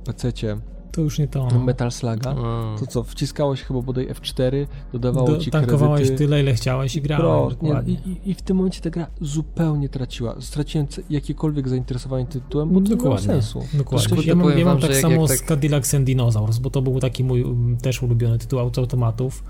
to 0.92 1.02
już 1.02 1.20
nie 1.20 1.28
to. 1.28 1.48
No. 1.54 1.60
Metal 1.60 1.92
Slaga, 1.92 2.36
to 2.80 2.88
co, 2.88 3.04
wciskałeś 3.04 3.62
chyba 3.62 3.82
bodaj 3.82 4.08
F4, 4.08 4.68
dodawało 4.94 5.28
Do, 5.28 5.38
ci 5.38 5.52
tankowałeś 5.52 6.02
kredyty. 6.02 6.18
tyle, 6.18 6.42
ile 6.42 6.54
chciałeś 6.54 6.96
i 6.96 7.02
grałeś. 7.02 7.56
Pro, 7.56 7.84
nie, 7.84 7.94
i, 7.94 8.30
i, 8.30 8.34
w 8.34 8.42
tym 8.42 8.58
momencie 8.58 8.82
ta 8.82 8.90
gra 8.90 9.08
zupełnie 9.22 9.90
traciła. 9.90 10.36
Straciłem 10.40 10.88
jakiekolwiek 11.10 11.70
zainteresowanie 11.70 12.26
tytułem, 12.26 12.70
bo 12.70 12.82
to 12.82 12.90
nie 12.90 12.96
miało 12.96 13.18
sensu. 13.18 13.64
Dokładnie. 13.74 14.24
Ja 14.26 14.36
mam, 14.36 14.60
ja 14.60 14.66
mam 14.66 14.80
tak 14.80 14.96
samo 14.96 15.16
jak, 15.16 15.32
z 15.32 15.40
tak... 15.40 15.48
Cadillacs 15.48 15.94
and 15.94 16.06
Dinosaurs, 16.06 16.58
bo 16.58 16.70
to 16.70 16.82
był 16.82 17.00
taki 17.00 17.24
mój 17.24 17.42
mm, 17.42 17.78
też 17.78 18.04
ulubiony 18.04 18.40
tytuł 18.40 18.60
automatów. 18.60 19.44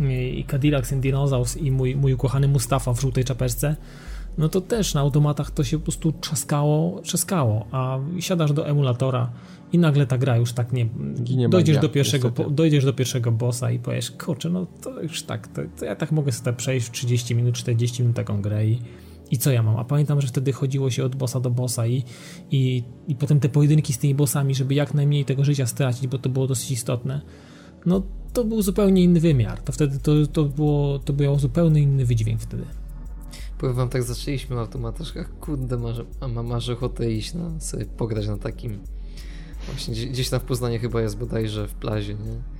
I 0.00 0.44
Cadillacs 0.50 0.92
and 0.92 1.02
Dinosaurs 1.02 1.56
i 1.56 1.70
mój, 1.70 1.96
mój 1.96 2.14
ukochany 2.14 2.48
Mustafa 2.48 2.94
w 2.94 3.00
żółtej 3.00 3.24
czapeczce 3.24 3.76
no 4.38 4.48
to 4.48 4.60
też 4.60 4.94
na 4.94 5.00
automatach 5.00 5.50
to 5.50 5.64
się 5.64 5.78
po 5.78 5.84
prostu 5.84 6.12
trzaskało, 6.12 7.00
trzaskało, 7.00 7.66
a 7.72 7.98
siadasz 8.20 8.52
do 8.52 8.68
emulatora 8.68 9.30
i 9.72 9.78
nagle 9.78 10.06
ta 10.06 10.18
gra 10.18 10.36
już 10.36 10.52
tak 10.52 10.72
nie... 10.72 10.88
Ginie 11.22 11.48
dojdziesz, 11.48 11.76
magia, 11.76 11.88
do 11.88 11.94
pierwszego, 11.94 12.30
po, 12.30 12.50
dojdziesz 12.50 12.84
do 12.84 12.92
pierwszego 12.92 13.32
bossa 13.32 13.70
i 13.70 13.78
powiesz, 13.78 14.10
kurczę, 14.10 14.50
no 14.50 14.66
to 14.82 15.02
już 15.02 15.22
tak, 15.22 15.48
to, 15.48 15.62
to 15.78 15.84
ja 15.84 15.96
tak 15.96 16.12
mogę 16.12 16.32
sobie 16.32 16.52
przejść 16.52 16.86
w 16.86 16.90
30 16.90 17.34
minut, 17.34 17.54
40 17.54 18.02
minut 18.02 18.16
taką 18.16 18.42
grę 18.42 18.66
i, 18.66 18.78
i 19.30 19.38
co 19.38 19.52
ja 19.52 19.62
mam? 19.62 19.76
A 19.76 19.84
pamiętam, 19.84 20.20
że 20.20 20.28
wtedy 20.28 20.52
chodziło 20.52 20.90
się 20.90 21.04
od 21.04 21.16
bossa 21.16 21.40
do 21.40 21.50
bossa 21.50 21.86
i, 21.86 22.04
i, 22.50 22.82
i 23.08 23.14
potem 23.14 23.40
te 23.40 23.48
pojedynki 23.48 23.92
z 23.92 23.98
tymi 23.98 24.14
bossami, 24.14 24.54
żeby 24.54 24.74
jak 24.74 24.94
najmniej 24.94 25.24
tego 25.24 25.44
życia 25.44 25.66
stracić, 25.66 26.06
bo 26.06 26.18
to 26.18 26.28
było 26.28 26.46
dosyć 26.46 26.70
istotne. 26.70 27.20
No 27.86 28.02
to 28.32 28.44
był 28.44 28.62
zupełnie 28.62 29.02
inny 29.02 29.20
wymiar. 29.20 29.62
To 29.62 29.72
wtedy 29.72 29.98
to, 29.98 30.12
to, 30.32 30.44
było, 30.44 30.98
to 30.98 31.12
był 31.12 31.38
zupełnie 31.38 31.82
inny 31.82 32.04
wydźwięk 32.04 32.40
wtedy. 32.40 32.64
Powiem 33.58 33.74
wam, 33.76 33.88
tak 33.88 34.02
zaczęliśmy 34.02 34.56
na 34.56 34.62
automatach, 34.62 35.38
kurde, 35.40 35.76
masz, 35.76 35.96
a 36.20 36.28
masz 36.28 36.68
ochotę 36.68 37.12
iść 37.12 37.34
na, 37.34 37.60
sobie 37.60 37.84
pograć 37.84 38.26
na 38.26 38.36
takim 38.36 38.78
właśnie 39.66 39.94
gdzieś 39.94 40.28
tam 40.30 40.40
w 40.40 40.42
Poznaniu 40.42 40.80
chyba 40.80 41.00
jest 41.00 41.18
bodajże 41.18 41.68
w 41.68 41.74
plazie, 41.74 42.14
nie? 42.14 42.56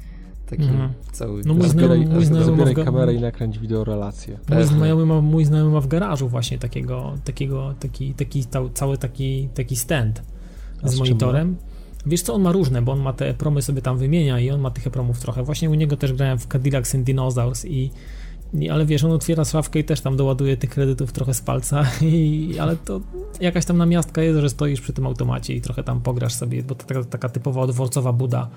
Taki 0.46 0.62
mm. 0.62 0.92
cały... 1.12 1.42
No 1.44 1.54
mój 1.54 1.68
znajomy, 1.68 2.06
mój 2.06 2.24
znajomy 2.24 2.74
kamerę 2.74 3.14
i 3.14 3.20
nakręć 3.20 3.58
wideorelację. 3.58 4.38
Mój 4.48 4.64
znajomy, 4.64 5.06
ma, 5.06 5.20
mój 5.20 5.44
znajomy 5.44 5.70
ma 5.70 5.80
w 5.80 5.86
garażu 5.86 6.28
właśnie 6.28 6.58
takiego, 6.58 7.14
takiego 7.24 7.74
taki, 7.80 8.14
taki 8.14 8.44
cały 8.74 8.98
taki, 8.98 9.48
taki 9.54 9.76
stand 9.76 10.22
z, 10.84 10.94
z 10.94 10.98
monitorem. 10.98 11.56
Wiesz 12.06 12.22
co, 12.22 12.34
on 12.34 12.42
ma 12.42 12.52
różne, 12.52 12.82
bo 12.82 12.92
on 12.92 13.00
ma 13.00 13.12
te 13.12 13.34
promy 13.34 13.62
sobie 13.62 13.82
tam 13.82 13.98
wymienia 13.98 14.40
i 14.40 14.50
on 14.50 14.60
ma 14.60 14.70
tych 14.70 14.90
promów 14.90 15.20
trochę. 15.20 15.42
Właśnie 15.42 15.70
u 15.70 15.74
niego 15.74 15.96
też 15.96 16.12
grałem 16.12 16.38
w 16.38 16.46
Cadillacs 16.46 16.94
and 16.94 17.04
Dinosaurs 17.04 17.64
i 17.64 17.90
ale 18.70 18.86
wiesz, 18.86 19.04
on 19.04 19.12
otwiera 19.12 19.44
szafkę 19.44 19.78
i 19.78 19.84
też 19.84 20.00
tam 20.00 20.16
doładuje 20.16 20.56
tych 20.56 20.70
kredytów 20.70 21.12
trochę 21.12 21.34
z 21.34 21.40
palca, 21.40 21.84
i, 22.02 22.54
ale 22.60 22.76
to 22.76 23.00
jakaś 23.40 23.64
tam 23.64 23.76
namiastka 23.76 24.22
jest, 24.22 24.40
że 24.40 24.50
stoisz 24.50 24.80
przy 24.80 24.92
tym 24.92 25.06
automacie 25.06 25.54
i 25.54 25.60
trochę 25.60 25.82
tam 25.82 26.00
pograsz 26.00 26.34
sobie, 26.34 26.62
bo 26.62 26.74
to 26.74 26.86
taka, 26.86 27.04
taka 27.04 27.28
typowa 27.28 27.66
dworcowa 27.66 28.12
buda 28.12 28.48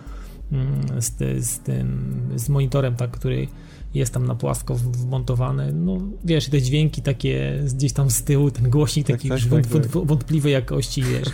mm, 0.52 1.02
z, 1.02 1.46
z 1.46 1.60
tym, 1.60 2.20
z 2.36 2.50
monitorem, 2.50 2.96
tak, 2.96 3.12
który 3.12 3.48
jest 3.94 4.14
tam 4.14 4.28
na 4.28 4.36
płasko 4.36 4.76
wmontowany. 4.76 5.74
No 5.74 5.98
wiesz, 6.26 6.50
te 6.50 6.62
dźwięki 6.62 7.02
takie 7.02 7.64
gdzieś 7.74 7.94
tam 7.94 8.10
z 8.10 8.24
tyłu, 8.24 8.52
ten 8.52 8.70
głośnik 8.70 9.08
tak, 9.08 9.16
taki 9.16 9.30
tak, 9.30 9.40
tak, 9.40 9.68
tak, 9.68 9.88
wątpliwej 9.88 10.54
jakości, 10.54 11.04
wiesz. 11.04 11.28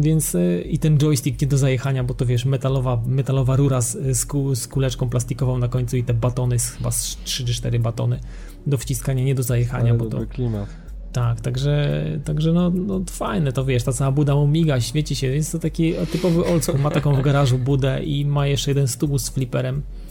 Więc 0.00 0.34
e, 0.34 0.60
i 0.60 0.78
ten 0.78 0.98
joystick 0.98 1.40
nie 1.40 1.48
do 1.48 1.58
zajechania, 1.58 2.04
bo 2.04 2.14
to 2.14 2.26
wiesz, 2.26 2.44
metalowa, 2.44 3.02
metalowa 3.06 3.56
rura 3.56 3.80
z, 3.80 4.18
z, 4.18 4.26
ku, 4.26 4.54
z 4.54 4.68
kuleczką 4.68 5.08
plastikową 5.08 5.58
na 5.58 5.68
końcu 5.68 5.96
i 5.96 6.04
te 6.04 6.14
batony, 6.14 6.56
chyba 6.58 6.90
3 6.90 7.44
czy 7.44 7.54
4 7.54 7.78
batony 7.78 8.20
do 8.66 8.78
wciskania, 8.78 9.24
nie 9.24 9.34
do 9.34 9.42
zajechania, 9.42 9.90
Ale 9.90 9.98
bo 9.98 10.06
to... 10.06 10.26
klimat. 10.26 10.68
Tak, 11.12 11.40
także, 11.40 12.04
także 12.24 12.52
no, 12.52 12.70
no 12.70 13.00
fajne 13.10 13.52
to 13.52 13.64
wiesz, 13.64 13.82
ta 13.82 13.92
cała 13.92 14.12
buda 14.12 14.34
mu 14.34 14.46
miga, 14.46 14.80
świeci 14.80 15.16
się, 15.16 15.26
jest 15.26 15.52
to 15.52 15.58
taki 15.58 15.94
typowy 16.12 16.44
old 16.44 16.64
school, 16.64 16.80
ma 16.80 16.90
taką 16.90 17.14
w 17.14 17.22
garażu 17.22 17.58
budę 17.58 18.02
i 18.02 18.26
ma 18.26 18.46
jeszcze 18.46 18.70
jeden 18.70 18.88
stół 18.88 19.18
z 19.18 19.30
fliperem, 19.30 19.76
e, 19.76 20.05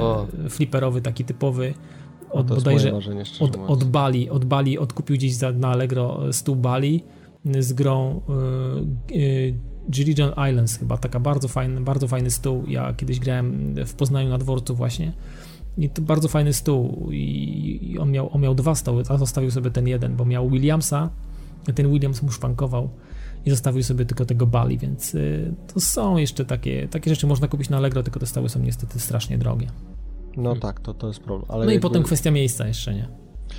wow. 0.00 0.26
fliperowy, 0.48 1.00
taki 1.00 1.24
typowy, 1.24 1.74
od, 2.30 2.46
bodajże 2.46 2.92
od, 3.40 3.56
od 3.66 3.84
Bali, 3.84 4.30
od 4.30 4.44
Bali 4.44 4.78
odkupił 4.78 5.16
gdzieś 5.16 5.34
za, 5.34 5.52
na 5.52 5.68
Allegro 5.68 6.32
stół 6.32 6.56
Bali 6.56 7.04
z 7.58 7.72
grą 7.72 8.20
e, 9.12 10.28
e, 10.28 10.50
Islands 10.50 10.76
chyba, 10.78 10.96
taka 10.96 11.20
bardzo 11.20 11.48
fajny, 11.48 11.80
bardzo 11.80 12.08
fajny 12.08 12.30
stół, 12.30 12.64
ja 12.68 12.92
kiedyś 12.92 13.18
grałem 13.18 13.74
w 13.86 13.94
Poznaniu 13.94 14.28
na 14.28 14.38
dworcu 14.38 14.74
właśnie 14.74 15.12
i 15.78 15.88
to 15.88 16.02
bardzo 16.02 16.28
fajny 16.28 16.52
stół 16.52 17.08
i, 17.12 17.98
on, 18.00 18.10
miał, 18.10 18.30
on 18.34 18.40
miał 18.40 18.54
dwa 18.54 18.74
stoły, 18.74 19.02
a 19.08 19.16
zostawił 19.16 19.50
sobie 19.50 19.70
ten 19.70 19.88
jeden, 19.88 20.16
bo 20.16 20.24
miał 20.24 20.50
Williamsa, 20.50 21.10
ten 21.74 21.92
Williams 21.92 22.22
mu 22.22 22.30
szwankował 22.30 22.88
i 23.44 23.50
zostawił 23.50 23.82
sobie 23.82 24.04
tylko 24.04 24.24
tego 24.24 24.46
Bali, 24.46 24.78
więc 24.78 25.14
y, 25.14 25.54
to 25.74 25.80
są 25.80 26.16
jeszcze 26.16 26.44
takie, 26.44 26.88
takie 26.88 27.10
rzeczy 27.10 27.26
można 27.26 27.48
kupić 27.48 27.70
na 27.70 27.76
Allegro, 27.76 28.02
tylko 28.02 28.20
te 28.20 28.26
stoły 28.26 28.48
są 28.48 28.60
niestety 28.60 29.00
strasznie 29.00 29.38
drogie. 29.38 29.66
No 30.36 30.42
hmm. 30.42 30.60
tak, 30.60 30.80
to, 30.80 30.94
to 30.94 31.08
jest 31.08 31.20
problem. 31.20 31.50
Ale 31.50 31.64
no 31.64 31.70
jakby... 31.72 31.74
i 31.74 31.90
potem 31.90 32.02
kwestia 32.02 32.30
miejsca 32.30 32.66
jeszcze, 32.66 32.94
nie? 32.94 33.08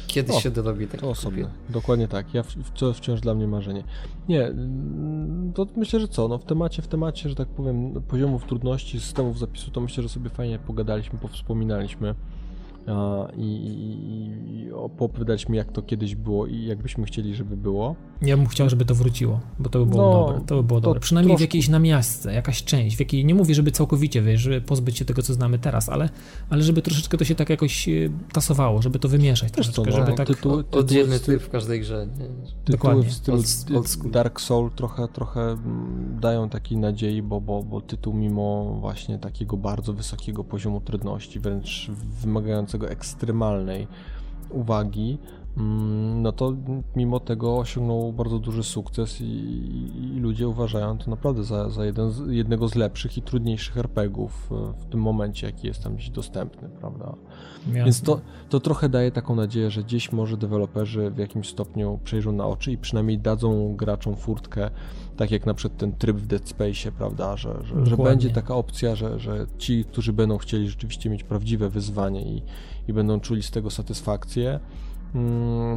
Kiedyś 0.07 0.35
o, 0.35 0.39
się 0.39 0.51
dorobi 0.51 0.87
tak. 0.87 1.01
To 1.01 1.09
osobne. 1.09 1.49
Dokładnie 1.69 2.07
tak. 2.07 2.33
Ja, 2.33 2.43
to 2.77 2.93
wciąż 2.93 3.21
dla 3.21 3.33
mnie 3.33 3.47
marzenie. 3.47 3.83
Nie, 4.29 4.51
to 5.53 5.67
myślę, 5.75 5.99
że 5.99 6.07
co, 6.07 6.27
no 6.27 6.37
w 6.37 6.45
temacie, 6.45 6.81
w 6.81 6.87
temacie, 6.87 7.29
że 7.29 7.35
tak 7.35 7.47
powiem, 7.47 8.01
poziomów 8.07 8.45
trudności, 8.45 8.99
systemów 8.99 9.39
zapisu, 9.39 9.71
to 9.71 9.81
myślę, 9.81 10.03
że 10.03 10.09
sobie 10.09 10.29
fajnie 10.29 10.59
pogadaliśmy, 10.59 11.19
powspominaliśmy 11.19 12.15
i, 13.37 13.41
i, 13.41 14.65
i 14.65 14.71
opowiadaliśmy, 14.71 15.55
jak 15.55 15.71
to 15.71 15.81
kiedyś 15.81 16.15
było 16.15 16.47
i 16.47 16.65
jakbyśmy 16.65 17.05
chcieli, 17.05 17.35
żeby 17.35 17.57
było. 17.57 17.95
Ja 18.21 18.37
bym 18.37 18.47
chciał, 18.47 18.69
żeby 18.69 18.85
to 18.85 18.95
wróciło, 18.95 19.39
bo 19.59 19.69
to 19.69 19.79
by 19.79 19.85
było 19.85 20.01
no, 20.01 20.27
dobre. 20.27 20.45
To 20.47 20.55
by 20.55 20.63
było 20.63 20.81
dobre. 20.81 20.99
Przynajmniej 20.99 21.35
troszkę... 21.35 21.47
w 21.47 21.49
jakiejś 21.49 21.69
namiastce, 21.69 22.33
jakaś 22.33 22.63
część, 22.63 22.95
w 22.95 22.99
jakiej, 22.99 23.25
nie 23.25 23.35
mówię, 23.35 23.55
żeby 23.55 23.71
całkowicie, 23.71 24.21
wiesz, 24.21 24.41
żeby 24.41 24.61
pozbyć 24.61 24.97
się 24.97 25.05
tego, 25.05 25.21
co 25.21 25.33
znamy 25.33 25.59
teraz, 25.59 25.89
ale, 25.89 26.09
ale 26.49 26.63
żeby 26.63 26.81
troszeczkę 26.81 27.17
to 27.17 27.25
się 27.25 27.35
tak 27.35 27.49
jakoś 27.49 27.89
e, 27.89 27.91
tasowało, 28.33 28.81
żeby 28.81 28.99
to 28.99 29.09
wymieszać 29.09 29.51
Też 29.51 29.67
troszeczkę, 29.67 29.91
co, 29.91 29.99
no, 29.99 30.05
żeby 30.05 30.17
tak... 30.17 30.27
Tytuł, 30.27 30.63
tytuł 30.63 30.79
Oddzielny 30.79 31.19
tryb 31.19 31.41
w 31.41 31.49
każdej 31.49 31.79
grze. 31.79 32.07
Nie? 32.19 32.25
Dokładnie. 32.71 33.03
w 33.03 33.13
stylu 33.13 33.37
old, 33.77 34.11
Dark 34.11 34.41
Soul 34.41 34.71
trochę, 34.71 35.07
trochę 35.07 35.41
mm, 35.41 36.17
dają 36.21 36.49
takiej 36.49 36.77
nadziei, 36.77 37.21
bo, 37.21 37.41
bo, 37.41 37.63
bo 37.63 37.81
tytuł 37.81 38.13
mimo 38.13 38.77
właśnie 38.79 39.19
takiego 39.19 39.57
bardzo 39.57 39.93
wysokiego 39.93 40.43
poziomu 40.43 40.81
trudności, 40.81 41.39
wręcz 41.39 41.91
wymagającego 42.73 42.89
ekstremalnej 42.89 43.88
uwagi, 44.49 45.17
no 46.15 46.31
to 46.31 46.53
mimo 46.95 47.19
tego 47.19 47.57
osiągnął 47.57 48.13
bardzo 48.13 48.39
duży 48.39 48.63
sukces 48.63 49.21
i, 49.21 49.25
i 50.15 50.19
ludzie 50.19 50.47
uważają 50.47 50.97
to 50.97 51.11
naprawdę 51.11 51.43
za, 51.43 51.69
za 51.69 51.85
jeden 51.85 52.11
z, 52.11 52.27
jednego 52.27 52.67
z 52.67 52.75
lepszych 52.75 53.17
i 53.17 53.21
trudniejszych 53.21 53.77
RPGów 53.77 54.49
w 54.79 54.85
tym 54.85 54.99
momencie, 54.99 55.47
jaki 55.47 55.67
jest 55.67 55.83
tam 55.83 55.97
dziś 55.97 56.09
dostępny, 56.09 56.69
prawda? 56.69 57.15
Jasne. 57.65 57.83
Więc 57.83 58.01
to, 58.01 58.21
to 58.49 58.59
trochę 58.59 58.89
daje 58.89 59.11
taką 59.11 59.35
nadzieję, 59.35 59.71
że 59.71 59.83
gdzieś 59.83 60.11
może 60.11 60.37
deweloperzy 60.37 61.11
w 61.11 61.17
jakimś 61.17 61.49
stopniu 61.49 61.99
przejrzą 62.03 62.31
na 62.31 62.45
oczy 62.45 62.71
i 62.71 62.77
przynajmniej 62.77 63.19
dadzą 63.19 63.75
graczom 63.75 64.15
furtkę, 64.15 64.69
tak 65.17 65.31
jak 65.31 65.45
na 65.45 65.53
przykład 65.53 65.79
ten 65.79 65.91
tryb 65.91 66.17
w 66.17 66.27
Dead 66.27 66.49
Space, 66.49 66.91
prawda, 66.91 67.37
że, 67.37 67.59
że, 67.63 67.85
że 67.85 67.97
będzie 67.97 68.29
taka 68.29 68.55
opcja, 68.55 68.95
że, 68.95 69.19
że 69.19 69.47
ci, 69.57 69.85
którzy 69.85 70.13
będą 70.13 70.37
chcieli 70.37 70.69
rzeczywiście 70.69 71.09
mieć 71.09 71.23
prawdziwe 71.23 71.69
wyzwanie 71.69 72.21
i, 72.21 72.41
i 72.87 72.93
będą 72.93 73.19
czuli 73.19 73.43
z 73.43 73.51
tego 73.51 73.69
satysfakcję, 73.69 74.49
mm, 74.49 74.92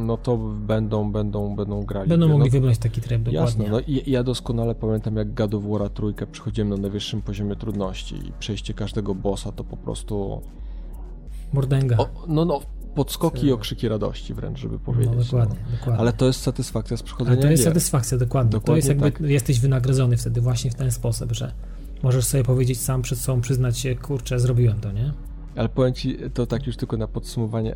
no 0.01 0.17
to 0.17 0.37
będą, 0.37 1.11
będą, 1.11 1.55
będą 1.55 1.83
grali. 1.83 2.09
Będą 2.09 2.27
mogli 2.27 2.45
no, 2.45 2.51
wybrać 2.51 2.77
taki 2.77 3.01
tryb, 3.01 3.21
dokładnie. 3.21 3.39
Jasne, 3.39 3.69
no 3.69 3.79
i 3.79 4.11
ja 4.11 4.23
doskonale 4.23 4.75
pamiętam 4.75 5.15
jak 5.15 5.33
God 5.33 5.53
of 5.53 5.63
War 5.63 5.89
trójkę 5.89 6.27
przychodziłem 6.27 6.69
na 6.69 6.77
najwyższym 6.77 7.21
poziomie 7.21 7.55
trudności 7.55 8.15
i 8.15 8.31
przejście 8.39 8.73
każdego 8.73 9.15
bossa 9.15 9.51
to 9.51 9.63
po 9.63 9.77
prostu... 9.77 10.41
Mordęga. 11.53 11.97
O, 11.97 12.07
no, 12.27 12.45
no, 12.45 12.61
podskoki 12.95 13.45
i 13.45 13.51
okrzyki 13.51 13.87
radości 13.87 14.33
wręcz, 14.33 14.59
żeby 14.59 14.79
powiedzieć. 14.79 15.13
No, 15.15 15.23
dokładnie, 15.23 15.55
no. 15.65 15.77
dokładnie. 15.77 16.01
Ale 16.01 16.13
to 16.13 16.27
jest 16.27 16.41
satysfakcja 16.41 16.97
z 16.97 17.03
przechodzenia 17.03 17.37
Ale 17.37 17.41
to 17.41 17.51
jest 17.51 17.63
gier. 17.63 17.73
satysfakcja, 17.73 18.17
dokładnie. 18.17 18.51
dokładnie. 18.51 18.73
To 18.73 18.75
jest 18.75 18.87
jakby, 18.87 19.11
tak. 19.11 19.21
jesteś 19.21 19.59
wynagrodzony 19.59 20.17
wtedy 20.17 20.41
właśnie 20.41 20.71
w 20.71 20.75
ten 20.75 20.91
sposób, 20.91 21.31
że 21.31 21.53
możesz 22.03 22.25
sobie 22.25 22.43
powiedzieć 22.43 22.79
sam 22.79 23.01
przed 23.01 23.19
sobą, 23.19 23.41
przyznać 23.41 23.77
się, 23.77 23.95
kurczę, 23.95 24.39
zrobiłem 24.39 24.79
to, 24.79 24.91
nie? 24.91 25.13
Ale 25.55 25.69
powiem 25.69 25.93
ci, 25.93 26.17
to 26.33 26.45
tak 26.45 26.67
już 26.67 26.77
tylko 26.77 26.97
na 26.97 27.07
podsumowanie, 27.07 27.75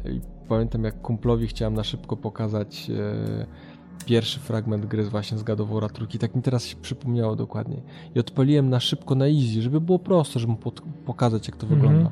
pamiętam 0.52 0.84
jak 0.84 1.02
kumplowi 1.02 1.48
chciałem 1.48 1.74
na 1.74 1.84
szybko 1.84 2.18
pokazać 2.18 2.90
e, 2.90 4.06
pierwszy 4.06 4.40
fragment 4.40 4.86
gry 4.86 5.04
właśnie 5.04 5.38
z 5.38 5.44
Gadowora 5.44 5.90
trójki, 5.90 6.20
tak 6.20 6.36
mi 6.36 6.42
teraz 6.42 6.66
się 6.66 6.76
przypomniało 6.76 7.36
dokładnie. 7.36 7.82
I 8.16 8.20
odpaliłem 8.20 8.70
na 8.70 8.80
szybko 8.80 9.16
na 9.16 9.26
easy, 9.28 9.62
żeby 9.62 9.82
było 9.82 10.00
prosto, 10.00 10.40
żeby 10.40 10.54
mu 10.54 10.60
pokazać 11.06 11.48
jak 11.48 11.58
to 11.58 11.68
mm 11.68 11.80
-hmm. 11.80 11.82
wygląda. 11.82 12.12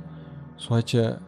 Słuchajcie, 0.57 1.19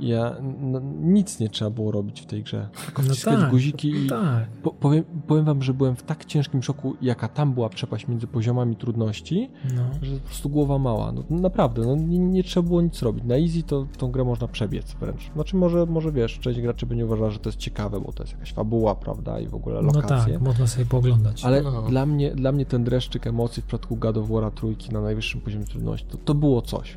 ja, 0.00 0.36
no, 0.60 0.80
nic 1.00 1.40
nie 1.40 1.48
trzeba 1.48 1.70
było 1.70 1.92
robić 1.92 2.20
w 2.20 2.26
tej 2.26 2.42
grze. 2.42 2.68
Tylko 2.86 3.02
No 3.02 3.08
wciskać 3.08 3.40
tak, 3.40 3.50
guziki 3.50 3.90
i 3.90 4.08
Tak. 4.08 4.48
po, 4.62 4.70
powiem, 4.70 5.04
powiem 5.26 5.44
wam, 5.44 5.62
że 5.62 5.74
byłem 5.74 5.96
w 5.96 6.02
tak 6.02 6.24
ciężkim 6.24 6.62
szoku, 6.62 6.96
jaka 7.02 7.28
tam 7.28 7.52
była 7.54 7.68
przepaść 7.68 8.08
między 8.08 8.26
poziomami 8.26 8.76
trudności, 8.76 9.50
No. 9.76 9.82
że 10.02 10.14
po 10.16 10.20
prostu 10.26 10.48
głowa 10.48 10.78
mała. 10.78 11.12
No, 11.12 11.22
naprawdę, 11.30 11.82
no, 11.86 11.94
nie, 11.96 12.18
nie 12.18 12.44
trzeba 12.44 12.68
było 12.68 12.82
nic 12.82 13.02
robić. 13.02 13.24
Na 13.24 13.34
easy 13.38 13.62
to 13.62 13.86
tą 13.98 14.10
grę 14.10 14.24
można 14.24 14.48
przebiec 14.48 14.94
wręcz. 15.00 15.30
Znaczy 15.34 15.56
może, 15.56 15.86
może 15.86 16.12
wiesz, 16.12 16.38
część 16.38 16.60
graczy 16.60 16.86
by 16.86 16.96
nie 16.96 17.04
uważała, 17.06 17.30
że 17.30 17.38
to 17.38 17.48
jest 17.48 17.58
ciekawe, 17.58 18.00
bo 18.00 18.12
to 18.12 18.22
jest 18.22 18.32
jakaś 18.32 18.52
fabuła, 18.52 18.94
prawda, 18.94 19.40
i 19.40 19.48
w 19.48 19.54
ogóle 19.54 19.82
no 19.82 19.92
lokacje. 19.94 20.32
tak, 20.32 20.42
można 20.42 20.66
sobie 20.66 20.86
pooglądać. 20.86 21.44
Ale 21.44 21.62
No. 21.62 21.82
dla, 21.82 22.06
mnie, 22.06 22.30
dla 22.34 22.52
mnie 22.52 22.66
ten 22.66 22.84
dreszczyk 22.84 23.26
emocji 23.26 23.62
w 23.62 23.66
przypadku 23.66 23.96
God 23.96 24.16
of 24.16 24.28
War'a 24.28 24.50
trójki 24.50 24.92
na 24.92 25.00
najwyższym 25.00 25.40
poziomie 25.40 25.64
trudności, 25.64 26.06
to, 26.08 26.18
to 26.18 26.34
było 26.34 26.62
coś. 26.62 26.96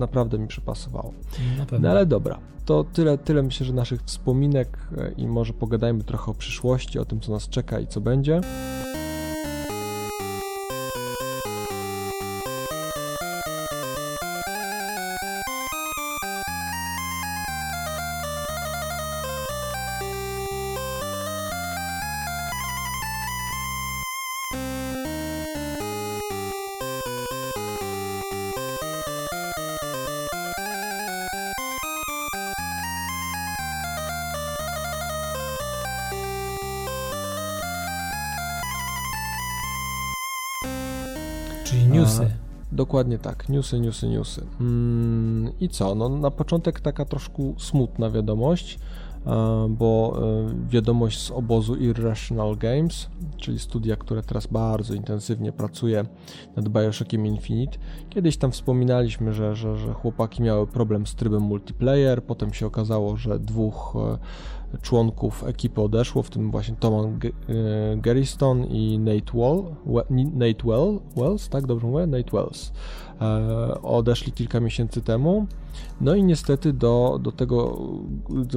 Naprawdę 0.00 0.38
mi 0.38 0.46
przypasowało. 0.46 1.12
Pewno. 1.58 1.78
No 1.78 1.90
ale 1.90 2.06
dobra, 2.06 2.38
to 2.64 2.84
tyle, 2.84 3.18
tyle 3.18 3.42
myślę, 3.42 3.66
że 3.66 3.72
naszych 3.72 4.02
wspominek 4.02 4.78
e, 4.98 5.12
i 5.12 5.26
może 5.26 5.52
pogadajmy 5.52 6.04
trochę 6.04 6.30
o 6.30 6.34
przyszłości, 6.34 6.98
o 6.98 7.04
tym, 7.04 7.20
co 7.20 7.32
nas 7.32 7.48
czeka 7.48 7.80
i 7.80 7.86
co 7.86 8.00
będzie. 8.00 8.40
Dokładnie 43.10 43.30
tak, 43.30 43.48
newsy, 43.48 43.80
newsy, 43.80 44.08
newsy. 44.08 44.46
Mm, 44.60 45.52
I 45.60 45.68
co? 45.68 45.94
No, 45.94 46.08
na 46.08 46.30
początek 46.30 46.80
taka 46.80 47.04
troszkę 47.04 47.54
smutna 47.58 48.10
wiadomość, 48.10 48.78
e, 49.26 49.66
bo 49.68 50.20
e, 50.22 50.68
wiadomość 50.68 51.18
z 51.20 51.30
obozu 51.30 51.76
Irrational 51.76 52.56
Games, 52.56 53.08
czyli 53.36 53.58
studia, 53.58 53.96
które 53.96 54.22
teraz 54.22 54.46
bardzo 54.46 54.94
intensywnie 54.94 55.52
pracuje 55.52 56.04
nad 56.56 56.68
Bioshockiem 56.68 57.26
Infinite. 57.26 57.78
Kiedyś 58.10 58.36
tam 58.36 58.52
wspominaliśmy, 58.52 59.32
że, 59.32 59.56
że, 59.56 59.76
że 59.76 59.92
chłopaki 59.92 60.42
miały 60.42 60.66
problem 60.66 61.06
z 61.06 61.14
trybem 61.14 61.42
multiplayer, 61.42 62.24
potem 62.24 62.52
się 62.52 62.66
okazało, 62.66 63.16
że 63.16 63.38
dwóch 63.38 63.96
e, 63.96 64.18
członków 64.82 65.44
ekipy 65.44 65.80
odeszło, 65.82 66.22
w 66.22 66.30
tym 66.30 66.50
właśnie 66.50 66.76
Tom 66.76 67.18
G- 67.18 67.32
e, 67.48 68.66
i 68.68 68.98
Nate 68.98 69.38
Wall, 69.38 69.62
Nate 70.34 70.64
Well, 70.64 70.98
Wells, 71.16 71.48
tak 71.48 71.66
dobrze 71.66 71.86
mówię? 71.86 72.06
Nate 72.06 72.30
Wells. 72.32 72.72
E, 73.20 73.82
odeszli 73.82 74.32
kilka 74.32 74.60
miesięcy 74.60 75.02
temu. 75.02 75.46
No 76.00 76.14
i 76.14 76.24
niestety 76.24 76.72
do, 76.72 77.18
do 77.22 77.32
tego 77.32 77.78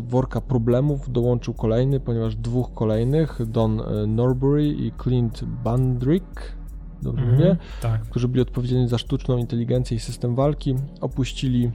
worka 0.09 0.41
problemów 0.41 1.11
dołączył 1.11 1.53
kolejny, 1.53 1.99
ponieważ 1.99 2.35
dwóch 2.35 2.73
kolejnych, 2.73 3.41
Don 3.45 3.79
e, 3.81 4.07
Norbury 4.07 4.67
i 4.67 4.91
Clint 5.03 5.43
Bandrick, 5.63 6.53
dobrze 7.01 7.21
Mhm, 7.23 7.39
mówię, 7.39 7.57
Tak. 7.81 8.01
którzy 8.01 8.27
byli 8.27 8.41
odpowiedzialni 8.41 8.87
za 8.87 8.97
sztuczną 8.97 9.37
inteligencję 9.37 9.97
i 9.97 9.99
system 9.99 10.35
walki, 10.35 10.75
opuścili 11.01 11.71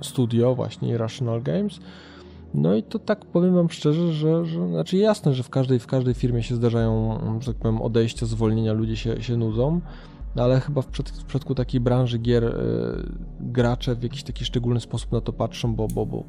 studio 0.00 0.54
właśnie 0.54 0.88
Irrational 0.88 1.42
Games. 1.42 1.80
No 2.54 2.74
i 2.74 2.82
to 2.82 2.98
tak 2.98 3.24
powiem 3.24 3.54
wam 3.54 3.70
szczerze, 3.70 4.12
że, 4.12 4.44
że 4.44 4.68
znaczy 4.68 4.96
jasne, 4.96 5.34
że 5.34 5.42
w 5.42 5.50
każdej, 5.50 5.78
w 5.78 5.86
każdej 5.86 6.14
firmie 6.14 6.42
się 6.42 6.54
zdarzają, 6.54 7.18
że 7.40 7.52
tak 7.52 7.62
powiem, 7.62 7.82
odejścia, 7.82 8.26
zwolnienia, 8.26 8.72
ludzie 8.72 8.96
się, 8.96 9.22
się 9.22 9.36
nudzą, 9.36 9.80
no 10.36 10.42
ale 10.42 10.60
chyba 10.60 10.82
w, 10.82 10.86
przed, 10.86 11.10
w 11.10 11.24
przypadku 11.24 11.54
takiej 11.54 11.80
branży 11.80 12.18
gier 12.18 12.44
e, 12.44 12.52
gracze 13.40 13.94
w 13.94 14.02
jakiś 14.02 14.22
taki 14.22 14.44
szczególny 14.44 14.80
sposób 14.80 15.12
na 15.12 15.20
to 15.20 15.32
patrzą, 15.32 15.74
bo, 15.74 15.88
bo, 15.88 16.06
bo 16.06 16.24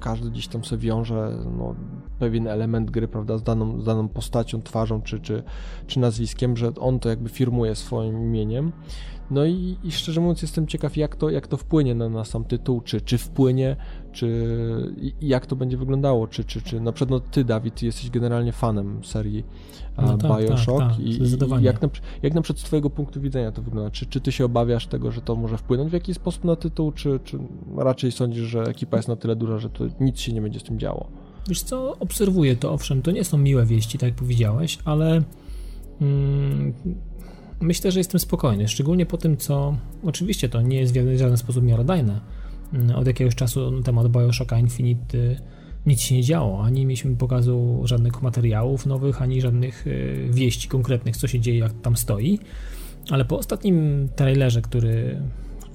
każdy 0.00 0.30
gdzieś 0.30 0.48
tam 0.48 0.64
sobie 0.64 0.82
wiąże 0.82 1.38
no, 1.58 1.74
pewien 2.18 2.46
element 2.46 2.90
gry, 2.90 3.08
prawda, 3.08 3.38
z 3.38 3.42
daną, 3.42 3.80
z 3.80 3.84
daną 3.84 4.08
postacią, 4.08 4.62
twarzą 4.62 5.02
czy, 5.02 5.20
czy, 5.20 5.42
czy 5.86 6.00
nazwiskiem, 6.00 6.56
że 6.56 6.74
on 6.74 6.98
to 6.98 7.08
jakby 7.08 7.28
firmuje 7.28 7.74
swoim 7.74 8.22
imieniem. 8.22 8.72
No 9.30 9.44
i, 9.44 9.76
i 9.84 9.92
szczerze 9.92 10.20
mówiąc 10.20 10.42
jestem 10.42 10.66
ciekaw, 10.66 10.96
jak 10.96 11.16
to, 11.16 11.30
jak 11.30 11.46
to 11.46 11.56
wpłynie 11.56 11.94
na, 11.94 12.08
na 12.08 12.24
sam 12.24 12.44
tytuł, 12.44 12.80
czy, 12.80 13.00
czy 13.00 13.18
wpłynie, 13.18 13.76
czy 14.12 14.54
jak 15.20 15.46
to 15.46 15.56
będzie 15.56 15.76
wyglądało, 15.76 16.26
czy, 16.26 16.44
czy, 16.44 16.62
czy 16.62 16.80
na 16.80 16.92
przykład 16.92 17.10
no, 17.10 17.30
ty, 17.30 17.44
Dawid, 17.44 17.82
jesteś 17.82 18.10
generalnie 18.10 18.52
fanem 18.52 19.04
serii 19.04 19.44
No 20.02 20.18
tak, 20.18 20.40
Bioshock 20.40 20.78
tak, 20.78 20.90
tak, 20.90 20.98
i, 20.98 21.22
i 21.22 21.64
jak, 21.64 21.82
na, 21.82 21.88
jak 22.22 22.34
na 22.34 22.42
przykład 22.42 22.60
z 22.60 22.64
twojego 22.64 22.90
punktu 22.90 23.20
widzenia 23.20 23.52
to 23.52 23.62
wygląda? 23.62 23.90
Czy, 23.90 24.06
czy 24.06 24.20
ty 24.20 24.32
się 24.32 24.44
obawiasz 24.44 24.86
tego, 24.86 25.10
że 25.10 25.20
to 25.20 25.36
może 25.36 25.58
wpłynąć 25.58 25.90
w 25.90 25.92
jakiś 25.92 26.16
sposób 26.16 26.44
na 26.44 26.56
tytuł, 26.56 26.92
czy, 26.92 27.20
czy 27.24 27.38
raczej 27.76 28.12
sądzisz, 28.12 28.44
że 28.44 28.62
ekipa 28.62 28.96
jest 28.96 29.08
na 29.08 29.16
tyle 29.16 29.36
duża, 29.36 29.58
że 29.58 29.70
to 29.70 29.84
nic 30.00 30.20
się 30.20 30.32
nie 30.32 30.42
będzie 30.42 30.60
z 30.60 30.62
tym 30.62 30.78
działo? 30.78 31.06
Wiesz 31.48 31.62
co, 31.62 31.96
obserwuję 31.98 32.56
to, 32.56 32.72
owszem, 32.72 33.02
to 33.02 33.10
nie 33.10 33.24
są 33.24 33.38
miłe 33.38 33.66
wieści, 33.66 33.98
tak 33.98 34.08
jak 34.08 34.18
powiedziałeś, 34.18 34.78
ale 34.84 35.22
mm, 36.00 36.72
myślę, 37.60 37.92
że 37.92 38.00
jestem 38.00 38.20
spokojny, 38.20 38.68
szczególnie 38.68 39.06
po 39.06 39.16
tym, 39.16 39.36
co 39.36 39.76
oczywiście 40.04 40.48
to 40.48 40.62
nie 40.62 40.76
jest 40.76 40.98
w 40.98 41.18
żaden 41.18 41.36
sposób 41.36 41.64
miarodajne. 41.64 42.20
Od 42.94 43.06
jakiegoś 43.06 43.34
czasu 43.34 43.70
na 43.70 43.82
temat 43.82 44.08
Bioshocka 44.08 44.58
Infinite 44.58 45.18
nic 45.86 46.00
się 46.00 46.14
nie 46.14 46.22
działo, 46.22 46.64
ani 46.64 46.86
mieliśmy 46.86 47.16
pokazu 47.16 47.80
żadnych 47.84 48.22
materiałów 48.22 48.86
nowych, 48.86 49.22
ani 49.22 49.40
żadnych 49.40 49.86
y, 49.86 50.28
wieści 50.30 50.68
konkretnych, 50.68 51.16
co 51.16 51.28
się 51.28 51.40
dzieje, 51.40 51.58
jak 51.58 51.72
tam 51.82 51.96
stoi, 51.96 52.38
ale 53.10 53.24
po 53.24 53.38
ostatnim 53.38 54.08
trailerze, 54.16 54.62
który... 54.62 55.20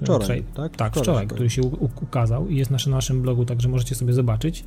Wczoraj, 0.01 0.27
trai- 0.27 0.43
tak? 0.53 0.75
Tak, 0.75 0.91
Wczoraj 0.91 1.03
wczoraj, 1.03 1.27
który 1.27 1.49
się 1.49 1.61
ukazał 2.01 2.47
i 2.47 2.57
jest 2.57 2.71
na 2.71 2.77
naszym 2.87 3.21
blogu, 3.21 3.45
także 3.45 3.69
możecie 3.69 3.95
sobie 3.95 4.13
zobaczyć 4.13 4.63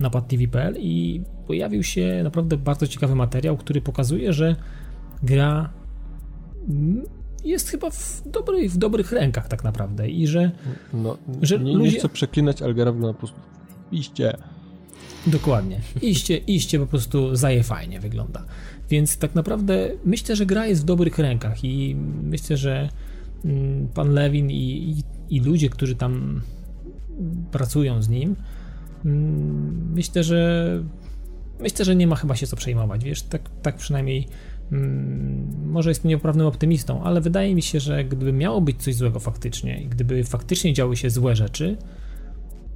na 0.00 0.10
padtv.pl 0.10 0.76
i 0.78 1.22
pojawił 1.46 1.82
się 1.82 2.20
naprawdę 2.24 2.56
bardzo 2.56 2.86
ciekawy 2.86 3.14
materiał, 3.14 3.56
który 3.56 3.80
pokazuje, 3.80 4.32
że 4.32 4.56
gra 5.22 5.70
jest 7.44 7.68
chyba 7.68 7.90
w, 7.90 8.22
dobry, 8.26 8.68
w 8.68 8.76
dobrych 8.76 9.12
rękach 9.12 9.48
tak 9.48 9.64
naprawdę 9.64 10.08
i 10.08 10.26
że 10.26 10.50
No, 10.92 11.18
Że 11.42 11.58
nie, 11.58 11.72
ludzie- 11.72 11.92
nie 11.92 11.98
chcę 11.98 12.08
przeklinać, 12.08 12.62
ale 12.62 12.74
gra 12.74 12.92
po 12.92 13.14
prostu 13.14 13.38
iście. 13.92 14.36
dokładnie, 15.26 15.80
iście, 16.02 16.36
iście 16.36 16.78
po 16.78 16.86
prostu 16.86 17.36
zaje 17.36 17.62
fajnie 17.62 18.00
wygląda. 18.00 18.44
Więc 18.90 19.16
tak 19.16 19.34
naprawdę 19.34 19.88
myślę, 20.04 20.36
że 20.36 20.46
gra 20.46 20.66
jest 20.66 20.82
w 20.82 20.84
dobrych 20.84 21.18
rękach 21.18 21.64
i 21.64 21.96
myślę, 22.22 22.56
że 22.56 22.88
mm, 23.44 23.88
pan 23.88 24.10
Lewin 24.10 24.50
i, 24.50 24.54
i, 25.30 25.36
i 25.36 25.40
ludzie, 25.40 25.68
którzy 25.68 25.94
tam 25.96 26.42
pracują 27.52 28.02
z 28.02 28.08
nim, 28.08 28.36
mm, 29.04 29.92
myślę, 29.94 30.24
że 30.24 30.66
myślę, 31.60 31.84
że 31.84 31.96
nie 31.96 32.06
ma 32.06 32.16
chyba 32.16 32.36
się 32.36 32.46
co 32.46 32.56
przejmować, 32.56 33.04
wiesz, 33.04 33.22
tak, 33.22 33.42
tak 33.62 33.76
przynajmniej 33.76 34.28
może 35.64 35.90
jestem 35.90 36.08
niepoprawnym 36.08 36.46
optymistą, 36.46 37.02
ale 37.02 37.20
wydaje 37.20 37.54
mi 37.54 37.62
się, 37.62 37.80
że 37.80 38.04
gdyby 38.04 38.32
miało 38.32 38.60
być 38.60 38.82
coś 38.82 38.94
złego 38.94 39.20
faktycznie 39.20 39.82
i 39.82 39.86
gdyby 39.86 40.24
faktycznie 40.24 40.72
działy 40.72 40.96
się 40.96 41.10
złe 41.10 41.36
rzeczy, 41.36 41.76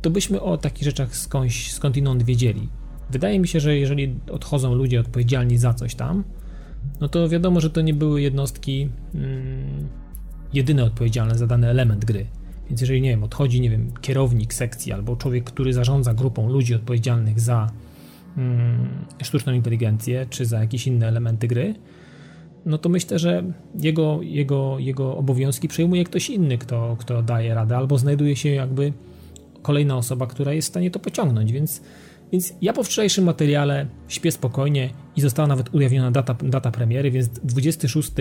to 0.02 0.10
byśmy 0.10 0.40
o 0.40 0.58
takich 0.58 0.84
rzeczach 0.84 1.16
skądś, 1.16 1.72
skądinąd 1.72 2.22
wiedzieli. 2.22 2.68
Wydaje 3.10 3.38
mi 3.38 3.48
się, 3.48 3.60
że 3.60 3.76
jeżeli 3.76 4.14
odchodzą 4.30 4.74
ludzie 4.74 5.00
odpowiedzialni 5.00 5.58
za 5.58 5.74
coś 5.74 5.94
tam, 5.94 6.24
no 7.00 7.08
to 7.08 7.28
wiadomo, 7.28 7.60
że 7.60 7.70
to 7.70 7.80
nie 7.80 7.94
były 7.94 8.22
jednostki 8.22 8.88
mm, 9.14 9.88
jedyne 10.52 10.84
odpowiedzialne 10.84 11.38
za 11.38 11.46
dany 11.46 11.68
element 11.68 12.04
gry. 12.04 12.26
Więc 12.68 12.80
jeżeli, 12.80 13.00
nie 13.02 13.10
wiem, 13.10 13.24
odchodzi, 13.24 13.60
nie 13.60 13.70
wiem, 13.70 13.92
kierownik 14.00 14.54
sekcji 14.54 14.92
albo 14.92 15.16
człowiek, 15.16 15.44
który 15.44 15.72
zarządza 15.72 16.14
grupą 16.14 16.48
ludzi 16.50 16.74
odpowiedzialnych 16.74 17.40
za 17.40 17.60
mm, 17.62 17.83
sztuczną 19.22 19.52
inteligencję 19.52 20.26
czy 20.30 20.46
za 20.46 20.60
jakieś 20.60 20.86
inne 20.86 21.08
elementy 21.08 21.48
gry, 21.48 21.74
no 22.66 22.78
to 22.78 22.88
myślę, 22.88 23.18
że 23.18 23.44
jego, 23.80 24.18
jego, 24.22 24.78
jego 24.78 25.16
obowiązki 25.16 25.68
przejmuje 25.68 26.04
ktoś 26.04 26.30
inny, 26.30 26.58
kto, 26.58 26.96
kto 27.00 27.22
daje 27.22 27.54
radę, 27.54 27.76
albo 27.76 27.98
znajduje 27.98 28.36
się 28.36 28.48
jakby 28.48 28.92
kolejna 29.62 29.96
osoba, 29.96 30.26
która 30.26 30.52
jest 30.52 30.68
w 30.68 30.70
stanie 30.70 30.90
to 30.90 30.98
pociągnąć, 30.98 31.52
więc, 31.52 31.82
więc 32.32 32.54
ja 32.62 32.72
po 32.72 32.82
wczorajszym 32.82 33.24
materiale 33.24 33.86
śpię 34.08 34.32
spokojnie 34.32 34.90
i 35.16 35.20
została 35.20 35.48
nawet 35.48 35.74
ujawniona 35.74 36.10
data, 36.10 36.34
data 36.34 36.70
premiery, 36.70 37.10
więc 37.10 37.28
26 37.28 38.12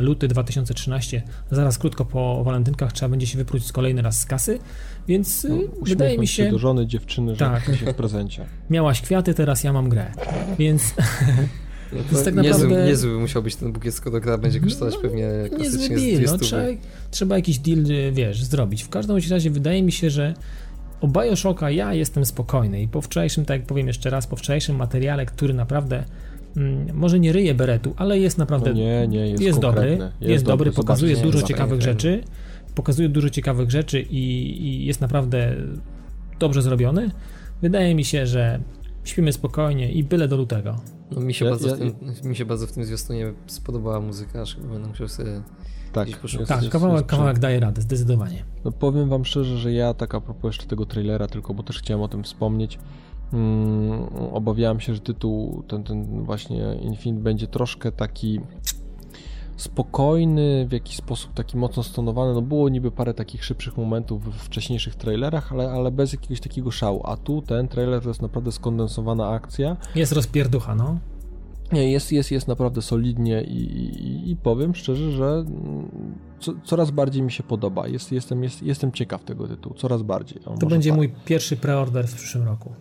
luty 0.00 0.28
2013, 0.28 1.22
zaraz 1.50 1.78
krótko 1.78 2.04
po 2.04 2.44
walentynkach 2.44 2.92
trzeba 2.92 3.08
będzie 3.08 3.26
się 3.26 3.38
wyprócić 3.38 3.72
kolejny 3.72 4.02
raz 4.02 4.20
z 4.20 4.26
kasy, 4.26 4.58
więc 5.08 5.44
No, 5.44 5.54
y, 5.54 5.68
wydaje 5.82 6.18
mi 6.18 6.26
się, 6.26 6.50
do 6.50 6.58
żony, 6.58 6.86
dziewczyny, 6.86 7.32
że 7.32 7.38
Tak. 7.38 7.64
się 7.64 7.92
w 7.92 7.94
prezencie. 7.94 8.46
miałaś 8.70 9.00
kwiaty, 9.00 9.34
teraz 9.34 9.64
ja 9.64 9.72
mam 9.72 9.88
grę, 9.88 10.12
więc, 10.58 10.82
No 11.92 11.98
to 12.02 12.10
jest 12.12 12.24
tak 12.24 12.34
naprawdę... 12.34 12.68
niezły, 12.68 12.84
niezły 12.84 13.18
musiał 13.18 13.42
być 13.42 13.56
ten 13.56 13.72
bukiet, 13.72 13.94
skoro 13.94 14.20
gra 14.20 14.38
będzie 14.38 14.60
kosztować 14.60 14.94
no, 14.94 15.00
pewnie 15.00 15.28
klasycznie 15.56 15.96
niezły 15.96 16.18
deal, 16.18 16.32
no, 16.32 16.38
trzeba, 16.38 16.62
trzeba 17.10 17.36
jakiś 17.36 17.58
deal, 17.58 17.84
wiesz, 18.12 18.44
zrobić. 18.44 18.82
W 18.82 18.88
każdym 18.88 19.16
razie 19.30 19.50
wydaje 19.50 19.82
mi 19.82 19.92
się, 19.92 20.10
że 20.10 20.34
o 21.00 21.08
Bioshocka 21.08 21.70
ja 21.70 21.94
jestem 21.94 22.26
spokojny 22.26 22.82
i 22.82 22.88
po 22.88 23.00
wczorajszym, 23.00 23.44
tak 23.44 23.60
jak 23.60 23.66
powiem 23.66 23.86
jeszcze 23.86 24.10
raz, 24.10 24.26
po 24.26 24.36
wczorajszym 24.36 24.76
materiale, 24.76 25.26
który 25.26 25.54
naprawdę 25.54 26.04
mm, 26.56 26.96
może 26.96 27.20
nie 27.20 27.32
ryje 27.32 27.54
beretu, 27.54 27.94
ale 27.96 28.18
jest 28.18 28.38
naprawdę 28.38 28.70
no 28.70 28.76
nie, 28.76 29.08
nie, 29.08 29.28
jest, 29.28 29.42
jest 29.42 29.58
dobry, 29.58 29.90
jest, 29.90 30.02
jest 30.20 30.44
dobry, 30.44 30.64
dobry 30.64 30.72
pokazuje 30.72 31.16
dużo 31.16 31.42
ciekawych 31.42 31.82
rzeczy, 31.82 32.24
pokazuje 32.74 33.08
dużo 33.08 33.30
ciekawych 33.30 33.70
rzeczy 33.70 34.00
i, 34.00 34.18
i 34.66 34.86
jest 34.86 35.00
naprawdę 35.00 35.56
dobrze 36.38 36.62
zrobiony. 36.62 37.10
Wydaje 37.62 37.94
mi 37.94 38.04
się, 38.04 38.26
że 38.26 38.60
śpimy 39.04 39.32
spokojnie 39.32 39.92
i 39.92 40.04
byle 40.04 40.28
do 40.28 40.36
lutego. 40.36 40.76
No, 41.10 41.20
mi, 41.20 41.34
się 41.34 41.44
ja, 41.44 41.50
bardzo 41.50 41.68
ja, 41.68 41.74
w 41.74 41.78
tym, 41.78 41.94
mi 42.30 42.36
się 42.36 42.44
bardzo 42.44 42.66
w 42.66 42.72
tym 42.72 42.84
zwiastunie 42.84 43.32
spodobała 43.46 44.00
muzyka, 44.00 44.42
aż 44.42 44.56
chyba 44.56 44.68
będę 44.68 44.88
musiał 44.88 45.08
sobie 45.08 45.42
tak, 45.92 46.08
tak 46.46 46.68
kawałek, 46.68 47.06
kawałek 47.06 47.38
daje 47.38 47.60
radę, 47.60 47.82
zdecydowanie. 47.82 48.44
No 48.64 48.72
powiem 48.72 49.08
wam 49.08 49.24
szczerze, 49.24 49.58
że 49.58 49.72
ja 49.72 49.94
tak 49.94 50.14
a 50.14 50.20
propos 50.20 50.48
jeszcze 50.48 50.66
tego 50.66 50.86
trailera, 50.86 51.26
tylko 51.26 51.54
bo 51.54 51.62
też 51.62 51.78
chciałem 51.78 52.02
o 52.02 52.08
tym 52.08 52.24
wspomnieć, 52.24 52.78
mm, 53.32 54.02
obawiałem 54.32 54.80
się, 54.80 54.94
że 54.94 55.00
tytuł 55.00 55.62
ten, 55.68 55.84
ten 55.84 56.24
właśnie 56.24 56.74
Infinite 56.82 57.22
będzie 57.22 57.46
troszkę 57.46 57.92
taki 57.92 58.40
spokojny, 59.62 60.66
w 60.68 60.72
jakiś 60.72 60.96
sposób 60.96 61.34
taki 61.34 61.56
mocno 61.56 61.82
stonowany. 61.82 62.34
No 62.34 62.42
było 62.42 62.68
niby 62.68 62.90
parę 62.90 63.14
takich 63.14 63.44
szybszych 63.44 63.76
momentów 63.76 64.24
w 64.24 64.38
wcześniejszych 64.38 64.94
trailerach, 64.94 65.52
ale, 65.52 65.70
ale 65.70 65.90
bez 65.90 66.12
jakiegoś 66.12 66.40
takiego 66.40 66.70
szału. 66.70 67.00
A 67.04 67.16
tu 67.16 67.42
ten 67.42 67.68
trailer 67.68 68.02
to 68.02 68.08
jest 68.08 68.22
naprawdę 68.22 68.52
skondensowana 68.52 69.28
akcja. 69.28 69.76
Jest 69.94 70.12
rozpierducha, 70.12 70.74
no. 70.74 70.98
Nie, 71.72 71.92
jest, 71.92 72.12
jest, 72.12 72.30
jest 72.30 72.48
naprawdę 72.48 72.82
solidnie 72.82 73.42
i, 73.42 73.62
i, 73.62 74.30
i 74.30 74.36
powiem 74.36 74.74
szczerze, 74.74 75.12
że 75.12 75.26
mm, 75.26 75.90
co, 76.40 76.52
coraz 76.64 76.90
bardziej 76.90 77.22
mi 77.22 77.32
się 77.32 77.42
podoba. 77.42 77.88
Jest, 77.88 78.12
jestem, 78.12 78.42
jest, 78.42 78.62
jestem 78.62 78.92
ciekaw 78.92 79.24
tego 79.24 79.48
tytułu, 79.48 79.74
coraz 79.74 80.02
bardziej. 80.02 80.40
To 80.60 80.66
będzie 80.66 80.92
mój 80.92 81.12
pierwszy 81.24 81.56
preorder 81.56 82.08
w 82.08 82.14
przyszłym 82.14 82.44
roku. 82.44 82.72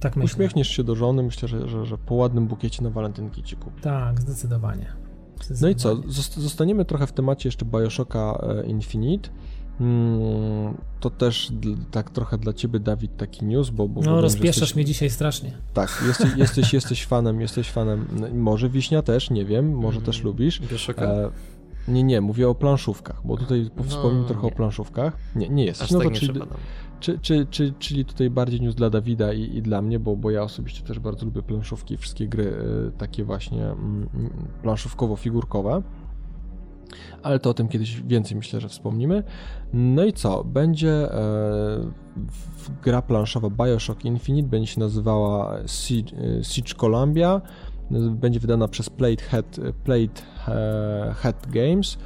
Tak 0.00 0.16
myślę. 0.16 0.34
Uśmiechniesz 0.34 0.68
się 0.68 0.84
do 0.84 0.94
żony, 0.94 1.22
myślę, 1.22 1.48
że, 1.48 1.68
że, 1.68 1.86
że 1.86 1.98
po 1.98 2.14
ładnym 2.14 2.46
bukiecie 2.46 2.82
na 2.82 2.90
walentynki 2.90 3.42
ci 3.42 3.56
kupi. 3.56 3.82
Tak, 3.82 4.20
zdecydowanie. 4.20 4.92
zdecydowanie. 5.36 5.60
No 5.62 5.68
i 5.68 5.74
co, 5.74 6.12
zostaniemy 6.40 6.84
trochę 6.84 7.06
w 7.06 7.12
temacie 7.12 7.48
jeszcze 7.48 7.64
Bioshocka 7.64 8.38
e, 8.42 8.66
Infinite. 8.66 9.30
Mm, 9.80 10.76
to 11.00 11.10
też 11.10 11.52
tak 11.90 12.10
trochę 12.10 12.38
dla 12.38 12.52
ciebie, 12.52 12.80
Dawid, 12.80 13.16
taki 13.16 13.44
news, 13.44 13.70
bo... 13.70 13.88
bo 13.88 14.00
no, 14.00 14.20
rozpieszasz 14.20 14.60
jesteś, 14.60 14.76
mnie 14.76 14.84
dzisiaj 14.84 15.10
strasznie. 15.10 15.52
Tak, 15.74 16.02
jesteś, 16.06 16.36
jesteś, 16.44 16.72
jesteś 16.72 17.06
fanem, 17.06 17.40
jesteś 17.40 17.70
fanem, 17.70 18.06
może 18.34 18.68
Wiśnia 18.68 19.02
też, 19.02 19.30
nie 19.30 19.44
wiem, 19.44 19.74
może 19.74 19.96
mm, 19.96 20.06
też 20.06 20.22
lubisz. 20.22 20.60
E, 20.98 21.30
nie, 21.88 22.02
nie, 22.02 22.20
mówię 22.20 22.48
o 22.48 22.54
planszówkach, 22.54 23.20
bo 23.24 23.36
tutaj 23.36 23.70
no, 23.76 23.82
wspomnę 23.84 24.24
trochę 24.28 24.46
o 24.46 24.50
planszówkach. 24.50 25.16
Nie, 25.34 25.48
nie 25.48 25.64
jesteś. 25.64 25.90
no 25.90 25.98
tak 25.98 26.08
to, 26.08 26.14
czyli, 26.14 26.40
czy, 27.00 27.18
czy, 27.18 27.46
czy, 27.50 27.74
czyli 27.78 28.04
tutaj 28.04 28.30
bardziej 28.30 28.60
news 28.60 28.74
dla 28.74 28.90
Dawida 28.90 29.32
i, 29.32 29.56
i 29.56 29.62
dla 29.62 29.82
mnie, 29.82 29.98
bo, 29.98 30.16
bo 30.16 30.30
ja 30.30 30.42
osobiście 30.42 30.82
też 30.82 30.98
bardzo 30.98 31.26
lubię 31.26 31.42
planszówki, 31.42 31.96
wszystkie 31.96 32.28
gry 32.28 32.52
e, 32.88 32.98
takie 32.98 33.24
właśnie 33.24 33.64
mm, 33.64 34.08
planszówkowo-figurkowe 34.62 35.82
ale 37.22 37.38
to 37.38 37.50
o 37.50 37.54
tym 37.54 37.68
kiedyś 37.68 38.02
więcej 38.02 38.36
myślę, 38.36 38.60
że 38.60 38.68
wspomnimy. 38.68 39.22
No 39.72 40.04
i 40.04 40.12
co? 40.12 40.44
Będzie 40.44 41.12
e, 41.12 41.90
gra 42.82 43.02
planszowa 43.02 43.50
Bioshock 43.50 44.04
Infinite, 44.04 44.48
będzie 44.48 44.72
się 44.72 44.80
nazywała 44.80 45.58
Siege, 45.66 46.16
e, 46.16 46.44
Siege 46.44 46.74
Columbia, 46.74 47.40
będzie 48.10 48.40
wydana 48.40 48.68
przez 48.68 48.90
Plate 48.90 49.24
Head, 49.24 49.60
Plate 49.84 50.22
Head 51.14 51.46
Games. 51.50 51.98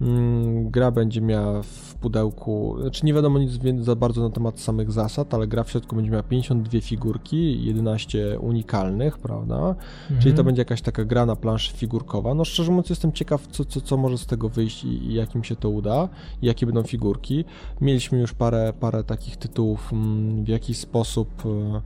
Mm, 0.00 0.70
gra 0.70 0.90
będzie 0.90 1.20
miała 1.20 1.62
w 1.62 1.94
pudełku, 1.94 2.76
znaczy 2.80 3.06
nie 3.06 3.14
wiadomo 3.14 3.38
nic 3.38 3.52
za 3.80 3.96
bardzo 3.96 4.22
na 4.22 4.30
temat 4.30 4.60
samych 4.60 4.92
zasad, 4.92 5.34
ale 5.34 5.46
gra 5.46 5.64
w 5.64 5.70
środku 5.70 5.96
będzie 5.96 6.10
miała 6.10 6.22
52 6.22 6.80
figurki, 6.80 7.64
11 7.64 8.38
unikalnych, 8.40 9.18
prawda? 9.18 9.56
Mhm. 9.56 9.76
Czyli 10.08 10.22
to 10.22 10.28
mhm. 10.28 10.46
będzie 10.46 10.60
jakaś 10.60 10.82
taka 10.82 11.04
gra 11.04 11.26
na 11.26 11.36
planszy 11.36 11.72
figurkowa. 11.72 12.34
No 12.34 12.44
szczerze 12.44 12.70
mówiąc 12.70 12.90
jestem 12.90 13.12
ciekaw, 13.12 13.46
co, 13.46 13.64
co, 13.64 13.80
co 13.80 13.96
może 13.96 14.18
z 14.18 14.26
tego 14.26 14.48
wyjść 14.48 14.84
i, 14.84 14.88
i 14.88 15.14
jak 15.14 15.34
im 15.34 15.44
się 15.44 15.56
to 15.56 15.70
uda, 15.70 16.08
i 16.42 16.46
jakie 16.46 16.66
będą 16.66 16.82
figurki. 16.82 17.44
Mieliśmy 17.80 18.20
już 18.20 18.32
parę, 18.32 18.72
parę 18.80 19.04
takich 19.04 19.36
tytułów, 19.36 19.92
mm, 19.92 20.44
w 20.44 20.48
jaki 20.48 20.74
sposób 20.74 21.28
e, 21.46 21.80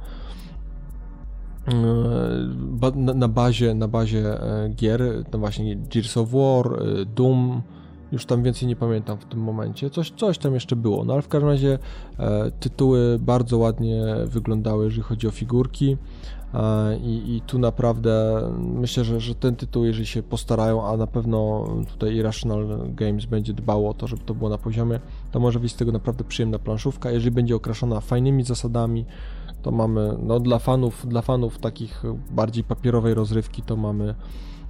e, 1.73 3.15
na 3.15 3.29
bazie, 3.29 3.75
na 3.75 3.89
bazie 3.89 4.43
e, 4.43 4.69
gier, 4.69 5.03
no 5.33 5.39
właśnie 5.39 5.77
Gears 5.77 6.17
of 6.17 6.31
War, 6.31 6.83
Doom, 7.07 7.63
już 8.13 8.27
tam 8.27 8.43
więcej 8.43 8.69
nie 8.69 8.77
pamiętam 8.77 9.19
w 9.19 9.25
tym 9.25 9.41
momencie. 9.41 9.91
Coś, 9.91 10.11
coś 10.11 10.39
tam 10.39 10.55
jeszcze 10.55 10.77
było, 10.77 11.05
no 11.05 11.13
ale 11.13 11.23
w 11.23 11.29
każdym 11.29 11.51
razie 11.51 11.79
e, 12.19 12.51
tytuły 12.51 13.19
bardzo 13.19 13.59
ładnie 13.59 14.05
wyglądały, 14.27 14.85
jeżeli 14.85 15.03
chodzi 15.03 15.29
o 15.29 15.31
figurki. 15.31 15.97
E, 16.55 16.97
I, 16.97 17.37
I, 17.37 17.41
tu 17.41 17.59
naprawdę 17.59 18.43
myślę, 18.59 19.05
że, 19.05 19.21
że 19.21 19.35
ten 19.35 19.57
tytuł, 19.57 19.85
jeżeli 19.85 20.07
się 20.07 20.23
postarają, 20.23 20.87
a 20.87 20.97
na 20.97 21.07
pewno 21.07 21.69
tutaj 21.89 22.15
Irrational 22.15 22.67
Games 22.95 23.25
będzie 23.25 23.53
dbało 23.53 23.91
o 23.91 23.95
to, 23.95 24.07
żeby 24.07 24.23
to 24.23 24.35
było 24.35 24.51
na 24.51 24.59
poziomie, 24.59 25.01
to 25.31 25.41
może 25.41 25.61
być 25.61 25.73
z 25.73 25.77
tego 25.77 25.93
naprawdę 25.93 26.25
przyjemna 26.25 26.59
planszówka. 26.59 27.11
Jeżeli 27.11 27.31
będzie 27.31 27.57
okraszona 27.57 28.01
fajnymi 28.01 28.45
zasadami, 28.45 29.05
to 29.63 29.71
mamy, 29.71 30.17
no 30.23 30.41
dla 30.41 30.59
fanów, 30.59 31.09
dla 31.09 31.23
fanów 31.23 31.59
takich 31.59 32.03
bardziej 32.31 32.65
papierowej 32.65 33.15
rozrywki, 33.15 33.63
to 33.63 33.77
mamy 33.77 34.15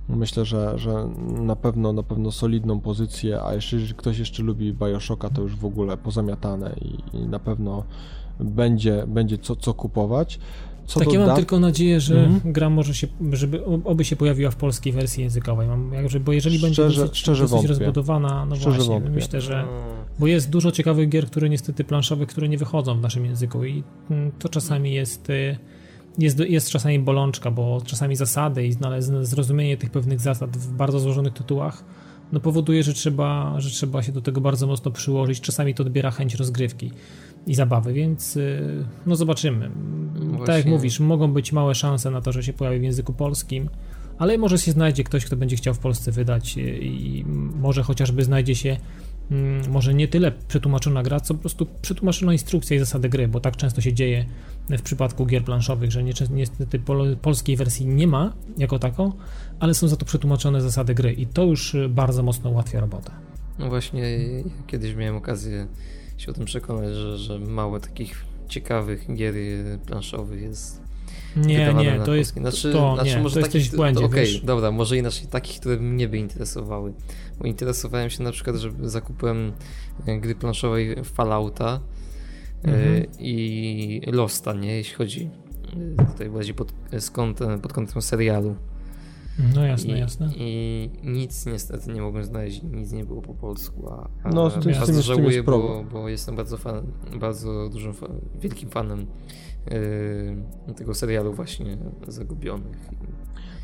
Myślę, 0.08 0.44
że, 0.44 0.78
że 0.78 1.08
na 1.28 1.56
pewno 1.56 1.92
na 1.92 2.02
pewno 2.02 2.32
solidną 2.32 2.80
pozycję, 2.80 3.42
a 3.42 3.54
jeżeli 3.54 3.94
ktoś 3.94 4.18
jeszcze 4.18 4.42
lubi 4.42 4.72
Bioshocka, 4.72 5.30
to 5.30 5.42
już 5.42 5.56
w 5.56 5.64
ogóle 5.64 5.96
pozamiatane 5.96 6.74
i, 6.80 7.16
i 7.16 7.28
na 7.28 7.38
pewno 7.38 7.84
będzie, 8.40 9.04
będzie 9.06 9.38
co, 9.38 9.56
co 9.56 9.74
kupować. 9.74 10.38
Co 10.86 11.00
tak, 11.00 11.12
ja 11.12 11.26
mam 11.26 11.36
tylko 11.36 11.60
nadzieję, 11.60 12.00
że 12.00 12.14
mm-hmm. 12.14 12.52
gra 12.52 12.70
może 12.70 12.94
się, 12.94 13.06
żeby 13.32 13.64
oby 13.64 14.04
się 14.04 14.16
pojawiła 14.16 14.50
w 14.50 14.56
polskiej 14.56 14.92
wersji 14.92 15.22
językowej. 15.22 15.68
Mam, 15.68 15.92
jakże, 15.92 16.20
bo 16.20 16.32
jeżeli 16.32 16.58
szczerze, 16.58 16.82
będzie 16.82 17.00
dosyć, 17.00 17.18
szczerze 17.18 17.48
dosyć 17.48 17.68
rozbudowana, 17.68 18.46
no 18.46 18.56
szczerze 18.56 18.76
właśnie, 18.76 18.94
wątpię. 18.94 19.10
myślę, 19.10 19.40
że 19.40 19.64
bo 20.18 20.26
jest 20.26 20.50
dużo 20.50 20.72
ciekawych 20.72 21.08
gier, 21.08 21.26
które 21.26 21.48
niestety 21.48 21.84
planszowych, 21.84 22.28
które 22.28 22.48
nie 22.48 22.58
wychodzą 22.58 22.98
w 22.98 23.00
naszym 23.00 23.26
języku 23.26 23.64
i 23.64 23.82
mm, 24.10 24.32
to 24.38 24.48
czasami 24.48 24.94
jest 24.94 25.30
y, 25.30 25.56
jest, 26.18 26.38
jest 26.38 26.70
czasami 26.70 26.98
bolączka, 26.98 27.50
bo 27.50 27.82
czasami 27.86 28.16
zasady 28.16 28.66
i 28.66 28.74
zrozumienie 29.22 29.76
tych 29.76 29.90
pewnych 29.90 30.20
zasad 30.20 30.56
w 30.56 30.72
bardzo 30.72 31.00
złożonych 31.00 31.32
tytułach 31.32 31.84
no 32.32 32.40
powoduje, 32.40 32.82
że 32.82 32.92
trzeba, 32.92 33.60
że 33.60 33.70
trzeba 33.70 34.02
się 34.02 34.12
do 34.12 34.20
tego 34.20 34.40
bardzo 34.40 34.66
mocno 34.66 34.90
przyłożyć. 34.90 35.40
Czasami 35.40 35.74
to 35.74 35.82
odbiera 35.82 36.10
chęć 36.10 36.34
rozgrywki 36.34 36.90
i 37.46 37.54
zabawy, 37.54 37.92
więc 37.92 38.36
y, 38.36 38.84
no 39.06 39.16
zobaczymy. 39.16 39.70
Właśnie. 40.14 40.46
Tak 40.46 40.56
jak 40.56 40.66
mówisz, 40.66 41.00
mogą 41.00 41.32
być 41.32 41.52
małe 41.52 41.74
szanse 41.74 42.10
na 42.10 42.20
to, 42.20 42.32
że 42.32 42.42
się 42.42 42.52
pojawi 42.52 42.80
w 42.80 42.82
języku 42.82 43.12
polskim, 43.12 43.68
ale 44.18 44.38
może 44.38 44.58
się 44.58 44.72
znajdzie 44.72 45.04
ktoś, 45.04 45.24
kto 45.24 45.36
będzie 45.36 45.56
chciał 45.56 45.74
w 45.74 45.78
Polsce 45.78 46.12
wydać 46.12 46.56
i 46.56 47.24
może 47.60 47.82
chociażby 47.82 48.24
znajdzie 48.24 48.54
się 48.54 48.68
mm, 48.70 48.82
może 49.68 49.94
nie 49.94 50.08
tyle 50.08 50.32
przetłumaczona 50.32 51.02
gra, 51.02 51.20
co 51.20 51.34
po 51.34 51.40
prostu 51.40 51.66
przetłumaczona 51.82 52.32
instrukcja 52.32 52.76
i 52.76 52.78
zasady 52.78 53.08
gry, 53.08 53.28
bo 53.28 53.40
tak 53.40 53.56
często 53.56 53.80
się 53.80 53.92
dzieje 53.92 54.24
w 54.68 54.82
przypadku 54.82 55.26
gier 55.26 55.44
planszowych, 55.44 55.92
że 55.92 56.02
niestety 56.30 56.80
polskiej 57.22 57.56
wersji 57.56 57.86
nie 57.86 58.06
ma 58.06 58.32
jako 58.58 58.78
taką, 58.78 59.12
ale 59.60 59.74
są 59.74 59.88
za 59.88 59.96
to 59.96 60.06
przetłumaczone 60.06 60.60
zasady 60.60 60.94
gry 60.94 61.12
i 61.12 61.26
to 61.26 61.44
już 61.44 61.76
bardzo 61.88 62.22
mocno 62.22 62.50
ułatwia 62.50 62.80
robotę. 62.80 63.12
No 63.58 63.68
właśnie, 63.68 64.18
kiedyś 64.66 64.94
miałem 64.94 65.16
okazję 65.16 65.66
się 66.18 66.30
o 66.30 66.34
tym 66.34 66.44
przekonać, 66.44 66.94
że, 66.94 67.18
że 67.18 67.38
mało 67.38 67.80
takich 67.80 68.24
ciekawych 68.48 69.14
gier 69.14 69.34
planszowych 69.86 70.42
jest 70.42 70.82
nie, 71.36 71.74
nie, 71.74 72.00
to 72.04 72.14
jest 72.14 72.32
znaczy, 72.32 72.72
to, 72.72 72.94
znaczy, 72.94 73.16
nie, 73.16 73.22
może 73.22 73.34
to 73.34 73.40
takich, 73.40 73.54
jesteś 73.54 73.72
w 73.72 73.76
błędzie, 73.76 74.04
Okej, 74.04 74.36
okay, 74.36 74.46
dobra, 74.46 74.70
może 74.70 74.96
inaczej, 74.96 75.26
takich, 75.26 75.60
które 75.60 75.76
mnie 75.76 76.08
by 76.08 76.18
interesowały. 76.18 76.92
Bo 77.38 77.46
interesowałem 77.46 78.10
się 78.10 78.22
na 78.22 78.32
przykład, 78.32 78.56
że 78.56 78.70
zakupem 78.80 79.52
gry 80.20 80.34
planszowej 80.34 80.96
Fallouta, 81.04 81.80
mhm. 82.64 83.06
i 83.18 84.00
Losta, 84.06 84.52
nie? 84.52 84.76
Jeśli 84.76 84.94
chodzi 84.94 85.30
tutaj 86.10 86.30
bardziej 86.30 86.54
pod, 86.54 86.72
kątem, 87.12 87.60
pod 87.60 87.72
kątem 87.72 88.02
serialu. 88.02 88.56
No 89.54 89.64
jasne, 89.64 89.96
I, 89.96 90.00
jasne. 90.00 90.30
I 90.36 90.90
nic 91.04 91.46
niestety 91.46 91.92
nie 91.92 92.02
mogłem 92.02 92.24
znaleźć, 92.24 92.62
nic 92.62 92.92
nie 92.92 93.04
było 93.04 93.22
po 93.22 93.34
polsku, 93.34 93.88
a, 93.88 94.08
a 94.22 94.28
no, 94.28 94.50
z 94.50 94.64
tym, 94.64 94.72
bardzo 94.72 95.02
żałuję, 95.02 95.42
bo, 95.42 95.84
bo, 95.92 96.08
jestem 96.08 96.36
bardzo 96.36 96.56
fan, 96.56 96.86
bardzo 97.20 97.68
dużym, 97.68 97.92
wielkim 98.40 98.70
fanem 98.70 99.06
tego 100.76 100.94
serialu 100.94 101.32
właśnie 101.32 101.78
Zagubionych. 102.08 102.90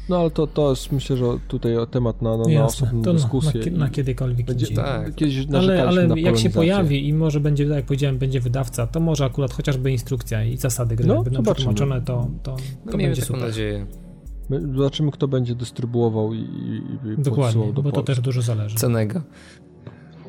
No 0.09 0.19
ale 0.19 0.31
to, 0.31 0.47
to 0.47 0.71
jest 0.71 0.93
myślę, 0.93 1.17
że 1.17 1.25
tutaj 1.49 1.73
temat 1.91 2.23
na, 2.23 2.37
na, 2.37 2.45
na 2.45 2.65
osobną 2.65 3.03
to 3.03 3.13
dyskusję. 3.13 3.71
Na, 3.71 3.79
na 3.79 3.91
kiedykolwiek 3.91 4.47
będzie, 4.47 4.67
tak. 4.67 5.15
Kiedyś 5.15 5.47
ale 5.55 5.89
ale 5.89 6.21
jak 6.21 6.39
się 6.39 6.51
pojawi 6.51 7.09
i 7.09 7.15
może 7.15 7.41
będzie, 7.41 7.67
tak 7.67 7.77
jak 7.77 7.85
powiedziałem, 7.85 8.19
będzie 8.19 8.41
wydawca, 8.41 8.87
to 8.87 9.01
może 9.01 9.25
akurat 9.25 9.53
chociażby 9.53 9.91
instrukcja 9.91 10.45
i 10.45 10.57
zasady 10.57 10.97
gry 10.97 11.07
no, 11.07 11.23
będą 11.23 11.43
przetłumaczone, 11.43 12.03
to, 12.03 12.29
to, 12.43 12.57
no, 12.87 12.93
to 12.93 12.99
będzie 12.99 13.23
super. 13.23 13.43
nadzieję. 13.43 13.87
My 14.51 14.61
zobaczymy, 14.61 15.11
kto 15.11 15.29
będzie 15.29 15.55
dystrybuował 15.55 16.35
i, 16.35 16.39
i 16.39 17.23
Dokładnie, 17.23 17.73
do 17.73 17.83
bo 17.83 17.93
to 17.93 18.03
też 18.03 18.21
dużo 18.21 18.43
zależy. 18.43 18.77
Cenega. 18.77 19.23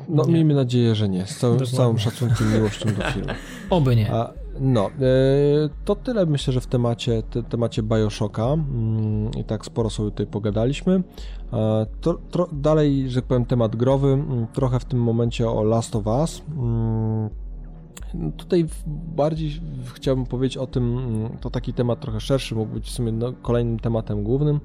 No, 0.08 0.24
nie. 0.24 0.32
miejmy 0.32 0.54
nadzieję, 0.54 0.94
że 0.94 1.08
nie. 1.08 1.26
Z, 1.26 1.38
całym, 1.38 1.66
z 1.66 1.70
całym 1.70 1.98
szacunkiem, 1.98 2.52
miłością 2.52 2.88
do 2.94 3.02
filmu. 3.02 3.28
Oby 3.70 3.96
nie. 3.96 4.12
A, 4.12 4.32
no, 4.60 4.86
e, 4.86 4.90
to 5.84 5.94
tyle 5.94 6.26
myślę, 6.26 6.52
że 6.52 6.60
w 6.60 6.66
temacie, 6.66 7.22
te, 7.22 7.42
temacie 7.42 7.82
Bioshocka 7.82 8.46
mm, 8.46 9.30
i 9.38 9.44
tak 9.44 9.64
sporo 9.64 9.90
sobie 9.90 10.10
tutaj 10.10 10.26
pogadaliśmy. 10.26 11.02
E, 11.52 11.86
to, 12.00 12.14
tro, 12.30 12.48
dalej, 12.52 13.10
że 13.10 13.20
tak 13.20 13.28
powiem, 13.28 13.44
temat 13.44 13.76
growy, 13.76 14.08
mm, 14.08 14.46
trochę 14.52 14.80
w 14.80 14.84
tym 14.84 15.02
momencie 15.02 15.50
o 15.50 15.62
Last 15.62 15.96
of 15.96 16.06
Us. 16.06 16.42
Mm, 16.56 17.30
tutaj 18.36 18.66
bardziej 18.86 19.60
chciałbym 19.94 20.26
powiedzieć 20.26 20.56
o 20.56 20.66
tym, 20.66 20.98
to 21.40 21.50
taki 21.50 21.72
temat 21.72 22.00
trochę 22.00 22.20
szerszy, 22.20 22.54
mógł 22.54 22.74
być 22.74 22.86
w 22.86 22.90
sumie 22.90 23.12
no, 23.12 23.32
kolejnym 23.42 23.78
tematem 23.78 24.24
głównym, 24.24 24.60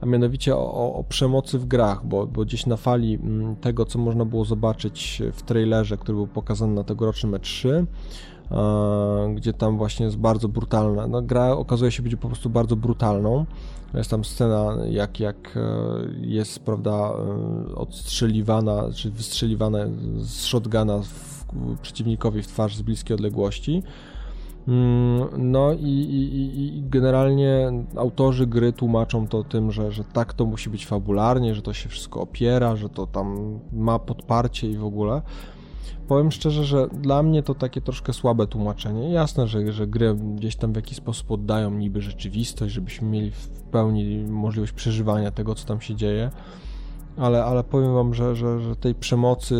a 0.00 0.06
mianowicie 0.06 0.56
o, 0.56 0.94
o, 0.94 1.04
przemocy 1.04 1.58
w 1.58 1.66
grach, 1.66 2.06
bo, 2.06 2.26
bo 2.26 2.44
gdzieś 2.44 2.66
na 2.66 2.76
fali 2.76 3.18
tego, 3.60 3.84
co 3.84 3.98
można 3.98 4.24
było 4.24 4.44
zobaczyć 4.44 5.22
w 5.32 5.42
trailerze, 5.42 5.96
który 5.96 6.16
był 6.16 6.26
pokazany 6.26 6.74
na 6.74 6.84
tegorocznym 6.84 7.32
E3, 7.32 7.86
gdzie 9.34 9.52
tam 9.52 9.78
właśnie 9.78 10.06
jest 10.06 10.16
bardzo 10.16 10.48
brutalna. 10.48 11.06
No, 11.06 11.22
gra 11.22 11.50
okazuje 11.50 11.90
się 11.90 12.02
być 12.02 12.16
po 12.16 12.28
prostu 12.28 12.50
bardzo 12.50 12.76
brutalną. 12.76 13.46
Jest 13.94 14.10
tam 14.10 14.24
scena, 14.24 14.76
jak, 14.90 15.20
jak 15.20 15.56
e, 15.56 15.60
jest, 16.20 16.58
prawda, 16.58 16.90
e, 16.90 17.74
odstrzeliwana, 17.74 18.84
czy 18.94 19.10
wystrzeliwana 19.10 19.78
z 20.18 20.42
shotguna 20.42 20.98
w, 21.02 21.44
przeciwnikowi 21.82 22.42
w 22.42 22.46
twarz 22.46 22.76
z 22.76 22.82
bliskiej 22.82 23.14
odległości. 23.14 23.82
Mm, 24.68 25.28
no 25.36 25.72
i, 25.72 25.86
i, 25.86 26.78
i, 26.78 26.82
generalnie 26.90 27.72
autorzy 27.96 28.46
gry 28.46 28.72
tłumaczą 28.72 29.28
to 29.28 29.44
tym, 29.44 29.72
że, 29.72 29.92
że 29.92 30.04
tak 30.04 30.34
to 30.34 30.46
musi 30.46 30.70
być 30.70 30.86
fabularnie, 30.86 31.54
że 31.54 31.62
to 31.62 31.72
się 31.72 31.88
wszystko 31.88 32.20
opiera, 32.20 32.76
że 32.76 32.88
to 32.88 33.06
tam 33.06 33.58
ma 33.72 33.98
podparcie 33.98 34.70
i 34.70 34.76
w 34.76 34.84
ogóle. 34.84 35.22
Powiem 36.08 36.32
szczerze, 36.32 36.64
że 36.64 36.88
dla 36.88 37.22
mnie 37.22 37.42
to 37.42 37.54
takie 37.54 37.80
troszkę 37.80 38.12
słabe 38.12 38.46
tłumaczenie. 38.46 39.12
Jasne, 39.12 39.46
że, 39.46 39.72
że 39.72 39.86
gry 39.86 40.14
gdzieś 40.14 40.56
tam 40.56 40.72
w 40.72 40.76
jakiś 40.76 40.96
sposób 40.96 41.30
oddają 41.30 41.70
niby 41.70 42.02
rzeczywistość, 42.02 42.74
żebyśmy 42.74 43.08
mieli 43.08 43.30
w 43.30 43.48
pełni 43.48 44.24
możliwość 44.28 44.72
przeżywania 44.72 45.30
tego, 45.30 45.54
co 45.54 45.66
tam 45.66 45.80
się 45.80 45.94
dzieje, 45.94 46.30
ale, 47.16 47.44
ale 47.44 47.64
powiem 47.64 47.94
wam, 47.94 48.14
że, 48.14 48.36
że, 48.36 48.60
że 48.60 48.76
tej 48.76 48.94
przemocy 48.94 49.54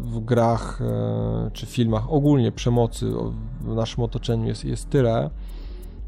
w 0.00 0.20
grach 0.20 0.82
e, 0.82 1.50
czy 1.52 1.66
filmach, 1.66 2.12
ogólnie 2.12 2.52
przemocy 2.52 3.12
w 3.60 3.74
naszym 3.74 4.04
otoczeniu 4.04 4.46
jest, 4.46 4.64
jest 4.64 4.90
tyle, 4.90 5.30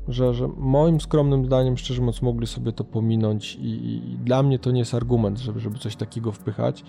że, 0.09 0.35
że 0.35 0.49
moim 0.57 1.01
skromnym 1.01 1.45
zdaniem, 1.47 1.79
szczerze 1.79 2.01
mówiąc, 2.01 2.23
mogli 2.23 2.47
sobie 2.47 2.73
to 2.73 2.85
pominąć 2.85 3.55
i, 3.55 3.97
i 4.15 4.19
dla 4.19 4.43
mnie 4.43 4.59
to 4.59 4.71
nie 4.71 4.79
jest 4.79 4.95
argument, 4.95 5.39
żeby, 5.39 5.61
żeby 5.61 5.79
coś 5.79 5.97
takiego 5.97 6.33
wpychać. 6.33 6.85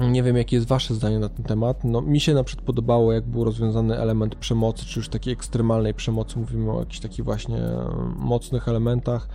Nie 0.00 0.22
wiem, 0.22 0.36
jakie 0.36 0.56
jest 0.56 0.68
Wasze 0.68 0.94
zdanie 0.94 1.18
na 1.18 1.28
ten 1.28 1.44
temat. 1.44 1.84
No, 1.84 2.00
mi 2.00 2.20
się 2.20 2.34
na 2.34 2.44
przykład 2.44 2.66
podobało, 2.66 3.12
jak 3.12 3.24
był 3.24 3.44
rozwiązany 3.44 3.98
element 3.98 4.34
przemocy, 4.34 4.86
czy 4.86 5.00
już 5.00 5.08
takiej 5.08 5.32
ekstremalnej 5.32 5.94
przemocy. 5.94 6.38
Mówimy 6.38 6.72
o 6.72 6.80
jakichś 6.80 7.00
takich 7.00 7.24
właśnie 7.24 7.58
mocnych 8.16 8.68
elementach 8.68 9.28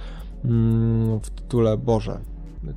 mm, 0.45 1.19
w 1.19 1.29
tytule 1.29 1.77
Boże. 1.77 2.19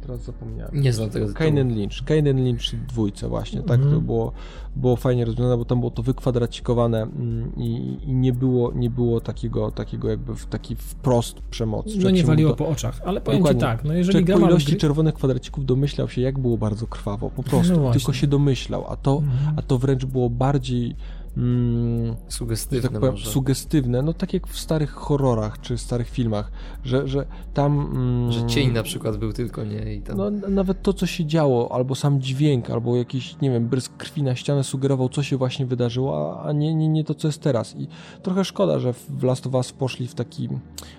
Teraz 0.00 0.22
zapomniałem. 0.22 0.80
Nie 0.82 0.92
znam 0.92 1.10
tego 1.10 1.34
Kainen 1.34 1.74
Lynch. 1.74 2.04
Kainen 2.04 2.44
Lynch 2.44 2.86
dwójce 2.88 3.28
właśnie, 3.28 3.62
tak? 3.62 3.80
Mm 3.80 3.88
-hmm. 3.88 3.94
To 3.94 4.00
było, 4.00 4.32
było 4.76 4.96
fajnie 4.96 5.24
rozwiązane, 5.24 5.56
bo 5.56 5.64
tam 5.64 5.80
było 5.80 5.90
to 5.90 6.02
wykwadracikowane 6.02 7.02
mm, 7.02 7.52
i, 7.56 7.98
i, 8.06 8.14
nie 8.14 8.32
było, 8.32 8.72
nie 8.72 8.90
było 8.90 9.20
takiego, 9.20 9.70
takiego 9.70 10.10
jakby 10.10 10.34
w, 10.34 10.46
taki 10.46 10.76
wprost 10.76 11.40
przemocy. 11.40 11.98
No 11.98 12.10
nie 12.10 12.24
waliło 12.24 12.50
to... 12.50 12.56
po 12.56 12.68
oczach, 12.68 13.00
ale 13.04 13.20
powiem 13.20 13.40
Dokładnie. 13.40 13.60
ci 13.60 13.66
tak, 13.66 13.84
no 13.84 13.92
jeżeli 13.92 14.24
gra 14.24 14.38
po 14.38 14.46
ilości 14.46 14.70
gry... 14.70 14.80
czerwonych 14.80 15.14
kwadracików 15.14 15.66
domyślał 15.66 16.08
się, 16.08 16.20
jak 16.20 16.38
było 16.38 16.58
bardzo 16.58 16.86
krwawo, 16.86 17.30
po 17.30 17.42
prostu, 17.42 17.80
no 17.80 17.92
tylko 17.92 18.12
się 18.12 18.26
domyślał, 18.26 18.84
a 18.88 18.96
to, 18.96 19.18
mm 19.18 19.30
-hmm. 19.30 19.52
a 19.56 19.62
to 19.62 19.78
wręcz 19.78 20.04
było 20.04 20.30
bardziej 20.30 20.96
mm, 21.36 22.16
sugestywne, 22.28 22.88
tak 22.88 23.00
powiem, 23.00 23.18
sugestywne, 23.18 24.02
no 24.02 24.12
tak 24.12 24.34
jak 24.34 24.46
w 24.46 24.58
starych 24.58 24.90
horrorach 24.90 25.60
czy 25.60 25.78
starych 25.78 26.10
filmach, 26.10 26.50
że, 26.84 27.08
że 27.08 27.26
tam... 27.54 27.80
Mm, 27.96 28.32
że 28.32 28.46
cień 28.46 28.72
na 28.72 28.82
przykład 28.82 29.16
był 29.16 29.32
tylko, 29.32 29.64
nie? 29.64 29.94
I 29.94 30.02
tam... 30.02 30.16
No 30.16 30.30
nawet 30.30 30.82
to, 30.82 30.92
co 30.92 31.06
się 31.06 31.26
działo, 31.26 31.72
albo 31.72 31.94
sam 31.94 32.20
dźwięk, 32.20 32.70
albo 32.70 32.96
jakiś, 32.96 33.40
nie 33.40 33.50
wiem, 33.50 33.68
brysk 33.68 33.96
krwi 33.96 34.22
na 34.22 34.34
ścianę 34.34 34.64
sugerował, 34.64 35.08
co 35.08 35.22
się 35.22 35.36
właśnie 35.36 35.66
wydarzyło, 35.66 36.42
a 36.42 36.52
nie, 36.52 36.74
nie, 36.74 36.88
nie 36.88 37.04
to, 37.04 37.14
co 37.14 37.28
jest 37.28 37.40
teraz. 37.40 37.76
I 37.76 37.88
trochę 38.22 38.44
szkoda, 38.44 38.78
że 38.78 38.92
w 38.92 39.22
Last 39.22 39.46
of 39.46 39.54
Us 39.54 39.72
poszli 39.72 40.08
w 40.08 40.14
taki, 40.14 40.48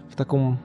w 0.10 0.16
taką 0.16 0.58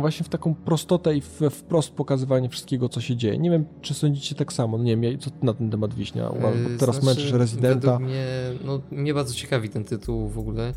właśnie 0.00 0.24
w 0.24 0.28
taką 0.28 0.54
prostotę 0.54 1.16
i 1.16 1.22
we 1.40 1.50
wprost 1.50 1.90
pokazywanie 1.90 2.48
wszystkiego, 2.48 2.88
co 2.88 3.00
się 3.00 3.16
dzieje. 3.16 3.38
Nie 3.38 3.50
wiem, 3.50 3.64
czy 3.80 3.94
sądzicie 3.94 4.34
tak 4.34 4.52
samo. 4.52 4.78
No 4.78 4.84
nie 4.84 4.96
wiem, 4.96 5.18
co 5.18 5.30
ty 5.30 5.46
na 5.46 5.54
ten 5.54 5.70
temat 5.70 5.94
wiśnia? 5.94 6.30
Bo 6.42 6.50
yy, 6.50 6.78
teraz 6.78 6.96
znaczy, 6.96 7.06
męczysz 7.06 7.32
rezydenta. 7.32 7.98
Mnie, 7.98 8.26
no, 8.64 8.80
mnie 8.90 9.14
bardzo 9.14 9.34
ciekawi 9.34 9.68
ten 9.68 9.84
tytuł 9.84 10.28
w 10.28 10.38
ogóle. 10.38 10.72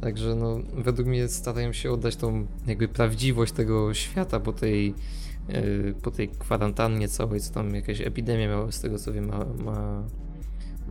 Także 0.00 0.34
no, 0.34 0.56
według 0.76 1.08
mnie 1.08 1.28
starają 1.28 1.72
się 1.72 1.92
oddać 1.92 2.16
tą 2.16 2.46
jakby 2.66 2.88
prawdziwość 2.88 3.52
tego 3.52 3.94
świata 3.94 4.40
po 4.40 4.52
tej, 4.52 4.94
yy, 5.48 5.94
po 6.02 6.10
tej 6.10 6.28
kwarantannie 6.28 7.08
całej, 7.08 7.40
co 7.40 7.54
tam 7.54 7.74
jakaś 7.74 8.00
epidemia 8.00 8.48
miała 8.48 8.72
z 8.72 8.80
tego 8.80 8.98
co 8.98 9.12
wiem 9.12 9.26
ma, 9.26 9.44
ma, 9.64 10.04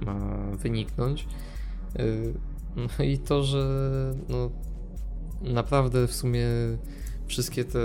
ma 0.01 0.37
wyniknąć. 0.57 1.27
Yy, 1.99 2.33
no 2.75 3.05
i 3.05 3.17
to, 3.17 3.43
że 3.43 3.65
no, 4.29 4.51
naprawdę 5.41 6.07
w 6.07 6.13
sumie 6.13 6.45
wszystkie 7.27 7.65
te 7.65 7.79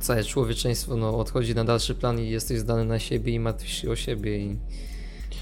całe 0.00 0.24
człowieczeństwo 0.24 0.96
no, 0.96 1.18
odchodzi 1.18 1.54
na 1.54 1.64
dalszy 1.64 1.94
plan 1.94 2.20
i 2.20 2.30
jesteś 2.30 2.58
zdany 2.58 2.84
na 2.84 2.98
siebie 2.98 3.32
i 3.32 3.40
martwisz 3.40 3.82
się 3.82 3.90
o 3.90 3.96
siebie 3.96 4.38
i 4.38 4.56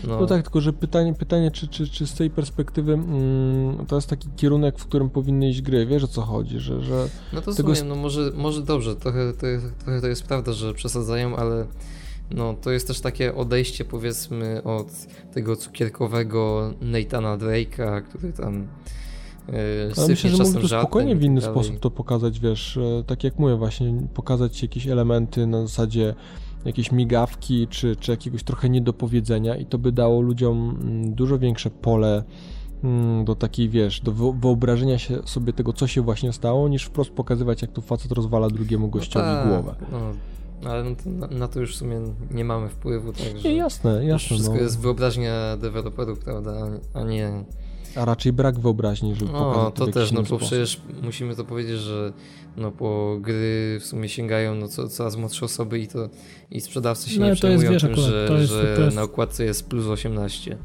no. 0.05 0.21
no 0.21 0.27
tak, 0.27 0.43
tylko 0.43 0.61
że 0.61 0.73
pytanie, 0.73 1.15
pytanie 1.15 1.51
czy, 1.51 1.69
czy, 1.69 1.89
czy 1.89 2.07
z 2.07 2.15
tej 2.15 2.31
perspektywy 2.31 2.93
mm, 2.93 3.87
to 3.87 3.97
jest 3.97 4.09
taki 4.09 4.29
kierunek, 4.37 4.79
w 4.79 4.87
którym 4.87 5.11
powinny 5.11 5.49
iść 5.49 5.63
gry, 5.63 5.87
wiesz 5.87 6.05
o 6.05 6.09
co 6.09 6.23
chodzi, 6.23 6.61
że... 6.61 6.83
że 6.83 7.09
no 7.33 7.43
to 7.43 7.55
tego 7.55 7.71
jest... 7.71 7.85
no 7.85 7.95
może, 7.95 8.33
może 8.35 8.63
dobrze, 8.63 8.97
trochę, 8.97 9.33
trochę, 9.33 9.61
trochę 9.85 10.01
to 10.01 10.07
jest 10.07 10.23
prawda, 10.23 10.53
że 10.53 10.75
przesadzają, 10.75 11.37
ale 11.37 11.67
no 12.31 12.55
to 12.55 12.71
jest 12.71 12.87
też 12.87 13.01
takie 13.01 13.35
odejście 13.35 13.85
powiedzmy 13.85 14.63
od 14.63 14.89
tego 15.33 15.57
cukierkowego 15.57 16.73
Nathana 16.81 17.39
Drake'a, 17.39 18.03
który 18.03 18.33
tam 18.33 18.69
ale 19.97 20.09
myślę, 20.09 20.31
że 20.31 20.45
mógł 20.45 20.61
to 20.61 20.69
spokojnie 20.69 21.17
w 21.17 21.23
inny 21.23 21.41
tak 21.41 21.51
sposób 21.51 21.81
to 21.81 21.91
pokazać, 21.91 22.41
wiesz, 22.41 22.77
e, 22.77 23.05
tak 23.07 23.25
jak 23.25 23.39
mówię, 23.39 23.57
właśnie 23.57 23.95
pokazać 24.15 24.63
jakieś 24.63 24.87
elementy 24.87 25.47
na 25.47 25.63
zasadzie 25.63 26.15
jakieś 26.65 26.93
migawki, 26.93 27.69
czy, 27.69 27.97
czy 27.97 28.11
jakiegoś 28.11 28.43
trochę 28.43 28.69
niedopowiedzenia 28.69 29.57
i 29.57 29.67
to 29.67 29.79
by 29.79 29.93
dało 29.93 30.21
ludziom 30.21 30.79
mm, 30.83 31.15
dużo 31.15 31.39
większe 31.39 31.71
pole 31.71 32.25
mm, 32.85 33.25
do 33.25 33.35
takiej, 33.35 33.69
wiesz, 33.69 34.01
do 34.01 34.13
wyobrażenia 34.13 34.99
się 34.99 35.19
sobie 35.25 35.53
tego, 35.53 35.73
co 35.73 35.87
się 35.87 36.03
właśnie 36.03 36.33
stało, 36.33 36.69
niż 36.69 36.85
wprost 36.85 37.11
pokazywać, 37.11 37.63
jak 37.63 37.73
tu 37.73 37.83
facet 37.83 38.13
rozwala 38.13 38.49
drugiemu 38.49 38.89
gościowi 38.89 39.27
no 39.27 39.35
tak, 39.35 39.49
głowę. 39.49 39.75
No. 39.93 39.99
Ale 40.71 40.85
no 40.85 40.97
na, 41.07 41.27
na, 41.27 41.49
to 41.49 41.61
już 41.61 41.75
w 41.75 41.79
sumie 41.79 42.01
nie 42.31 42.45
mamy 42.45 42.69
wpływu, 42.69 43.13
także... 43.13 43.49
Nie, 43.49 43.57
jasne, 43.57 44.05
jasne. 44.05 44.37
Wszystko 44.37 44.55
no. 44.55 44.61
jest 44.61 44.81
wyobraźnia 44.81 45.57
deweloperów, 45.57 46.19
prawda, 46.19 46.53
a 46.95 47.03
nie 47.03 47.45
a 47.97 48.05
raczej 48.05 48.33
brak 48.33 48.59
wyobraźni, 48.59 49.15
żeby 49.15 49.33
no, 49.33 49.39
pokazać 49.39 49.75
to 49.75 49.87
też, 49.87 50.13
no 50.13 50.23
bo 50.23 50.39
przecież 50.39 50.81
musimy 51.03 51.37
to 51.37 51.45
powiedzieć, 51.45 51.79
że 51.79 52.13
no 52.57 52.71
po 52.71 53.19
gry 53.21 53.79
w 53.81 53.85
sumie 53.85 54.09
sięgają 54.09 54.55
no, 54.55 54.69
co, 54.69 54.89
coraz 54.89 55.17
młodsze 55.17 55.45
osoby 55.45 55.79
i 55.79 55.89
to 55.89 56.09
i 56.51 56.61
sprzedawcy 56.61 57.11
się 57.11 57.21
no, 57.21 57.27
nie 57.27 57.35
przejmują 57.35 57.73
jest, 57.73 57.85
wiesz, 57.85 57.95
tym, 57.95 58.05
że, 58.05 58.29
to 58.29 58.39
jest, 58.39 58.53
że 58.53 58.77
to 58.77 58.83
jest... 58.83 58.97
na 58.97 59.03
okładce 59.03 59.45
jest 59.45 59.69
plus 59.69 59.87
18. 59.87 60.59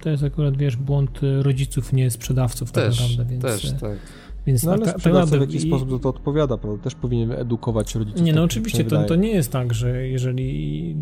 To 0.00 0.10
jest 0.10 0.22
akurat, 0.22 0.56
wiesz, 0.56 0.76
błąd 0.76 1.20
rodziców, 1.40 1.92
nie 1.92 2.10
sprzedawców 2.10 2.72
tak 2.72 2.84
też, 2.84 3.00
naprawdę, 3.00 3.32
więc... 3.32 3.42
Też, 3.42 3.72
tak. 3.80 3.98
Więc 4.46 4.64
no, 4.64 4.72
ale 4.72 4.88
sprzedawca 4.88 5.38
w 5.38 5.40
jakiś 5.40 5.64
i... 5.64 5.68
sposób 5.68 5.90
za 5.90 5.98
to 5.98 6.08
odpowiada, 6.08 6.58
prawda? 6.58 6.84
Też 6.84 6.94
powinien 6.94 7.32
edukować 7.32 7.94
rodziców. 7.94 8.22
Nie, 8.22 8.32
no 8.32 8.40
tak, 8.40 8.44
oczywiście, 8.44 8.84
to, 8.84 9.04
to 9.04 9.16
nie 9.16 9.30
jest 9.30 9.52
tak, 9.52 9.74
że 9.74 10.08
jeżeli 10.08 10.96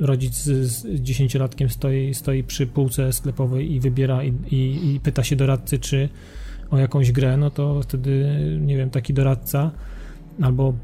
rodzic 0.00 0.34
z 0.42 1.00
dziesięciolatkiem 1.00 1.68
stoi, 1.68 2.14
stoi 2.14 2.44
przy 2.44 2.66
półce 2.66 3.12
sklepowej 3.12 3.72
i 3.72 3.80
wybiera 3.80 4.24
i, 4.24 4.32
i, 4.50 4.94
i 4.94 5.00
pyta 5.00 5.24
się 5.24 5.36
doradcy, 5.36 5.78
czy 5.78 6.08
o 6.70 6.78
jakąś 6.78 7.12
grę, 7.12 7.36
no 7.36 7.50
to 7.50 7.82
wtedy, 7.82 8.38
nie 8.60 8.76
wiem, 8.76 8.90
taki 8.90 9.14
doradca 9.14 9.70
albo 10.42 10.74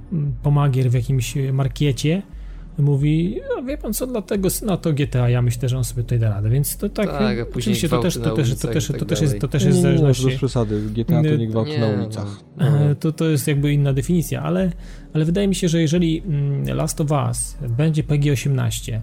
pomagier 0.42 0.90
w 0.90 0.94
jakimś 0.94 1.34
markiecie 1.52 2.22
mówi, 2.78 3.40
no 3.56 3.62
wie 3.62 3.78
pan 3.78 3.94
co, 3.94 4.06
dla 4.06 4.22
tego 4.22 4.50
syna 4.50 4.76
to 4.76 4.92
GTA, 4.92 5.28
ja 5.28 5.42
myślę, 5.42 5.68
że 5.68 5.76
on 5.76 5.84
sobie 5.84 6.02
tutaj 6.02 6.18
da 6.18 6.30
radę, 6.30 6.50
więc 6.50 6.76
to 6.76 6.88
tak, 6.88 7.10
tak 7.10 7.38
oczywiście 7.56 7.88
to 7.88 7.98
też, 7.98 8.14
to 8.14 8.20
też, 8.20 8.54
to 8.54 8.68
też, 8.68 8.86
to 8.86 8.92
tak 8.92 9.08
też 9.08 9.20
jest, 9.20 9.38
to 9.40 9.48
też 9.48 9.64
jest 9.64 9.84
nie, 9.84 10.30
nie, 10.30 10.36
przesady, 10.36 10.80
GTA 10.80 11.22
to 11.22 11.36
nie 11.36 11.46
gwałt 11.46 11.68
na 11.78 11.86
ulicach. 11.86 12.40
No, 12.56 12.70
no. 12.70 12.94
To, 12.94 13.12
to 13.12 13.24
jest 13.24 13.48
jakby 13.48 13.72
inna 13.72 13.92
definicja, 13.92 14.42
ale, 14.42 14.72
ale 15.12 15.24
wydaje 15.24 15.48
mi 15.48 15.54
się, 15.54 15.68
że 15.68 15.80
jeżeli 15.80 16.22
mm, 16.26 16.76
Last 16.76 17.00
of 17.00 17.10
Us 17.10 17.56
będzie 17.68 18.02
PG-18 18.02 19.00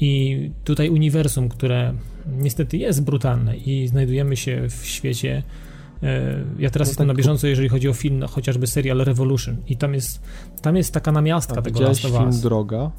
i 0.00 0.50
tutaj 0.64 0.90
uniwersum, 0.90 1.48
które 1.48 1.94
niestety 2.38 2.76
jest 2.76 3.04
brutalne 3.04 3.56
i 3.56 3.88
znajdujemy 3.88 4.36
się 4.36 4.66
w 4.68 4.86
świecie 4.86 5.42
E, 6.02 6.44
ja 6.58 6.70
teraz 6.70 6.88
no 6.88 6.90
jestem 6.90 7.06
tak 7.06 7.06
na 7.06 7.14
bieżąco, 7.14 7.46
jeżeli 7.46 7.68
chodzi 7.68 7.88
o 7.88 7.92
film, 7.92 8.18
no, 8.18 8.28
chociażby 8.28 8.66
serial 8.66 8.98
Revolution 8.98 9.56
i 9.68 9.76
tam 9.76 9.94
jest, 9.94 10.22
tam 10.62 10.76
jest 10.76 10.94
taka 10.94 11.12
namiastka 11.12 11.58
A 11.58 11.62
tego 11.62 11.80
Last 11.80 12.04
of 12.04 12.12
Us. 12.12 12.20
film 12.20 12.40
Droga? 12.42 12.90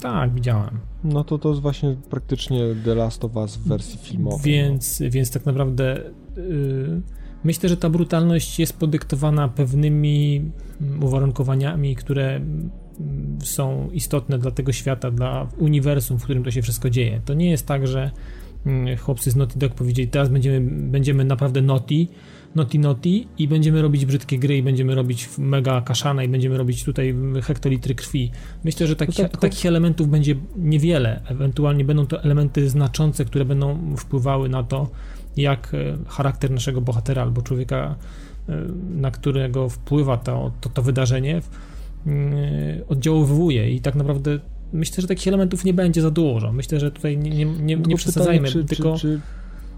Tak, 0.00 0.34
widziałem. 0.34 0.78
No 1.04 1.24
to 1.24 1.38
to 1.38 1.48
jest 1.48 1.60
właśnie 1.60 1.96
praktycznie 2.10 2.60
The 2.84 2.94
Last 2.94 3.24
of 3.24 3.36
Us 3.36 3.56
w 3.56 3.68
wersji 3.68 3.98
filmowej. 3.98 4.40
Więc, 4.42 5.00
no. 5.00 5.06
więc 5.10 5.30
tak 5.30 5.46
naprawdę 5.46 6.00
yy, 6.36 7.02
myślę, 7.44 7.68
że 7.68 7.76
ta 7.76 7.90
brutalność 7.90 8.58
jest 8.58 8.78
podyktowana 8.78 9.48
pewnymi 9.48 10.50
mm, 10.80 11.04
uwarunkowaniami, 11.04 11.96
które 11.96 12.36
mm, 12.36 12.70
są 13.42 13.88
istotne 13.92 14.38
dla 14.38 14.50
tego 14.50 14.72
świata, 14.72 15.10
dla 15.10 15.48
uniwersum, 15.58 16.18
w 16.18 16.24
którym 16.24 16.44
to 16.44 16.50
się 16.50 16.62
wszystko 16.62 16.90
dzieje. 16.90 17.20
To 17.24 17.34
nie 17.34 17.50
jest 17.50 17.66
tak, 17.66 17.86
że 17.86 18.10
mm, 18.66 18.96
chłopcy 18.96 19.30
z 19.30 19.36
Naughty 19.36 19.58
Dog 19.58 19.74
powiedzieli, 19.74 20.08
teraz 20.08 20.28
będziemy, 20.28 20.60
będziemy 20.90 21.24
naprawdę 21.24 21.62
naughty, 21.62 22.06
Naughty 22.54 22.78
Naughty 22.78 23.24
i 23.38 23.48
będziemy 23.48 23.82
robić 23.82 24.06
brzydkie 24.06 24.38
gry 24.38 24.56
i 24.56 24.62
będziemy 24.62 24.94
robić 24.94 25.28
mega 25.38 25.80
kaszana 25.80 26.24
i 26.24 26.28
będziemy 26.28 26.58
robić 26.58 26.84
tutaj 26.84 27.14
hektolitry 27.42 27.94
krwi. 27.94 28.30
Myślę, 28.64 28.86
że 28.86 28.96
taki, 28.96 29.22
tak, 29.22 29.36
takich 29.36 29.66
elementów 29.66 30.08
będzie 30.08 30.34
niewiele. 30.56 31.20
Ewentualnie 31.28 31.84
będą 31.84 32.06
to 32.06 32.22
elementy 32.22 32.68
znaczące, 32.68 33.24
które 33.24 33.44
będą 33.44 33.96
wpływały 33.96 34.48
na 34.48 34.62
to, 34.62 34.88
jak 35.36 35.74
e, 35.74 35.96
charakter 36.08 36.50
naszego 36.50 36.80
bohatera 36.80 37.22
albo 37.22 37.42
człowieka, 37.42 37.96
e, 38.48 38.66
na 38.90 39.10
którego 39.10 39.68
wpływa 39.68 40.16
to, 40.16 40.52
to, 40.60 40.68
to 40.68 40.82
wydarzenie, 40.82 41.40
mm, 42.06 42.34
oddziaływuje 42.88 43.70
i 43.70 43.80
tak 43.80 43.94
naprawdę 43.94 44.38
myślę, 44.72 45.02
że 45.02 45.08
takich 45.08 45.28
elementów 45.28 45.64
nie 45.64 45.74
będzie 45.74 46.02
za 46.02 46.10
dużo. 46.10 46.52
Myślę, 46.52 46.80
że 46.80 46.90
tutaj 46.90 47.18
nie, 47.18 47.30
nie, 47.30 47.44
nie, 47.44 47.76
nie 47.76 47.96
przesadzajmy, 47.96 48.48
pytanie, 48.48 48.64
czy, 48.68 48.76
tylko... 48.76 48.94
Czy, 48.94 49.00
czy 49.00 49.20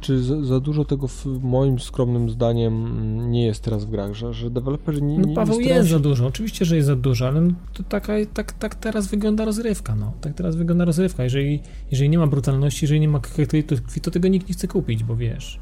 czy 0.03 0.23
za, 0.23 0.45
za, 0.45 0.61
dużo 0.61 0.85
tego 0.85 1.09
w 1.09 1.27
moim 1.43 1.79
skromnym 1.79 2.31
zdaniem 2.31 3.31
nie 3.31 3.47
jest 3.47 3.65
teraz 3.65 3.85
w 3.85 3.91
grach, 3.91 4.15
że, 4.15 4.33
że 4.33 4.51
deweloperzy 4.51 5.03
nie, 5.03 5.19
No 5.19 5.27
nie, 5.27 5.35
Paweł 5.35 5.61
nie 5.61 5.69
jest 5.69 5.89
się... 5.89 5.95
za 5.95 5.99
dużo, 5.99 6.27
oczywiście, 6.27 6.65
że 6.65 6.77
jest 6.77 6.87
za 6.87 6.97
dużo, 6.97 7.29
ale 7.29 7.49
to 7.73 7.83
taka, 7.83 8.13
tak, 8.35 8.53
tak 8.53 8.75
teraz 8.75 9.07
wygląda 9.07 9.45
rozrywka, 9.45 9.95
no. 9.95 10.13
Tak 10.21 10.35
teraz 10.35 10.57
wygląda 10.57 10.85
rozrywka. 10.85 11.25
Jeżeli, 11.25 11.61
jeżeli 11.91 12.11
nie 12.11 12.19
ma 12.19 12.27
brutalności, 12.27 12.85
jeżeli 12.85 13.01
nie 13.01 13.09
ma 13.09 13.21
krwi, 13.21 13.65
to 14.03 14.11
tego 14.11 14.29
nikt 14.29 14.49
nie 14.49 14.55
chce 14.55 14.69
kupić, 14.69 15.05
bo 15.05 15.17
wiesz, 15.17 15.61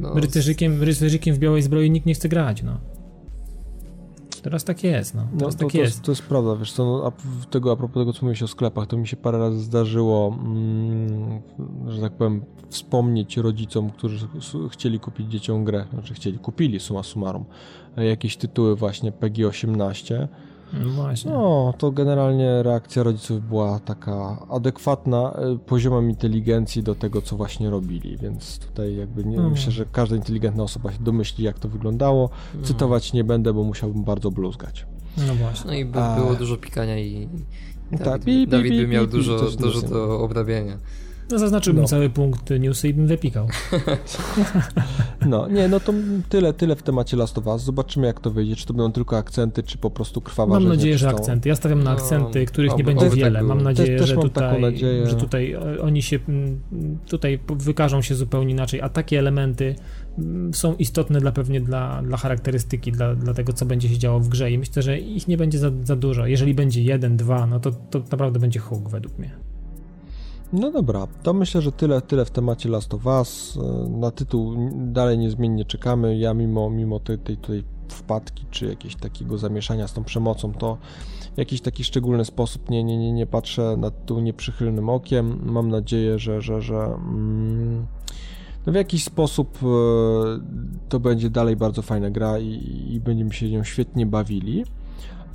no. 0.00 0.14
rycerzykiem, 0.14 0.82
rycerzykiem 0.82 1.34
w 1.34 1.38
białej 1.38 1.62
zbroi 1.62 1.90
nikt 1.90 2.06
nie 2.06 2.14
chce 2.14 2.28
grać, 2.28 2.62
no. 2.62 2.78
Teraz 4.40 4.64
tak 4.64 4.84
jest, 4.84 5.14
no. 5.14 5.22
Teraz 5.38 5.54
no, 5.54 5.60
tak 5.60 5.72
to, 5.72 5.78
jest. 5.78 6.02
To 6.02 6.12
jest 6.12 6.22
prawda, 6.22 6.56
wiesz 6.56 6.72
co, 6.72 6.84
no, 6.84 7.06
a 7.06 7.12
tego, 7.50 7.72
a 7.72 7.76
propos 7.76 7.94
tego, 7.94 8.12
co 8.12 8.18
mówiłeś 8.22 8.42
o 8.42 8.48
sklepach, 8.48 8.86
to 8.86 8.96
mi 8.96 9.08
się 9.08 9.16
parę 9.16 9.38
razy 9.38 9.60
zdarzyło, 9.60 10.38
mm, 10.40 11.40
że 11.86 12.00
tak 12.00 12.12
powiem, 12.12 12.44
wspomnieć 12.68 13.36
rodzicom, 13.36 13.90
którzy 13.90 14.28
chcieli 14.70 15.00
kupić 15.00 15.30
dzieciom 15.32 15.64
grę, 15.64 15.86
znaczy 15.92 16.14
chcieli, 16.14 16.38
kupili 16.38 16.80
suma 16.80 17.02
summarum, 17.02 17.44
e, 17.96 18.04
jakieś 18.04 18.36
tytuły 18.36 18.76
właśnie 18.76 19.12
PG-18, 19.12 20.28
no 20.72 20.88
właśnie. 20.88 21.30
No, 21.30 21.74
to 21.78 21.90
generalnie 21.90 22.62
reakcja 22.62 23.02
rodziców 23.02 23.48
była 23.48 23.80
taka 23.80 24.46
adekwatna 24.50 25.32
e, 25.32 25.58
poziomem 25.58 26.10
inteligencji 26.10 26.82
do 26.82 26.94
tego, 26.94 27.22
co 27.22 27.36
właśnie 27.36 27.70
robili, 27.70 28.16
więc 28.16 28.58
tutaj 28.58 28.96
jakby 28.96 29.24
nie, 29.24 29.36
hmm. 29.36 29.52
myślę, 29.52 29.72
że 29.72 29.86
każda 29.92 30.16
inteligentna 30.16 30.62
osoba 30.62 30.92
się 30.92 30.98
domyśli, 31.00 31.44
jak 31.44 31.58
to 31.58 31.68
wyglądało. 31.68 32.28
Hmm. 32.28 32.64
Cytować 32.64 33.12
nie 33.12 33.24
będę, 33.24 33.52
bo 33.52 33.64
musiałbym 33.64 34.04
bardzo 34.04 34.30
bluzgać. 34.30 34.86
No 35.26 35.34
właśnie. 35.34 35.70
No 35.70 35.76
i 35.76 35.84
by, 35.84 35.92
było 35.92 36.30
A... 36.30 36.34
dużo 36.34 36.56
pikania 36.56 36.98
i 36.98 37.28
Dawid, 37.90 38.04
tak, 38.04 38.24
bi, 38.24 38.46
bi, 38.46 38.48
Dawid 38.48 38.72
by 38.72 38.88
miał 38.88 39.06
bi, 39.06 39.12
dużo, 39.12 39.50
dużo 39.50 39.82
do 39.82 40.20
obrabiania. 40.20 40.78
No 41.30 41.38
zaznaczyłbym 41.38 41.82
no. 41.82 41.88
cały 41.88 42.10
punkt 42.10 42.50
newsy 42.60 42.88
i 42.88 42.94
bym 42.94 43.06
wypikał. 43.06 43.48
No, 45.26 45.48
nie, 45.48 45.68
no 45.68 45.80
to 45.80 45.92
tyle, 46.28 46.52
tyle 46.52 46.76
w 46.76 46.82
temacie 46.82 47.16
Last 47.16 47.38
of 47.38 47.46
Us. 47.46 47.62
Zobaczymy 47.62 48.06
jak 48.06 48.20
to 48.20 48.30
wyjdzie, 48.30 48.56
czy 48.56 48.66
to 48.66 48.74
będą 48.74 48.92
tylko 48.92 49.16
akcenty, 49.16 49.62
czy 49.62 49.78
po 49.78 49.90
prostu 49.90 50.20
krwawa 50.20 50.54
Mam 50.54 50.68
nadzieję, 50.68 50.98
że 50.98 51.08
akcenty. 51.08 51.48
Ja 51.48 51.56
stawiam 51.56 51.78
na 51.78 51.84
no, 51.84 51.96
akcenty, 51.96 52.46
których 52.46 52.76
nie 52.76 52.84
będzie 52.84 53.10
wiele. 53.10 53.42
Mam 53.42 53.62
nadzieję, 53.62 53.98
też, 53.98 54.08
że, 54.08 54.16
tutaj, 54.16 54.60
nadzieję. 54.60 55.06
że 55.06 55.14
tutaj 55.14 55.56
oni 55.82 56.02
się 56.02 56.18
tutaj 57.06 57.38
wykażą 57.48 58.02
się 58.02 58.14
zupełnie 58.14 58.52
inaczej, 58.52 58.80
a 58.80 58.88
takie 58.88 59.18
elementy 59.18 59.74
są 60.52 60.74
istotne 60.74 61.20
dla 61.20 61.32
pewnie 61.32 61.60
dla, 61.60 62.02
dla 62.02 62.16
charakterystyki, 62.16 62.92
dla, 62.92 63.14
dla 63.14 63.34
tego, 63.34 63.52
co 63.52 63.66
będzie 63.66 63.88
się 63.88 63.98
działo 63.98 64.20
w 64.20 64.28
grze 64.28 64.50
i 64.50 64.58
myślę, 64.58 64.82
że 64.82 64.98
ich 64.98 65.28
nie 65.28 65.36
będzie 65.36 65.58
za, 65.58 65.70
za 65.84 65.96
dużo. 65.96 66.26
Jeżeli 66.26 66.54
będzie 66.54 66.82
jeden, 66.82 67.16
dwa, 67.16 67.46
no 67.46 67.60
to, 67.60 67.70
to 67.70 68.02
naprawdę 68.12 68.40
będzie 68.40 68.60
huk 68.60 68.90
według 68.90 69.18
mnie. 69.18 69.47
No 70.52 70.70
dobra, 70.70 71.06
to 71.22 71.34
myślę, 71.34 71.62
że 71.62 71.72
tyle, 71.72 72.02
tyle 72.02 72.24
w 72.24 72.30
temacie 72.30 72.68
Last 72.68 72.94
of 72.94 73.06
Us. 73.06 73.58
Na 73.88 74.10
tytuł 74.10 74.70
dalej 74.72 75.18
niezmiennie 75.18 75.64
czekamy. 75.64 76.18
Ja 76.18 76.34
mimo, 76.34 76.70
mimo 76.70 77.00
tej, 77.00 77.18
tej 77.18 77.36
tutaj 77.36 77.64
wpadki, 77.88 78.46
czy 78.50 78.66
jakiegoś 78.66 78.96
takiego 78.96 79.38
zamieszania 79.38 79.88
z 79.88 79.92
tą 79.92 80.04
przemocą, 80.04 80.52
to 80.52 80.78
w 81.34 81.38
jakiś 81.38 81.60
taki 81.60 81.84
szczególny 81.84 82.24
sposób 82.24 82.70
nie, 82.70 82.84
nie, 82.84 82.98
nie, 82.98 83.12
nie 83.12 83.26
patrzę 83.26 83.76
na 83.78 83.90
tytuł 83.90 84.20
nieprzychylnym 84.20 84.88
okiem. 84.88 85.40
Mam 85.44 85.70
nadzieję, 85.70 86.18
że, 86.18 86.42
że, 86.42 86.62
że 86.62 86.84
mm, 86.84 87.86
no 88.66 88.72
w 88.72 88.76
jakiś 88.76 89.04
sposób 89.04 89.58
e, 89.62 89.66
to 90.88 91.00
będzie 91.00 91.30
dalej 91.30 91.56
bardzo 91.56 91.82
fajna 91.82 92.10
gra 92.10 92.38
i, 92.38 92.84
i 92.90 93.00
będziemy 93.00 93.32
się 93.32 93.50
nią 93.50 93.64
świetnie 93.64 94.06
bawili. 94.06 94.64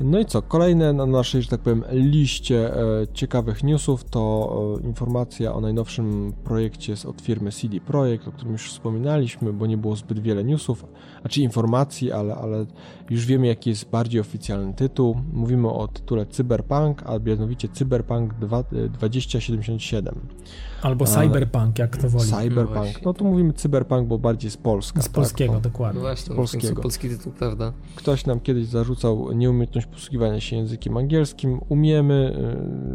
No 0.06 0.20
i 0.20 0.26
co, 0.26 0.42
kolejne 0.42 0.94
na 0.94 1.06
naszej, 1.06 1.42
że 1.42 1.50
tak 1.50 1.60
powiem, 1.60 1.84
liście 1.92 2.76
e, 2.76 3.08
ciekawych 3.14 3.64
newsów 3.64 4.04
to 4.04 4.78
e, 4.82 4.88
informacja 4.88 5.54
o 5.54 5.62
najnowszym 5.62 6.34
projekcie 6.44 6.94
od 7.08 7.22
firmy 7.22 7.52
CD 7.52 7.80
Projekt, 7.80 8.28
o 8.28 8.32
którym 8.32 8.52
już 8.52 8.70
wspominaliśmy, 8.70 9.54
bo 9.54 9.66
nie 9.66 9.78
było 9.78 9.96
zbyt 9.96 10.20
wiele 10.20 10.44
newsów, 10.44 10.86
a 11.24 11.30
czy 11.30 11.42
informacji, 11.42 12.12
ale, 12.12 12.36
ale 12.36 12.66
już 13.10 13.26
wiemy 13.26 13.48
jaki 13.48 13.70
jest 13.70 13.90
bardziej 13.90 14.22
oficjalny 14.22 14.74
tytuł. 14.74 15.16
Mówimy 15.34 15.70
o 15.70 15.88
tytule 15.88 16.26
Cyberpunk, 16.26 17.04
a 17.06 17.20
mianowicie 17.20 17.68
Cyberpunk 17.68 18.34
2077. 18.90 20.16
Albo 20.84 21.06
Cyberpunk, 21.06 21.80
jak 21.80 21.98
to 21.98 22.10
woli. 22.10 22.30
Cyberpunk. 22.30 22.94
No, 22.96 23.02
no 23.06 23.14
tu 23.14 23.26
mówimy 23.26 23.54
Cyberpunk, 23.54 24.08
bo 24.08 24.18
bardziej 24.18 24.52
z 24.52 24.58
Polska. 24.58 25.02
Z 25.02 25.06
tak? 25.06 25.14
polskiego, 25.14 25.60
dokładnie. 25.60 25.96
No 25.96 26.02
właśnie, 26.02 26.34
z 26.34 26.36
polskiego. 26.36 26.82
polski 26.82 27.10
tytuł, 27.10 27.32
prawda? 27.32 27.74
Ktoś 27.96 28.26
nam 28.26 28.40
kiedyś 28.40 28.66
zarzucał 28.66 29.32
nieumiejętność 29.32 29.88
posługiwania 29.88 30.40
się 30.40 30.56
językiem 30.56 30.98
angielskim. 30.98 31.60
Umiemy, 31.70 32.36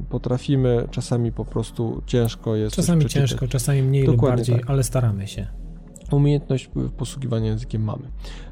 y, 0.01 0.11
potrafimy, 0.11 0.89
czasami 0.91 1.33
po 1.33 1.45
prostu 1.45 2.03
ciężko 2.07 2.57
jest. 2.57 2.77
Czasami 2.77 3.07
ciężko, 3.07 3.49
czasami 3.49 3.83
mniej 3.83 4.07
Dokładnie 4.07 4.29
lub 4.29 4.37
bardziej, 4.37 4.61
tak. 4.61 4.71
ale 4.71 4.83
staramy 4.83 5.27
się 5.27 5.68
umiejętność 6.17 6.71
posługiwania 6.97 7.47
językiem 7.47 7.85
mamy. 7.85 8.03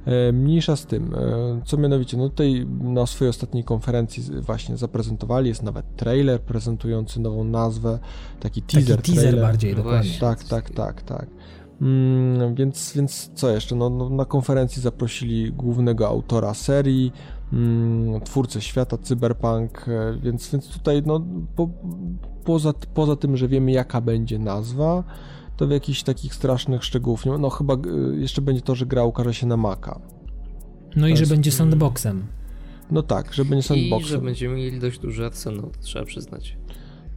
E, 0.05 0.33
mniejsza 0.33 0.77
z 0.77 0.87
tym, 0.87 1.15
e, 1.15 1.19
co 1.65 1.77
mianowicie, 1.77 2.17
no 2.17 2.29
tutaj 2.29 2.67
na 2.81 3.07
swojej 3.07 3.31
ostatniej 3.31 3.65
konferencji 3.65 4.23
właśnie 4.41 4.77
zaprezentowali, 4.77 5.49
jest 5.49 5.63
nawet 5.63 5.97
trailer 5.97 6.41
prezentujący 6.41 7.21
nową 7.21 7.45
nazwę, 7.45 7.99
taki 8.41 8.63
teaser. 8.63 8.97
Taki 8.97 9.13
teaser 9.13 9.41
bardziej, 9.41 9.71
no 9.71 9.77
dokładnie. 9.77 10.11
Tak, 10.21 10.45
tak, 10.45 10.71
tak, 10.71 11.03
tak. 11.03 11.27
Mm, 11.81 12.55
więc, 12.55 12.93
więc 12.97 13.31
co 13.35 13.51
jeszcze? 13.51 13.75
No, 13.77 13.91
no, 13.91 14.11
na 14.11 14.25
konferencji 14.25 14.83
zaprosili 14.83 15.53
głównego 15.53 16.09
autora 16.09 16.55
serii, 16.55 17.13
mm, 17.53 18.21
twórcę 18.21 18.61
świata 18.61 18.99
cyberpunk, 18.99 19.89
e, 19.89 20.19
więc, 20.23 20.51
więc 20.51 20.69
tutaj 20.69 21.03
no, 21.07 21.21
po, 21.57 21.69
poza, 22.45 22.73
poza 22.95 23.17
tym, 23.17 23.37
że 23.37 23.49
wiemy 23.49 23.73
jaka 23.73 24.01
będzie 24.01 24.39
nazwa, 24.39 25.05
to 25.57 25.67
w 25.67 25.71
jakichś 25.71 26.03
takich 26.03 26.35
strasznych 26.35 26.85
szczegółów 26.85 27.25
nie 27.25 27.33
ma. 27.33 27.39
No 27.39 27.51
chyba 27.51 27.75
y, 27.75 28.17
jeszcze 28.17 28.43
będzie 28.43 28.63
to, 28.63 28.75
że 28.75 28.87
gra 28.87 29.05
ukaże 29.05 29.35
się 29.35 29.47
na 29.47 29.57
Maca. 29.57 30.01
No 30.97 31.03
to 31.03 31.07
i 31.07 31.11
jest... 31.11 31.23
że 31.23 31.35
będzie 31.35 31.53
sandboxem. 31.53 32.27
No 32.91 33.03
tak, 33.03 33.35
że 33.35 33.45
będzie 33.45 33.63
sandboxem. 33.63 34.09
I 34.09 34.11
że 34.11 34.19
będziemy 34.19 34.57
mieli 34.57 34.81
dość 34.81 34.99
duży 34.99 35.27
arsenał, 35.27 35.71
trzeba 35.81 36.05
przyznać. 36.05 36.57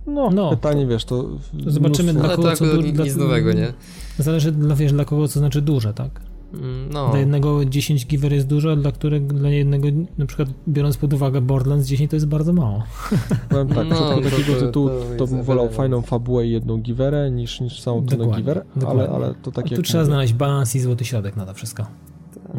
No, 0.08 0.30
no 0.30 0.50
pytanie, 0.50 0.84
to, 0.84 0.90
wiesz, 0.90 1.06
to... 1.06 1.30
zobaczymy 1.68 2.14
mnóstwo... 2.14 2.42
dla 2.42 2.56
kogo, 2.56 2.56
co... 2.56 2.82
Nic, 2.82 2.96
dla, 2.96 3.06
nic 3.06 3.16
nowego, 3.16 3.54
nie? 3.54 3.74
Zależy, 4.18 4.52
dla, 4.52 4.76
wiesz, 4.76 4.92
dla 4.92 5.06
kogo 5.06 5.28
co 5.28 5.40
znaczy 5.40 5.62
duże, 5.62 5.94
tak? 5.94 6.22
Mm, 6.54 6.90
no. 6.94 7.10
Dla 7.10 7.20
jednego 7.20 7.66
10 7.66 8.08
giver 8.08 8.34
jest 8.34 8.48
dużo, 8.48 8.72
a 8.72 8.76
dla 8.76 8.92
którego, 8.92 9.34
dla 9.34 9.50
jednego, 9.50 9.88
na 10.18 10.26
przykład 10.26 10.50
biorąc 10.68 10.98
pod 10.98 11.14
uwagę 11.14 11.42
Borderlands 11.42 11.88
10 11.88 12.10
to 12.10 12.16
jest 12.16 12.28
bardzo 12.28 12.54
mało. 12.54 12.84
Powiem 13.50 13.68
tak, 13.68 13.88
no, 13.90 14.22
takiego 14.22 14.54
to, 14.54 14.60
tytułu 14.60 14.90
to, 14.90 14.96
to 15.18 15.28
bym 15.28 15.44
wolał 15.44 15.70
fajną 15.70 16.02
fabułę 16.02 16.48
i 16.48 16.52
jedną 16.52 16.78
giverę 16.78 17.32
niż, 17.32 17.62
niż 17.62 17.82
całą 17.82 18.06
tonę 18.06 18.38
giver, 18.38 18.66
ale, 18.88 19.10
ale 19.10 19.34
to 19.42 19.52
tak 19.52 19.70
Tu 19.70 19.82
trzeba 19.82 20.04
mówię. 20.04 20.12
znaleźć 20.12 20.34
balans 20.34 20.76
i 20.76 20.80
złoty 20.80 21.06
środek 21.06 21.36
na 21.36 21.46
to 21.46 21.54
wszystko. 21.54 21.86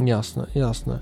Jasne, 0.05 0.47
jasne. 0.55 0.99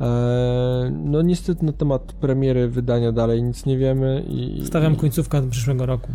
Eee, 0.00 0.92
no 1.04 1.22
niestety 1.22 1.64
na 1.64 1.72
temat 1.72 2.12
premiery 2.12 2.68
wydania 2.68 3.12
dalej 3.12 3.42
nic 3.42 3.66
nie 3.66 3.78
wiemy 3.78 4.24
i... 4.28 4.66
Stawiam 4.66 4.96
końcówkę 4.96 5.50
przyszłego 5.50 5.86
roku. 5.86 6.08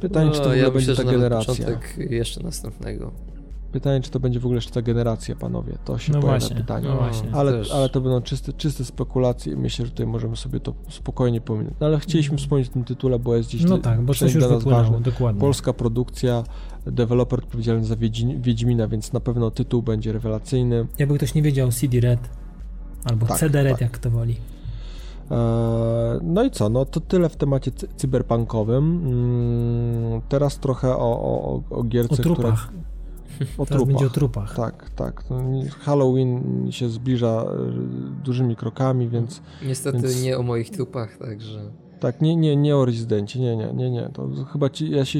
Pytanie, 0.00 0.26
no, 0.26 0.32
czy 0.32 0.38
to 0.38 0.44
w 0.44 0.46
ogóle 0.46 0.62
ja 0.62 0.70
będzie 0.70 0.90
myślę, 0.90 1.04
ta 1.04 1.10
generacja. 1.10 1.54
początek 1.54 1.96
jeszcze 2.10 2.42
następnego. 2.42 3.12
Pytanie, 3.72 4.00
czy 4.00 4.10
to 4.10 4.20
będzie 4.20 4.40
w 4.40 4.44
ogóle 4.44 4.56
jeszcze 4.56 4.70
ta 4.72 4.82
generacja, 4.82 5.36
panowie. 5.36 5.72
To 5.84 5.98
się 5.98 6.12
No 6.12 6.20
pojawia 6.20 6.38
właśnie, 6.40 6.56
pytanie. 6.56 6.88
no 6.88 6.96
właśnie. 6.96 7.28
Ale, 7.32 7.52
Też. 7.52 7.72
ale 7.72 7.88
to 7.88 8.00
będą 8.00 8.22
czyste, 8.22 8.52
czyste 8.52 8.84
spekulacje 8.84 9.52
i 9.52 9.56
myślę, 9.56 9.84
że 9.86 9.90
tutaj 9.92 10.06
możemy 10.06 10.36
sobie 10.36 10.60
to 10.60 10.74
spokojnie 10.88 11.40
pominąć. 11.40 11.74
No 11.80 11.86
ale 11.86 12.00
chcieliśmy 12.00 12.38
wspomnieć 12.38 12.68
o 12.68 12.72
tym 12.72 12.84
tytule, 12.84 13.18
bo 13.18 13.36
jest 13.36 13.48
gdzieś 13.48 13.64
No 13.64 13.78
tak, 13.78 14.00
bo 14.02 14.14
coś 14.14 14.34
już 14.34 14.44
wypłynęło, 14.46 15.00
dokładnie. 15.00 15.40
Polska 15.40 15.72
produkcja, 15.72 16.44
deweloper 16.86 17.38
odpowiedzialny 17.38 17.84
za 17.84 17.96
Wiedźmina, 18.40 18.88
więc 18.88 19.12
na 19.12 19.20
pewno 19.20 19.50
tytuł 19.50 19.82
będzie 19.82 20.12
rewelacyjny. 20.12 20.86
Jakby 20.98 21.16
ktoś 21.16 21.34
nie 21.34 21.42
wiedział, 21.42 21.70
CD 21.72 22.00
Red 22.00 22.20
albo 23.04 23.26
Tak, 23.26 23.38
CD 23.38 23.62
Red, 23.62 23.72
tak. 23.72 23.80
jak 23.80 23.98
to 23.98 24.10
woli. 24.10 24.36
Eee, 25.30 25.38
No 26.22 26.44
i 26.44 26.50
co? 26.50 26.68
No 26.68 26.84
to 26.84 27.00
tyle 27.00 27.28
w 27.28 27.36
temacie 27.36 27.70
cy- 27.70 27.88
cyberpunkowym. 27.96 29.02
Mm, 29.06 30.20
Teraz 30.28 30.58
trochę 30.58 30.96
o, 30.96 31.20
o, 31.20 31.62
o- 31.70 31.82
gierce, 31.82 32.14
O 32.14 32.16
trupach. 32.16 32.66
która... 32.66 32.82
O 33.58 33.66
Teraz 33.66 33.84
będzie 33.84 34.06
o 34.06 34.10
trupach. 34.10 34.56
Tak, 34.56 34.90
tak. 34.90 35.24
No, 35.30 35.40
Halloween 35.80 36.42
się 36.72 36.88
zbliża 36.88 37.44
e, 37.44 38.24
dużymi 38.24 38.56
krokami, 38.56 39.08
więc 39.08 39.42
Niestety 39.66 39.98
Więc- 39.98 40.22
nie 40.22 40.38
o 40.38 40.42
moich 40.42 40.70
trupach, 40.70 41.16
także... 41.16 41.60
tak, 42.00 42.20
nie, 42.20 42.36
nie, 42.36 42.56
nie 42.56 42.76
o 42.76 42.84
rezydencie, 42.84 43.40
nie, 43.40 43.56
nie, 43.56 43.72
nie, 43.72 43.90
nie. 43.90 44.10
To 44.12 44.28
chyba 44.52 44.70
ci, 44.70 44.90
ja 44.90 45.04
się 45.04 45.18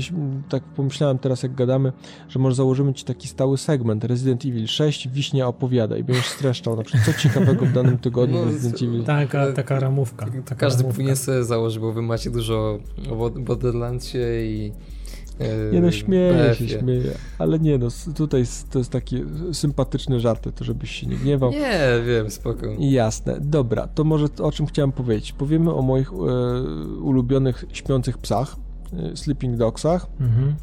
tak 0.48 0.62
pomyślałem 0.62 1.18
teraz, 1.18 1.42
jak 1.42 1.54
gadamy, 1.54 1.92
że 2.28 2.38
może 2.38 2.56
założymy 2.56 2.94
ci 2.94 3.04
taki 3.04 3.28
stały 3.28 3.58
segment 3.58 4.04
Resident 4.04 4.44
Evil 4.46 4.66
6, 4.66 5.08
Wiśnia 5.08 5.46
opowiada 5.48 5.96
i 5.96 6.04
będziesz 6.04 6.26
streszczał 6.28 6.76
na 6.76 6.82
przykład, 6.82 7.04
co 7.04 7.22
ciekawego 7.22 7.66
w 7.66 7.72
danym 7.72 7.98
tygodniu 7.98 8.36
No, 8.38 8.42
w 8.44 8.46
Resident 8.46 8.82
Evil. 8.82 9.04
Taka, 9.04 9.52
taka 9.52 9.80
ramówka. 9.80 10.26
Taka 10.26 10.54
Każdy 10.54 10.82
ramówka. 10.82 10.96
powinien 10.96 11.16
sobie 11.16 11.44
założyć, 11.44 11.78
bo 11.78 11.92
wy 11.92 12.02
macie 12.02 12.30
dużo 12.30 12.78
o 13.10 13.16
Bo- 13.16 13.30
Borderlandsie 13.30 14.18
i... 14.44 14.72
e, 15.45 15.72
Nie 15.72 15.80
no, 15.80 15.90
śmieję 15.90 16.55
się, 16.55 16.68
śmieję, 16.68 17.12
ale 17.38 17.59
nie 17.59 17.78
no, 17.78 17.88
tutaj 18.16 18.45
to 18.70 18.78
jest 18.78 18.90
takie 18.90 19.24
sympatyczne 19.53 20.20
żarty, 20.20 20.53
to 20.53 20.64
żebyś 20.64 20.90
się 20.90 21.07
nie 21.07 21.16
gniewał. 21.16 21.51
Nie, 21.51 22.03
wiem, 22.07 22.30
spoko. 22.30 22.66
Jasne, 22.78 23.40
dobra, 23.40 23.86
to 23.86 24.05
może 24.05 24.26
o 24.43 24.53
czym 24.53 24.66
chciałem 24.66 24.93
powiedzieć. 24.93 25.32
Powiemy 25.32 25.74
o 25.74 25.82
moich 25.82 26.12
e, 26.12 26.14
ulubionych 27.01 27.64
śpiących 27.72 28.18
psach, 28.18 28.57
e, 28.93 29.16
sleeping 29.16 29.57
dogsach. 29.57 30.07
Mhm. 30.20 30.55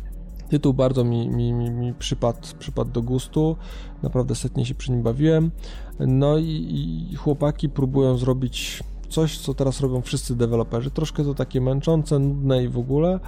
Tytuł 0.50 0.74
bardzo 0.74 1.04
mi, 1.04 1.30
mi, 1.30 1.54
mi, 1.54 1.70
mi 1.70 1.94
przypadł, 1.94 2.40
przypadł 2.60 2.92
do 2.92 3.02
gustu, 3.02 3.56
naprawdę 4.04 4.36
setnie 4.36 4.66
się 4.66 4.76
przy 4.76 4.92
nim 4.92 5.04
bawiłem. 5.04 5.52
No 6.00 6.38
i, 6.38 7.08
i 7.12 7.16
chłopaki 7.16 7.70
próbują 7.70 8.18
zrobić 8.18 8.84
coś, 9.10 9.38
co 9.38 9.54
teraz 9.54 9.82
robią 9.82 10.02
wszyscy 10.02 10.36
deweloperzy. 10.36 10.92
Troszkę 10.92 11.24
to 11.24 11.34
takie 11.34 11.62
męczące, 11.62 12.20
nudne 12.20 12.64
i 12.64 12.68
w 12.68 12.78
ogóle. 12.78 13.20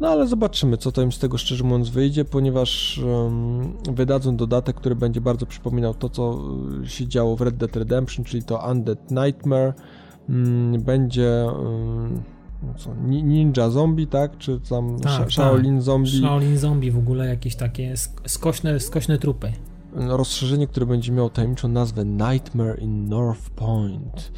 No 0.00 0.08
ale 0.08 0.26
zobaczymy, 0.26 0.76
co 0.76 0.92
to 0.92 1.02
im 1.02 1.12
z 1.12 1.18
tego 1.18 1.38
szczerze 1.38 1.64
mówiąc 1.64 1.88
wyjdzie, 1.88 2.24
ponieważ 2.24 2.98
em, 2.98 3.94
wydadzą 3.94 4.36
dodatek, 4.36 4.76
który 4.76 4.96
będzie 4.96 5.20
bardzo 5.20 5.46
przypominał 5.46 5.94
to, 5.94 6.08
co 6.08 6.38
y, 6.84 6.88
się 6.88 7.08
działo 7.08 7.36
w 7.36 7.40
Red 7.40 7.56
Dead 7.56 7.76
Redemption, 7.76 8.24
czyli 8.24 8.42
to 8.42 8.70
Undead 8.70 9.10
Nightmare. 9.10 9.72
Mm, 10.28 10.82
będzie 10.82 11.46
no 12.62 12.74
co, 12.76 12.94
ni- 12.94 13.22
Ninja 13.22 13.70
Zombie, 13.70 14.06
tak? 14.06 14.38
Czy 14.38 14.60
tam 14.68 15.00
Tak, 15.00 15.18
tak. 15.18 15.32
Shaolin 15.32 15.80
Zombie. 15.82 16.10
Shaolin 16.20 16.58
Zombie 16.58 16.90
w 16.90 16.98
ogóle 16.98 17.26
jakieś 17.26 17.56
takie 17.56 17.92
sk- 17.94 18.28
skośne, 18.28 18.80
skośne 18.80 19.18
trupy. 19.18 19.52
rozszerzenie, 19.96 20.66
które 20.66 20.86
będzie 20.86 21.12
miało 21.12 21.30
tajemniczą 21.30 21.68
nazwę 21.68 22.04
Nightmare 22.04 22.78
in 22.82 23.08
North 23.08 23.50
Point. 23.50 24.32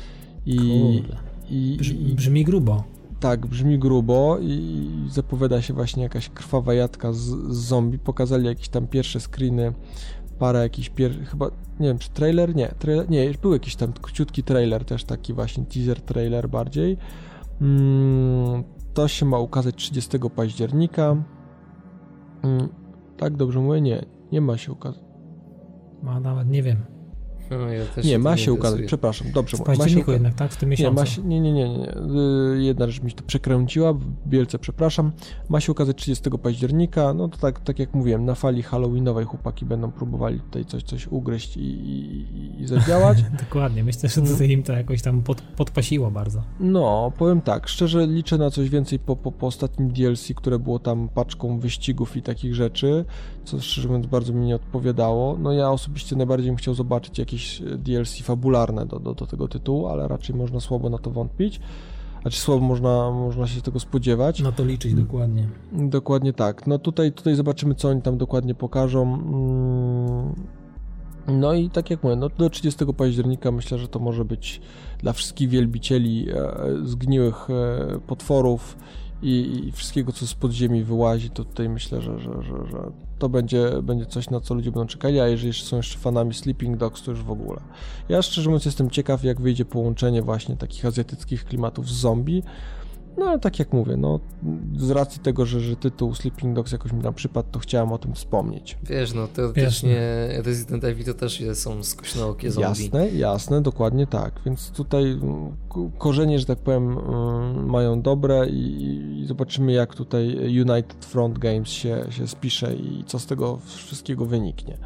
I, 0.46 0.56
Kurde. 0.56 1.16
i, 1.50 1.78
i 2.10 2.14
brzmi 2.14 2.44
grubo. 2.44 2.84
Tak, 3.20 3.46
brzmi 3.46 3.78
grubo 3.78 4.38
i 4.40 4.88
zapowiada 5.10 5.62
się 5.62 5.74
właśnie 5.74 6.02
jakaś 6.02 6.28
krwawa 6.28 6.74
jadka 6.74 7.12
z, 7.12 7.18
z 7.18 7.56
zombie. 7.56 7.98
Pokazali 7.98 8.46
jakieś 8.46 8.68
tam 8.68 8.86
pierwsze 8.86 9.20
screeny, 9.20 9.72
parę 10.38 10.60
jakichś 10.62 10.88
pier... 10.88 11.24
chyba, 11.24 11.46
nie 11.80 11.88
wiem, 11.88 11.98
czy 11.98 12.10
trailer? 12.10 12.54
Nie, 12.54 12.68
trailer, 12.78 13.10
nie, 13.10 13.30
był 13.42 13.52
jakiś 13.52 13.76
tam 13.76 13.92
króciutki 13.92 14.42
trailer, 14.42 14.84
też 14.84 15.04
taki 15.04 15.32
właśnie 15.32 15.64
teaser 15.64 16.00
trailer 16.00 16.48
bardziej. 16.48 16.98
Mm, 17.60 18.64
to 18.94 19.08
się 19.08 19.26
ma 19.26 19.38
ukazać 19.38 19.74
30 19.74 20.18
października. 20.36 21.16
Mm, 22.42 22.68
tak, 23.16 23.36
dobrze 23.36 23.60
mówię? 23.60 23.80
Nie, 23.80 24.04
nie 24.32 24.40
ma 24.40 24.56
się 24.56 24.72
ukazać. 24.72 25.04
Ma 26.02 26.20
nawet, 26.20 26.48
nie 26.48 26.62
wiem. 26.62 26.95
No, 27.50 27.72
ja 27.72 27.84
Nie, 28.04 28.18
ma 28.18 28.36
się 28.36 28.52
ukazać, 28.52 28.80
przepraszam, 28.86 29.32
dobrze 29.32 29.56
W 29.56 29.60
mówię. 29.60 29.68
Ma 29.68 29.74
się 29.74 29.78
październiku 29.78 30.12
jednak, 30.12 30.34
tak? 30.34 30.52
W 30.52 30.56
tym 30.56 30.68
Nie, 30.68 30.70
miesiącu. 30.70 31.00
ma 31.00 31.06
się, 31.06 31.22
nie, 31.22 31.40
nie, 31.40 31.52
nie, 31.52 31.68
nie. 31.68 31.78
nie. 31.78 32.64
Jedna 32.66 32.86
rzecz 32.86 33.02
mi 33.02 33.10
się 33.10 33.16
to 33.16 33.24
przekręciła, 33.24 33.94
wielce 34.26 34.58
przepraszam. 34.58 35.12
Ma 35.48 35.60
się 35.60 35.72
ukazać 35.72 35.96
30 35.96 36.30
października. 36.42 37.14
No 37.14 37.28
to 37.28 37.38
tak, 37.38 37.60
tak 37.60 37.78
jak 37.78 37.94
mówiłem, 37.94 38.24
na 38.24 38.34
fali 38.34 38.62
halloweenowej 38.62 39.24
chłopaki 39.24 39.64
będą 39.64 39.92
próbowali 39.92 40.40
tutaj 40.40 40.64
coś, 40.64 40.82
coś 40.82 41.06
ugryźć 41.06 41.56
i, 41.56 41.60
i, 41.60 42.62
i 42.62 42.66
zadziałać. 42.66 43.18
Dokładnie. 43.44 43.84
Myślę, 43.84 44.08
że 44.08 44.22
tutaj 44.22 44.50
im 44.50 44.62
to 44.62 44.72
jakoś 44.72 45.02
tam 45.02 45.22
pod, 45.22 45.40
podpasiło 45.40 46.10
bardzo. 46.10 46.42
No, 46.60 47.12
powiem 47.18 47.40
tak, 47.40 47.68
szczerze 47.68 48.06
liczę 48.06 48.38
na 48.38 48.50
coś 48.50 48.68
więcej 48.68 48.98
po, 48.98 49.16
po, 49.16 49.32
po 49.32 49.46
ostatnim 49.46 49.92
DLC, 49.92 50.28
które 50.36 50.58
było 50.58 50.78
tam 50.78 51.08
paczką 51.08 51.58
wyścigów 51.58 52.16
i 52.16 52.22
takich 52.22 52.54
rzeczy, 52.54 53.04
co 53.46 53.60
szczerze 53.60 53.88
mówiąc 53.88 54.06
bardzo 54.06 54.32
mi 54.32 54.46
nie 54.46 54.56
odpowiadało. 54.56 55.36
No 55.38 55.52
ja 55.52 55.70
osobiście 55.70 56.16
najbardziej 56.16 56.50
bym 56.50 56.56
chciał 56.56 56.74
zobaczyć 56.74 57.18
jakieś 57.18 57.62
e, 57.62 57.64
DLC 57.64 58.22
fabularne 58.22 58.86
do, 58.86 59.00
do, 59.00 59.14
do 59.14 59.26
tego 59.26 59.48
tytułu, 59.48 59.86
ale 59.86 60.08
raczej 60.08 60.36
można 60.36 60.60
słabo 60.60 60.90
na 60.90 60.98
to 60.98 61.10
wątpić. 61.10 61.60
Znaczy 62.22 62.40
słabo 62.40 62.60
można, 62.60 63.10
można 63.10 63.46
się 63.46 63.60
tego 63.60 63.80
spodziewać. 63.80 64.40
Na 64.40 64.52
to 64.52 64.64
liczyć 64.64 64.94
dokładnie. 64.94 65.48
Dokładnie 65.72 66.32
tak. 66.32 66.66
No 66.66 66.78
tutaj, 66.78 67.12
tutaj 67.12 67.34
zobaczymy, 67.34 67.74
co 67.74 67.88
oni 67.88 68.02
tam 68.02 68.18
dokładnie 68.18 68.54
pokażą. 68.54 69.02
Mm, 69.02 70.34
No 71.40 71.54
i 71.54 71.70
tak 71.70 71.90
jak 71.90 72.02
mówię, 72.02 72.16
no 72.16 72.28
do 72.28 72.50
30 72.50 72.84
października 72.96 73.50
myślę, 73.52 73.78
że 73.78 73.88
to 73.88 73.98
może 73.98 74.24
być 74.24 74.60
dla 74.98 75.12
wszystkich 75.12 75.48
wielbicieli 75.48 76.26
e, 76.30 76.54
zgniłych 76.84 77.50
e, 77.50 78.00
potworów 78.06 78.76
i, 79.22 79.62
i 79.66 79.72
wszystkiego, 79.72 80.12
co 80.12 80.26
z 80.26 80.34
podziemi 80.34 80.84
wyłazi, 80.84 81.30
to 81.30 81.44
tutaj 81.44 81.68
myślę, 81.68 82.00
że, 82.00 82.18
że, 82.18 82.42
że, 82.42 82.66
że 82.70 83.05
to 83.18 83.28
będzie, 83.28 83.70
będzie 83.82 84.06
coś, 84.06 84.30
na 84.30 84.40
co 84.40 84.54
ludzie 84.54 84.72
będą 84.72 84.86
czekali, 84.86 85.20
a 85.20 85.28
jeżeli 85.28 85.52
są 85.52 85.76
jeszcze 85.76 85.98
fanami 85.98 86.34
Sleeping 86.34 86.76
Dogs, 86.76 87.02
to 87.02 87.10
już 87.10 87.22
w 87.22 87.30
ogóle. 87.30 87.60
Ja 88.08 88.22
szczerze 88.22 88.50
mówiąc 88.50 88.64
jestem 88.64 88.90
ciekaw, 88.90 89.24
jak 89.24 89.40
wyjdzie 89.40 89.64
połączenie 89.64 90.22
właśnie 90.22 90.56
takich 90.56 90.84
azjatyckich 90.84 91.44
klimatów 91.44 91.88
z 91.88 91.92
zombie, 91.92 92.42
no 93.18 93.26
ale 93.26 93.38
tak 93.38 93.58
jak 93.58 93.72
mówię, 93.72 93.96
no 93.96 94.20
z 94.76 94.90
racji 94.90 95.20
tego, 95.20 95.46
że, 95.46 95.60
że 95.60 95.76
tytuł 95.76 96.14
Sleeping 96.14 96.56
Dogs 96.56 96.72
jakoś 96.72 96.92
mi 96.92 97.02
tam 97.02 97.14
przypadł, 97.14 97.48
to 97.52 97.58
chciałem 97.58 97.92
o 97.92 97.98
tym 97.98 98.14
wspomnieć. 98.14 98.78
Wiesz, 98.82 99.14
no 99.14 99.28
teoretycznie 99.28 99.98
Resident 100.44 100.84
Evil 100.84 101.04
to 101.04 101.14
też 101.14 101.42
są 101.54 101.82
skośnookie 101.82 102.50
zombie. 102.50 102.68
Jasne, 102.68 103.08
jasne, 103.08 103.62
dokładnie 103.62 104.06
tak. 104.06 104.40
Więc 104.46 104.70
tutaj 104.70 105.04
mm, 105.12 105.56
korzenie, 105.98 106.38
że 106.38 106.44
tak 106.44 106.58
powiem, 106.58 106.98
mm, 106.98 107.70
mają 107.70 108.02
dobre 108.02 108.48
i, 108.48 109.20
i 109.20 109.26
zobaczymy, 109.26 109.72
jak 109.72 109.94
tutaj 109.94 110.36
United 110.60 111.04
Front 111.04 111.38
Games 111.38 111.68
się, 111.68 112.04
się 112.10 112.28
spisze 112.28 112.74
i 112.74 113.04
co 113.06 113.18
z 113.18 113.26
tego 113.26 113.58
wszystkiego 113.64 114.26
wyniknie. 114.26 114.78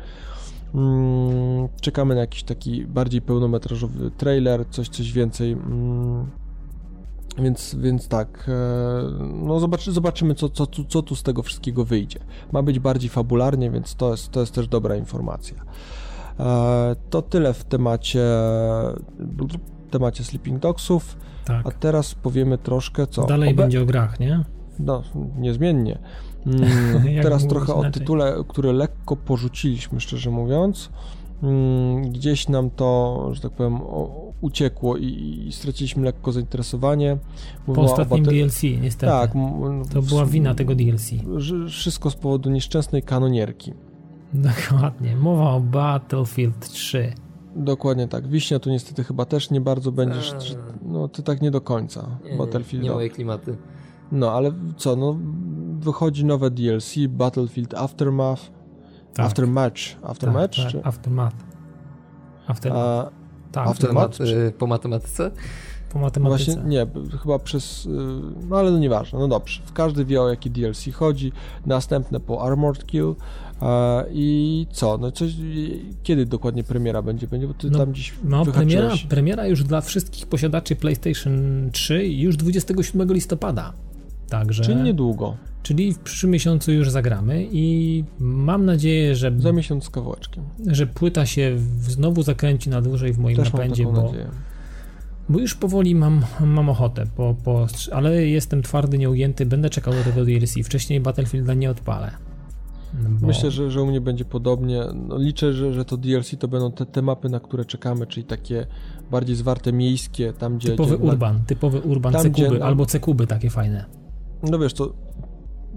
Mm, 0.74 1.68
Czekamy 1.80 2.14
na 2.14 2.20
jakiś 2.20 2.42
taki 2.42 2.86
bardziej 2.86 3.22
pełnometrażowy 3.22 4.10
trailer, 4.10 4.64
coś, 4.70 4.88
coś 4.88 5.12
więcej. 5.12 5.56
Więc, 7.40 7.74
więc 7.74 8.08
tak, 8.08 8.48
e, 8.48 8.52
no 9.32 9.60
zobaczy, 9.60 9.92
zobaczymy, 9.92 10.34
co, 10.34 10.48
co, 10.48 10.66
tu- 10.66 10.84
co 10.84 11.02
tu 11.02 11.16
z 11.16 11.22
tego 11.22 11.42
wszystkiego 11.42 11.84
wyjdzie. 11.84 12.18
Ma 12.52 12.62
być 12.62 12.78
bardziej 12.78 13.10
fabularnie, 13.10 13.70
więc 13.70 13.94
to 13.94 14.10
jest, 14.10 14.30
to 14.30 14.40
jest 14.40 14.54
też 14.54 14.68
dobra 14.68 14.96
informacja. 14.96 15.56
E, 16.40 16.96
To 17.10 17.22
tyle 17.22 17.54
w 17.54 17.64
temacie, 17.64 18.24
temacie 19.90 20.24
Sleeping 20.24 20.58
Dogsów, 20.62 21.16
Tak. 21.44 21.66
a 21.66 21.70
teraz 21.70 22.14
powiemy 22.14 22.58
troszkę 22.58 23.06
co. 23.06 23.26
Dalej 23.26 23.50
Obe- 23.54 23.62
będzie 23.62 23.82
o 23.82 23.86
grach, 23.86 24.20
nie? 24.20 24.44
No, 24.78 25.02
niezmiennie. 25.38 25.98
Mm, 26.46 26.62
teraz 27.22 27.46
trochę 27.46 27.74
o 27.74 27.90
tytule, 27.90 28.34
który 28.48 28.72
lekko 28.72 29.16
porzuciliśmy, 29.16 30.00
szczerze 30.00 30.30
mówiąc. 30.30 30.90
Mm, 31.42 32.02
Gdzieś 32.12 32.48
nam 32.48 32.70
to, 32.70 33.28
że 33.32 33.40
tak 33.40 33.52
powiem, 33.52 33.76
o- 33.82 34.29
uciekło 34.40 34.96
i, 34.96 35.04
i 35.46 35.52
straciliśmy 35.52 36.04
lekko 36.04 36.32
zainteresowanie. 36.32 37.16
Po 37.66 37.72
Mówiła 37.72 37.92
ostatnim 37.92 38.24
DLC, 38.24 38.62
niestety. 38.62 39.12
Tak, 39.12 39.32
To 39.92 40.02
była 40.02 40.26
wina 40.26 40.54
tego 40.54 40.74
DLC. 40.74 41.10
Wszystko 41.68 42.10
z 42.10 42.14
powodu 42.16 42.50
nieszczęsnej 42.50 43.02
kanonierki. 43.02 43.72
Dokładnie. 44.34 45.16
Mowa 45.16 45.50
o 45.50 45.60
Battlefield 45.60 46.68
3. 46.68 47.12
Dokładnie 47.56 48.08
tak. 48.08 48.28
Wiśnia 48.28 48.58
tu 48.58 48.70
niestety 48.70 49.04
chyba 49.04 49.24
też 49.24 49.50
nie 49.50 49.60
bardzo 49.60 49.92
będziesz. 49.92 50.32
Eee. 50.32 50.56
No 50.82 51.08
ty 51.08 51.22
tak 51.22 51.42
nie 51.42 51.50
do 51.50 51.60
końca. 51.60 52.06
Nie, 52.24 52.30
nie, 52.30 52.38
Battlefield. 52.38 52.84
nie 52.84 52.90
moje 52.90 53.10
klimaty. 53.10 53.56
No 54.12 54.32
ale 54.32 54.52
co, 54.76 54.96
no 54.96 55.16
wychodzi 55.78 56.24
nowe 56.24 56.50
DLC, 56.50 56.94
Battlefield 57.08 57.74
Aftermath. 57.74 58.50
Tak. 59.14 59.26
Aftermatch. 59.26 59.80
Aftermatch? 60.02 60.56
Tak, 60.56 60.72
tak, 60.72 60.86
Aftermath. 60.86 61.36
Aftermath. 62.46 62.82
A, 62.82 63.10
tak, 63.52 63.68
Aftermath? 63.68 64.16
Temat, 64.18 64.32
y, 64.32 64.52
po 64.58 64.66
matematyce? 64.66 65.30
po 65.92 65.98
matematyce. 65.98 66.44
Właśnie 66.52 66.70
nie, 66.70 66.86
chyba 67.22 67.38
przez. 67.38 67.86
y, 67.86 67.88
No 68.48 68.56
ale 68.56 68.70
no 68.70 68.78
nieważne, 68.78 69.18
no 69.18 69.28
dobrze. 69.28 69.60
Każdy 69.74 70.04
wie 70.04 70.22
o 70.22 70.28
jaki 70.28 70.50
DLC 70.50 70.84
chodzi. 70.92 71.32
Następne 71.66 72.20
po 72.20 72.42
Armored 72.42 72.86
Kill. 72.86 73.14
e, 73.62 74.04
I 74.12 74.66
co? 74.72 74.98
No 74.98 75.12
coś. 75.12 75.32
Kiedy 76.02 76.26
dokładnie 76.26 76.64
premiera 76.64 77.02
będzie? 77.02 77.26
Będzie, 77.26 77.46
bo 77.48 77.54
ty 77.54 77.70
No, 77.70 77.78
tam 77.78 77.92
gdzieś 77.92 78.12
No, 78.24 78.46
premiera, 78.46 78.90
premiera 79.08 79.46
już 79.46 79.64
dla 79.64 79.80
wszystkich 79.80 80.26
posiadaczy 80.26 80.76
PlayStation 80.76 81.68
3 81.72 82.08
już 82.08 82.36
27 82.36 83.12
listopada. 83.12 83.72
Także, 84.28 84.62
Czyli 84.62 84.76
niedługo. 84.82 85.36
Czyli 85.62 85.92
w 85.94 85.98
przyszłym 85.98 86.32
miesiącu 86.32 86.72
już 86.72 86.90
zagramy 86.90 87.46
i 87.52 88.04
mam 88.18 88.64
nadzieję, 88.64 89.16
że, 89.16 89.32
Za 89.38 89.52
miesiąc 89.52 89.84
z 89.84 89.90
kawałeczkiem. 89.90 90.44
że 90.66 90.86
płyta 90.86 91.26
się 91.26 91.56
znowu 91.80 92.22
zakręci 92.22 92.70
na 92.70 92.82
dłużej 92.82 93.12
w 93.12 93.18
moim 93.18 93.36
Też 93.36 93.52
napędzie, 93.52 93.84
bo, 93.84 93.92
nadzieję. 94.02 94.26
bo 95.28 95.38
już 95.38 95.54
powoli 95.54 95.94
mam, 95.94 96.22
mam 96.40 96.68
ochotę, 96.68 97.06
po, 97.16 97.34
po, 97.44 97.66
ale 97.92 98.26
jestem 98.26 98.62
twardy, 98.62 98.98
nieugięty, 98.98 99.46
będę 99.46 99.70
czekał 99.70 99.94
do 99.94 100.02
tego 100.04 100.24
DLC. 100.24 100.54
Wcześniej 100.64 101.00
Battlefielda 101.00 101.54
nie 101.54 101.70
odpalę. 101.70 102.10
Bo... 103.20 103.26
Myślę, 103.26 103.50
że, 103.50 103.70
że 103.70 103.82
u 103.82 103.86
mnie 103.86 104.00
będzie 104.00 104.24
podobnie. 104.24 104.82
No, 104.94 105.18
liczę, 105.18 105.52
że, 105.52 105.72
że 105.72 105.84
to 105.84 105.96
DLC 105.96 106.30
to 106.38 106.48
będą 106.48 106.72
te, 106.72 106.86
te 106.86 107.02
mapy, 107.02 107.28
na 107.28 107.40
które 107.40 107.64
czekamy, 107.64 108.06
czyli 108.06 108.26
takie 108.26 108.66
bardziej 109.10 109.36
zwarte 109.36 109.72
miejskie, 109.72 110.32
tam 110.32 110.58
gdzie. 110.58 110.68
Typowy 110.68 110.98
gdzie 110.98 111.06
urban, 111.06 111.44
typowy 111.46 111.80
urban 111.80 112.12
Tam, 112.12 112.22
cekuby, 112.22 112.48
gdzie- 112.48 112.64
albo 112.64 112.86
cekuby 112.86 113.26
takie 113.26 113.50
fajne. 113.50 113.84
No 114.50 114.58
wiesz, 114.58 114.74
to 114.74 114.94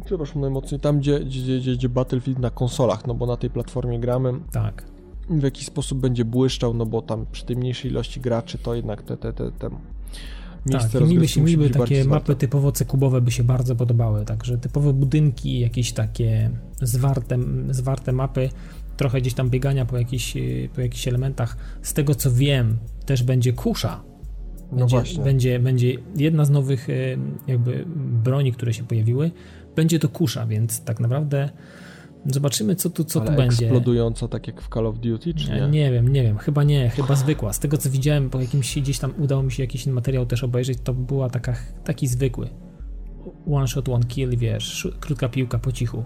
przepraszam 0.05 0.41
najmocniej, 0.41 0.79
tam 0.79 0.99
gdzie, 0.99 1.19
gdzie, 1.19 1.59
gdzie, 1.59 1.73
gdzie 1.73 1.89
Battlefield 1.89 2.39
na 2.39 2.49
konsolach, 2.49 3.07
no 3.07 3.13
bo 3.13 3.25
na 3.25 3.37
tej 3.37 3.49
platformie 3.49 3.99
gramy, 3.99 4.33
Tak. 4.51 4.83
w 5.29 5.43
jakiś 5.43 5.65
sposób 5.65 5.99
będzie 5.99 6.25
błyszczał, 6.25 6.73
no 6.73 6.85
bo 6.85 7.01
tam 7.01 7.25
przy 7.31 7.45
tej 7.45 7.55
mniejszej 7.57 7.91
ilości 7.91 8.19
graczy 8.21 8.57
to 8.57 8.75
jednak 8.75 9.01
te, 9.01 9.17
te, 9.17 9.33
te, 9.33 9.51
te 9.51 9.69
miejsce 10.65 10.99
Tak, 10.99 11.09
mi 11.09 11.27
się 11.27 11.41
mi 11.41 11.57
by 11.57 11.69
takie 11.69 12.03
zwarte. 12.03 12.09
mapy 12.09 12.35
typowo 12.35 12.71
cekubowe 12.71 13.21
by 13.21 13.31
się 13.31 13.43
bardzo 13.43 13.75
podobały, 13.75 14.25
także 14.25 14.57
typowe 14.57 14.93
budynki, 14.93 15.59
jakieś 15.59 15.91
takie 15.91 16.49
zwarte, 16.81 17.37
zwarte 17.69 18.11
mapy, 18.11 18.49
trochę 18.97 19.21
gdzieś 19.21 19.33
tam 19.33 19.49
biegania 19.49 19.85
po 19.85 19.97
jakichś, 19.97 20.33
po 20.75 20.81
jakichś 20.81 21.07
elementach. 21.07 21.57
Z 21.81 21.93
tego 21.93 22.15
co 22.15 22.31
wiem, 22.31 22.77
też 23.05 23.23
będzie 23.23 23.53
kusza. 23.53 24.03
No 24.71 24.77
Będzie, 24.77 24.95
właśnie. 24.95 25.23
będzie, 25.23 25.59
będzie 25.59 25.95
jedna 26.15 26.45
z 26.45 26.49
nowych 26.49 26.89
y, 26.89 27.17
jakby 27.47 27.85
broni, 28.23 28.51
które 28.51 28.73
się 28.73 28.83
pojawiły, 28.83 29.31
będzie 29.76 29.99
to 29.99 30.09
kusza, 30.09 30.45
więc 30.47 30.84
tak 30.84 30.99
naprawdę 30.99 31.49
zobaczymy 32.26 32.76
co 32.76 32.89
tu, 32.89 33.03
co 33.03 33.21
Ale 33.21 33.30
tu 33.32 33.38
będzie. 33.38 33.65
eksplodująca, 33.65 34.28
tak 34.28 34.47
jak 34.47 34.61
w 34.61 34.69
Call 34.74 34.88
of 34.88 34.99
Duty, 34.99 35.34
czy 35.34 35.51
Nie, 35.51 35.59
nie? 35.61 35.67
nie 35.67 35.91
wiem, 35.91 36.07
nie 36.07 36.24
wiem, 36.24 36.38
chyba 36.38 36.63
nie, 36.63 36.89
chyba 36.89 37.15
zwykła. 37.15 37.53
Z 37.53 37.59
tego 37.59 37.78
co 37.78 37.89
widziałem, 37.89 38.30
po 38.30 38.41
jakimś 38.41 38.76
gdzieś 38.80 38.99
tam 38.99 39.13
udało 39.17 39.43
mi 39.43 39.51
się 39.51 39.63
jakiś 39.63 39.88
materiał 39.88 40.26
też 40.26 40.43
obejrzeć, 40.43 40.78
to 40.84 40.93
była 40.93 41.30
taka, 41.30 41.53
taki 41.84 42.07
zwykły. 42.07 42.49
One 43.51 43.67
shot, 43.67 43.89
one 43.89 44.05
kill, 44.05 44.38
wiesz, 44.38 44.71
sz- 44.86 44.99
krótka 44.99 45.30
piłka 45.30 45.59
po 45.59 45.71
cichu. 45.71 46.03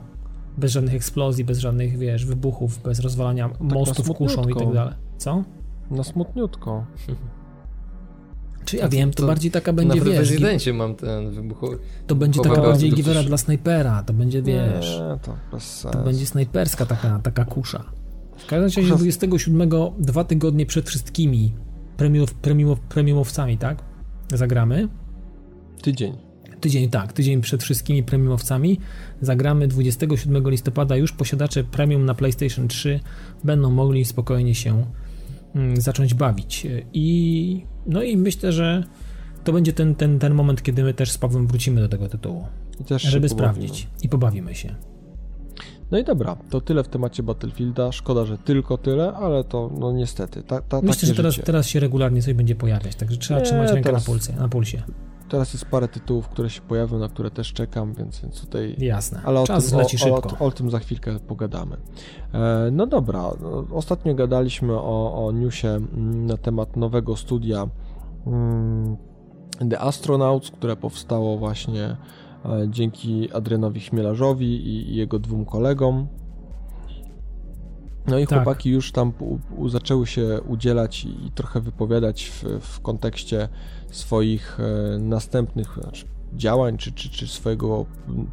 Bez 0.57 0.71
żadnych 0.71 0.93
eksplozji, 0.93 1.43
bez 1.45 1.59
żadnych, 1.59 1.97
wiesz, 1.97 2.25
wybuchów, 2.25 2.81
bez 2.83 2.99
rozwalania 2.99 3.49
mostów 3.59 4.07
na 4.07 4.13
kuszą 4.13 4.43
i 4.49 4.55
tak 4.55 4.73
dalej. 4.73 4.93
Co? 5.17 5.43
Na 5.91 6.03
smutniutko. 6.03 6.85
Czy 8.67 8.77
ja 8.77 8.89
wiem, 8.89 9.11
to, 9.11 9.21
to 9.23 9.27
bardziej 9.27 9.51
taka 9.51 9.73
będzie, 9.73 10.01
w 10.01 10.03
wiesz, 10.03 10.13
gi- 10.15 10.19
Rezydencie 10.19 10.73
mam 10.73 10.95
ten 10.95 11.31
wybuchowy. 11.31 11.77
to 12.07 12.15
będzie 12.15 12.41
taka 12.41 12.61
bardziej 12.61 12.91
givera 12.93 13.23
dla 13.23 13.37
snajpera, 13.37 14.03
to 14.03 14.13
będzie, 14.13 14.41
wiesz, 14.41 14.99
Nie, 14.99 15.19
to 15.21 15.35
bez 15.51 15.63
sensu. 15.63 15.97
to 15.97 16.03
będzie 16.03 16.25
snajperska 16.25 16.85
taka, 16.85 17.19
taka 17.19 17.45
kusza. 17.45 17.83
W 18.37 18.45
każdym 18.45 18.63
razie 18.63 18.81
Kusza- 18.81 18.87
27, 18.97 19.69
dwa 19.99 20.23
tygodnie 20.23 20.65
przed 20.65 20.87
wszystkimi 20.89 21.53
premium, 21.97 22.25
premium, 22.41 22.77
premiumowcami, 22.89 23.57
tak? 23.57 23.83
Zagramy. 24.33 24.87
Tydzień. 25.81 26.13
Tydzień, 26.61 26.89
tak, 26.89 27.13
tydzień 27.13 27.41
przed 27.41 27.63
wszystkimi 27.63 28.03
premiumowcami. 28.03 28.79
Zagramy 29.21 29.67
27 29.67 30.49
listopada. 30.49 30.95
Już 30.95 31.11
posiadacze 31.11 31.63
premium 31.63 32.05
na 32.05 32.13
PlayStation 32.13 32.67
3 32.67 32.99
będą 33.43 33.71
mogli 33.71 34.05
spokojnie 34.05 34.55
się 34.55 34.85
mm, 35.55 35.81
zacząć 35.81 36.13
bawić. 36.13 36.67
I 36.93 37.65
no 37.87 38.03
i 38.03 38.17
myślę, 38.17 38.51
że 38.51 38.83
to 39.43 39.53
będzie 39.53 39.73
ten, 39.73 39.95
ten, 39.95 40.19
ten 40.19 40.33
moment, 40.33 40.63
kiedy 40.63 40.83
my 40.83 40.93
też 40.93 41.11
z 41.11 41.17
Pawłem 41.17 41.47
wrócimy 41.47 41.81
do 41.81 41.89
tego 41.89 42.09
tytułu, 42.09 42.45
żeby 42.97 43.29
sprawdzić 43.29 43.87
i 44.03 44.09
pobawimy 44.09 44.55
się. 44.55 44.75
No 45.91 45.97
i 45.97 46.03
dobra, 46.03 46.37
to 46.49 46.61
tyle 46.61 46.83
w 46.83 46.87
temacie 46.87 47.23
Battlefielda. 47.23 47.91
Szkoda, 47.91 48.25
że 48.25 48.37
tylko 48.37 48.77
tyle, 48.77 49.13
ale 49.13 49.43
to 49.43 49.71
no 49.79 49.91
niestety. 49.91 50.43
Ta, 50.43 50.61
ta, 50.61 50.81
Myślę, 50.81 51.07
że 51.07 51.15
teraz, 51.15 51.33
życie. 51.33 51.45
teraz 51.45 51.67
się 51.67 51.79
regularnie 51.79 52.21
coś 52.21 52.33
będzie 52.33 52.55
pojawiać, 52.55 52.95
także 52.95 53.17
trzeba 53.17 53.39
Nie, 53.39 53.45
trzymać 53.45 53.69
rękę 53.71 53.83
teraz- 53.83 54.07
na, 54.07 54.13
pulsie, 54.13 54.33
na 54.35 54.49
pulsie. 54.49 54.83
Teraz 55.29 55.53
jest 55.53 55.65
parę 55.65 55.87
tytułów, 55.87 56.29
które 56.29 56.49
się 56.49 56.61
pojawią, 56.61 56.99
na 56.99 57.09
które 57.09 57.31
też 57.31 57.53
czekam, 57.53 57.93
więc, 57.93 58.19
więc 58.21 58.41
tutaj. 58.41 58.75
Jasne. 58.77 59.21
Ale 59.25 59.39
o 59.41 59.47
Czas 59.47 59.69
tym, 59.69 59.77
leci 59.79 59.95
o, 59.95 59.99
szybko. 59.99 60.37
O, 60.39 60.45
o, 60.45 60.51
tym 60.51 60.69
za 60.71 60.79
chwilkę 60.79 61.19
pogadamy. 61.19 61.77
E, 62.33 62.69
no 62.71 62.87
dobra, 62.87 63.23
no, 63.41 63.65
ostatnio 63.71 64.15
gadaliśmy 64.15 64.73
o, 64.73 65.25
o 65.25 65.31
newsie 65.31 65.67
mm, 65.67 66.25
na 66.25 66.37
temat 66.37 66.77
nowego 66.77 67.15
studia 67.15 67.67
mm, 68.27 68.97
The 69.69 69.79
Astronauts, 69.79 70.51
które 70.51 70.75
powstało 70.75 71.37
właśnie 71.37 71.97
e, 72.45 72.67
dzięki 72.69 73.31
Adrianowi 73.33 73.79
Chmielarzowi 73.79 74.67
i, 74.67 74.91
i 74.91 74.95
jego 74.95 75.19
dwóm 75.19 75.45
kolegom. 75.45 76.07
No 78.07 78.19
i 78.19 78.27
Tak. 78.27 78.39
chłopaki 78.39 78.69
już 78.69 78.91
tam 78.91 79.13
u, 79.19 79.39
u, 79.57 79.69
zaczęły 79.69 80.07
się 80.07 80.41
udzielać 80.47 81.05
i, 81.05 81.25
i 81.25 81.31
trochę 81.31 81.61
wypowiadać 81.61 82.25
w, 82.25 82.43
w 82.61 82.81
kontekście 82.81 83.49
swoich 83.91 84.59
e, 84.59 84.99
następnych 84.99 85.79
znaczy, 85.81 86.05
działań, 86.33 86.77
czy, 86.77 86.91
czy, 86.91 87.09
czy 87.09 87.27
swojego 87.27 87.85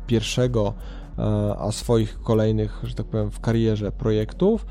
pierwszego, 0.07 0.75
e, 1.19 1.23
a 1.59 1.73
swoich 1.73 2.21
kolejnych, 2.21 2.81
że 2.85 2.95
tak 2.95 3.07
powiem, 3.07 3.31
w 3.31 3.41
karierze 3.41 3.93
projektów. 3.93 4.67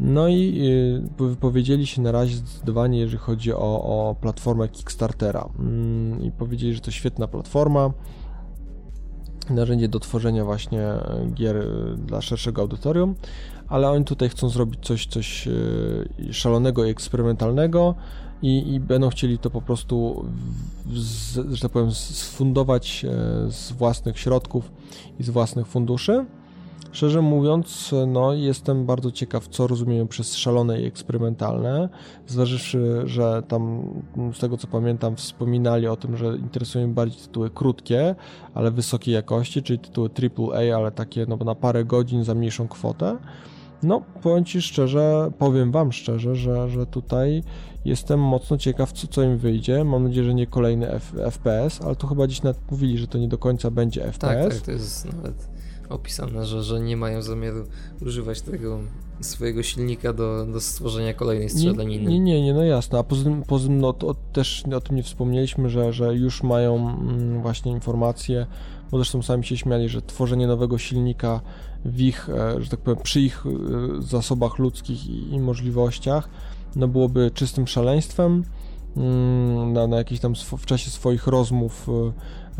No 0.00 0.28
i 0.28 0.60
y, 1.18 1.24
wypowiedzieli 1.24 1.86
się 1.86 2.02
na 2.02 2.12
razie 2.12 2.36
zdecydowanie, 2.36 2.98
jeżeli 2.98 3.18
chodzi 3.18 3.52
o, 3.52 3.58
o 3.58 4.16
platformę 4.20 4.68
Kickstartera. 4.68 5.48
Mm, 5.58 6.22
I 6.22 6.30
powiedzieli, 6.30 6.74
że 6.74 6.80
to 6.80 6.90
świetna 6.90 7.28
platforma, 7.28 7.90
narzędzie 9.50 9.88
do 9.88 10.00
tworzenia 10.00 10.44
właśnie 10.44 10.80
e, 10.80 11.26
gier 11.34 11.56
e, 11.56 11.64
dla 11.96 12.20
szerszego 12.20 12.62
audytorium, 12.62 13.14
ale 13.68 13.90
oni 13.90 14.04
tutaj 14.04 14.28
chcą 14.28 14.48
zrobić 14.48 14.86
coś, 14.86 15.06
coś 15.06 15.48
e, 15.48 15.52
szalonego 16.32 16.84
i 16.84 16.90
eksperymentalnego 16.90 17.94
i, 18.44 18.74
i 18.74 18.80
będą 18.80 19.10
chcieli 19.10 19.38
to 19.38 19.50
po 19.50 19.62
prostu, 19.62 20.24
z, 20.94 21.52
że 21.52 21.62
tak 21.62 21.70
powiem, 21.70 21.90
sfundować 21.92 23.04
e, 23.04 23.10
z 23.50 23.72
własnych 23.72 24.18
środków 24.18 24.72
i 25.20 25.22
z 25.22 25.30
własnych 25.30 25.66
funduszy. 25.66 26.24
Szczerze 26.92 27.22
mówiąc, 27.22 27.94
no 28.06 28.32
jestem 28.32 28.86
bardzo 28.86 29.10
ciekaw, 29.10 29.48
co 29.48 29.66
rozumieją 29.66 30.08
przez 30.08 30.36
szalone 30.36 30.80
i 30.80 30.84
eksperymentalne, 30.84 31.88
zważywszy, 32.26 33.02
że 33.04 33.42
tam 33.48 33.82
z 34.34 34.38
tego 34.38 34.56
co 34.56 34.66
pamiętam 34.66 35.16
wspominali 35.16 35.86
o 35.86 35.96
tym, 35.96 36.16
że 36.16 36.36
interesują 36.36 36.84
im 36.84 36.94
bardziej 36.94 37.20
tytuły 37.20 37.50
krótkie, 37.50 38.14
ale 38.54 38.70
wysokiej 38.70 39.14
jakości, 39.14 39.62
czyli 39.62 39.78
tytuły 39.78 40.10
AAA, 40.38 40.76
ale 40.76 40.90
takie 40.90 41.26
no, 41.28 41.36
na 41.36 41.54
parę 41.54 41.84
godzin 41.84 42.24
za 42.24 42.34
mniejszą 42.34 42.68
kwotę. 42.68 43.18
No, 43.82 44.02
powiem 44.22 44.44
Ci 44.44 44.62
szczerze, 44.62 45.30
powiem 45.38 45.72
Wam 45.72 45.92
szczerze, 45.92 46.36
że, 46.36 46.68
że 46.68 46.86
tutaj 46.86 47.42
jestem 47.84 48.20
mocno 48.20 48.58
ciekaw, 48.58 48.92
co, 48.92 49.06
co 49.06 49.22
im 49.22 49.38
wyjdzie. 49.38 49.84
Mam 49.84 50.04
nadzieję, 50.04 50.26
że 50.26 50.34
nie 50.34 50.46
kolejny 50.46 50.90
F, 50.90 51.12
FPS, 51.30 51.80
ale 51.82 51.96
tu 51.96 52.06
chyba 52.06 52.26
dziś 52.26 52.42
nawet 52.42 52.70
mówili, 52.70 52.98
że 52.98 53.06
to 53.06 53.18
nie 53.18 53.28
do 53.28 53.38
końca 53.38 53.70
będzie 53.70 54.00
Tak, 54.00 54.12
FPS. 54.12 54.56
tak, 54.56 54.66
to 54.66 54.72
jest 54.72 55.04
nawet 55.14 55.48
opisane, 55.88 56.46
że, 56.46 56.62
że 56.62 56.80
nie 56.80 56.96
mają 56.96 57.22
zamiaru 57.22 57.64
używać 58.00 58.40
tego 58.40 58.80
swojego 59.20 59.62
silnika 59.62 60.12
do, 60.12 60.46
do 60.46 60.60
stworzenia 60.60 61.14
kolejnej 61.14 61.50
strzelaniny. 61.50 62.10
Nie, 62.10 62.20
nie, 62.20 62.42
nie, 62.42 62.54
no 62.54 62.62
jasne. 62.62 62.98
A 62.98 63.02
poza 63.02 63.24
tym, 63.24 63.42
poza 63.42 63.66
tym 63.66 63.80
no, 63.80 63.92
to 63.92 64.14
też 64.32 64.64
o 64.76 64.80
tym 64.80 64.96
nie 64.96 65.02
wspomnieliśmy, 65.02 65.70
że, 65.70 65.92
że 65.92 66.14
już 66.14 66.42
mają 66.42 66.76
mm, 66.76 67.42
właśnie 67.42 67.72
informacje, 67.72 68.46
bo 68.90 68.98
zresztą 68.98 69.22
sami 69.22 69.44
się 69.44 69.56
śmiali, 69.56 69.88
że 69.88 70.02
tworzenie 70.02 70.46
nowego 70.46 70.78
silnika 70.78 71.40
w 71.84 72.00
ich, 72.00 72.28
e, 72.28 72.62
że 72.62 72.70
tak 72.70 72.80
powiem, 72.80 73.02
przy 73.02 73.20
ich 73.20 73.44
e, 73.46 74.02
zasobach 74.02 74.58
ludzkich 74.58 75.06
i, 75.06 75.34
i 75.34 75.40
możliwościach, 75.40 76.28
no 76.76 76.88
byłoby 76.88 77.30
czystym 77.34 77.66
szaleństwem. 77.66 78.44
Mm, 78.96 79.72
Na, 79.72 79.86
na 79.86 79.96
jakiś 79.96 80.20
tam 80.20 80.34
w 80.58 80.66
czasie 80.66 80.90
swoich 80.90 81.26
rozmów 81.26 81.88
e, 81.88 82.12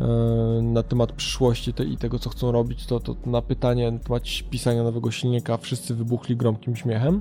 e, 0.02 0.62
na 0.62 0.82
temat 0.82 1.12
przyszłości 1.12 1.72
te, 1.72 1.84
i 1.84 1.96
tego, 1.96 2.18
co 2.18 2.30
chcą 2.30 2.52
robić, 2.52 2.86
to, 2.86 3.00
to 3.00 3.16
na 3.26 3.42
pytanie 3.42 3.90
na 3.90 3.98
temat 3.98 4.22
pisania 4.50 4.82
nowego 4.82 5.10
silnika 5.10 5.56
wszyscy 5.56 5.94
wybuchli 5.94 6.36
gromkim 6.36 6.76
śmiechem. 6.76 7.20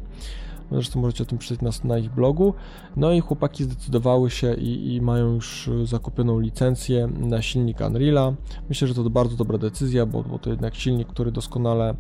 Zresztą 0.74 1.02
możecie 1.02 1.24
o 1.24 1.26
tym 1.26 1.38
przeczytać 1.38 1.84
na, 1.84 1.90
na 1.90 1.98
ich 1.98 2.12
blogu. 2.12 2.54
No 2.96 3.12
i 3.12 3.20
chłopaki 3.20 3.64
zdecydowały 3.64 4.30
się 4.30 4.54
i, 4.54 4.96
i 4.96 5.02
mają 5.02 5.34
już 5.34 5.68
e, 5.68 5.86
zakupioną 5.86 6.40
licencję 6.40 7.08
na 7.08 7.42
silnik 7.42 7.78
Unreala. 7.88 8.34
Myślę, 8.70 8.88
że 8.88 8.94
to 8.94 9.10
bardzo 9.10 9.38
dobra 9.38 9.58
decyzja, 9.58 10.06
bo, 10.06 10.24
bo 10.24 10.40
to 10.40 10.50
jednak 10.50 10.76
silnik, 10.76 11.08
który 11.08 11.32
doskonale 11.32 11.96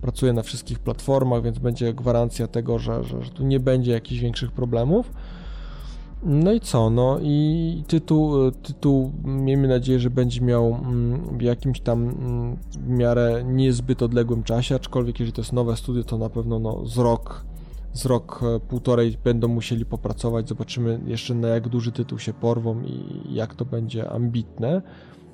pracuje 0.00 0.32
na 0.32 0.42
wszystkich 0.42 0.78
platformach, 0.78 1.42
więc 1.42 1.58
będzie 1.58 1.94
gwarancja 1.94 2.46
tego, 2.46 2.78
że, 2.78 3.04
że, 3.04 3.22
że 3.22 3.30
tu 3.30 3.44
nie 3.44 3.60
będzie 3.60 3.92
jakichś 3.92 4.20
większych 4.20 4.52
problemów. 4.52 5.12
No 6.26 6.52
i 6.52 6.60
co? 6.60 6.90
No 6.90 7.18
i 7.22 7.82
tytuł, 7.86 8.50
tytuł 8.50 9.12
miejmy 9.24 9.68
nadzieję, 9.68 9.98
że 9.98 10.10
będzie 10.10 10.40
miał 10.40 10.66
mm, 10.66 11.38
w 11.38 11.42
jakimś 11.42 11.80
tam 11.80 12.08
mm, 12.08 12.56
w 12.70 12.88
miarę 12.88 13.44
niezbyt 13.46 14.02
odległym 14.02 14.42
czasie, 14.42 14.74
aczkolwiek 14.74 15.20
jeżeli 15.20 15.32
to 15.32 15.40
jest 15.40 15.52
nowe 15.52 15.76
studio, 15.76 16.04
to 16.04 16.18
na 16.18 16.28
pewno 16.28 16.58
no, 16.58 16.86
z 16.86 16.98
rok, 16.98 17.44
z 17.94 18.06
rok, 18.06 18.40
e, 18.42 18.60
półtorej 18.60 19.18
będą 19.24 19.48
musieli 19.48 19.84
popracować. 19.84 20.48
Zobaczymy 20.48 21.00
jeszcze 21.06 21.34
na 21.34 21.48
jak 21.48 21.68
duży 21.68 21.92
tytuł 21.92 22.18
się 22.18 22.32
porwą 22.32 22.82
i 22.82 23.34
jak 23.34 23.54
to 23.54 23.64
będzie 23.64 24.10
ambitne. 24.10 24.82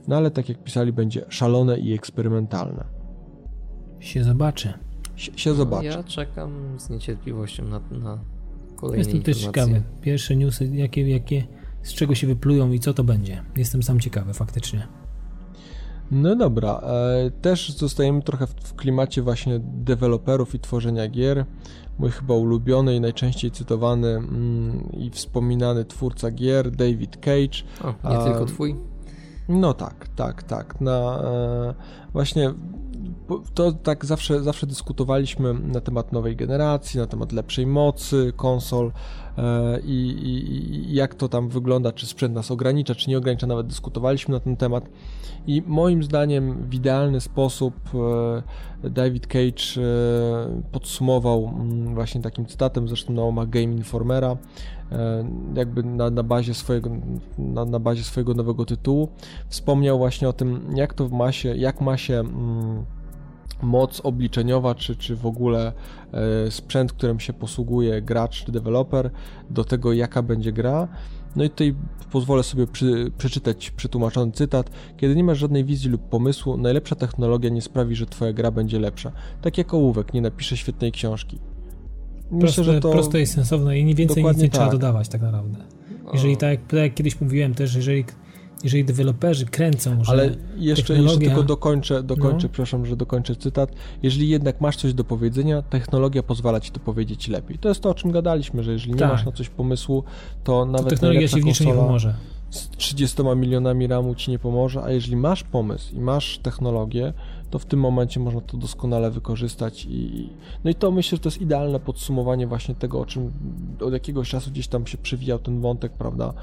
No 0.09 0.17
ale 0.17 0.31
tak 0.31 0.49
jak 0.49 0.65
pisali, 0.65 0.93
będzie 0.93 1.25
szalone 1.29 1.79
i 1.79 1.95
eksperymentalne. 1.95 2.85
Się 4.01 4.25
zobaczy. 4.25 4.73
Sie, 5.17 5.33
się 5.37 5.55
zobaczy. 5.55 5.87
Ja 5.87 6.03
czekam 6.05 6.77
z 6.79 6.91
niecierpliwością 6.91 7.65
na, 7.65 7.81
na 7.91 8.19
kolejne 8.77 8.99
Jestem 8.99 9.23
też 9.23 9.39
ciekawy. 9.39 9.83
Pierwsze 10.01 10.37
newsy, 10.37 10.67
jakie, 10.73 11.09
jakie, 11.09 11.45
z 11.83 11.95
czego 11.95 12.15
się 12.15 12.27
wyplują 12.27 12.73
i 12.73 12.81
co 12.81 12.95
to 12.95 13.05
będzie. 13.05 13.43
Jestem 13.57 13.83
sam 13.83 14.01
ciekawy 14.01 14.35
faktycznie. 14.35 14.87
No 16.11 16.37
dobra, 16.37 16.81
e, 16.81 17.31
też 17.31 17.73
zostajemy 17.73 18.23
trochę 18.23 18.47
w 18.47 18.75
klimacie 18.75 19.23
właśnie 19.23 19.61
deweloperów 19.63 20.55
i 20.55 20.59
tworzenia 20.59 21.09
gier. 21.09 21.45
Mój 22.01 22.11
chyba 22.11 22.35
ulubiony 22.35 22.97
i 22.97 23.01
najczęściej 23.01 23.51
cytowany 23.51 24.09
mm, 24.09 24.93
i 24.93 25.11
wspominany 25.11 25.85
twórca 25.85 26.31
gier, 26.31 26.71
David 26.71 27.17
Cage. 27.17 27.65
O, 27.85 28.09
nie 28.11 28.19
A, 28.19 28.25
tylko 28.25 28.45
twój? 28.45 28.77
No 29.49 29.75
tak, 29.75 30.09
tak, 30.09 30.43
tak. 30.43 30.81
Na, 30.81 31.21
e, 31.25 31.75
właśnie 32.13 32.55
to 33.55 33.73
tak 33.73 34.05
zawsze, 34.05 34.43
zawsze 34.43 34.67
dyskutowaliśmy 34.67 35.55
na 35.55 35.81
temat 35.81 36.13
nowej 36.13 36.37
generacji, 36.37 37.01
na 37.01 37.07
temat 37.07 37.33
lepszej 37.33 37.67
mocy 37.67 38.33
konsol 38.37 38.93
e, 39.39 39.81
i, 39.81 40.11
i, 40.11 40.75
i, 40.75 40.95
jak 40.95 41.15
to 41.15 41.29
tam 41.29 41.49
wygląda, 41.49 41.93
czy 41.93 42.07
sprzęt 42.07 42.35
nas 42.35 42.51
ogranicza, 42.51 42.95
czy 42.95 43.11
nie 43.11 43.19
ogranicza, 43.19 43.47
nawet 43.47 43.67
dyskutowaliśmy 43.67 44.35
na 44.35 44.41
ten 44.41 44.57
temat. 44.57 44.89
I 45.47 45.63
moim 45.67 46.03
zdaniem 46.03 46.69
w 46.69 46.75
idealny 46.75 47.21
sposób 47.21 47.75
e, 48.85 48.91
David 48.91 49.27
Cage 49.27 49.63
e, 49.77 50.63
podsumował 50.73 51.49
mm, 51.55 51.95
właśnie 51.95 52.21
takim 52.21 52.47
cytatem, 52.47 52.89
zresztą 52.89 53.13
na 53.13 53.23
omach 53.23 53.49
Game 53.49 53.65
Informera, 53.65 54.37
jakby 55.55 55.83
na, 55.83 56.11
na, 56.11 56.23
bazie 56.23 56.55
swojego, 56.55 56.91
na, 57.39 57.65
na 57.65 57.79
bazie 57.79 58.05
swojego 58.05 58.35
nowego 58.35 58.65
tytułu. 58.65 59.09
Wspomniał 59.49 59.99
właśnie 59.99 60.29
o 60.29 60.33
tym, 60.33 60.73
jak 60.75 60.95
to 60.95 61.09
ma 61.09 61.33
się, 61.33 61.57
jak 61.57 61.81
ma 61.81 61.97
się 61.97 62.15
mm, 62.15 62.85
moc 63.63 64.01
obliczeniowa, 64.01 64.75
czy, 64.75 64.97
czy 64.97 65.17
w 65.17 65.27
ogóle 65.27 65.73
e, 66.13 66.51
sprzęt, 66.51 66.93
którym 66.93 67.21
się 67.21 67.33
posługuje 67.33 68.03
gracz 68.03 68.45
czy 68.45 68.53
deweloper, 68.53 69.11
do 69.51 69.65
tego 69.65 69.93
jaka 69.93 70.23
będzie 70.23 70.53
gra. 70.53 70.89
No 71.37 71.45
i 71.45 71.51
tutaj 71.51 71.75
pozwolę 72.13 72.43
sobie 72.43 72.67
przy, 72.67 73.13
przeczytać 73.19 73.71
przetłumaczony 73.71 74.33
cytat. 74.33 74.71
Kiedy 74.97 75.17
nie 75.17 75.25
masz 75.25 75.39
żadnej 75.39 75.65
wizji 75.65 75.91
lub 75.91 76.09
pomysłu, 76.09 76.57
najlepsza 76.57 76.95
technologia 76.95 77.51
nie 77.51 77.63
sprawi, 77.63 77.97
że 77.97 78.07
twoja 78.07 78.33
gra 78.33 78.51
będzie 78.51 78.79
lepsza. 78.79 79.13
Tak 79.43 79.59
jak 79.59 79.75
ołówek 79.75 80.15
nie 80.15 80.21
napisze 80.21 80.57
świetnej 80.57 80.93
książki. 80.93 81.39
Myślę, 82.31 82.41
proste, 82.41 82.65
że 82.65 82.81
to 82.81 82.91
proste 82.91 83.21
i 83.21 83.27
sensowne 83.27 83.79
i 83.79 83.85
nie 83.85 83.95
więcej 83.95 84.25
nic 84.25 84.37
nie 84.37 84.43
tak. 84.43 84.53
trzeba 84.53 84.71
dodawać 84.71 85.09
tak 85.09 85.23
naprawdę. 85.23 85.59
Jeżeli 86.13 86.37
tak, 86.37 86.61
tak 86.67 86.81
jak 86.81 86.95
kiedyś 86.95 87.21
mówiłem 87.21 87.55
też, 87.55 87.75
jeżeli 87.75 88.05
jeżeli 88.65 88.85
deweloperzy 88.85 89.47
kręcą, 89.47 90.05
że 90.05 90.13
Ale 90.13 90.31
jeszcze, 90.57 90.87
technologia... 90.87 91.13
jeszcze 91.13 91.19
tylko 91.21 91.43
dokończę, 91.43 92.03
dokończę, 92.03 92.47
no. 92.47 92.49
przepraszam, 92.53 92.87
że 92.87 92.97
dokończę 92.97 93.37
cytat. 93.37 93.73
Jeżeli 94.03 94.29
jednak 94.29 94.61
masz 94.61 94.77
coś 94.77 94.95
do 94.95 95.05
powiedzenia, 95.05 95.63
technologia 95.63 96.23
pozwala 96.23 96.61
ci 96.61 96.71
to 96.71 96.81
powiedzieć 96.81 97.29
lepiej. 97.29 97.59
To 97.59 97.69
jest 97.69 97.81
to, 97.81 97.91
o 97.91 97.95
czym 97.95 98.11
gadaliśmy, 98.11 98.63
że 98.63 98.73
jeżeli 98.73 98.93
tak. 98.95 99.01
nie 99.01 99.07
masz 99.07 99.27
na 99.27 99.33
coś 99.33 99.49
pomysłu, 99.49 100.05
to 100.45 100.65
nawet 100.65 100.85
to 100.85 100.91
technologia 100.91 101.29
ci 101.29 101.41
w 101.41 101.45
niczym 101.45 101.67
nie 101.67 101.75
pomoże. 101.75 102.15
Z 102.51 102.69
30 102.69 103.23
milionami 103.37 103.87
RAMu 103.87 104.15
ci 104.15 104.31
nie 104.31 104.39
pomoże, 104.39 104.83
a 104.83 104.91
jeżeli 104.91 105.17
masz 105.17 105.43
pomysł 105.43 105.95
i 105.97 106.01
masz 106.01 106.39
technologię, 106.39 107.13
to 107.51 107.59
w 107.59 107.65
tym 107.65 107.81
momencie 107.81 108.21
można 108.21 108.41
to 108.41 108.57
doskonale 108.57 109.11
wykorzystać 109.11 109.87
i 109.91 110.29
no 110.65 110.71
i 110.71 110.75
to 110.75 110.91
myślę, 110.91 111.17
że 111.17 111.23
to 111.23 111.29
jest 111.29 111.41
idealne 111.41 111.81
podsumowanie 111.81 112.47
właśnie 112.47 112.75
tego, 112.75 113.01
o 113.01 113.07
czym 113.07 113.33
od 113.81 113.93
jakiegoś 113.93 114.31
czasu 114.31 114.51
gdzieś 114.51 114.69
tam 114.69 114.87
się 114.87 114.99
przewijał 114.99 115.39
ten 115.39 115.61
wątek, 115.61 115.93
prawda, 115.93 116.35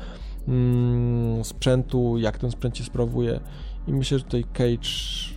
mm, 0.47 1.43
sprzętu, 1.43 2.17
jak 2.17 2.37
ten 2.37 2.51
sprzęt 2.51 2.77
się 2.77 2.83
sprawuje. 2.83 3.39
I 3.87 3.93
myślę, 3.93 4.17
że 4.17 4.23
tutaj 4.23 4.43
Cage, 4.53 4.89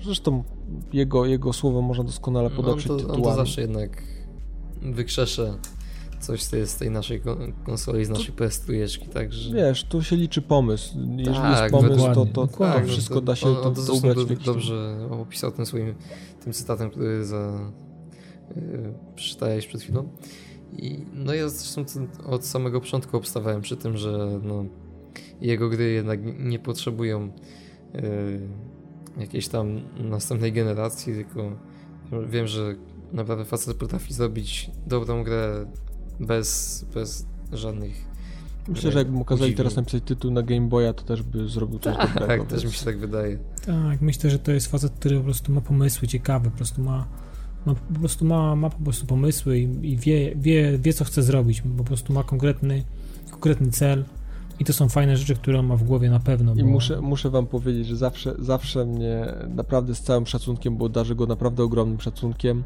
zresztą 0.05 0.45
jego, 0.93 1.27
jego 1.27 1.53
słowo 1.53 1.83
można 1.83 2.05
doskonale 2.05 2.51
podoprzeć 2.51 2.89
no, 2.89 2.95
on 2.95 3.01
to, 3.01 3.13
on 3.13 3.23
to 3.23 3.35
zawsze 3.35 3.61
jednak 3.61 4.03
wykrzesze 4.83 5.55
coś 6.21 6.43
z 6.43 6.51
tej, 6.51 6.67
z 6.67 6.77
tej 6.77 6.91
naszej 6.91 7.23
konsoli, 7.65 8.05
z 8.05 8.09
naszej 8.09 8.35
PS3, 8.35 9.09
także... 9.09 9.55
Wiesz, 9.55 9.85
tu 9.85 10.03
się 10.03 10.17
liczy 10.17 10.43
pomysł. 10.43 10.99
Jeżeli 11.17 11.37
tak, 11.37 11.73
jest 11.73 11.83
pomysł, 11.83 12.07
to, 12.15 12.27
to, 12.27 12.47
to 12.47 12.59
tak, 12.59 12.87
wszystko 12.87 13.15
no 13.15 13.21
to, 13.21 13.27
da 13.27 13.37
się 13.37 13.49
on, 13.49 13.57
on 13.67 13.75
to, 13.75 13.83
to 13.83 13.93
ubrać 13.93 14.19
w 14.19 14.45
Dobrze 14.45 15.09
opisał 15.11 15.51
tym 15.51 15.67
swoim 15.67 15.95
tym 16.45 16.53
cytatem, 16.53 16.91
który 16.91 17.25
za, 17.25 17.73
yy, 18.57 18.95
przeczytałeś 19.15 19.67
przed 19.67 19.83
chwilą. 19.83 20.09
I, 20.73 21.07
no 21.15 21.35
ja 21.35 21.49
zresztą 21.49 21.85
od 22.27 22.47
samego 22.47 22.81
początku 22.81 23.17
obstawałem 23.17 23.61
przy 23.61 23.77
tym, 23.77 23.97
że 23.97 24.41
no, 24.43 24.65
jego 25.41 25.69
gry 25.69 25.91
jednak 25.91 26.21
nie 26.39 26.59
potrzebują 26.59 27.33
yy, 27.95 28.01
jakiejś 29.19 29.49
tam 29.49 29.81
następnej 29.99 30.53
generacji, 30.53 31.15
tylko 31.15 31.57
wiem, 32.29 32.47
że 32.47 32.75
naprawdę 33.13 33.45
facet 33.45 33.77
potrafi 33.77 34.15
zrobić 34.15 34.71
dobrą 34.87 35.25
grę 35.25 35.67
bez, 36.21 36.85
bez 36.95 37.27
żadnych 37.53 38.11
Myślę, 38.69 38.93
że 38.93 38.99
jakbym 38.99 39.21
okazali 39.21 39.55
teraz 39.55 39.77
napisać 39.77 40.03
tytuł 40.05 40.31
na 40.31 40.43
Game 40.43 40.69
Boya, 40.69 40.93
to 40.93 41.05
też 41.05 41.23
by 41.23 41.49
zrobił 41.49 41.79
coś 41.79 41.97
tak, 41.97 42.15
dobrego. 42.15 42.45
Tak, 42.45 42.53
też 42.53 42.65
mi 42.65 42.73
się 42.73 42.85
tak 42.85 42.99
wydaje. 42.99 43.39
Tak, 43.67 44.01
myślę, 44.01 44.31
że 44.31 44.39
to 44.39 44.53
jest 44.53 44.67
facet, 44.67 44.93
który 44.93 45.19
po 45.19 45.25
prostu 45.25 45.53
ma 45.53 45.61
pomysły 45.61 46.09
ciekawe, 46.09 46.51
po 46.51 46.57
prostu 46.57 46.83
ma, 46.83 47.07
ma 47.67 47.75
po 47.75 48.01
prostu 48.01 48.25
ma, 48.25 48.57
ma 48.57 48.71
po 48.71 48.85
prostu 48.85 49.07
pomysły 49.07 49.59
i, 49.59 49.93
i 49.93 49.97
wie, 49.97 50.35
wie, 50.37 50.79
wie, 50.79 50.93
co 50.93 51.05
chce 51.05 51.23
zrobić, 51.23 51.63
po 51.77 51.85
prostu 51.85 52.13
ma 52.13 52.23
konkretny, 52.23 52.85
konkretny 53.31 53.71
cel 53.71 54.05
i 54.61 54.65
to 54.65 54.73
są 54.73 54.89
fajne 54.89 55.17
rzeczy, 55.17 55.35
które 55.35 55.59
on 55.59 55.67
ma 55.67 55.77
w 55.77 55.85
głowie 55.85 56.11
na 56.11 56.21
pewno. 56.21 56.55
I 56.55 56.65
muszę, 56.65 57.01
muszę 57.01 57.31
wam 57.31 57.47
powiedzieć, 57.47 57.87
że 57.87 57.97
zawsze, 57.97 58.35
zawsze 58.39 58.87
mnie 58.87 59.35
naprawdę 59.49 59.95
z 59.95 60.01
całym 60.01 60.27
szacunkiem, 60.27 60.77
bo 60.77 60.89
darzę 60.89 61.15
go 61.15 61.27
naprawdę 61.27 61.63
ogromnym 61.63 62.01
szacunkiem, 62.01 62.65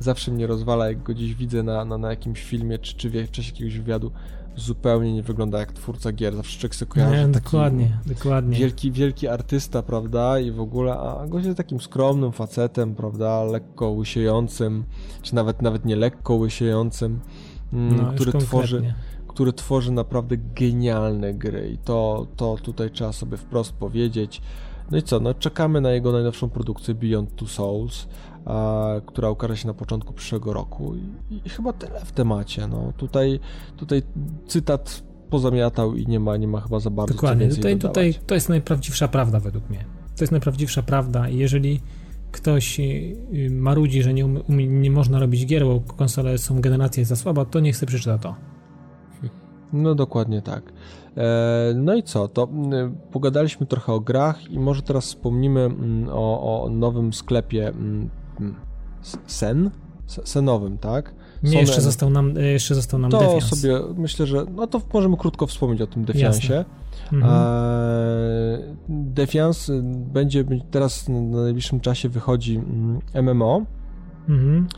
zawsze 0.00 0.30
mnie 0.30 0.46
rozwala, 0.46 0.88
jak 0.88 1.02
go 1.02 1.14
gdzieś 1.14 1.34
widzę 1.34 1.62
na, 1.62 1.84
na, 1.84 1.98
na 1.98 2.10
jakimś 2.10 2.42
filmie, 2.42 2.78
czy, 2.78 2.96
czy 2.96 3.10
w 3.10 3.30
czasie 3.30 3.52
jakiegoś 3.52 3.78
wywiadu, 3.78 4.10
zupełnie 4.56 5.12
nie 5.12 5.22
wygląda 5.22 5.58
jak 5.58 5.72
twórca 5.72 6.12
gier. 6.12 6.36
Zawsze 6.36 6.58
człowiek 6.58 6.74
sobie 6.74 6.90
kojarzy 6.92 7.16
nie, 7.16 7.28
dokładnie, 7.28 7.98
dokładnie. 8.06 8.58
Wielki, 8.58 8.92
wielki 8.92 9.28
artysta, 9.28 9.82
prawda, 9.82 10.40
i 10.40 10.50
w 10.50 10.60
ogóle, 10.60 10.92
a 10.92 11.26
gość 11.26 11.46
jest 11.46 11.56
takim 11.56 11.80
skromnym 11.80 12.32
facetem, 12.32 12.94
prawda, 12.94 13.44
lekko 13.44 13.90
łysiejącym, 13.90 14.84
czy 15.22 15.34
nawet, 15.34 15.62
nawet 15.62 15.84
nie 15.84 15.96
lekko 15.96 16.34
łysiejącym, 16.34 17.20
mm, 17.72 17.96
no, 17.96 18.12
który 18.12 18.32
tworzy 18.32 18.94
który 19.32 19.52
tworzy 19.52 19.92
naprawdę 19.92 20.36
genialne 20.36 21.34
gry 21.34 21.70
i 21.74 21.78
to, 21.78 22.26
to 22.36 22.56
tutaj 22.62 22.90
trzeba 22.90 23.12
sobie 23.12 23.36
wprost 23.36 23.72
powiedzieć. 23.72 24.42
No 24.90 24.98
i 24.98 25.02
co, 25.02 25.20
no 25.20 25.34
czekamy 25.34 25.80
na 25.80 25.90
jego 25.90 26.12
najnowszą 26.12 26.50
produkcję 26.50 26.94
Beyond 26.94 27.36
Two 27.36 27.46
Souls, 27.46 28.08
a, 28.44 28.86
która 29.06 29.30
ukaże 29.30 29.56
się 29.56 29.66
na 29.66 29.74
początku 29.74 30.12
przyszłego 30.12 30.52
roku 30.52 30.94
I, 31.30 31.40
i, 31.44 31.48
chyba 31.48 31.72
tyle 31.72 32.00
w 32.04 32.12
temacie, 32.12 32.66
no 32.66 32.92
tutaj, 32.96 33.40
tutaj 33.76 34.02
cytat 34.46 35.02
pozamiatał 35.30 35.96
i 35.96 36.06
nie 36.06 36.20
ma, 36.20 36.36
nie 36.36 36.48
ma 36.48 36.60
chyba 36.60 36.80
za 36.80 36.90
bardzo 36.90 37.14
Dokładnie, 37.14 37.48
tutaj, 37.48 37.78
tutaj 37.78 38.14
to 38.26 38.34
jest 38.34 38.48
najprawdziwsza 38.48 39.08
prawda 39.08 39.40
według 39.40 39.70
mnie. 39.70 39.84
To 40.16 40.24
jest 40.24 40.32
najprawdziwsza 40.32 40.82
prawda 40.82 41.28
i 41.28 41.38
jeżeli 41.38 41.80
ktoś 42.32 42.80
y, 42.80 43.16
marudzi, 43.50 44.02
że 44.02 44.14
nie, 44.14 44.24
nie 44.48 44.90
można 44.90 45.18
robić 45.18 45.46
gier, 45.46 45.64
bo 45.64 45.80
konsole 45.80 46.38
są 46.38 46.60
generacja 46.60 47.04
za 47.04 47.16
słaba, 47.16 47.44
to 47.44 47.60
niech 47.60 47.76
sobie 47.76 47.88
przeczyta 47.88 48.18
to. 48.18 48.51
No 49.72 49.94
dokładnie 49.94 50.42
tak. 50.42 50.72
E, 51.16 51.72
no 51.76 51.94
i 51.94 52.02
co? 52.02 52.28
To 52.28 52.48
pogadaliśmy 53.10 53.66
trochę 53.66 53.92
o 53.92 54.00
grach 54.00 54.50
i 54.50 54.58
może 54.58 54.82
teraz 54.82 55.04
wspomnimy 55.04 55.70
o, 56.12 56.64
o 56.64 56.68
nowym 56.70 57.12
sklepie 57.12 57.72
Sen? 59.26 59.70
Senowym, 60.06 60.78
tak? 60.78 61.14
Nie, 61.42 61.60
jeszcze 61.60 61.80
został 61.80 62.10
nam, 62.10 62.36
e, 62.36 62.42
jeszcze 62.42 62.74
został 62.74 63.00
nam 63.00 63.10
To 63.10 63.18
Defiance. 63.18 63.56
sobie 63.56 63.80
myślę, 63.96 64.26
że 64.26 64.46
no 64.56 64.66
to 64.66 64.80
możemy 64.92 65.16
krótko 65.16 65.46
wspomnieć 65.46 65.80
o 65.80 65.86
tym 65.86 66.04
Defiancie. 66.04 66.64
Mhm. 67.12 67.32
E, 67.32 68.58
Defiance 68.88 69.72
będzie 70.12 70.44
teraz 70.70 71.08
na 71.08 71.20
najbliższym 71.20 71.80
czasie 71.80 72.08
wychodzi 72.08 72.60
MMO. 73.22 73.66
Mhm. 74.28 74.68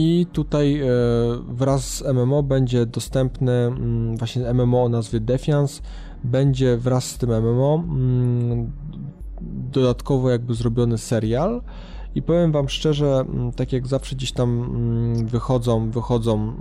I 0.00 0.26
tutaj 0.32 0.80
e, 0.80 0.86
wraz 1.48 1.96
z 1.96 2.02
MMO 2.14 2.42
będzie 2.42 2.86
dostępny 2.86 3.52
mm, 3.52 4.16
właśnie 4.16 4.54
MMO 4.54 4.84
o 4.84 4.88
nazwie 4.88 5.20
Defiance. 5.20 5.82
Będzie 6.24 6.76
wraz 6.76 7.04
z 7.04 7.18
tym 7.18 7.30
MMO 7.30 7.84
mm, 7.88 8.72
dodatkowo 9.72 10.30
jakby 10.30 10.54
zrobiony 10.54 10.98
serial. 10.98 11.62
I 12.14 12.22
powiem 12.22 12.52
wam 12.52 12.68
szczerze, 12.68 13.24
mm, 13.28 13.52
tak 13.52 13.72
jak 13.72 13.86
zawsze 13.86 14.16
gdzieś 14.16 14.32
tam 14.32 14.70
wychodzą, 15.26 15.90
wychodzą 15.90 16.52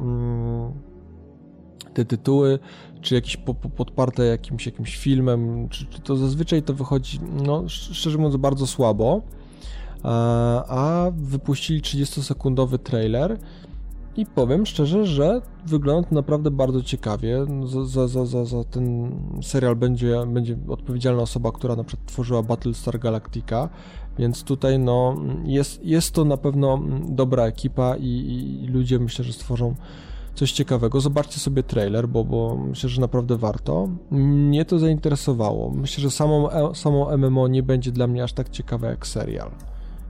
te 1.93 2.05
tytuły, 2.05 2.59
czy 3.01 3.15
jakieś 3.15 3.37
po, 3.37 3.53
po, 3.53 3.69
podparte 3.69 4.25
jakimś, 4.25 4.65
jakimś 4.65 4.97
filmem, 4.97 5.69
czy, 5.69 5.85
czy 5.85 6.01
to 6.01 6.15
zazwyczaj 6.15 6.63
to 6.63 6.73
wychodzi, 6.73 7.19
no 7.45 7.63
szczerze 7.69 8.17
mówiąc, 8.17 8.37
bardzo 8.37 8.67
słabo. 8.67 9.21
A, 10.07 10.65
a 10.67 11.11
wypuścili 11.11 11.81
30-sekundowy 11.81 12.77
trailer 12.77 13.37
i 14.17 14.25
powiem 14.25 14.65
szczerze, 14.65 15.05
że 15.05 15.41
wygląda 15.65 16.09
to 16.09 16.15
naprawdę 16.15 16.51
bardzo 16.51 16.81
ciekawie. 16.81 17.45
Za, 17.85 18.07
za, 18.07 18.25
za, 18.25 18.45
za 18.45 18.63
ten 18.63 19.11
serial 19.41 19.75
będzie, 19.75 20.25
będzie 20.27 20.57
odpowiedzialna 20.67 21.21
osoba, 21.21 21.51
która 21.51 21.75
na 21.75 21.83
przykład 21.83 22.07
tworzyła 22.07 22.43
Battlestar 22.43 22.99
Galactica, 22.99 23.69
więc 24.19 24.43
tutaj 24.43 24.79
no, 24.79 25.15
jest, 25.45 25.85
jest 25.85 26.11
to 26.11 26.25
na 26.25 26.37
pewno 26.37 26.81
dobra 27.09 27.43
ekipa 27.45 27.95
i, 27.95 28.63
i 28.63 28.67
ludzie 28.67 28.99
myślę, 28.99 29.25
że 29.25 29.33
stworzą 29.33 29.75
coś 30.35 30.51
ciekawego. 30.51 31.01
Zobaczcie 31.01 31.39
sobie 31.39 31.63
trailer, 31.63 32.07
bo, 32.09 32.23
bo 32.23 32.57
myślę, 32.57 32.89
że 32.89 33.01
naprawdę 33.01 33.37
warto. 33.37 33.89
Mnie 34.11 34.65
to 34.65 34.79
zainteresowało. 34.79 35.71
Myślę, 35.71 36.09
że 36.09 36.25
e, 36.25 36.75
samą 36.75 37.17
MMO 37.17 37.47
nie 37.47 37.63
będzie 37.63 37.91
dla 37.91 38.07
mnie 38.07 38.23
aż 38.23 38.33
tak 38.33 38.49
ciekawe 38.49 38.87
jak 38.87 39.07
serial. 39.07 39.51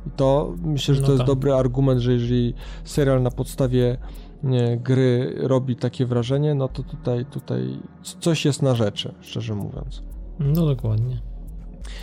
I 0.08 0.10
to 0.16 0.56
myślę, 0.64 0.96
że 0.96 1.02
no 1.02 1.08
to 1.08 1.14
jest 1.14 1.22
tak. 1.22 1.28
dobry 1.28 1.54
argument, 1.54 2.02
że 2.02 2.14
jeżeli 2.14 2.54
serial 2.84 3.24
na 3.24 3.32
podstawie 3.32 3.98
nie, 4.44 4.78
gry 4.78 5.34
robi 5.38 5.76
takie 5.76 6.06
wrażenie, 6.06 6.56
no 6.56 6.68
to 6.68 6.84
tutaj, 6.84 7.26
tutaj 7.26 7.80
coś 8.20 8.46
jest 8.46 8.62
na 8.62 8.76
rzeczy, 8.76 9.14
szczerze 9.22 9.56
mówiąc. 9.56 10.04
No 10.40 10.66
dokładnie. 10.66 11.22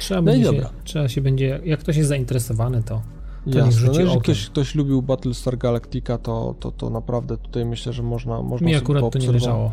Trzeba, 0.01 0.21
no 0.21 0.25
będzie 0.25 0.51
się, 0.51 0.67
trzeba 0.85 1.09
się 1.09 1.21
będzie, 1.21 1.61
jak 1.65 1.81
ktoś 1.81 1.97
jest 1.97 2.09
zainteresowany, 2.09 2.83
to, 2.83 3.03
to 3.53 3.59
Jasne, 3.59 3.87
no 3.87 3.99
jeżeli 3.99 4.21
ktoś, 4.21 4.47
ktoś 4.47 4.75
lubił 4.75 5.03
Battlestar 5.03 5.59
Galactica, 5.59 6.19
to, 6.19 6.55
to, 6.61 6.73
to 6.73 6.91
naprawdę 6.91 7.37
tutaj 7.37 7.65
myślę, 7.65 7.93
że 7.93 8.03
można, 8.03 8.43
można 8.43 8.67
Mi 8.67 8.75
akurat 8.75 9.13
to 9.13 9.19
nie 9.19 9.33
leżało. 9.33 9.73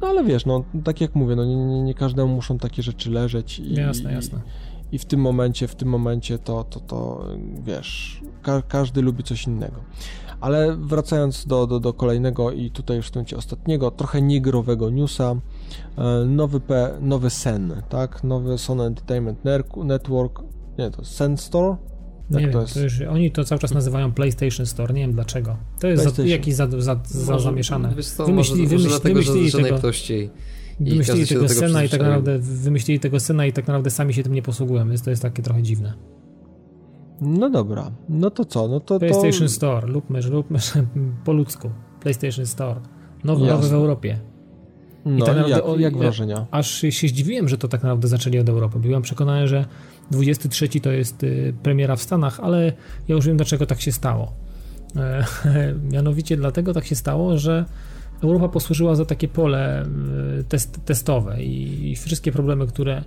No 0.00 0.08
ale 0.08 0.24
wiesz, 0.24 0.46
no 0.46 0.64
tak 0.84 1.00
jak 1.00 1.14
mówię, 1.14 1.36
no 1.36 1.44
nie, 1.44 1.56
nie, 1.56 1.82
nie 1.82 1.94
każdemu 1.94 2.34
muszą 2.34 2.58
takie 2.58 2.82
rzeczy 2.82 3.10
leżeć. 3.10 3.58
I, 3.58 3.74
jasne, 3.74 4.12
jasne 4.12 4.40
i 4.73 4.73
w 4.98 5.04
tym 5.04 5.20
momencie, 5.20 5.68
w 5.68 5.74
tym 5.74 5.88
momencie 5.88 6.38
to, 6.38 6.64
to, 6.64 6.80
to 6.80 7.28
wiesz, 7.64 8.20
ka 8.42 8.62
każdy 8.62 9.02
lubi 9.02 9.24
coś 9.24 9.46
innego. 9.46 9.76
Ale 10.40 10.76
wracając 10.76 11.46
do, 11.46 11.66
do, 11.66 11.80
do 11.80 11.92
kolejnego 11.92 12.50
i 12.50 12.70
tutaj 12.70 12.96
już 12.96 13.06
w 13.06 13.10
tym 13.10 13.20
momencie 13.20 13.36
ostatniego, 13.36 13.90
trochę 13.90 14.22
niegrowego 14.22 14.90
newsa, 14.90 15.36
e, 15.98 16.24
nowy, 16.24 16.60
P, 16.60 16.98
nowy 17.00 17.30
Sen, 17.30 17.82
tak, 17.88 18.24
nowy 18.24 18.58
Sony 18.58 18.84
Entertainment 18.84 19.38
Network, 19.76 20.42
nie, 20.78 20.90
to 20.90 21.04
Sen 21.04 21.36
Store, 21.36 21.76
nie 22.30 22.40
wiem, 22.40 22.52
to 22.52 22.60
jest? 22.60 22.74
To 22.74 22.80
już, 22.80 23.00
oni 23.00 23.30
to 23.30 23.44
cały 23.44 23.58
czas 23.58 23.74
nazywają 23.74 24.12
PlayStation 24.12 24.66
Store, 24.66 24.94
nie 24.94 25.00
wiem 25.00 25.12
dlaczego. 25.12 25.56
To 25.80 25.86
jest 25.86 26.16
za, 26.16 26.22
jakiś 26.22 26.54
za, 26.54 26.68
za, 26.70 27.00
za 27.04 27.38
zamieszane. 27.38 27.94
Wiesz 27.96 28.06
co, 28.06 28.26
wymyślili, 28.26 28.62
może, 28.62 28.68
wymyślili, 28.68 28.88
może 28.88 29.00
dlatego, 29.00 29.14
wymyślili 29.14 29.50
że 29.50 29.58
tego. 29.58 29.70
najprościej 29.70 30.30
wymyślili 30.80 31.26
tego, 31.26 31.40
tego 31.40 31.54
Sena 31.54 31.84
i 31.84 31.88
tak 31.88 32.00
naprawdę 32.00 32.38
wymyślili 32.38 33.00
tego 33.00 33.20
Sena 33.20 33.46
i 33.46 33.52
tak 33.52 33.66
naprawdę 33.66 33.90
sami 33.90 34.14
się 34.14 34.22
tym 34.22 34.32
nie 34.32 34.42
posługują, 34.42 34.88
więc 34.88 35.02
to 35.02 35.10
jest 35.10 35.22
takie 35.22 35.42
trochę 35.42 35.62
dziwne. 35.62 35.94
No 37.20 37.50
dobra, 37.50 37.90
no 38.08 38.30
to 38.30 38.44
co? 38.44 38.68
No 38.68 38.80
to, 38.80 38.98
PlayStation 38.98 39.46
to... 39.46 39.48
Store, 39.48 39.88
lubmy, 39.88 40.20
lubmy 40.20 40.58
po 41.24 41.32
ludzku. 41.32 41.70
PlayStation 42.00 42.46
Store. 42.46 42.80
Nowy, 43.24 43.46
nowy 43.46 43.68
w 43.68 43.72
Europie. 43.72 44.18
No 45.04 45.26
tak 45.26 45.48
jak, 45.48 45.64
o, 45.64 45.78
jak 45.78 45.96
wrażenia? 45.96 46.46
Aż 46.50 46.80
się 46.90 47.08
zdziwiłem, 47.08 47.48
że 47.48 47.58
to 47.58 47.68
tak 47.68 47.82
naprawdę 47.82 48.08
zaczęli 48.08 48.38
od 48.38 48.48
Europy. 48.48 48.78
Byłem 48.78 49.02
przekonany, 49.02 49.48
że 49.48 49.64
23 50.10 50.68
to 50.68 50.92
jest 50.92 51.22
y, 51.22 51.54
premiera 51.62 51.96
w 51.96 52.02
Stanach, 52.02 52.40
ale 52.40 52.72
ja 53.08 53.14
już 53.14 53.26
wiem 53.26 53.36
dlaczego 53.36 53.66
tak 53.66 53.80
się 53.80 53.92
stało. 53.92 54.32
E, 54.96 55.24
mianowicie 55.92 56.36
dlatego 56.36 56.74
tak 56.74 56.86
się 56.86 56.96
stało, 56.96 57.38
że 57.38 57.64
Europa 58.22 58.48
posłużyła 58.48 58.94
za 58.94 59.04
takie 59.04 59.28
pole 59.28 59.82
e, 59.82 60.44
test, 60.44 60.84
testowe 60.84 61.42
i 61.42 61.96
wszystkie 61.96 62.32
problemy, 62.32 62.66
które 62.66 63.04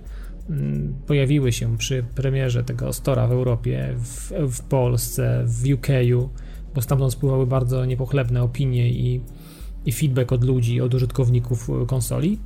pojawiły 1.06 1.52
się 1.52 1.76
przy 1.78 2.04
premierze 2.14 2.64
tego 2.64 2.92
Stora 2.92 3.26
w 3.26 3.32
Europie, 3.32 3.94
w, 3.96 4.32
w 4.52 4.60
Polsce, 4.60 5.44
w 5.46 5.72
UK, 5.74 5.86
bo 6.74 6.82
stamtąd 6.82 7.12
spływały 7.12 7.46
bardzo 7.46 7.84
niepochlebne 7.84 8.42
opinie 8.42 8.90
i, 8.90 9.20
i 9.86 9.92
feedback 9.92 10.32
od 10.32 10.44
ludzi, 10.44 10.80
od 10.80 10.94
użytkowników 10.94 11.70
konsoli, 11.86 12.38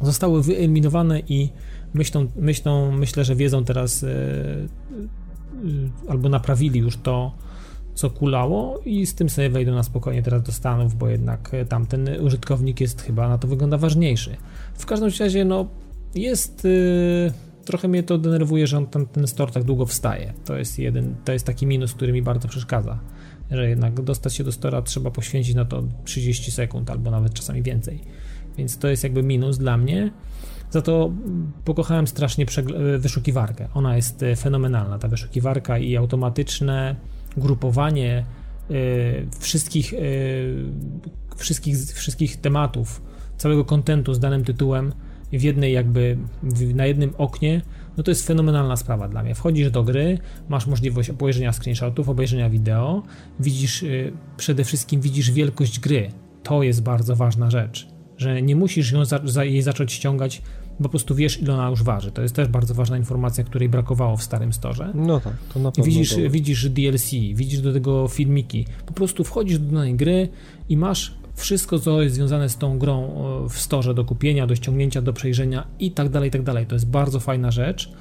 zostały 0.00 0.42
wyeliminowane 0.42 1.20
i 1.20 1.48
myślą, 1.94 2.26
myślą 2.36 2.92
myślę, 2.92 3.24
że 3.24 3.36
wiedzą 3.36 3.64
teraz, 3.64 4.02
yy, 4.02 4.10
albo 6.08 6.28
naprawili 6.28 6.80
już 6.80 6.96
to, 6.96 7.32
co 7.94 8.10
kulało 8.10 8.80
i 8.84 9.06
z 9.06 9.14
tym 9.14 9.28
sobie 9.28 9.50
wejdą 9.50 9.74
na 9.74 9.82
spokojnie 9.82 10.22
teraz 10.22 10.42
do 10.42 10.52
Stanów, 10.52 10.94
bo 10.94 11.08
jednak 11.08 11.54
e, 11.54 11.64
tamten 11.64 12.08
użytkownik 12.20 12.80
jest 12.80 13.02
chyba 13.02 13.28
na 13.28 13.38
to 13.38 13.48
wygląda 13.48 13.78
ważniejszy. 13.78 14.36
W 14.74 14.86
każdym 14.86 15.10
razie, 15.20 15.44
no, 15.44 15.66
jest. 16.14 16.64
Yy, 16.64 17.32
trochę 17.64 17.88
mnie 17.88 18.02
to 18.02 18.18
denerwuje, 18.18 18.66
że 18.66 18.78
on 18.78 18.86
ten, 18.86 19.06
ten 19.06 19.26
store 19.26 19.52
tak 19.52 19.64
długo 19.64 19.86
wstaje. 19.86 20.32
To 20.44 20.56
jest 20.56 20.78
jeden, 20.78 21.14
to 21.24 21.32
jest 21.32 21.46
taki 21.46 21.66
minus, 21.66 21.94
który 21.94 22.12
mi 22.12 22.22
bardzo 22.22 22.48
przeszkadza. 22.48 22.98
Że 23.50 23.68
jednak 23.68 24.02
dostać 24.02 24.34
się 24.34 24.44
do 24.44 24.52
stora 24.52 24.82
trzeba 24.82 25.10
poświęcić 25.10 25.54
na 25.54 25.64
to 25.64 25.82
30 26.04 26.50
sekund 26.50 26.90
albo 26.90 27.10
nawet 27.10 27.34
czasami 27.34 27.62
więcej. 27.62 28.00
Więc 28.58 28.78
to 28.78 28.88
jest 28.88 29.04
jakby 29.04 29.22
minus 29.22 29.58
dla 29.58 29.76
mnie. 29.76 30.10
Za 30.70 30.82
to 30.82 31.12
pokochałem 31.64 32.06
strasznie 32.06 32.46
wyszukiwarkę. 32.98 33.68
Ona 33.74 33.96
jest 33.96 34.22
e, 34.22 34.36
fenomenalna, 34.36 34.98
ta 34.98 35.08
wyszukiwarka 35.08 35.78
i 35.78 35.96
automatyczne 35.96 36.96
grupowanie 37.36 38.24
y, 38.70 39.26
wszystkich, 39.40 39.92
y, 39.92 40.64
wszystkich, 41.36 41.76
wszystkich 41.76 42.36
tematów, 42.36 43.02
całego 43.36 43.64
kontentu 43.64 44.14
z 44.14 44.20
danym 44.20 44.44
tytułem 44.44 44.92
w 45.32 45.42
jednej 45.42 45.72
jakby, 45.72 46.18
na 46.74 46.86
jednym 46.86 47.14
oknie, 47.18 47.62
no 47.96 48.02
to 48.02 48.10
jest 48.10 48.26
fenomenalna 48.26 48.76
sprawa 48.76 49.08
dla 49.08 49.22
mnie. 49.22 49.34
Wchodzisz 49.34 49.70
do 49.70 49.82
gry, 49.82 50.18
masz 50.48 50.66
możliwość 50.66 51.10
obejrzenia 51.10 51.52
screenshotów, 51.52 52.08
obejrzenia 52.08 52.50
wideo, 52.50 53.02
widzisz, 53.40 53.82
y, 53.82 54.12
przede 54.36 54.64
wszystkim 54.64 55.00
widzisz 55.00 55.30
wielkość 55.30 55.80
gry. 55.80 56.10
To 56.42 56.62
jest 56.62 56.82
bardzo 56.82 57.16
ważna 57.16 57.50
rzecz, 57.50 57.88
że 58.18 58.42
nie 58.42 58.56
musisz 58.56 58.92
ją 58.92 59.04
za, 59.04 59.44
jej 59.44 59.62
zacząć 59.62 59.92
ściągać 59.92 60.42
po 60.82 60.88
prostu 60.88 61.14
wiesz, 61.14 61.40
ile 61.40 61.54
ona 61.54 61.68
już 61.68 61.82
waży. 61.82 62.12
To 62.12 62.22
jest 62.22 62.34
też 62.34 62.48
bardzo 62.48 62.74
ważna 62.74 62.98
informacja, 62.98 63.44
której 63.44 63.68
brakowało 63.68 64.16
w 64.16 64.22
starym 64.22 64.52
storze. 64.52 64.92
No 64.94 65.20
tak, 65.20 65.34
to 65.54 65.60
na 65.60 65.70
pewno. 65.70 65.84
Widzisz, 65.84 66.16
widzisz 66.30 66.68
DLC, 66.68 67.10
widzisz 67.10 67.60
do 67.60 67.72
tego 67.72 68.08
filmiki. 68.08 68.66
Po 68.86 68.92
prostu 68.92 69.24
wchodzisz 69.24 69.58
do 69.58 69.72
danej 69.72 69.94
gry 69.94 70.28
i 70.68 70.76
masz 70.76 71.14
wszystko, 71.34 71.78
co 71.78 72.02
jest 72.02 72.14
związane 72.14 72.48
z 72.48 72.56
tą 72.56 72.78
grą 72.78 73.14
w 73.48 73.58
storze 73.58 73.94
do 73.94 74.04
kupienia, 74.04 74.46
do 74.46 74.56
ściągnięcia, 74.56 75.02
do 75.02 75.12
przejrzenia 75.12 75.66
i 75.78 75.90
tak 75.90 76.08
dalej, 76.08 76.28
i 76.28 76.32
tak 76.32 76.42
dalej. 76.42 76.66
To 76.66 76.74
jest 76.74 76.86
bardzo 76.86 77.20
fajna 77.20 77.50
rzecz. 77.50 77.92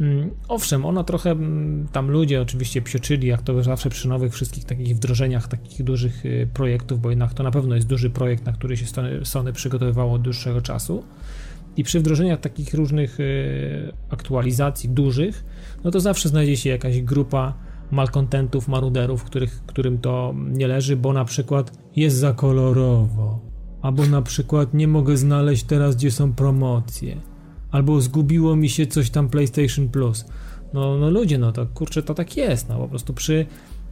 Mm, 0.00 0.30
owszem, 0.48 0.84
ona 0.84 1.04
trochę, 1.04 1.30
mm, 1.30 1.88
tam 1.92 2.10
ludzie 2.10 2.42
oczywiście 2.42 2.82
psioczyli, 2.82 3.28
jak 3.28 3.42
to 3.42 3.62
zawsze 3.62 3.90
przy 3.90 4.08
nowych 4.08 4.32
wszystkich 4.32 4.64
takich 4.64 4.96
wdrożeniach, 4.96 5.48
takich 5.48 5.82
dużych 5.84 6.26
y, 6.26 6.48
projektów, 6.54 7.00
bo 7.00 7.10
jednak 7.10 7.34
to 7.34 7.42
na 7.42 7.50
pewno 7.50 7.74
jest 7.74 7.86
duży 7.86 8.10
projekt, 8.10 8.46
na 8.46 8.52
który 8.52 8.76
się 8.76 8.86
Sony 9.24 9.52
przygotowywało 9.52 10.14
od 10.14 10.22
dłuższego 10.22 10.60
czasu. 10.60 11.04
I 11.76 11.84
przy 11.84 12.00
wdrożeniach 12.00 12.40
takich 12.40 12.74
różnych 12.74 13.20
y, 13.20 13.92
aktualizacji 14.10 14.88
dużych, 14.88 15.44
no 15.84 15.90
to 15.90 16.00
zawsze 16.00 16.28
znajdzie 16.28 16.56
się 16.56 16.70
jakaś 16.70 17.02
grupa 17.02 17.54
malkontentów, 17.90 18.68
maruderów, 18.68 19.24
których, 19.24 19.62
którym 19.66 19.98
to 19.98 20.34
nie 20.36 20.68
leży, 20.68 20.96
bo 20.96 21.12
na 21.12 21.24
przykład 21.24 21.78
jest 21.96 22.16
za 22.16 22.32
kolorowo, 22.32 23.40
albo 23.82 24.06
na 24.06 24.22
przykład 24.22 24.74
nie 24.74 24.88
mogę 24.88 25.16
znaleźć 25.16 25.64
teraz, 25.64 25.96
gdzie 25.96 26.10
są 26.10 26.32
promocje, 26.32 27.16
albo 27.70 28.00
zgubiło 28.00 28.56
mi 28.56 28.68
się 28.68 28.86
coś 28.86 29.10
tam 29.10 29.28
PlayStation 29.28 29.88
Plus. 29.88 30.24
No, 30.74 30.98
no 30.98 31.10
ludzie, 31.10 31.38
no 31.38 31.52
to 31.52 31.66
kurczę, 31.66 32.02
to 32.02 32.14
tak 32.14 32.36
jest, 32.36 32.68
no 32.68 32.78
po 32.78 32.88
prostu 32.88 33.14
przy, 33.14 33.46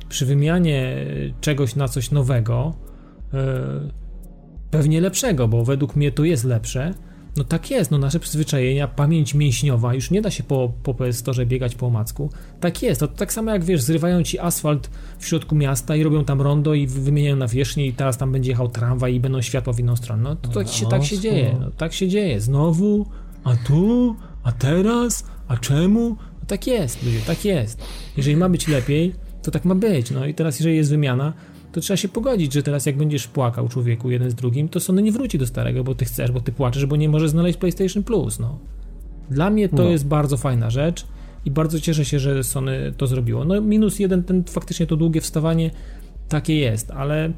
przy 0.08 0.26
wymianie 0.26 1.06
czegoś 1.40 1.76
na 1.76 1.88
coś 1.88 2.10
nowego, 2.10 2.74
yy, 3.32 3.40
pewnie 4.70 5.00
lepszego, 5.00 5.48
bo 5.48 5.64
według 5.64 5.96
mnie 5.96 6.12
to 6.12 6.24
jest 6.24 6.44
lepsze, 6.44 6.94
no 7.36 7.44
tak 7.44 7.70
jest, 7.70 7.90
no 7.90 7.98
nasze 7.98 8.20
przyzwyczajenia, 8.20 8.88
pamięć 8.88 9.34
mięśniowa, 9.34 9.94
już 9.94 10.10
nie 10.10 10.22
da 10.22 10.30
się 10.30 10.42
po, 10.42 10.72
po 10.82 10.94
PS 10.94 11.24
biegać 11.46 11.74
po 11.74 11.86
omacku. 11.86 12.30
Tak 12.60 12.82
jest, 12.82 13.00
to 13.00 13.08
tak 13.08 13.32
samo 13.32 13.50
jak 13.50 13.64
wiesz, 13.64 13.82
zrywają 13.82 14.22
ci 14.22 14.38
asfalt 14.38 14.90
w 15.18 15.26
środku 15.26 15.54
miasta 15.54 15.96
i 15.96 16.02
robią 16.02 16.24
tam 16.24 16.40
rondo 16.40 16.74
i 16.74 16.86
wymieniają 16.86 17.36
na 17.36 17.48
wierzchni 17.48 17.86
i 17.86 17.92
teraz 17.92 18.18
tam 18.18 18.32
będzie 18.32 18.50
jechał 18.50 18.68
tramwaj 18.68 19.14
i 19.14 19.20
będą 19.20 19.42
światła 19.42 19.72
w 19.72 19.80
inną 19.80 19.96
stronę. 19.96 20.22
No 20.22 20.36
to 20.36 20.48
tak 20.48 20.68
się, 20.68 20.86
tak 20.86 21.04
się 21.04 21.18
dzieje, 21.18 21.56
no, 21.60 21.70
tak 21.70 21.92
się 21.92 22.08
dzieje. 22.08 22.40
Znowu, 22.40 23.06
a 23.44 23.56
tu, 23.56 24.16
a 24.42 24.52
teraz, 24.52 25.24
a 25.48 25.56
czemu? 25.56 26.16
No 26.40 26.46
tak 26.46 26.66
jest, 26.66 27.02
ludzie, 27.02 27.20
tak 27.26 27.44
jest. 27.44 27.82
Jeżeli 28.16 28.36
ma 28.36 28.48
być 28.48 28.68
lepiej, 28.68 29.14
to 29.42 29.50
tak 29.50 29.64
ma 29.64 29.74
być. 29.74 30.10
No 30.10 30.26
i 30.26 30.34
teraz, 30.34 30.58
jeżeli 30.60 30.76
jest 30.76 30.90
wymiana, 30.90 31.32
to 31.72 31.80
trzeba 31.80 31.96
się 31.96 32.08
pogodzić, 32.08 32.52
że 32.52 32.62
teraz 32.62 32.86
jak 32.86 32.96
będziesz 32.96 33.26
płakał 33.26 33.68
człowieku 33.68 34.10
jeden 34.10 34.30
z 34.30 34.34
drugim, 34.34 34.68
to 34.68 34.80
Sony 34.80 35.02
nie 35.02 35.12
wróci 35.12 35.38
do 35.38 35.46
starego, 35.46 35.84
bo 35.84 35.94
ty 35.94 36.04
chcesz, 36.04 36.32
bo 36.32 36.40
ty 36.40 36.52
płaczesz, 36.52 36.86
bo 36.86 36.96
nie 36.96 37.08
możesz 37.08 37.30
znaleźć 37.30 37.58
PlayStation 37.58 38.02
Plus, 38.02 38.38
no. 38.38 38.58
Dla 39.30 39.50
mnie 39.50 39.68
to 39.68 39.76
no. 39.76 39.90
jest 39.90 40.06
bardzo 40.06 40.36
fajna 40.36 40.70
rzecz 40.70 41.06
i 41.44 41.50
bardzo 41.50 41.80
cieszę 41.80 42.04
się, 42.04 42.18
że 42.18 42.44
Sony 42.44 42.92
to 42.96 43.06
zrobiło. 43.06 43.44
No 43.44 43.60
minus 43.60 43.98
jeden, 43.98 44.24
ten 44.24 44.44
faktycznie 44.44 44.86
to 44.86 44.96
długie 44.96 45.20
wstawanie 45.20 45.70
takie 46.28 46.54
jest, 46.58 46.90
ale 46.90 47.32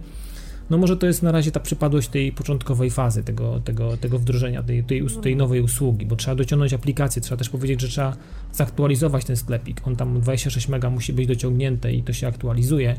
No 0.70 0.78
może 0.78 0.96
to 0.96 1.06
jest 1.06 1.22
na 1.22 1.32
razie 1.32 1.50
ta 1.50 1.60
przypadłość 1.60 2.09
tej 2.09 2.32
początkowej 2.32 2.90
fazy, 2.90 3.24
tego, 3.24 3.60
tego, 3.60 3.96
tego 3.96 4.18
wdrożenia, 4.18 4.62
tej, 4.62 4.84
tej, 4.84 5.06
tej 5.22 5.36
nowej 5.36 5.60
usługi, 5.60 6.06
bo 6.06 6.16
trzeba 6.16 6.34
dociągnąć 6.34 6.72
aplikację, 6.72 7.22
trzeba 7.22 7.36
też 7.36 7.48
powiedzieć, 7.48 7.80
że 7.80 7.88
trzeba 7.88 8.16
zaktualizować 8.52 9.24
ten 9.24 9.36
sklepik. 9.36 9.80
On 9.86 9.96
tam 9.96 10.20
26 10.20 10.68
mega 10.68 10.90
musi 10.90 11.12
być 11.12 11.26
dociągnięte 11.26 11.92
i 11.92 12.02
to 12.02 12.12
się 12.12 12.26
aktualizuje, 12.26 12.96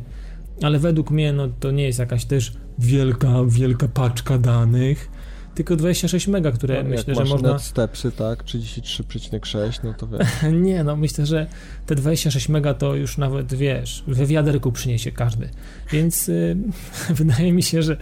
ale 0.62 0.80
według 0.80 1.12
mnie 1.12 1.34
no, 1.34 1.48
to 1.60 1.72
nie 1.72 1.84
jest 1.84 2.00
jakaś 2.00 2.26
też 2.26 2.54
wielka, 2.80 3.30
wielka 3.48 3.88
paczka 3.88 4.38
danych, 4.38 5.10
tylko 5.56 5.76
26 5.76 6.28
mega, 6.28 6.52
które 6.52 6.84
No, 6.84 6.90
myślę, 6.90 7.04
jak 7.08 7.16
że 7.16 7.22
masz 7.22 7.30
można... 7.30 7.60
stepsy, 7.60 8.12
tak, 8.12 8.44
33,6, 8.44 9.80
no 9.84 9.94
to 9.94 10.08
wiesz. 10.08 10.28
Nie, 10.68 10.84
no 10.84 10.96
myślę, 10.96 11.26
że 11.26 11.48
te 11.86 11.96
26 11.96 12.50
mega 12.50 12.74
to 12.74 12.96
już 12.96 13.18
nawet, 13.18 13.54
wiesz, 13.54 14.04
we 14.08 14.26
wiaderku 14.26 14.72
przyniesie 14.72 15.12
każdy. 15.12 15.50
Więc 15.92 16.30
y, 16.30 16.58
wydaje 17.10 17.54
mi 17.54 17.64
się, 17.64 17.84
że 17.84 17.98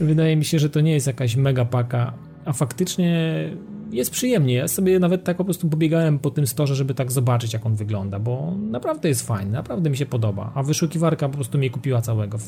wydaje 0.00 0.36
mi 0.36 0.44
się, 0.44 0.58
że 0.58 0.70
to 0.70 0.80
nie 0.80 0.92
jest 0.92 1.06
jakaś 1.06 1.36
mega 1.36 1.64
paka, 1.64 2.12
a 2.44 2.52
faktycznie 2.52 3.34
jest 3.92 4.10
przyjemnie. 4.10 4.54
Ja 4.54 4.68
sobie 4.68 4.98
nawet 4.98 5.24
tak 5.24 5.36
po 5.36 5.44
prostu 5.44 5.68
pobiegałem 5.68 6.18
po 6.18 6.30
tym 6.30 6.46
storze, 6.46 6.74
żeby 6.74 6.94
tak 6.94 7.12
zobaczyć, 7.12 7.52
jak 7.52 7.66
on 7.66 7.74
wygląda, 7.76 8.18
bo 8.18 8.54
naprawdę 8.56 9.08
jest 9.08 9.26
fajny, 9.26 9.52
naprawdę 9.52 9.90
mi 9.90 9.96
się 9.96 10.06
podoba. 10.06 10.52
A 10.54 10.62
wyszukiwarka 10.62 11.28
po 11.28 11.34
prostu 11.34 11.58
mnie 11.58 11.70
kupiła 11.70 12.02
całego. 12.02 12.38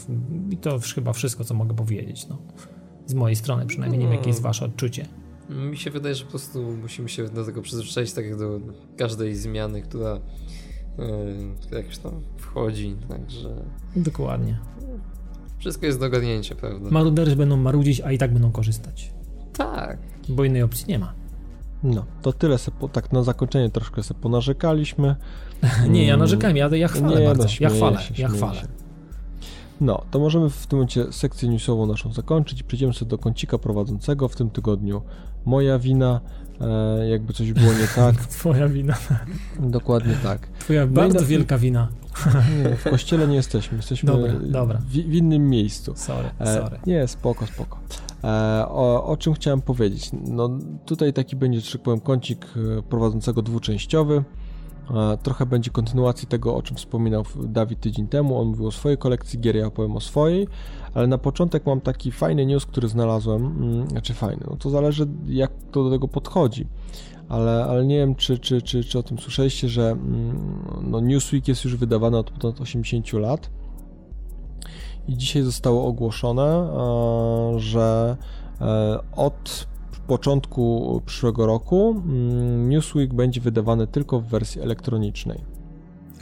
I 0.51 0.57
to 0.57 0.75
już 0.75 0.95
chyba 0.95 1.13
wszystko, 1.13 1.45
co 1.45 1.55
mogę 1.55 1.75
powiedzieć. 1.75 2.29
No. 2.29 2.39
Z 3.07 3.15
mojej 3.15 3.37
strony 3.37 3.67
przynajmniej, 3.67 3.99
nie 4.01 4.07
wiem, 4.07 4.15
jakie 4.15 4.29
jest 4.31 4.43
wasze 4.43 4.65
odczucie. 4.65 5.07
Mi 5.51 5.77
się 5.77 5.91
wydaje, 5.91 6.15
że 6.15 6.25
po 6.25 6.31
prostu 6.31 6.63
musimy 6.83 7.09
się 7.09 7.25
do 7.29 7.45
tego 7.45 7.63
przyzwyczaić, 7.63 8.13
tak 8.13 8.25
jak 8.25 8.39
do 8.39 8.61
każdej 8.97 9.35
zmiany, 9.37 9.83
która 9.83 10.21
yy, 11.71 11.77
jakoś 11.79 11.99
tam 11.99 12.13
wchodzi, 12.37 12.97
także 13.09 13.49
Dokładnie. 13.97 14.59
wszystko 15.59 15.87
jest 15.87 16.01
do 16.01 16.07
ogarnięcia, 16.07 16.55
prawda? 16.55 16.91
Maruderzy 16.91 17.37
będą 17.37 17.57
marudzić, 17.57 18.01
a 18.01 18.13
i 18.13 18.19
tak 18.19 18.33
będą 18.33 18.53
korzystać. 18.53 19.13
tak. 19.53 19.99
Bo 20.29 20.45
innej 20.45 20.63
opcji 20.63 20.87
nie 20.89 20.99
ma. 20.99 21.15
No, 21.85 22.05
to 22.23 22.33
tyle 22.33 22.59
se 22.59 22.71
po, 22.71 22.89
tak 22.89 23.13
na 23.13 23.23
zakończenie 23.23 23.71
troszkę 23.71 24.03
sobie 24.03 24.21
ponarzekaliśmy. 24.21 25.17
Nie, 25.89 26.07
ja 26.07 26.17
narzekałem, 26.17 26.57
ja, 26.57 26.69
ja 26.77 26.89
chwalę 26.89 27.21
Nie, 27.21 27.27
bardzo. 27.27 27.45
no, 27.45 27.51
ja 27.61 27.71
chwalę, 27.71 28.01
się, 28.01 28.15
ja 28.23 28.29
chwalę. 28.29 28.55
się. 28.61 28.67
No, 29.81 30.03
to 30.11 30.19
możemy 30.19 30.51
w 30.51 30.67
tym 30.67 30.79
momencie 30.79 31.13
sekcję 31.13 31.49
newsową 31.49 31.87
naszą 31.87 32.13
zakończyć. 32.13 32.63
Przejdziemy 32.63 32.95
sobie 32.95 33.09
do 33.11 33.19
kącika 33.19 33.59
prowadzącego 33.59 34.29
w 34.29 34.37
tym 34.37 34.51
tygodniu. 34.51 35.03
Moja 35.45 35.79
wina, 35.79 36.21
e, 36.61 37.09
jakby 37.09 37.33
coś 37.33 37.53
było 37.53 37.73
nie 37.73 37.89
tak. 37.97 38.15
Twoja 38.27 38.69
wina. 38.69 38.95
Dokładnie 39.61 40.15
tak. 40.23 40.47
Twoja 40.59 40.81
No 40.87 40.91
i 40.93 40.95
bardzo 40.95 41.27
wielka 41.27 41.59
wina. 41.59 41.89
Nie, 42.65 42.77
w 42.77 42.91
kościele 42.91 43.29
nie 43.29 43.37
jesteśmy, 43.37 43.77
jesteśmy 43.77 44.07
Dobra, 44.13 44.33
dobra. 44.43 44.79
W, 44.79 44.91
w 44.93 45.15
innym 45.15 45.51
miejscu. 45.51 45.93
Sorry, 45.97 46.29
E, 46.39 46.55
sorry. 46.55 46.79
nie, 46.87 47.09
spoko, 47.09 47.47
spoko. 47.47 47.79
E, 48.25 48.67
o, 48.69 49.05
o 49.05 49.17
czym 49.17 49.35
chciałem 49.35 49.63
powiedzieć? 49.63 50.11
No 50.13 50.51
tutaj 50.87 51.13
taki 51.13 51.37
będzie, 51.37 51.61
że 51.61 51.73
tak 51.73 51.83
powiem, 51.83 52.01
kącik 52.01 52.47
e, 52.79 52.83
prowadzącego 52.83 53.43
dwuczęściowy. 53.43 54.25
E, 54.95 55.19
trochę 55.23 55.47
będzie 55.47 55.71
kontynuacji 55.71 56.29
tego, 56.29 56.57
o 56.57 56.63
czym 56.63 56.77
wspominał 56.77 57.25
Dawid 57.45 57.81
tydzień 57.81 58.09
temu. 58.09 58.41
On 58.41 58.49
mówił 58.49 58.67
o 58.67 58.73
swojej 58.73 58.99
kolekcji 58.99 59.41
gier, 59.41 59.57
ja 59.57 59.67
opowiem 59.67 59.97
o 59.97 60.01
swojej. 60.01 60.49
Ale 60.95 61.07
na 61.07 61.19
początek 61.19 61.67
mam 61.67 61.81
taki 61.81 62.13
fajny 62.13 62.47
news, 62.47 62.67
który 62.67 62.89
znalazłem. 62.89 63.47
Mm, 63.47 63.89
Znaczy 63.89 64.15
fajny, 64.15 64.45
no 64.51 64.57
to 64.57 64.71
zależy 64.71 65.07
jak 65.27 65.51
to 65.73 65.85
do 65.85 65.91
tego 65.91 66.09
podchodzi. 66.09 66.67
Ale, 67.29 67.65
ale 67.65 67.87
nie 67.87 67.97
wiem, 67.97 68.15
czy, 68.15 68.39
czy, 68.39 68.63
czy, 68.63 68.85
czy 68.85 68.99
o 68.99 69.03
tym 69.03 69.19
słyszeliście, 69.19 69.69
że 69.69 69.91
mm, 69.91 70.65
no, 70.83 71.01
Newsweek 71.01 71.49
jest 71.49 71.65
już 71.65 71.77
wydawany 71.77 72.19
od 72.19 72.31
ponad 72.31 72.61
80 72.61 73.13
lat. 73.13 73.51
I 75.09 75.17
dzisiaj 75.17 75.43
zostało 75.43 75.87
ogłoszone, 75.87 76.43
e, 76.43 77.61
że 77.61 78.17
e, 78.61 78.99
od 79.17 79.67
początku 80.07 81.01
przyszłego 81.07 81.47
roku 81.47 82.03
mm, 82.07 82.69
Newsweek 82.69 83.15
będzie 83.15 83.41
wydawany 83.41 83.87
tylko 83.87 84.21
w 84.21 84.25
wersji 84.25 84.61
elektronicznej. 84.61 85.54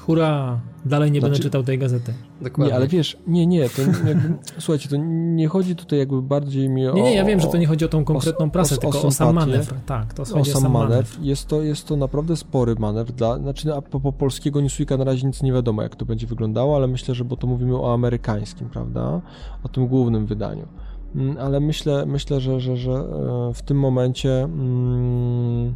Hurra! 0.06 0.60
Dalej 0.84 1.10
nie 1.12 1.20
będę 1.20 1.36
Znaczy- 1.36 1.42
czytał 1.48 1.62
tej 1.62 1.78
gazety. 1.78 2.12
Dokładnie. 2.40 2.70
Nie, 2.72 2.76
ale 2.76 2.88
wiesz, 2.88 3.16
nie, 3.26 3.46
nie, 3.46 3.68
to 3.68 3.82
jakby, 3.82 4.34
słuchajcie, 4.58 4.88
to 4.88 4.96
nie 5.36 5.48
chodzi 5.48 5.76
tutaj 5.76 5.98
jakby 5.98 6.22
bardziej 6.22 6.68
mi 6.68 6.88
o... 6.88 6.94
Nie, 6.94 7.02
nie, 7.02 7.14
ja 7.14 7.24
wiem, 7.24 7.40
że 7.40 7.46
to 7.48 7.56
nie 7.56 7.66
chodzi 7.66 7.84
o 7.84 7.88
tą 7.88 8.04
konkretną 8.04 8.46
o- 8.46 8.50
prasę, 8.50 8.74
o- 8.74 8.78
tylko 8.78 9.02
o 9.02 9.06
o 9.06 9.10
sam 9.10 9.34
manewr. 9.34 9.74
Tak, 9.86 10.14
to 10.14 10.22
o 10.22 10.26
chodzi 10.26 10.50
o 10.50 10.54
sam 10.54 10.72
manewr. 10.72 10.90
manewr. 10.90 11.08
Jest 11.20 11.46
to, 11.48 11.62
jest 11.62 11.86
to 11.88 11.96
naprawdę 11.96 12.36
spory 12.36 12.74
manewr. 12.78 13.12
Dla, 13.12 13.38
znaczy, 13.38 13.74
a 13.74 13.82
po, 13.82 14.00
po 14.00 14.12
polskiego 14.12 14.60
Newsweeka 14.60 14.96
na 14.96 15.04
razie 15.04 15.26
nic 15.26 15.42
nie 15.42 15.52
wiadomo, 15.52 15.82
jak 15.82 15.96
to 15.96 16.04
będzie 16.06 16.26
wyglądało, 16.26 16.76
ale 16.76 16.86
myślę, 16.86 17.14
że 17.14 17.24
bo 17.24 17.36
to 17.36 17.46
mówimy 17.46 17.76
o 17.76 17.94
amerykańskim, 17.94 18.68
prawda? 18.68 19.20
O 19.64 19.68
tym 19.68 19.86
głównym 19.86 20.26
wydaniu. 20.26 20.66
Mm, 21.14 21.36
Ale 21.38 21.60
myślę, 21.60 22.06
myślę 22.06 22.40
że, 22.40 22.60
że, 22.60 22.76
że 22.76 22.92
e, 22.92 23.50
w 23.54 23.62
tym 23.62 23.78
momencie 23.78 24.42
mm, 24.42 25.74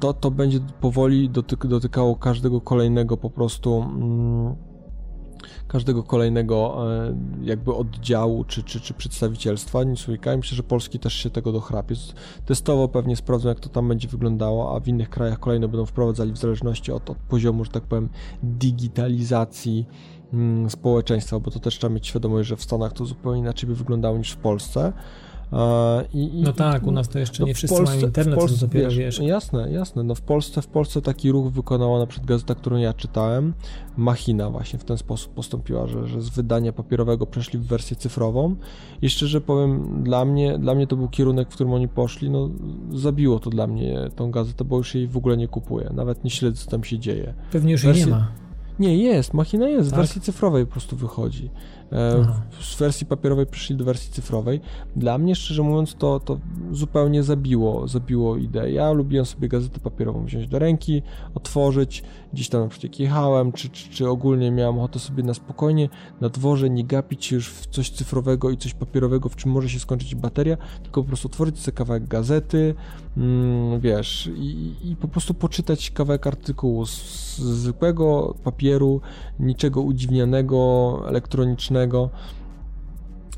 to, 0.00 0.12
to 0.12 0.30
będzie 0.30 0.60
powoli 0.80 1.30
dotyk, 1.30 1.66
dotykało 1.66 2.16
każdego 2.16 2.60
kolejnego 2.60 3.16
po 3.16 3.30
prostu. 3.30 3.82
mm, 3.82 4.56
każdego 5.68 6.02
kolejnego 6.02 6.86
e, 6.92 7.16
jakby 7.42 7.74
oddziału 7.74 8.44
czy, 8.44 8.62
czy, 8.62 8.80
czy 8.80 8.94
przedstawicielstwa 8.94 9.84
Newsweeka 9.84 10.34
i 10.34 10.36
myślę, 10.36 10.56
że 10.56 10.62
Polski 10.62 10.98
też 10.98 11.14
się 11.14 11.30
tego 11.30 11.52
dochrapie. 11.52 11.94
Testowo 12.46 12.88
pewnie 12.88 13.16
sprawdzą, 13.16 13.48
jak 13.48 13.60
to 13.60 13.68
tam 13.68 13.88
będzie 13.88 14.08
wyglądało, 14.08 14.76
a 14.76 14.80
w 14.80 14.88
innych 14.88 15.10
krajach 15.10 15.40
kolejne 15.40 15.68
będą 15.68 15.86
wprowadzali 15.86 16.32
w 16.32 16.38
zależności 16.38 16.92
od, 16.92 17.10
od 17.10 17.18
poziomu, 17.18 17.64
że 17.64 17.70
tak 17.70 17.82
powiem, 17.82 18.08
digitalizacji 18.42 19.86
mm, 20.32 20.70
społeczeństwa, 20.70 21.40
bo 21.40 21.50
to 21.50 21.58
też 21.58 21.78
trzeba 21.78 21.94
mieć 21.94 22.06
świadomość, 22.06 22.48
że 22.48 22.56
w 22.56 22.62
Stanach 22.62 22.92
to 22.92 23.04
zupełnie 23.04 23.40
inaczej 23.40 23.68
by 23.68 23.74
wyglądało 23.74 24.18
niż 24.18 24.30
w 24.30 24.36
Polsce. 24.36 24.92
E, 25.52 26.04
I, 26.14 26.42
No 26.42 26.52
tak, 26.52 26.86
u 26.86 26.92
nas 26.92 27.08
to 27.08 27.18
jeszcze 27.18 27.42
no 27.42 27.46
nie 27.46 27.54
w 27.54 27.56
wszyscy 27.56 27.76
Polsce- 27.76 27.94
mają 27.94 28.06
internet, 28.06 28.34
w 28.34 28.38
Polsce, 28.38 28.60
to 28.60 28.66
dopiero 28.66 28.88
wiesz, 28.88 28.98
wiesz. 28.98 29.18
Jasne, 29.18 29.72
jasne. 29.72 30.02
No 30.02 30.14
w 30.14 30.20
Polsce, 30.20 30.62
w 30.62 30.66
Polsce 30.66 31.02
taki 31.02 31.32
ruch 31.32 31.52
wykonała 31.52 31.98
na 31.98 32.06
przykład 32.06 32.28
gazeta, 32.28 32.54
którą 32.54 32.76
ja 32.76 32.92
czytałem. 32.94 33.54
Machina 33.96 34.50
właśnie 34.50 34.78
w 34.78 34.84
ten 34.84 34.98
sposób 34.98 35.34
postąpiła, 35.34 35.86
że, 35.86 36.06
że 36.06 36.22
z 36.22 36.28
wydania 36.28 36.72
papierowego 36.72 37.26
przeszli 37.26 37.58
w 37.58 37.66
wersję 37.66 37.96
cyfrową. 37.96 38.56
I 39.02 39.10
szczerze 39.10 39.40
powiem, 39.40 40.02
dla 40.04 40.24
mnie, 40.24 40.58
dla 40.58 40.74
mnie 40.74 40.86
to 40.86 40.96
był 40.96 41.08
kierunek, 41.08 41.48
w 41.50 41.54
którym 41.54 41.72
oni 41.72 41.88
poszli. 41.88 42.30
No, 42.30 42.50
zabiło 42.92 43.38
to 43.38 43.50
dla 43.50 43.66
mnie 43.66 43.98
tą 44.16 44.30
gazetę, 44.30 44.64
bo 44.64 44.76
już 44.76 44.94
jej 44.94 45.06
w 45.08 45.16
ogóle 45.16 45.36
nie 45.36 45.48
kupuję. 45.48 45.90
Nawet 45.94 46.24
nie 46.24 46.30
śledzę, 46.30 46.64
co 46.64 46.70
tam 46.70 46.84
się 46.84 46.98
dzieje. 46.98 47.34
Pewnie 47.52 47.72
już 47.72 47.84
jej 47.84 47.94
nie 47.94 48.06
ma. 48.06 48.28
Nie, 48.78 48.96
jest, 48.96 49.34
machina 49.34 49.68
jest, 49.68 49.88
w 49.88 49.90
Tak? 49.90 50.00
wersji 50.00 50.20
cyfrowej 50.20 50.66
po 50.66 50.72
prostu 50.72 50.96
wychodzi. 50.96 51.50
E, 51.92 52.26
z 52.60 52.76
wersji 52.76 53.06
papierowej 53.06 53.46
przeszli 53.46 53.76
do 53.76 53.84
wersji 53.84 54.12
cyfrowej. 54.12 54.60
Dla 54.96 55.18
mnie, 55.18 55.34
szczerze 55.34 55.62
mówiąc, 55.62 55.94
to, 55.94 56.20
to 56.20 56.38
zupełnie 56.72 57.22
zabiło, 57.22 57.88
zabiło 57.88 58.36
ideę. 58.36 58.72
Ja 58.72 58.92
lubiłem 58.92 59.26
sobie 59.26 59.48
gazetę 59.48 59.80
papierową 59.80 60.24
wziąć 60.24 60.46
do 60.46 60.58
ręki, 60.58 61.02
otworzyć, 61.34 62.02
gdzieś 62.32 62.48
tam 62.48 62.60
na 62.60 62.68
przykład 62.68 62.92
jak 62.92 63.00
jechałem, 63.00 63.52
czy, 63.52 63.68
czy, 63.68 63.90
czy 63.90 64.08
ogólnie 64.08 64.50
miałem 64.50 64.78
ochotę 64.78 64.98
sobie 64.98 65.22
na 65.22 65.34
spokojnie 65.34 65.88
na 66.20 66.28
dworze 66.28 66.70
nie 66.70 66.84
gapić 66.84 67.24
się 67.24 67.36
już 67.36 67.48
w 67.48 67.66
coś 67.66 67.90
cyfrowego 67.90 68.50
i 68.50 68.56
coś 68.56 68.74
papierowego, 68.74 69.28
w 69.28 69.36
czym 69.36 69.50
może 69.50 69.68
się 69.68 69.78
skończyć 69.78 70.14
bateria, 70.14 70.56
tylko 70.82 71.02
po 71.02 71.08
prostu 71.08 71.28
otworzyć 71.28 71.58
sobie 71.58 71.76
kawałek 71.76 72.08
gazety, 72.08 72.74
mm, 73.16 73.80
wiesz, 73.80 74.30
i, 74.36 74.74
i 74.84 74.96
po 74.96 75.08
prostu 75.08 75.34
poczytać 75.34 75.90
kawałek 75.90 76.26
artykułu 76.26 76.86
z, 76.86 76.92
z 77.36 77.40
zwykłego 77.40 78.34
papieru, 78.44 79.00
niczego 79.40 79.80
udziwnianego, 79.80 81.00
elektronicznego. 81.08 81.81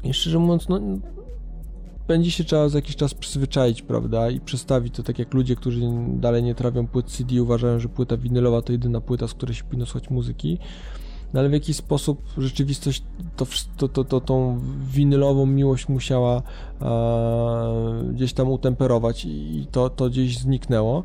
I 0.04 0.14
szczerze 0.14 0.38
mówiąc, 0.38 0.68
no, 0.68 0.80
będzie 2.08 2.30
się 2.30 2.44
trzeba 2.44 2.68
za 2.68 2.78
jakiś 2.78 2.96
czas 2.96 3.14
przyzwyczaić, 3.14 3.82
prawda? 3.82 4.30
I 4.30 4.40
przestawić 4.40 4.94
to 4.94 5.02
tak 5.02 5.18
jak 5.18 5.34
ludzie, 5.34 5.56
którzy 5.56 5.80
dalej 6.08 6.42
nie 6.42 6.54
trawią 6.54 6.86
płyt 6.86 7.06
CD, 7.06 7.42
uważają, 7.42 7.78
że 7.78 7.88
płyta 7.88 8.16
winylowa 8.16 8.62
to 8.62 8.72
jedyna 8.72 9.00
płyta, 9.00 9.28
z 9.28 9.34
której 9.34 9.54
się 9.54 9.64
powinno 9.64 9.86
słuchać 9.86 10.10
muzyki. 10.10 10.58
No 11.34 11.40
ale 11.40 11.48
w 11.48 11.52
jakiś 11.52 11.76
sposób 11.76 12.22
rzeczywistość 12.38 13.02
to, 13.36 13.46
to, 13.76 13.88
to, 13.88 14.04
to 14.04 14.20
tą 14.20 14.60
winylową 14.92 15.46
miłość 15.46 15.88
musiała 15.88 16.42
e, 16.82 18.12
gdzieś 18.12 18.32
tam 18.32 18.50
utemperować 18.50 19.24
i 19.24 19.66
to, 19.70 19.90
to 19.90 20.10
gdzieś 20.10 20.38
zniknęło. 20.38 21.04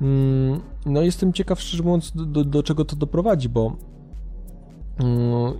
Mm, 0.00 0.60
No 0.86 1.02
jestem 1.02 1.32
ciekaw, 1.32 1.60
szczerze 1.60 1.82
mówiąc, 1.82 2.12
do, 2.14 2.24
do, 2.24 2.44
do 2.44 2.62
czego 2.62 2.84
to 2.84 2.96
doprowadzi, 2.96 3.48
bo 3.48 3.76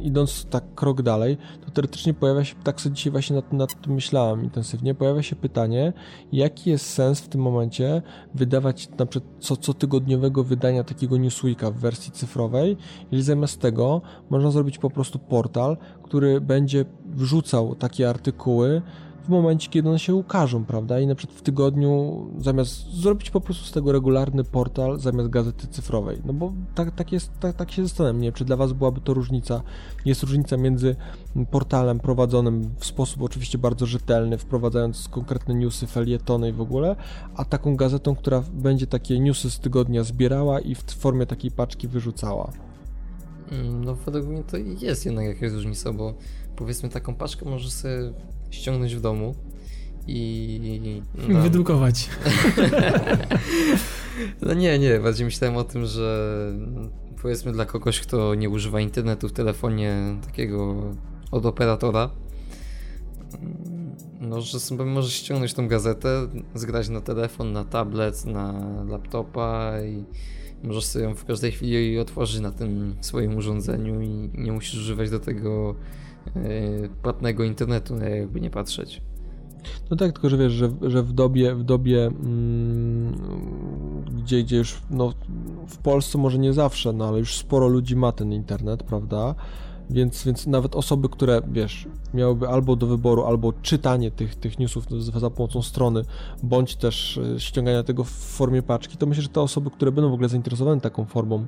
idąc 0.01 0.47
tak 0.51 0.75
krok 0.75 1.03
dalej, 1.03 1.37
to 1.65 1.71
teoretycznie 1.71 2.15
pojawia 2.15 2.45
się, 2.45 2.55
tak 2.65 2.81
sobie 2.81 2.95
dzisiaj 2.95 3.11
właśnie 3.11 3.37
nad, 3.37 3.53
nad 3.53 3.81
tym 3.81 3.93
myślałem 3.93 4.45
intensywnie, 4.45 4.95
pojawia 4.95 5.23
się 5.23 5.37
pytanie, 5.37 5.93
jaki 6.33 6.71
jest 6.71 6.91
sens 6.91 7.21
w 7.21 7.29
tym 7.29 7.41
momencie 7.41 8.03
wydawać 8.35 8.89
na 8.99 9.07
przykład 9.07 9.33
co, 9.41 9.57
cotygodniowego 9.57 10.45
wydania 10.45 10.85
takiego 10.85 11.17
Newsweeka 11.17 11.71
w 11.71 11.77
wersji 11.77 12.13
cyfrowej, 12.13 12.77
jeżeli 13.05 13.23
zamiast 13.23 13.61
tego 13.61 14.03
można 14.31 14.51
zrobić 14.51 14.79
po 14.79 14.91
prostu 14.91 15.19
portal, 15.19 15.77
który 16.03 16.41
będzie 16.41 16.85
wrzucał 17.05 17.75
takie 17.75 18.11
artykuły 18.11 18.83
w 19.25 19.29
momencie, 19.29 19.71
kiedy 19.71 19.89
one 19.89 19.99
się 19.99 20.15
ukażą, 20.15 20.65
prawda? 20.65 21.01
I 21.01 21.07
na 21.07 21.15
przykład 21.15 21.39
w 21.39 21.43
tygodniu 21.43 22.23
zamiast 22.39 22.93
zrobić 22.93 23.31
po 23.31 23.41
prostu 23.41 23.65
z 23.65 23.73
tego 23.73 23.93
regularny 23.93 24.45
portal 24.45 24.99
zamiast 24.99 25.29
gazety 25.29 25.67
cyfrowej. 25.67 26.23
No 26.25 26.33
bo 26.33 26.53
tak, 26.75 26.91
tak 26.91 27.13
jest, 27.13 27.31
tak, 27.41 27.57
tak 27.57 27.73
się 27.73 27.83
zastanawiam, 27.83 28.21
nie 28.21 28.33
czy 28.33 28.45
dla 28.45 28.57
Was 28.57 28.73
byłaby 28.73 29.01
to 29.01 29.15
różnica. 29.15 29.63
Jest 30.05 30.23
różnica 30.23 30.57
między 30.57 30.97
portalem 31.51 32.01
prowadzonym 32.01 32.71
w 32.79 32.87
sposób 32.87 33.23
oczywiście 33.23 33.59
bardzo 33.59 33.87
rzetelny, 33.87 34.39
wprowadzając 34.39 35.09
konkretne 35.09 35.55
newsy, 35.55 35.87
felietony 35.87 36.49
i 36.49 36.53
w 36.53 36.61
ogóle, 36.61 36.97
a 37.37 37.45
taką 37.45 37.77
gazetą, 37.77 38.17
która 38.17 38.45
będzie 38.53 38.87
takie 38.87 39.21
newsy 39.21 39.51
z 39.51 39.59
tygodnia 39.59 40.03
zbierała 40.03 40.61
i 40.61 40.75
w 40.75 40.83
formie 40.83 41.27
takiej 41.27 41.51
paczki 41.51 41.89
wyrzucała. 41.89 42.53
Mm, 43.53 43.85
no 43.85 43.95
według 43.95 44.27
mnie 44.27 44.43
to 44.43 44.57
jest 44.57 45.07
jednak 45.07 45.27
jakaś 45.27 45.53
różnica, 45.53 45.93
bo 45.93 46.15
powiedzmy 46.57 46.89
taką 46.89 47.15
paczkę 47.15 47.51
możesz 47.51 47.73
sobie 47.73 48.13
ściągnąć 48.55 48.95
w 48.95 49.01
domu 49.01 49.35
i... 50.07 51.03
No, 51.29 51.43
Wydrukować. 51.43 52.11
no 54.43 54.55
nie, 54.55 54.79
nie, 54.79 54.99
bardziej 54.99 55.25
myślałem 55.25 55.57
o 55.57 55.65
tym, 55.65 55.87
że 55.87 56.29
powiedzmy 57.23 57.53
dla 57.53 57.65
kogoś, 57.65 58.01
kto 58.01 58.35
nie 58.35 58.51
używa 58.51 58.81
internetu 58.81 59.29
w 59.29 59.33
telefonie 59.33 60.17
takiego 60.27 60.77
od 61.31 61.47
operatora, 61.47 62.11
no, 64.21 64.41
że 64.41 64.61
sobie 64.61 64.85
możesz 64.85 65.13
ściągnąć 65.13 65.55
tą 65.55 65.69
gazetę, 65.69 66.29
zgrać 66.55 66.89
na 66.89 67.01
telefon, 67.01 67.53
na 67.53 67.65
tablet, 67.65 68.25
na 68.25 68.53
laptopa 68.89 69.73
i 69.83 70.05
możesz 70.67 70.85
sobie 70.85 71.05
ją 71.05 71.15
w 71.15 71.25
każdej 71.25 71.53
chwili 71.53 71.99
otworzyć 71.99 72.41
na 72.41 72.51
tym 72.51 72.97
swoim 73.01 73.37
urządzeniu 73.37 74.01
i 74.01 74.31
nie 74.35 74.53
musisz 74.53 74.81
używać 74.81 75.11
do 75.11 75.21
tego 75.21 75.75
płatnego 77.03 77.45
internetu, 77.45 77.97
jakby 77.97 78.41
nie 78.41 78.51
patrzeć. 78.51 79.03
No 79.91 79.97
tak, 79.97 80.13
tylko 80.13 80.29
że 80.29 80.37
wiesz, 80.37 80.53
że, 80.53 80.71
że 80.83 81.03
w 81.03 81.13
dobie, 81.13 81.55
w 81.55 81.63
dobie 81.63 82.07
mm, 82.07 83.15
gdzie, 84.25 84.43
gdzie 84.43 84.57
już 84.57 84.81
no, 84.91 85.13
w 85.67 85.79
Polsce 85.79 86.19
może 86.19 86.39
nie 86.39 86.53
zawsze, 86.53 86.93
no 86.93 87.09
ale 87.09 87.19
już 87.19 87.37
sporo 87.37 87.69
ludzi 87.69 87.97
ma 87.97 88.13
ten 88.13 88.33
internet, 88.33 88.83
prawda? 88.83 89.35
Więc, 89.91 90.25
więc 90.25 90.47
nawet 90.47 90.77
osoby, 90.77 91.09
które, 91.09 91.43
wiesz, 91.53 91.89
miałyby 92.15 92.49
albo 92.49 92.77
do 92.77 92.87
wyboru, 92.87 93.25
albo 93.25 93.53
czytanie 93.53 94.11
tych, 94.11 94.35
tych 94.35 94.59
newsów 94.59 94.87
za 95.21 95.31
pomocą 95.31 95.63
strony, 95.63 96.03
bądź 96.43 96.77
też 96.77 97.19
e, 97.19 97.41
ściągania 97.41 97.83
tego 97.83 98.05
w 98.05 98.11
formie 98.11 98.63
paczki, 98.63 98.97
to 98.97 99.07
myślę, 99.07 99.23
że 99.23 99.29
te 99.29 99.41
osoby, 99.41 99.71
które 99.71 99.93
będą 99.93 100.11
w 100.11 100.15
ogóle 100.15 100.29
zainteresowane 100.29 100.81
taką 100.81 101.05
formą 101.05 101.47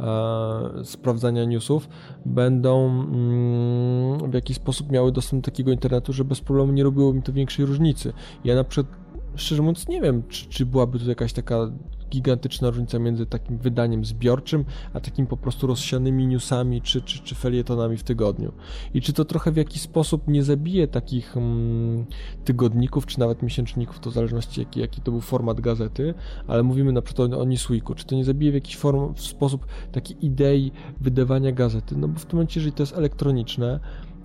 e, 0.00 0.84
sprawdzania 0.84 1.44
newsów, 1.44 1.88
będą 2.26 2.86
mm, 2.88 4.30
w 4.30 4.34
jakiś 4.34 4.56
sposób 4.56 4.92
miały 4.92 5.12
dostęp 5.12 5.42
do 5.42 5.50
takiego 5.50 5.72
internetu, 5.72 6.12
że 6.12 6.24
bez 6.24 6.40
problemu 6.40 6.72
nie 6.72 6.82
robiło 6.82 7.12
mi 7.12 7.22
to 7.22 7.32
większej 7.32 7.64
różnicy. 7.64 8.12
Ja 8.44 8.54
na 8.54 8.64
przykład 8.64 8.96
szczerze 9.34 9.62
mówiąc 9.62 9.88
nie 9.88 10.00
wiem, 10.00 10.22
czy, 10.28 10.48
czy 10.48 10.66
byłaby 10.66 10.98
tu 10.98 11.08
jakaś 11.08 11.32
taka 11.32 11.70
gigantyczna 12.10 12.70
różnica 12.70 12.98
między 12.98 13.26
takim 13.26 13.58
wydaniem 13.58 14.04
zbiorczym, 14.04 14.64
a 14.92 15.00
takim 15.00 15.26
po 15.26 15.36
prostu 15.36 15.66
rozsianymi 15.66 16.26
newsami 16.26 16.82
czy, 16.82 17.02
czy, 17.02 17.18
czy 17.18 17.34
felietonami 17.34 17.96
w 17.96 18.02
tygodniu. 18.02 18.52
I 18.94 19.00
czy 19.00 19.12
to 19.12 19.24
trochę 19.24 19.52
w 19.52 19.56
jakiś 19.56 19.82
sposób 19.82 20.28
nie 20.28 20.42
zabije 20.42 20.88
takich 20.88 21.36
mm, 21.36 22.06
tygodników, 22.44 23.06
czy 23.06 23.18
nawet 23.18 23.42
miesięczników, 23.42 23.98
to 24.00 24.10
w 24.10 24.14
zależności 24.14 24.60
jaki, 24.60 24.80
jaki 24.80 25.00
to 25.00 25.10
był 25.10 25.20
format 25.20 25.60
gazety, 25.60 26.14
ale 26.46 26.62
mówimy 26.62 26.92
na 26.92 27.02
przykład 27.02 27.32
o 27.32 27.44
Newsweeku, 27.44 27.94
czy 27.94 28.04
to 28.04 28.14
nie 28.14 28.24
zabije 28.24 28.52
w 28.52 28.54
jakiś 28.54 28.76
form, 28.76 29.14
w 29.14 29.20
sposób 29.20 29.66
takiej 29.92 30.26
idei 30.26 30.72
wydawania 31.00 31.52
gazety, 31.52 31.96
no 31.96 32.08
bo 32.08 32.18
w 32.18 32.26
tym 32.26 32.36
momencie, 32.36 32.60
jeżeli 32.60 32.76
to 32.76 32.82
jest 32.82 32.96
elektroniczne, 32.96 33.80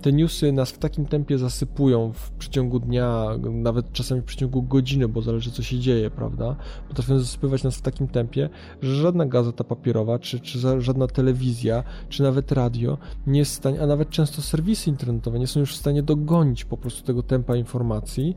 te 0.06 0.14
newsy 0.14 0.52
nas 0.52 0.72
w 0.72 0.77
takim 0.77 1.06
tempie 1.06 1.38
zasypują 1.38 2.14
w 2.14 2.32
przeciągu 2.32 2.80
dnia, 2.80 3.26
nawet 3.52 3.91
czasami 3.91 4.22
w 4.22 4.23
przeciągu 4.23 4.64
godziny, 4.64 5.07
bo 5.07 5.22
zależy 5.22 5.52
co 5.52 5.64
się 5.64 5.80
dzieje, 5.80 6.10
prawda? 6.10 6.56
Potrafią 6.88 7.19
zasypywać 7.19 7.64
nas 7.64 7.76
w 7.76 7.82
takim 7.82 8.07
tempie, 8.07 8.49
że 8.82 8.95
żadna 8.95 9.26
gazeta 9.26 9.64
papierowa, 9.64 10.19
czy, 10.19 10.40
czy 10.40 10.60
żadna 10.82 11.07
telewizja, 11.07 11.84
czy 12.10 12.23
nawet 12.23 12.52
radio 12.52 12.98
nie 13.27 13.40
jest 13.40 13.52
w 13.52 13.56
stanie, 13.56 13.82
a 13.82 13.86
nawet 13.86 14.10
często 14.10 14.41
serwisy 14.41 14.90
internetowe 14.90 15.40
nie 15.40 15.48
są 15.48 15.60
już 15.60 15.73
w 15.73 15.80
stanie 15.80 16.03
dogonić 16.03 16.65
po 16.65 16.77
prostu 16.77 17.03
tego 17.03 17.23
tempa 17.23 17.56
informacji, 17.56 18.36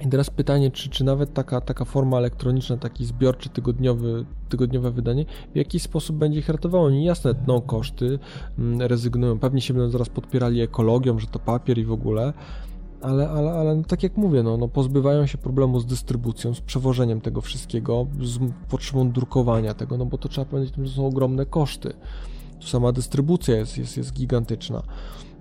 i 0.00 0.08
teraz 0.08 0.30
pytanie, 0.30 0.70
czy, 0.70 0.88
czy 0.88 1.04
nawet 1.04 1.34
taka, 1.34 1.60
taka 1.60 1.84
forma 1.84 2.18
elektroniczna, 2.18 2.76
taki 2.76 3.04
zbiorczy 3.04 3.48
tygodniowy, 3.48 4.26
tygodniowe 4.48 4.90
wydanie, 4.90 5.24
w 5.52 5.56
jaki 5.56 5.80
sposób 5.80 6.16
będzie 6.16 6.38
ich 6.38 6.48
ratowało? 6.48 6.90
Nie 6.90 7.04
jasne, 7.04 7.34
tną 7.34 7.60
koszty, 7.60 8.18
mm, 8.58 8.82
rezygnują, 8.82 9.38
pewnie 9.38 9.60
się 9.60 9.74
będą 9.74 9.90
zaraz 9.90 10.08
podpierali 10.08 10.60
ekologią, 10.60 11.18
że 11.18 11.26
to 11.26 11.38
papier 11.38 11.78
i 11.78 11.84
w 11.84 11.92
ogóle, 11.92 12.32
ale, 13.00 13.30
ale, 13.30 13.52
ale 13.52 13.76
no, 13.76 13.82
tak 13.84 14.02
jak 14.02 14.16
mówię, 14.16 14.42
no, 14.42 14.56
no, 14.56 14.68
pozbywają 14.68 15.26
się 15.26 15.38
problemu 15.38 15.80
z 15.80 15.86
dystrybucją, 15.86 16.54
z 16.54 16.60
przewożeniem 16.60 17.20
tego 17.20 17.40
wszystkiego, 17.40 18.06
z 18.22 18.38
potrzebą 18.68 19.10
drukowania 19.10 19.74
tego, 19.74 19.96
no 19.96 20.06
bo 20.06 20.18
to 20.18 20.28
trzeba 20.28 20.44
pamiętać, 20.44 20.86
że 20.86 20.94
są 20.94 21.06
ogromne 21.06 21.46
koszty. 21.46 21.92
Sama 22.60 22.92
dystrybucja 22.92 23.56
jest, 23.56 23.78
jest, 23.78 23.96
jest 23.96 24.12
gigantyczna, 24.12 24.82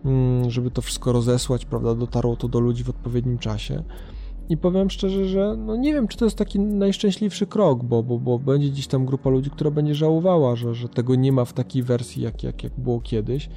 mm, 0.06 0.50
żeby 0.52 0.72
to 0.72 0.82
wszystko 0.82 1.12
rozesłać, 1.12 1.66
prawda, 1.66 1.96
dotarło 1.96 2.36
to 2.36 2.48
do 2.48 2.60
ludzi 2.60 2.84
w 2.84 2.90
odpowiednim 2.90 3.38
czasie. 3.38 3.84
I 4.50 4.58
powiem 4.58 4.90
szczerze, 4.90 5.26
że 5.26 5.56
no 5.58 5.76
nie 5.76 5.94
wiem, 5.94 6.08
czy 6.08 6.18
to 6.18 6.26
jest 6.26 6.38
taki 6.38 6.60
najszczęśliwszy 6.60 7.48
krok, 7.48 7.84
bo, 7.84 8.04
bo, 8.04 8.20
bo 8.20 8.40
będzie 8.40 8.70
gdzieś 8.70 8.88
tam 8.88 9.06
grupa 9.06 9.30
ludzi, 9.30 9.50
która 9.50 9.72
będzie 9.72 9.96
żałowała, 9.96 10.56
że, 10.56 10.74
że 10.74 10.90
tego 10.90 11.16
nie 11.16 11.32
ma 11.32 11.46
w 11.46 11.54
takiej 11.54 11.84
wersji, 11.84 12.24
jak, 12.24 12.44
jak, 12.44 12.64
jak 12.64 12.74
było 12.78 13.02
kiedyś. 13.02 13.50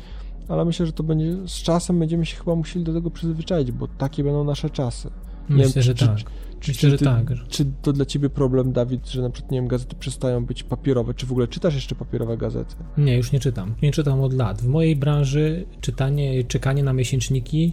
Ale 0.49 0.65
myślę, 0.65 0.87
że 0.87 0.93
to 0.93 1.03
będzie 1.03 1.37
z 1.47 1.63
czasem 1.63 1.99
będziemy 1.99 2.27
się 2.27 2.37
chyba 2.37 2.55
musieli 2.55 2.85
do 2.85 2.93
tego 2.93 3.11
przyzwyczaić, 3.11 3.73
bo 3.73 3.89
takie 3.89 4.25
będą 4.25 4.45
nasze 4.45 4.71
czasy. 4.71 5.11
Nie 5.51 5.57
Myślę, 5.57 5.73
wiem, 5.73 5.83
że 5.83 5.95
czy, 5.95 6.07
tak. 6.07 6.17
Czy, 6.61 6.71
Myślę, 6.71 6.75
czy, 6.75 6.91
że 6.91 6.99
ty, 6.99 7.05
tak. 7.05 7.33
Czy 7.49 7.67
to 7.83 7.93
dla 7.93 8.05
ciebie 8.05 8.31
problem, 8.31 8.73
Dawid, 8.73 9.09
że 9.09 9.23
na 9.23 9.31
przykład, 9.31 9.53
nie 9.53 9.59
wiem, 9.59 9.69
gazety 9.69 9.97
przestają 9.97 10.47
być 10.47 10.63
papierowe? 10.63 11.15
Czy 11.15 11.27
w 11.27 11.31
ogóle 11.31 11.49
czytasz 11.49 11.75
jeszcze 11.75 11.95
papierowe 11.95 12.37
gazety? 12.37 12.75
Nie, 12.99 13.17
już 13.17 13.33
nie 13.33 13.41
czytam. 13.41 13.75
Nie 13.83 13.93
czytam 13.93 14.21
od 14.21 14.33
lat. 14.33 14.63
W 14.63 14.69
mojej 14.69 14.97
branży 14.97 15.67
czytanie, 15.81 16.45
czekanie 16.45 16.83
na 16.83 16.93
miesięczniki 16.93 17.73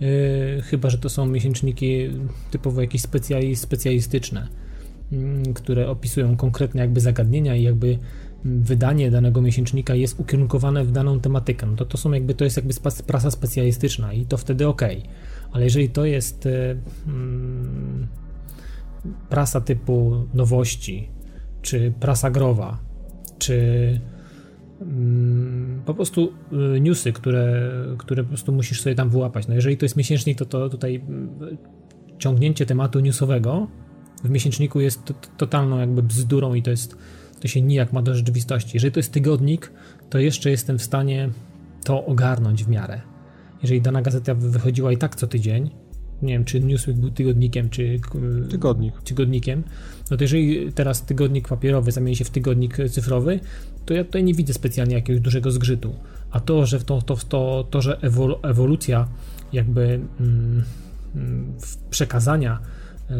Yy, 0.00 0.62
chyba 0.62 0.90
że 0.90 0.98
to 0.98 1.08
są 1.08 1.26
miesięczniki 1.26 2.10
typowo 2.50 2.80
jakieś 2.80 3.02
specjalistyczne, 3.54 4.48
yy, 5.12 5.18
które 5.54 5.88
opisują 5.88 6.36
konkretne 6.36 6.80
jakby 6.80 7.00
zagadnienia 7.00 7.56
i 7.56 7.62
jakby 7.62 7.98
wydanie 8.44 9.10
danego 9.10 9.42
miesięcznika 9.42 9.94
jest 9.94 10.20
ukierunkowane 10.20 10.84
w 10.84 10.92
daną 10.92 11.20
tematykę, 11.20 11.66
no 11.66 11.76
to 11.76 11.84
to 11.84 11.98
są 11.98 12.12
jakby, 12.12 12.34
to 12.34 12.44
jest 12.44 12.56
jakby 12.56 12.74
prasa 13.06 13.30
specjalistyczna 13.30 14.12
i 14.12 14.26
to 14.26 14.36
wtedy 14.36 14.68
ok. 14.68 14.82
Ale 15.52 15.64
jeżeli 15.64 15.88
to 15.88 16.04
jest 16.04 16.44
yy, 16.44 16.76
prasa 19.28 19.60
typu 19.60 20.26
nowości, 20.34 21.08
czy 21.62 21.92
prasa 22.00 22.30
growa, 22.30 22.78
czy 23.38 24.00
Mm, 24.00 24.11
po 25.84 25.94
prostu 25.94 26.32
y, 26.76 26.80
newsy, 26.80 27.12
które, 27.12 27.70
które 27.98 28.22
po 28.22 28.28
prostu 28.28 28.52
musisz 28.52 28.80
sobie 28.80 28.94
tam 28.94 29.10
wyłapać. 29.10 29.48
No 29.48 29.54
jeżeli 29.54 29.76
to 29.76 29.84
jest 29.84 29.96
miesięcznik, 29.96 30.38
to, 30.38 30.46
to 30.46 30.68
tutaj 30.68 30.96
mm, 30.96 31.28
ciągnięcie 32.18 32.66
tematu 32.66 33.00
newsowego 33.00 33.66
w 34.24 34.30
miesięczniku 34.30 34.80
jest 34.80 35.12
totalną 35.36 35.78
jakby 35.78 36.02
bzdurą 36.02 36.54
i 36.54 36.62
to 36.62 36.70
jest 36.70 36.96
to 37.40 37.48
się 37.48 37.62
nijak 37.62 37.92
ma 37.92 38.02
do 38.02 38.14
rzeczywistości. 38.14 38.70
Jeżeli 38.74 38.92
to 38.92 38.98
jest 38.98 39.12
tygodnik, 39.12 39.72
to 40.10 40.18
jeszcze 40.18 40.50
jestem 40.50 40.78
w 40.78 40.82
stanie 40.82 41.28
to 41.84 42.06
ogarnąć 42.06 42.64
w 42.64 42.68
miarę. 42.68 43.00
Jeżeli 43.62 43.80
dana 43.80 44.02
gazeta 44.02 44.34
wychodziła 44.34 44.92
i 44.92 44.96
tak 44.96 45.16
co 45.16 45.26
tydzień, 45.26 45.70
nie 46.22 46.32
wiem, 46.32 46.44
czy 46.44 46.60
Newsweek 46.60 46.96
był 46.96 47.10
tygodnikiem, 47.10 47.70
czy 47.70 48.00
Tygodnik. 48.50 49.02
tygodnikiem, 49.02 49.62
no 50.10 50.16
to 50.16 50.24
jeżeli 50.24 50.72
teraz 50.72 51.02
tygodnik 51.02 51.48
papierowy 51.48 51.92
zamieni 51.92 52.16
się 52.16 52.24
w 52.24 52.30
tygodnik 52.30 52.76
cyfrowy, 52.90 53.40
to 53.86 53.94
ja 53.94 54.04
tutaj 54.04 54.24
nie 54.24 54.34
widzę 54.34 54.54
specjalnie 54.54 54.94
jakiegoś 54.94 55.22
dużego 55.22 55.50
zgrzytu. 55.50 55.94
A 56.30 56.40
to, 56.40 56.66
że, 56.66 56.78
w 56.78 56.84
to, 56.84 57.02
to, 57.02 57.16
to, 57.16 57.66
to, 57.70 57.82
że 57.82 57.98
ewolucja 58.42 59.08
jakby 59.52 60.00
mm, 60.20 60.64
przekazania 61.90 62.58
e, 63.10 63.16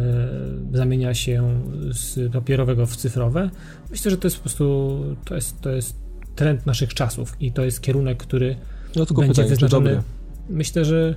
zamienia 0.72 1.14
się 1.14 1.60
z 1.90 2.32
papierowego 2.32 2.86
w 2.86 2.96
cyfrowe, 2.96 3.50
myślę, 3.90 4.10
że 4.10 4.16
to 4.16 4.26
jest 4.26 4.36
po 4.36 4.42
prostu 4.42 4.98
to 5.24 5.34
jest, 5.34 5.60
to 5.60 5.70
jest 5.70 5.96
trend 6.36 6.66
naszych 6.66 6.94
czasów 6.94 7.36
i 7.40 7.52
to 7.52 7.64
jest 7.64 7.80
kierunek, 7.80 8.18
który 8.18 8.56
no, 8.96 9.04
będzie 9.04 9.28
pytanie, 9.28 9.48
wyznaczony. 9.48 10.02
Myślę, 10.48 10.84
że 10.84 11.16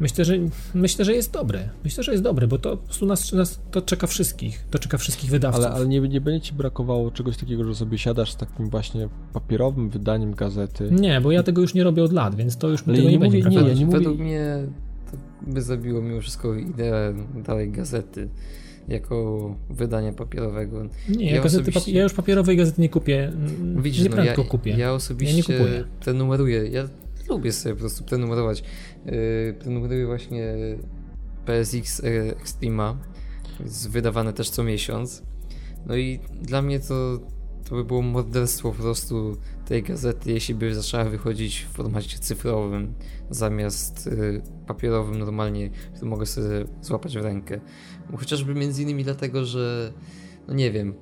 Myślę, 0.00 0.24
że 0.24 0.34
myślę, 0.74 1.04
że 1.04 1.14
jest 1.14 1.32
dobre. 1.32 1.68
Myślę, 1.84 2.04
że 2.04 2.12
jest 2.12 2.24
dobre, 2.24 2.46
bo 2.46 2.58
to 2.58 2.76
po 2.76 2.84
prostu 2.84 3.06
nas, 3.06 3.32
nas 3.32 3.60
to 3.70 3.82
czeka 3.82 4.06
wszystkich. 4.06 4.64
To 4.70 4.78
czeka 4.78 4.98
wszystkich 4.98 5.30
wydawców. 5.30 5.64
Ale, 5.64 5.74
ale 5.74 5.86
nie, 5.86 6.00
nie 6.00 6.20
będzie 6.20 6.46
ci 6.46 6.54
brakowało 6.54 7.10
czegoś 7.10 7.36
takiego, 7.36 7.64
że 7.64 7.74
sobie 7.74 7.98
siadasz 7.98 8.32
z 8.32 8.36
takim 8.36 8.70
właśnie 8.70 9.08
papierowym 9.32 9.90
wydaniem 9.90 10.34
gazety. 10.34 10.88
Nie, 10.90 11.20
bo 11.20 11.32
ja 11.32 11.42
tego 11.42 11.62
już 11.62 11.74
nie 11.74 11.84
robię 11.84 12.02
od 12.02 12.12
lat, 12.12 12.34
więc 12.34 12.56
to 12.56 12.68
już 12.68 12.82
ale 12.86 12.96
tego 12.96 13.08
nie, 13.08 13.18
nie 13.18 13.24
mówię, 13.24 13.42
będzie 13.42 13.60
nie, 13.60 13.68
ja 13.68 13.74
nie 13.74 13.86
Według 13.86 14.18
mnie 14.18 14.58
to 15.10 15.16
by 15.50 15.62
zabiło 15.62 16.02
mimo 16.02 16.20
wszystko 16.20 16.54
ideę 16.54 17.14
dalej 17.44 17.70
gazety 17.70 18.28
jako 18.88 19.54
wydania 19.70 20.12
papierowego. 20.12 20.86
Nie, 21.08 21.30
ja, 21.30 21.42
gazety, 21.42 21.70
osobiście... 21.70 21.92
ja 21.92 22.02
już 22.02 22.12
papierowej 22.12 22.56
gazety 22.56 22.82
nie 22.82 22.88
kupię. 22.88 23.32
Widzisz, 23.76 24.04
nie 24.04 24.10
no, 24.10 24.24
ja, 24.24 24.34
kupię. 24.34 24.70
Ja 24.70 24.92
osobiście 24.92 25.54
ja 25.54 25.60
nie 25.60 25.84
te 26.04 26.12
numeruję. 26.12 26.68
Ja 26.68 26.88
lubię 27.28 27.52
sobie 27.52 27.74
po 27.74 27.80
prostu 27.80 28.04
prenumerować. 28.04 28.62
Yy, 29.06 29.54
prenumeruję 29.58 30.06
właśnie 30.06 30.54
PSX 31.44 32.02
Extrema, 32.40 32.98
wydawane 33.88 34.32
też 34.32 34.50
co 34.50 34.64
miesiąc. 34.64 35.22
No 35.86 35.96
i 35.96 36.20
dla 36.42 36.62
mnie 36.62 36.80
to, 36.80 37.20
to 37.68 37.74
by 37.74 37.84
było 37.84 38.02
morderstwo 38.02 38.72
po 38.72 38.82
prostu 38.82 39.36
tej 39.64 39.82
gazety, 39.82 40.32
jeśli 40.32 40.54
by 40.54 40.74
zaczęła 40.74 41.04
wychodzić 41.04 41.66
w 41.70 41.76
formacie 41.76 42.18
cyfrowym 42.18 42.94
zamiast 43.30 44.06
y, 44.06 44.42
papierowym 44.66 45.18
normalnie, 45.18 45.70
który 45.94 46.10
mogę 46.10 46.26
sobie 46.26 46.64
złapać 46.80 47.18
w 47.18 47.22
rękę. 47.22 47.60
Chociażby 48.16 48.54
między 48.54 48.82
innymi 48.82 49.04
dlatego, 49.04 49.44
że 49.44 49.92
no 50.48 50.54
nie 50.54 50.70
wiem, 50.70 50.94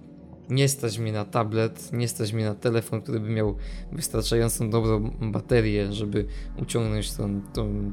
nie 0.51 0.69
stać 0.69 0.99
mnie 0.99 1.13
na 1.13 1.25
tablet, 1.25 1.93
nie 1.93 2.09
stać 2.09 2.33
mnie 2.33 2.45
na 2.45 2.55
telefon, 2.55 3.03
który 3.03 3.21
by 3.21 3.29
miał 3.29 3.57
wystarczającą 3.93 4.71
dobrą 4.71 5.11
baterię, 5.21 5.93
żeby 5.93 6.27
uciągnąć 6.63 7.13
tą, 7.13 7.41
tą 7.53 7.93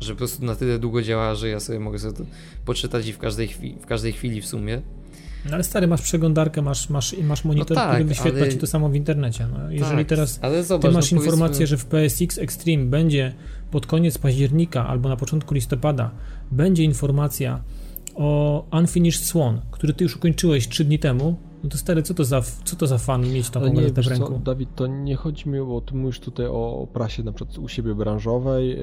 że 0.00 0.12
po 0.12 0.18
prostu 0.18 0.44
na 0.44 0.54
tyle 0.54 0.78
długo 0.78 1.02
działa, 1.02 1.34
że 1.34 1.48
ja 1.48 1.60
sobie 1.60 1.80
mogę 1.80 1.98
sobie 1.98 2.16
to 2.16 2.24
poczytać 2.64 3.06
i 3.06 3.12
w 3.12 3.18
każdej, 3.18 3.48
chwili, 3.48 3.76
w 3.80 3.86
każdej 3.86 4.12
chwili 4.12 4.42
w 4.42 4.46
sumie. 4.46 4.82
No 5.44 5.54
ale 5.54 5.64
stary, 5.64 5.86
masz 5.86 6.02
przeglądarkę, 6.02 6.62
masz, 6.62 6.90
masz, 6.90 7.16
masz 7.22 7.44
monitor, 7.44 7.76
no 7.76 7.82
tak, 7.82 7.90
który 7.90 8.04
wyświetla 8.04 8.40
ale... 8.40 8.52
ci 8.52 8.58
to 8.58 8.66
samo 8.66 8.88
w 8.88 8.94
internecie. 8.94 9.46
No, 9.52 9.70
jeżeli 9.70 9.98
tak, 9.98 10.06
teraz 10.06 10.40
zobacz, 10.62 10.90
ty 10.90 10.94
masz 10.94 11.12
no 11.12 11.18
informację, 11.18 11.66
że 11.66 11.76
w 11.76 11.84
PSX 11.84 12.38
Extreme 12.38 12.84
będzie 12.84 13.34
pod 13.70 13.86
koniec 13.86 14.18
października 14.18 14.86
albo 14.86 15.08
na 15.08 15.16
początku 15.16 15.54
listopada 15.54 16.10
będzie 16.50 16.84
informacja 16.84 17.62
o 18.14 18.64
Unfinished 18.72 19.24
Swan, 19.24 19.60
który 19.70 19.92
ty 19.92 20.04
już 20.04 20.16
ukończyłeś 20.16 20.68
3 20.68 20.84
dni 20.84 20.98
temu, 20.98 21.36
no 21.64 21.70
to 21.70 21.78
stary, 21.78 22.02
co 22.02 22.14
to 22.14 22.24
za, 22.24 22.42
co 22.64 22.76
to 22.76 22.86
za 22.86 22.98
fan 22.98 23.32
mieć 23.32 23.50
taką 23.50 23.66
nie, 23.66 23.74
gazetę 23.74 24.02
w 24.02 24.06
ręku? 24.06 24.32
Co, 24.32 24.38
Dawid, 24.38 24.74
to 24.74 24.86
nie 24.86 25.16
chodzi 25.16 25.48
mi, 25.48 25.58
bo 25.58 25.80
ty 25.80 25.94
mówisz 25.94 26.20
tutaj 26.20 26.46
o 26.46 26.88
prasie 26.92 27.22
na 27.22 27.32
przykład 27.32 27.58
u 27.58 27.68
siebie 27.68 27.94
branżowej. 27.94 28.72
E, 28.72 28.78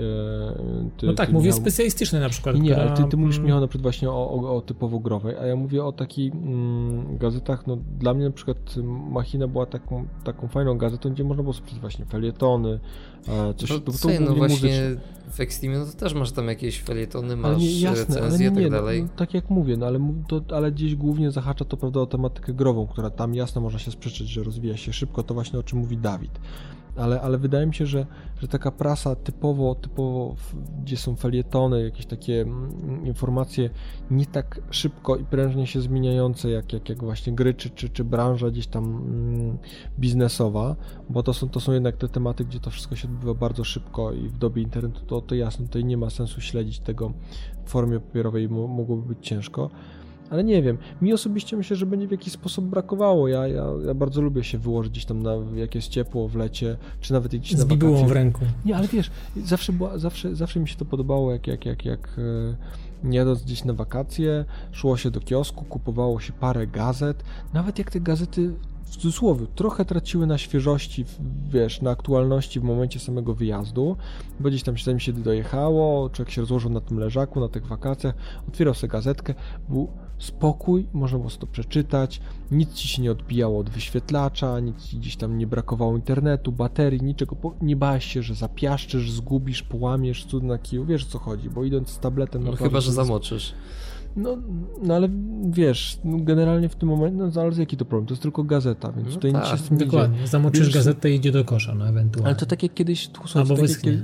ty, 0.98 1.06
no 1.06 1.14
tak, 1.14 1.28
ty 1.28 1.34
mówię 1.34 1.50
miał... 1.50 1.58
specjalistycznej 1.58 2.22
na 2.22 2.30
przykład. 2.30 2.56
Nie, 2.56 2.72
która... 2.72 2.88
ale 2.88 2.98
ty, 2.98 3.04
ty 3.04 3.18
mówisz 3.18 3.40
Michał 3.40 3.60
na 3.60 3.68
przykład 3.68 3.84
właśnie 3.84 4.10
o, 4.10 4.32
o, 4.32 4.56
o 4.56 4.62
typowo 4.62 5.00
growej, 5.00 5.38
a 5.38 5.46
ja 5.46 5.56
mówię 5.56 5.84
o 5.84 5.92
takich 5.92 6.34
mm, 6.34 7.18
gazetach, 7.18 7.68
no 7.68 7.78
dla 8.00 8.14
mnie 8.14 8.26
na 8.26 8.32
przykład 8.32 8.76
Machina 9.12 9.48
była 9.48 9.66
taką, 9.66 10.08
taką 10.24 10.48
fajną 10.48 10.78
gazetą, 10.78 11.10
gdzie 11.10 11.24
można 11.24 11.44
było 11.44 11.54
sobie 11.54 11.72
właśnie 11.82 12.06
felietony, 12.06 12.80
coś, 13.58 13.70
no, 13.70 13.80
to, 13.80 13.92
to, 13.92 14.10
no 14.20 14.36
właśnie 14.36 14.96
w 15.32 15.40
Extreme 15.40 15.80
no 15.80 15.86
to 15.86 15.92
też 15.92 16.14
masz 16.14 16.32
tam 16.32 16.48
jakieś 16.48 16.80
felietony, 16.80 17.36
masz 17.36 17.62
nie, 17.62 17.80
jasne, 17.80 18.16
recenzje 18.16 18.48
i 18.48 18.52
tak 18.52 18.64
no, 18.64 18.70
dalej. 18.70 19.04
No, 19.04 19.10
tak 19.16 19.34
jak 19.34 19.50
mówię, 19.50 19.78
no 19.78 19.86
ale, 19.86 20.00
to, 20.28 20.42
ale 20.56 20.72
gdzieś 20.72 20.96
głównie 20.96 21.32
zahacza 21.32 21.66
to 21.66 21.78
prawda 21.78 22.00
o 22.00 22.06
tematykę 22.06 22.54
grową, 22.54 22.88
która 22.88 23.10
tam 23.10 23.36
jasno 23.36 23.62
można 23.62 23.80
się 23.80 23.92
sprzeczać, 23.92 24.28
że 24.28 24.44
rozwija 24.44 24.78
się 24.78 24.94
szybko, 24.94 25.24
to 25.24 25.34
właśnie 25.34 25.60
o 25.60 25.64
czym 25.64 25.80
mówi 25.80 25.98
Dawid 25.98 26.40
ale, 26.96 27.22
ale 27.22 27.38
wydaje 27.38 27.66
mi 27.66 27.76
się, 27.76 27.86
że, 27.86 28.06
że 28.42 28.48
taka 28.48 28.72
prasa 28.72 29.16
typowo, 29.16 29.76
typowo, 29.76 30.36
gdzie 30.84 30.98
są 30.98 31.16
felietony, 31.16 31.84
jakieś 31.84 32.06
takie 32.06 32.42
mm, 32.42 33.06
informacje 33.06 33.70
nie 34.12 34.26
tak 34.26 34.62
szybko 34.72 35.16
i 35.16 35.26
prężnie 35.26 35.68
się 35.68 35.82
zmieniające, 35.82 36.50
jak, 36.50 36.74
jak, 36.74 36.90
jak 36.90 37.04
właśnie 37.04 37.34
gry, 37.34 37.54
czy, 37.54 37.70
czy, 37.70 37.90
czy 37.90 38.04
branża 38.04 38.50
gdzieś 38.50 38.68
tam 38.68 38.84
mm, 38.86 39.58
biznesowa, 40.00 40.76
bo 41.10 41.24
to 41.24 41.34
są, 41.34 41.50
to 41.50 41.60
są 41.60 41.72
jednak 41.72 41.98
te 41.98 42.10
tematy, 42.10 42.46
gdzie 42.46 42.60
to 42.60 42.70
wszystko 42.70 42.96
się 42.96 43.08
odbywa 43.08 43.34
bardzo 43.34 43.64
szybko 43.64 44.14
i 44.14 44.30
w 44.30 44.38
dobie 44.38 44.62
internetu 44.62 45.02
to, 45.06 45.22
to 45.22 45.36
jasne, 45.36 45.66
tutaj 45.66 45.86
nie 45.86 45.98
ma 45.98 46.10
sensu 46.10 46.42
śledzić 46.42 46.80
tego 46.80 47.14
w 47.66 47.70
formie 47.70 48.00
papierowej, 48.00 48.50
mogłoby 48.50 49.08
być 49.08 49.28
ciężko 49.28 49.70
ale 50.30 50.44
nie 50.44 50.62
wiem. 50.62 50.78
Mi 51.02 51.14
osobiście 51.14 51.58
myślę, 51.58 51.76
że 51.76 51.86
będzie 51.86 52.08
w 52.08 52.12
jakiś 52.12 52.34
sposób 52.34 52.66
brakowało. 52.66 53.28
Ja, 53.28 53.48
ja, 53.48 53.66
ja 53.86 53.94
bardzo 53.94 54.22
lubię 54.22 54.44
się 54.44 54.58
wyłożyć 54.58 54.92
gdzieś 54.92 55.06
tam, 55.06 55.24
na, 55.24 55.32
jak 55.56 55.76
jest 55.76 55.88
ciepło 55.88 56.28
w 56.28 56.36
lecie, 56.36 56.78
czy 57.02 57.14
nawet 57.14 57.36
gdzieś 57.36 57.58
na 57.58 57.66
wakacje. 57.66 58.08
w 58.08 58.12
ręku. 58.12 58.42
Nie, 58.66 58.76
ale 58.76 58.88
wiesz, 58.88 59.12
zawsze, 59.46 59.74
była, 59.74 59.98
zawsze, 59.98 60.36
zawsze 60.36 60.60
mi 60.60 60.68
się 60.68 60.76
to 60.76 60.86
podobało, 60.86 61.32
jak, 61.32 61.48
jak, 61.48 61.66
jak, 61.66 61.86
jak 61.86 62.10
e, 63.04 63.12
jadąc 63.12 63.44
gdzieś 63.44 63.64
na 63.64 63.74
wakacje, 63.74 64.46
szło 64.72 64.98
się 64.98 65.12
do 65.12 65.20
kiosku, 65.20 65.66
kupowało 65.66 66.20
się 66.20 66.34
parę 66.34 66.68
gazet, 66.68 67.24
nawet 67.54 67.80
jak 67.80 67.92
te 67.92 68.00
gazety 68.00 68.54
w 68.84 68.98
cudzysłowie, 68.98 69.46
trochę 69.56 69.86
traciły 69.86 70.28
na 70.28 70.38
świeżości, 70.38 71.06
wiesz, 71.50 71.82
na 71.82 71.92
aktualności 71.92 72.60
w 72.60 72.64
momencie 72.64 73.00
samego 73.00 73.34
wyjazdu, 73.34 73.98
bo 74.40 74.50
gdzieś 74.50 74.64
tam 74.64 74.78
się, 74.78 75.00
się 75.00 75.14
dojechało, 75.14 76.10
człowiek 76.10 76.32
się 76.32 76.42
rozłożył 76.42 76.70
na 76.70 76.82
tym 76.82 77.00
leżaku, 77.00 77.40
na 77.40 77.48
tych 77.48 77.68
wakacjach, 77.68 78.16
otwierał 78.48 78.74
sobie 78.74 78.92
gazetkę, 78.92 79.34
był 79.70 79.88
spokój, 80.20 80.88
można 80.94 81.18
było 81.18 81.30
to 81.30 81.48
przeczytać, 81.48 82.22
nic 82.52 82.74
ci 82.74 82.88
się 82.88 83.02
nie 83.02 83.12
odbijało 83.12 83.60
od 83.60 83.70
wyświetlacza, 83.70 84.60
nic 84.60 84.86
ci 84.86 84.98
gdzieś 84.98 85.16
tam 85.16 85.38
nie 85.38 85.48
brakowało 85.48 85.96
internetu, 85.96 86.52
baterii, 86.52 87.02
niczego, 87.02 87.36
nie 87.62 87.76
bałeś 87.76 88.06
się, 88.06 88.24
że 88.24 88.36
zapiaszczysz, 88.36 89.12
zgubisz, 89.12 89.64
połamiesz 89.64 90.26
cud 90.26 90.44
na 90.44 90.58
kiju, 90.58 90.86
wiesz 90.86 91.04
o 91.04 91.08
co 91.10 91.20
chodzi, 91.20 91.50
bo 91.50 91.64
idąc 91.64 91.90
z 91.90 92.00
tabletem... 92.00 92.44
No 92.44 92.56
chyba, 92.56 92.82
że 92.82 92.92
zamoczysz. 92.92 93.54
No, 94.16 94.38
no 94.84 94.96
ale 94.96 95.10
wiesz, 95.50 96.00
no 96.04 96.18
generalnie 96.18 96.70
w 96.70 96.76
tym 96.76 96.90
momencie, 96.90 97.18
no 97.18 97.32
zależy 97.32 97.60
jaki 97.60 97.78
to 97.78 97.86
problem, 97.86 98.08
to 98.08 98.14
jest 98.14 98.22
tylko 98.22 98.44
gazeta, 98.44 98.92
więc 98.92 99.08
no 99.08 99.14
tutaj 99.14 99.34
tak, 99.34 99.44
nic 99.44 99.52
się 99.52 99.58
z 99.58 99.68
tym 99.68 99.78
Dokładnie, 99.78 100.28
zamoczysz 100.28 100.66
wiesz, 100.66 100.74
gazetę 100.74 101.12
i 101.12 101.16
idzie 101.16 101.32
do 101.32 101.46
kosza, 101.46 101.76
no 101.76 101.88
ewentualnie. 101.88 102.28
Ale 102.28 102.36
to 102.36 102.46
tak 102.46 102.64
jak 102.64 102.74
kiedyś, 102.74 103.08
tu, 103.08 103.22
Albo 103.36 103.56
tak 103.56 103.86
jak, 103.86 103.96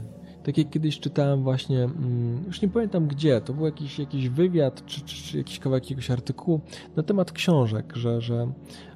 tak 0.46 0.58
jak 0.58 0.70
kiedyś 0.70 1.00
czytałem 1.00 1.44
właśnie, 1.44 1.84
mm, 1.84 2.44
już 2.48 2.62
nie 2.62 2.68
pamiętam 2.68 3.08
gdzie, 3.08 3.42
to 3.42 3.54
był 3.54 3.66
jakiś, 3.66 4.00
jakiś 4.00 4.30
wywiad, 4.30 4.86
czy, 4.86 5.02
czy, 5.02 5.24
czy 5.24 5.38
jakiś 5.38 5.60
kawałek 5.60 5.84
jakiegoś 5.84 6.12
artykułu 6.12 6.62
na 6.96 7.04
temat 7.04 7.32
książek, 7.32 7.94
że, 7.96 8.22
że 8.22 8.52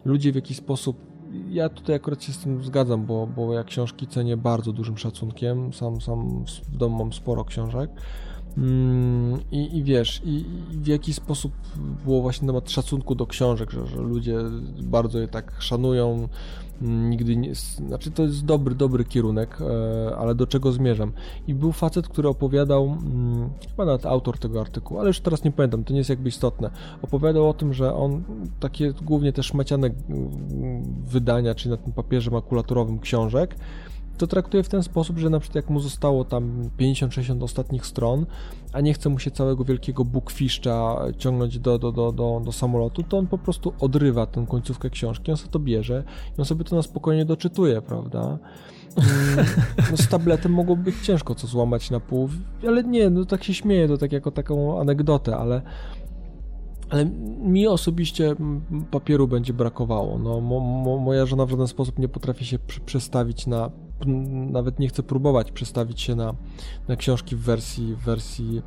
ludzie 0.05 0.31
w 0.31 0.35
jakiś 0.35 0.57
sposób 0.57 1.09
ja 1.49 1.69
tutaj 1.69 1.95
akurat 1.95 2.23
się 2.23 2.33
z 2.33 2.37
tym 2.37 2.63
zgadzam, 2.63 3.05
bo, 3.05 3.27
bo 3.27 3.53
ja 3.53 3.63
książki 3.63 4.07
cenię 4.07 4.37
bardzo 4.37 4.73
dużym 4.73 4.97
szacunkiem. 4.97 5.73
Sam, 5.73 6.01
sam 6.01 6.45
w 6.71 6.77
domu 6.77 6.97
mam 6.97 7.13
sporo 7.13 7.45
książek. 7.45 7.89
Mm, 8.57 9.39
I, 9.51 9.77
I, 9.77 9.83
wiesz, 9.83 10.21
i, 10.25 10.45
i, 10.71 10.77
w 10.77 10.87
jaki 10.87 11.13
sposób 11.13 11.53
było 12.05 12.21
właśnie 12.21 12.47
temat 12.47 12.71
szacunku 12.71 13.15
do 13.15 13.27
książek, 13.27 13.71
że, 13.71 13.87
że 13.87 14.01
ludzie 14.01 14.37
bardzo 14.83 15.19
je 15.19 15.27
tak 15.27 15.55
szanują, 15.59 16.27
nigdy 16.81 17.37
nie, 17.37 17.55
znaczy 17.55 18.11
to 18.11 18.23
jest 18.23 18.45
dobry, 18.45 18.75
dobry 18.75 19.05
kierunek, 19.05 19.57
e, 19.61 20.15
ale 20.15 20.35
do 20.35 20.47
czego 20.47 20.71
zmierzam? 20.71 21.11
I 21.47 21.53
był 21.53 21.71
facet, 21.71 22.07
który 22.07 22.27
opowiadał, 22.27 22.85
mm, 22.85 23.49
chyba 23.69 23.85
nawet 23.85 24.05
autor 24.05 24.37
tego 24.37 24.61
artykułu, 24.61 24.99
ale 24.99 25.07
już 25.07 25.19
teraz 25.19 25.43
nie 25.43 25.51
pamiętam, 25.51 25.83
to 25.83 25.93
nie 25.93 25.99
jest 25.99 26.09
jakby 26.09 26.29
istotne, 26.29 26.69
opowiadał 27.01 27.49
o 27.49 27.53
tym, 27.53 27.73
że 27.73 27.93
on 27.93 28.23
takie 28.59 28.93
głównie 29.01 29.33
też 29.33 29.53
maciane 29.53 29.87
mm, 29.87 30.83
wydania, 31.07 31.55
czyli 31.55 31.71
na 31.71 31.77
tym 31.77 31.93
papierze 31.93 32.31
makulaturowym 32.31 32.99
książek, 32.99 33.55
to 34.19 34.27
traktuje 34.27 34.63
w 34.63 34.69
ten 34.69 34.83
sposób, 34.83 35.17
że 35.17 35.29
na 35.29 35.39
przykład 35.39 35.55
jak 35.55 35.69
mu 35.69 35.79
zostało 35.79 36.25
tam 36.25 36.69
50-60 36.79 37.43
ostatnich 37.43 37.85
stron, 37.85 38.25
a 38.73 38.81
nie 38.81 38.93
chce 38.93 39.09
mu 39.09 39.19
się 39.19 39.31
całego 39.31 39.63
wielkiego 39.63 40.05
bookfishta 40.05 41.01
ciągnąć 41.17 41.59
do, 41.59 41.79
do, 41.79 41.91
do, 41.91 42.11
do, 42.11 42.41
do 42.45 42.51
samolotu, 42.51 43.03
to 43.03 43.17
on 43.17 43.27
po 43.27 43.37
prostu 43.37 43.73
odrywa 43.79 44.25
tę 44.25 44.45
końcówkę 44.49 44.89
książki, 44.89 45.31
on 45.31 45.37
sobie 45.37 45.51
to 45.51 45.59
bierze 45.59 46.03
i 46.37 46.41
on 46.41 46.45
sobie 46.45 46.63
to 46.63 46.75
na 46.75 46.81
spokojnie 46.81 47.25
doczytuje, 47.25 47.81
prawda? 47.81 48.37
Mm, 48.97 49.45
no 49.91 49.97
z 49.97 50.07
tabletem 50.07 50.51
mogło 50.51 50.75
być 50.75 50.95
ciężko 51.03 51.35
co 51.35 51.47
złamać 51.47 51.91
na 51.91 51.99
pół, 51.99 52.29
ale 52.67 52.83
nie, 52.83 53.09
no 53.09 53.25
tak 53.25 53.43
się 53.43 53.53
śmieję, 53.53 53.87
to 53.87 53.97
tak 53.97 54.11
jako 54.11 54.31
taką 54.31 54.79
anegdotę, 54.79 55.37
ale 55.37 55.61
ale 56.89 57.05
mi 57.39 57.67
osobiście 57.67 58.35
papieru 58.91 59.27
będzie 59.27 59.53
brakowało. 59.53 60.19
No, 60.19 60.41
mo, 60.41 60.59
mo, 60.59 60.97
moja 60.97 61.25
żona 61.25 61.45
w 61.45 61.49
żaden 61.49 61.67
sposób 61.67 61.99
nie 61.99 62.07
potrafi 62.07 62.45
się 62.45 62.59
przestawić 62.85 63.47
na 63.47 63.71
nawet 64.51 64.79
nie 64.79 64.87
chcę 64.87 65.03
próbować 65.03 65.51
przestawić 65.51 66.01
się 66.01 66.15
na, 66.15 66.33
na 66.87 66.95
książki 66.95 67.35
w 67.35 67.39
wersji, 67.39 67.95
w 67.95 67.99
wersji 67.99 68.61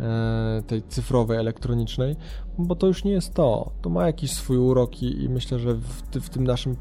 e, 0.00 0.62
tej 0.66 0.82
cyfrowej, 0.82 1.38
elektronicznej, 1.38 2.16
bo 2.58 2.74
to 2.76 2.86
już 2.86 3.04
nie 3.04 3.12
jest 3.12 3.34
to. 3.34 3.70
To 3.82 3.90
ma 3.90 4.06
jakiś 4.06 4.30
swój 4.32 4.56
urok 4.56 5.02
i, 5.02 5.22
i 5.22 5.28
myślę, 5.28 5.58
że 5.58 5.74
w, 5.74 6.02
w 6.20 6.28
tym 6.28 6.44
naszym 6.44 6.76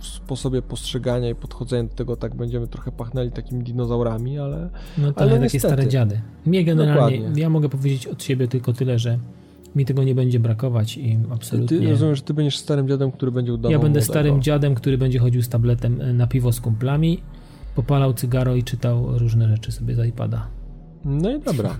sposobie 0.00 0.62
postrzegania 0.62 1.30
i 1.30 1.34
podchodzenia 1.34 1.88
do 1.88 1.94
tego 1.94 2.16
tak 2.16 2.34
będziemy 2.34 2.66
trochę 2.66 2.92
pachnęli 2.92 3.30
takimi 3.30 3.64
dinozaurami, 3.64 4.38
ale 4.38 4.70
No 4.98 5.12
tak, 5.12 5.22
ale 5.22 5.30
takie 5.30 5.42
niestety. 5.42 5.66
stare 5.74 5.88
dziady. 5.88 6.20
Mnie 6.46 6.64
generalnie, 6.64 7.16
Dokładnie. 7.16 7.42
ja 7.42 7.50
mogę 7.50 7.68
powiedzieć 7.68 8.06
od 8.06 8.22
siebie 8.22 8.48
tylko 8.48 8.72
tyle, 8.72 8.98
że 8.98 9.18
mi 9.76 9.84
tego 9.84 10.04
nie 10.04 10.14
będzie 10.14 10.40
brakować 10.40 10.96
i 10.98 11.18
absolutnie... 11.32 11.78
Ty 11.78 11.90
rozumiem, 11.90 12.14
że 12.16 12.22
ty 12.22 12.34
będziesz 12.34 12.58
starym 12.58 12.88
dziadem, 12.88 13.12
który 13.12 13.32
będzie 13.32 13.52
udawał 13.54 13.72
Ja 13.72 13.78
będę 13.78 14.00
młodego. 14.00 14.12
starym 14.12 14.42
dziadem, 14.42 14.74
który 14.74 14.98
będzie 14.98 15.18
chodził 15.18 15.42
z 15.42 15.48
tabletem 15.48 16.00
e, 16.00 16.12
na 16.12 16.26
piwo 16.26 16.52
z 16.52 16.60
kumplami 16.60 17.20
popalał 17.76 18.14
cygaro 18.14 18.54
i 18.54 18.64
czytał 18.64 19.18
różne 19.18 19.48
rzeczy 19.48 19.72
sobie 19.72 19.94
z 19.94 20.06
iPada. 20.06 20.48
No 21.04 21.30
i 21.30 21.40
dobra. 21.40 21.76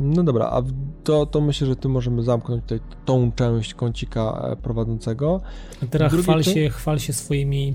No 0.00 0.22
dobra, 0.22 0.46
a 0.46 0.62
to, 1.04 1.26
to 1.26 1.40
myślę, 1.40 1.66
że 1.66 1.76
tu 1.76 1.88
możemy 1.88 2.22
zamknąć 2.22 2.62
tutaj 2.62 2.80
tą 3.04 3.32
część 3.32 3.74
kącika 3.74 4.48
e, 4.52 4.56
prowadzącego. 4.56 5.40
A 5.82 5.86
teraz 5.86 6.12
chwal 6.12 6.44
się, 6.44 6.70
chwal 6.70 6.98
się 6.98 7.12
swoimi 7.12 7.74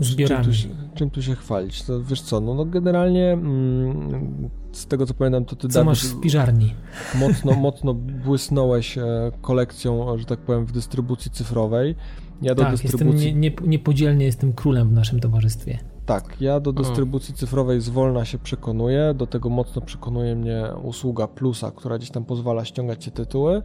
zbiorami. 0.00 0.44
Czym 0.44 0.52
tu, 0.52 0.58
się, 0.58 0.68
czym 0.94 1.10
tu 1.10 1.22
się 1.22 1.34
chwalić? 1.34 1.82
To 1.82 2.02
wiesz 2.02 2.22
co, 2.22 2.40
no, 2.40 2.54
no 2.54 2.64
generalnie 2.64 3.32
mm, 3.32 4.50
z 4.72 4.86
tego 4.86 5.06
co 5.06 5.14
pamiętam, 5.14 5.44
to 5.44 5.56
ty 5.56 5.68
Co 5.68 5.84
masz 5.84 6.02
w 6.02 6.06
spiżarni? 6.06 6.74
Mocno, 7.14 7.52
mocno 7.52 7.94
błysnąłeś 7.94 8.98
e, 8.98 9.02
kolekcją, 9.40 10.18
że 10.18 10.24
tak 10.24 10.38
powiem, 10.38 10.66
w 10.66 10.72
dystrybucji 10.72 11.30
cyfrowej. 11.30 11.96
Ja 12.42 12.54
do 12.54 12.62
tak, 12.62 12.72
dystrybucji... 12.72 13.06
jestem 13.08 13.40
nie, 13.40 13.50
nie, 13.50 13.56
niepodzielnie 13.66 14.24
jestem 14.24 14.52
królem 14.52 14.88
w 14.88 14.92
naszym 14.92 15.20
towarzystwie. 15.20 15.78
Tak, 16.10 16.40
ja 16.40 16.60
do 16.60 16.72
dystrybucji 16.72 17.34
cyfrowej 17.34 17.80
zwolna 17.80 18.24
się 18.24 18.38
przekonuję, 18.38 19.14
do 19.14 19.26
tego 19.26 19.48
mocno 19.48 19.82
przekonuje 19.82 20.36
mnie 20.36 20.64
usługa 20.82 21.28
Plusa, 21.28 21.70
która 21.70 21.98
gdzieś 21.98 22.10
tam 22.10 22.24
pozwala 22.24 22.64
ściągać 22.64 23.04
te 23.04 23.10
tytuły. 23.10 23.62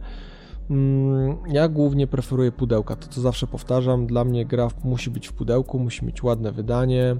Mm, 0.70 1.36
ja 1.48 1.68
głównie 1.68 2.06
preferuję 2.06 2.52
pudełka, 2.52 2.96
to 2.96 3.08
co 3.08 3.20
zawsze 3.20 3.46
powtarzam, 3.46 4.06
dla 4.06 4.24
mnie 4.24 4.46
gra 4.46 4.68
musi 4.84 5.10
być 5.10 5.28
w 5.28 5.32
pudełku, 5.32 5.78
musi 5.78 6.04
mieć 6.04 6.22
ładne 6.22 6.52
wydanie, 6.52 7.16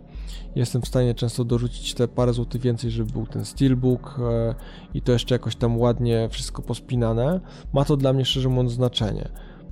jestem 0.57 0.83
w 0.83 0.89
stanie 0.89 1.15
często 1.15 1.45
dorzucić 1.45 1.95
te 1.95 2.09
parę 2.09 2.33
złotych 2.33 2.61
więcej, 2.61 2.91
żeby 2.91 3.13
był 3.13 3.27
ten 3.27 3.45
steelbook 3.45 4.19
e, 4.19 4.55
i 4.95 5.03
to 5.03 5.13
jeszcze 5.13 5.35
jakoś 5.35 5.57
tam 5.57 5.79
ładnie 5.79 6.29
wszystko 6.31 6.63
pospinane, 6.63 7.41
ma 7.73 7.85
to 7.85 7.97
dla 7.97 8.13
mnie 8.13 8.25
szczerze 8.25 8.49
mówiąc 8.49 8.73
znaczenie. 8.73 9.29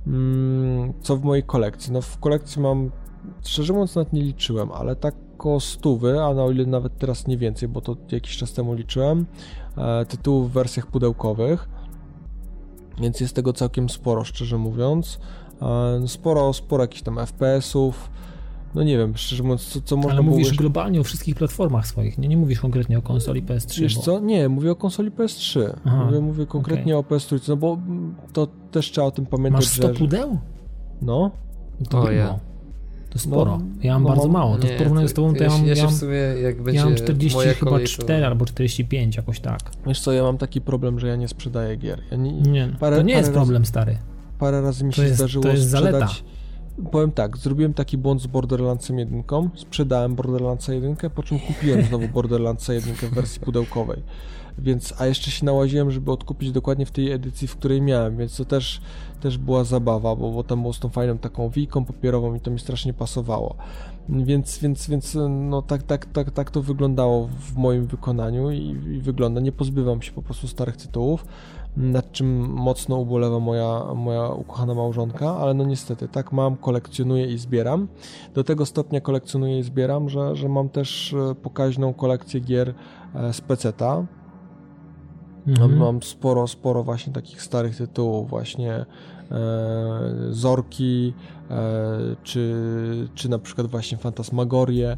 Mm, 0.07 0.93
co 1.01 1.17
w 1.17 1.23
mojej 1.23 1.43
kolekcji? 1.43 1.93
No 1.93 2.01
w 2.01 2.19
kolekcji 2.19 2.61
mam, 2.61 2.91
szczerze 3.43 3.73
mówiąc 3.73 3.95
nawet 3.95 4.13
nie 4.13 4.21
liczyłem, 4.21 4.71
ale 4.71 4.95
tak 4.95 5.24
około 5.45 5.59
stówy, 5.59 6.23
a 6.23 6.33
na 6.33 6.43
o 6.43 6.51
ile 6.51 6.65
nawet 6.65 6.97
teraz 6.97 7.27
nie 7.27 7.37
więcej, 7.37 7.69
bo 7.69 7.81
to 7.81 7.95
jakiś 8.11 8.37
czas 8.37 8.53
temu 8.53 8.73
liczyłem, 8.73 9.25
e, 9.77 10.05
tytułów 10.05 10.49
w 10.49 10.53
wersjach 10.53 10.87
pudełkowych, 10.87 11.69
więc 13.01 13.19
jest 13.19 13.35
tego 13.35 13.53
całkiem 13.53 13.89
sporo, 13.89 14.23
szczerze 14.23 14.57
mówiąc. 14.57 15.19
E, 15.61 16.07
sporo, 16.07 16.53
sporo 16.53 16.83
jakichś 16.83 17.01
tam 17.01 17.17
FPS-ów, 17.17 18.09
no 18.75 18.83
nie 18.83 18.97
wiem, 18.97 19.17
szczerze 19.17 19.43
mówiąc, 19.43 19.65
co, 19.65 19.81
co 19.81 19.95
można 19.95 20.11
Ale 20.11 20.21
mówisz 20.21 20.49
było... 20.49 20.57
globalnie 20.57 21.01
o 21.01 21.03
wszystkich 21.03 21.35
platformach 21.35 21.87
swoich, 21.87 22.17
nie, 22.17 22.27
nie 22.27 22.37
mówisz 22.37 22.59
konkretnie 22.59 22.97
o 22.97 23.01
konsoli 23.01 23.43
PS3. 23.43 23.81
Wiesz 23.81 23.95
bo... 23.95 24.01
co, 24.01 24.19
nie, 24.19 24.49
mówię 24.49 24.71
o 24.71 24.75
konsoli 24.75 25.11
PS3, 25.11 25.73
Aha, 25.85 26.05
mówię, 26.05 26.19
mówię 26.19 26.45
konkretnie 26.45 26.97
okay. 26.97 27.17
o 27.17 27.19
PS3, 27.19 27.49
no 27.49 27.57
bo 27.57 27.77
to 28.33 28.47
też 28.71 28.91
trzeba 28.91 29.07
o 29.07 29.11
tym 29.11 29.25
pamiętać, 29.25 29.61
Masz 29.61 29.73
100 29.73 29.87
że... 29.87 29.93
pudeł? 29.93 30.37
No. 31.01 31.31
To 31.89 32.01
o, 32.01 32.11
ja. 32.11 32.39
To 33.15 33.19
sporo. 33.19 33.59
Ja 33.83 33.93
mam 33.93 34.03
bardzo 34.05 34.27
mało. 34.27 34.57
To 34.57 34.67
Nie, 34.67 34.73
w 34.75 34.77
porównaniu 34.77 35.07
z 35.07 35.13
tobą 35.13 35.33
to 35.33 35.43
ja, 35.43 35.49
ja, 35.49 35.57
mam, 35.57 35.67
ja 35.67 35.75
się 35.75 35.83
mam, 35.83 35.91
w 35.91 35.97
sumie 35.97 36.15
jak 36.43 36.61
będzie 36.61 36.79
ja 36.79 36.85
mam 36.85 36.95
40 36.95 37.37
moja 37.37 37.53
chyba 37.53 37.71
kolej, 37.71 37.87
4 37.87 38.25
albo 38.25 38.45
45 38.45 39.15
jakoś 39.15 39.39
tak. 39.39 39.59
Wiesz 39.87 39.99
co, 40.01 40.11
ja 40.11 40.23
mam 40.23 40.37
taki 40.37 40.61
problem, 40.61 40.99
że 40.99 41.07
ja 41.07 41.15
nie 41.15 41.27
sprzedaję 41.27 41.75
gier. 41.77 42.01
Ja 42.11 42.17
nie, 42.17 42.31
Nie, 42.31 42.67
Parę- 42.79 42.95
to 42.95 43.01
nie 43.01 43.13
jest 43.13 43.29
parę 43.29 43.33
razy- 43.33 43.33
problem 43.33 43.65
stary. 43.65 43.97
parę 44.39 44.61
razy 44.61 44.83
mi 44.85 44.89
To 44.91 44.95
się 44.95 45.03
jest- 45.03 45.15
zdarzyło 45.15 45.43
to 45.43 45.49
jest 45.49 45.63
sprzedać. 45.69 45.91
zaleta. 45.91 46.13
Powiem 46.91 47.11
tak, 47.11 47.37
zrobiłem 47.37 47.73
taki 47.73 47.97
błąd 47.97 48.21
z 48.21 48.27
Borderlandsem 48.27 48.99
1, 48.99 49.23
sprzedałem 49.55 50.15
Borderlandsa 50.15 50.73
1, 50.73 50.95
po 51.09 51.23
czym 51.23 51.39
kupiłem 51.39 51.83
znowu 51.85 52.07
Borderlandsa 52.07 52.73
1 52.73 52.93
w 52.95 53.01
wersji 53.13 53.41
pudełkowej. 53.41 54.03
Więc, 54.57 54.93
a 54.97 55.05
jeszcze 55.05 55.31
się 55.31 55.45
nałaziłem, 55.45 55.91
żeby 55.91 56.11
odkupić 56.11 56.51
dokładnie 56.51 56.85
w 56.85 56.91
tej 56.91 57.11
edycji, 57.11 57.47
w 57.47 57.55
której 57.55 57.81
miałem, 57.81 58.17
więc 58.17 58.37
to 58.37 58.45
też, 58.45 58.81
też 59.21 59.37
była 59.37 59.63
zabawa, 59.63 60.15
bo, 60.15 60.31
bo 60.31 60.43
tam 60.43 60.61
było 60.61 60.73
z 60.73 60.79
tą 60.79 60.89
fajną 60.89 61.17
taką 61.17 61.49
wijką 61.49 61.85
papierową 61.85 62.35
i 62.35 62.39
to 62.39 62.51
mi 62.51 62.59
strasznie 62.59 62.93
pasowało. 62.93 63.55
Więc, 64.09 64.59
więc, 64.59 64.89
więc 64.89 65.17
no 65.29 65.61
tak, 65.61 65.83
tak, 65.83 66.05
tak, 66.05 66.31
tak 66.31 66.51
to 66.51 66.61
wyglądało 66.61 67.27
w 67.39 67.57
moim 67.57 67.85
wykonaniu 67.85 68.51
i, 68.51 68.61
i 68.95 69.01
wygląda. 69.01 69.41
Nie 69.41 69.51
pozbywam 69.51 70.01
się 70.01 70.11
po 70.11 70.21
prostu 70.21 70.47
starych 70.47 70.77
tytułów, 70.77 71.25
nad 71.77 72.11
czym 72.11 72.49
mocno 72.49 72.97
ubolewa 72.97 73.39
moja, 73.39 73.93
moja 73.95 74.29
ukochana 74.29 74.73
małżonka, 74.73 75.37
ale 75.37 75.53
no 75.53 75.63
niestety 75.63 76.07
tak 76.07 76.31
mam, 76.31 76.57
kolekcjonuję 76.57 77.25
i 77.25 77.37
zbieram. 77.37 77.87
Do 78.33 78.43
tego 78.43 78.65
stopnia 78.65 79.01
kolekcjonuję 79.01 79.59
i 79.59 79.63
zbieram, 79.63 80.09
że, 80.09 80.35
że 80.35 80.49
mam 80.49 80.69
też 80.69 81.13
e, 81.13 81.35
pokaźną 81.35 81.93
kolekcję 81.93 82.39
gier 82.39 82.73
e, 83.15 83.33
z 83.33 83.41
peceta. 83.41 84.05
Mhm. 85.47 85.77
mam 85.77 86.03
sporo, 86.03 86.47
sporo 86.47 86.83
właśnie 86.83 87.13
takich 87.13 87.41
starych 87.41 87.77
tytułów, 87.77 88.29
właśnie 88.29 88.73
e, 88.73 88.85
Zorki, 90.29 91.13
czy, 92.23 92.55
czy 93.15 93.29
na 93.29 93.39
przykład 93.39 93.67
właśnie 93.67 93.97
Fantasmagorię. 93.97 94.97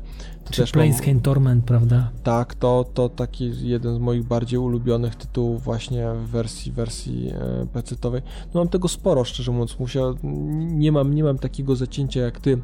Czy 0.52 0.62
Też 0.62 0.74
mam- 0.74 0.84
Planescape 0.84 1.20
Torment, 1.20 1.66
prawda? 1.66 2.12
tak, 2.24 2.56
to, 2.56 2.86
to 2.94 3.10
taki 3.10 3.68
jeden 3.70 3.96
z 3.96 4.00
moich 4.00 4.24
bardziej 4.24 4.60
ulubionych 4.60 5.16
tytułów 5.16 5.64
właśnie 5.64 6.08
w 6.14 6.28
wersji, 6.30 6.72
wersji 6.72 7.30
e, 7.30 7.66
PC-towej. 7.74 8.22
No 8.54 8.62
mam 8.62 8.70
tego 8.70 8.88
sporo, 8.88 9.24
szczerze 9.24 9.52
mówiąc. 9.52 9.80
Musiał, 9.80 10.16
nie, 10.58 10.92
mam, 10.92 11.14
nie 11.14 11.24
mam 11.24 11.38
takiego 11.40 11.76
zacięcia 11.76 12.20
jak 12.22 12.40
ty 12.40 12.58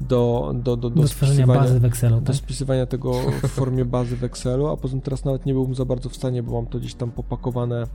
do, 0.00 0.52
do, 0.54 0.76
do, 0.76 0.90
do, 0.90 1.02
Do 1.02 1.08
tworzenia 1.08 1.46
bazy 1.46 1.80
w 1.80 1.84
Excelu, 1.84 2.20
do 2.20 2.26
tak? 2.26 2.36
spisywania 2.36 2.86
tego 2.86 3.12
w 3.42 3.48
formie 3.48 3.84
bazy 3.84 4.16
w 4.16 4.24
Excelu, 4.24 4.66
a 4.66 4.76
poza 4.76 4.92
tym 4.92 5.00
teraz 5.00 5.24
nawet 5.24 5.46
nie 5.46 5.52
byłbym 5.52 5.74
za 5.74 5.84
bardzo 5.84 6.08
w 6.08 6.16
stanie, 6.16 6.42
bo 6.42 6.52
mam 6.52 6.66
to 6.66 6.78
gdzieś 6.78 6.94
tam 6.94 7.10
popakowane 7.10 7.82
e, 7.82 7.86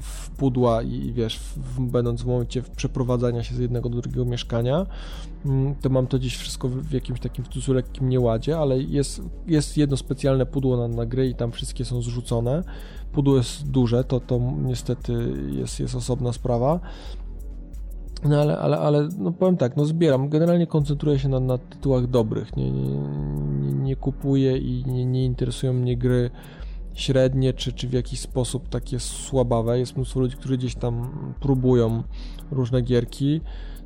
w 0.00 0.30
pudła 0.30 0.82
i, 0.82 1.12
wiesz, 1.12 1.38
w, 1.56 1.80
będąc 1.80 2.22
w 2.22 2.26
momencie 2.26 2.62
przeprowadzania 2.76 3.42
się 3.42 3.54
z 3.54 3.58
jednego 3.58 3.88
do 3.88 4.00
drugiego 4.00 4.09
mieszkania, 4.16 4.86
mm, 5.46 5.74
to 5.74 5.88
mam 5.88 6.06
to 6.06 6.18
gdzieś 6.18 6.36
wszystko 6.36 6.68
w 6.68 6.92
jakimś 6.92 7.20
takim 7.20 7.44
w 7.44 7.48
cudzysłowie 7.48 7.76
lekkim 7.76 8.08
nieładzie, 8.08 8.58
ale 8.58 8.82
jest, 8.82 9.22
jest 9.46 9.76
jedno 9.76 9.96
specjalne 9.96 10.46
pudło 10.46 10.76
na, 10.76 10.96
na 10.96 11.06
gry 11.06 11.28
i 11.28 11.34
tam 11.34 11.52
wszystkie 11.52 11.84
są 11.84 12.02
zrzucone. 12.02 12.62
Pudło 13.12 13.36
jest 13.36 13.70
duże, 13.70 14.04
to, 14.04 14.20
to 14.20 14.40
niestety 14.62 15.32
jest, 15.50 15.80
jest 15.80 15.94
osobna 15.94 16.32
sprawa. 16.32 16.80
No 18.24 18.40
ale, 18.40 18.58
ale, 18.58 18.78
ale 18.78 19.08
no 19.18 19.32
powiem 19.32 19.56
tak, 19.56 19.76
no 19.76 19.84
zbieram. 19.84 20.28
Generalnie 20.28 20.66
koncentruję 20.66 21.18
się 21.18 21.28
na, 21.28 21.40
na 21.40 21.58
tytułach 21.58 22.06
dobrych. 22.06 22.56
Nie, 22.56 22.70
nie, 22.70 22.88
nie, 22.88 23.72
nie 23.72 23.96
kupuję 23.96 24.58
i 24.58 24.84
nie, 24.86 25.06
nie 25.06 25.24
interesują 25.24 25.72
mnie 25.72 25.96
gry 25.96 26.30
średnie, 26.94 27.52
czy, 27.52 27.72
czy 27.72 27.88
w 27.88 27.92
jakiś 27.92 28.20
sposób 28.20 28.68
takie 28.68 29.00
słabawe. 29.00 29.78
Jest 29.78 29.96
mnóstwo 29.96 30.20
ludzi, 30.20 30.36
którzy 30.36 30.58
gdzieś 30.58 30.74
tam 30.74 31.10
próbują 31.40 32.02
różne 32.50 32.82
gierki. 32.82 33.40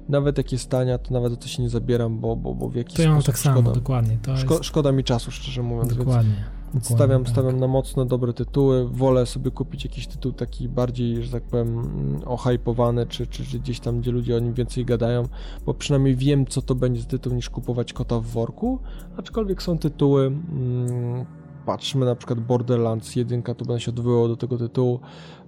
Nawet 0.08 0.38
jak 0.38 0.52
jest 0.52 0.70
tania, 0.70 0.98
to 0.98 1.14
nawet 1.14 1.32
o 1.32 1.36
to 1.36 1.48
się 1.48 1.62
nie 1.62 1.68
zabieram, 1.68 2.18
bo, 2.20 2.36
bo, 2.36 2.54
bo 2.54 2.68
w 2.68 2.74
jakiś 2.74 2.96
To 2.96 3.02
ja 3.02 3.08
mam 3.08 3.22
sposób 3.22 3.34
tak 3.34 3.42
samo, 3.42 3.60
szkoda, 3.60 3.74
dokładnie. 3.74 4.18
To 4.22 4.36
szko, 4.36 4.54
jest, 4.54 4.64
szkoda 4.64 4.92
mi 4.92 5.04
czasu, 5.04 5.30
szczerze 5.30 5.62
mówiąc. 5.62 5.96
Dokładnie. 5.96 6.44
dokładnie, 6.74 6.96
stawiam, 6.96 7.24
tak. 7.24 7.32
stawiam 7.32 7.60
na 7.60 7.66
mocno 7.66 8.04
dobre 8.04 8.32
tytuły. 8.32 8.88
Wolę 8.88 9.26
sobie 9.26 9.50
kupić 9.50 9.84
jakiś 9.84 10.06
tytuł 10.06 10.32
taki 10.32 10.68
bardziej, 10.68 11.24
że 11.24 11.32
tak 11.32 11.42
powiem, 11.42 11.78
mm, 11.78 12.20
ohypowany, 12.24 13.06
czy, 13.06 13.26
czy, 13.26 13.46
czy 13.46 13.58
gdzieś 13.58 13.80
tam, 13.80 14.00
gdzie 14.00 14.10
ludzie 14.10 14.36
o 14.36 14.38
nim 14.38 14.54
więcej 14.54 14.84
gadają, 14.84 15.22
bo 15.66 15.74
przynajmniej 15.74 16.16
wiem, 16.16 16.46
co 16.46 16.62
to 16.62 16.74
będzie 16.74 17.04
tytuł, 17.04 17.34
niż 17.34 17.50
kupować 17.50 17.92
kota 17.92 18.20
w 18.20 18.26
worku. 18.26 18.78
Aczkolwiek 19.16 19.62
są 19.62 19.78
tytuły. 19.78 20.26
Mm, 20.26 21.26
patrzmy 21.66 22.06
na 22.06 22.14
przykład 22.14 22.40
Borderlands 22.40 23.16
1, 23.16 23.42
to 23.42 23.54
będę 23.54 23.80
się 23.80 23.90
odwoływał 23.90 24.28
do 24.28 24.36
tego 24.36 24.58
tytułu 24.58 25.00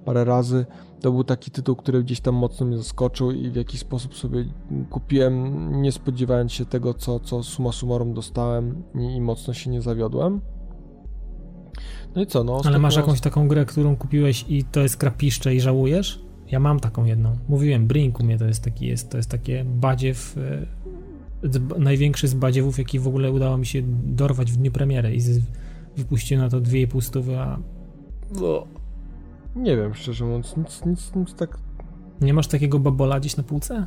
parę 0.06 0.24
razy. 0.24 0.66
To 1.00 1.12
był 1.12 1.24
taki 1.24 1.50
tytuł, 1.50 1.76
który 1.76 2.02
gdzieś 2.02 2.20
tam 2.20 2.34
mocno 2.34 2.66
mnie 2.66 2.78
zaskoczył 2.78 3.30
i 3.30 3.50
w 3.50 3.56
jakiś 3.56 3.80
sposób 3.80 4.14
sobie 4.14 4.44
kupiłem, 4.90 5.72
nie 5.82 5.92
spodziewając 5.92 6.52
się 6.52 6.66
tego, 6.66 6.94
co, 6.94 7.20
co 7.20 7.42
summa 7.42 7.72
summarum 7.72 8.14
dostałem 8.14 8.82
i, 8.94 9.14
i 9.14 9.20
mocno 9.20 9.54
się 9.54 9.70
nie 9.70 9.82
zawiodłem. 9.82 10.40
No 12.14 12.22
i 12.22 12.26
co, 12.26 12.44
no 12.44 12.60
Ale 12.64 12.78
masz 12.78 12.96
jakąś 12.96 13.20
taką 13.20 13.48
grę, 13.48 13.64
którą 13.64 13.96
kupiłeś 13.96 14.44
i 14.48 14.64
to 14.64 14.80
jest 14.80 14.96
krapiszcze 14.96 15.54
i 15.54 15.60
żałujesz? 15.60 16.26
Ja 16.50 16.60
mam 16.60 16.80
taką 16.80 17.04
jedną. 17.04 17.32
Mówiłem, 17.48 17.86
Brink 17.86 18.20
u 18.20 18.24
mnie 18.24 18.38
to 18.38 18.44
jest 18.44 18.64
taki, 18.64 18.86
jest, 18.86 19.10
to 19.10 19.16
jest 19.16 19.30
takie 19.30 19.64
badziew, 19.64 20.36
e, 20.38 20.66
największy 21.78 22.28
z 22.28 22.34
badziewów, 22.34 22.78
jaki 22.78 22.98
w 22.98 23.08
ogóle 23.08 23.32
udało 23.32 23.58
mi 23.58 23.66
się 23.66 23.82
dorwać 24.04 24.52
w 24.52 24.56
dniu 24.56 24.72
premiery 24.72 25.14
i 25.14 25.20
z, 25.20 25.40
wypuściłem 25.96 26.44
na 26.44 26.50
to 26.50 26.60
2,5 26.60 27.00
stówy, 27.00 27.38
a 27.38 27.58
Nie 29.56 29.76
wiem, 29.76 29.94
szczerze 29.94 30.24
mówiąc, 30.24 30.56
nic, 30.56 30.84
nic, 30.86 31.14
nic 31.14 31.34
tak, 31.34 31.58
nie 32.20 32.34
masz 32.34 32.46
takiego 32.46 32.78
babola 32.78 33.20
gdzieś 33.20 33.36
na 33.36 33.42
półce? 33.42 33.86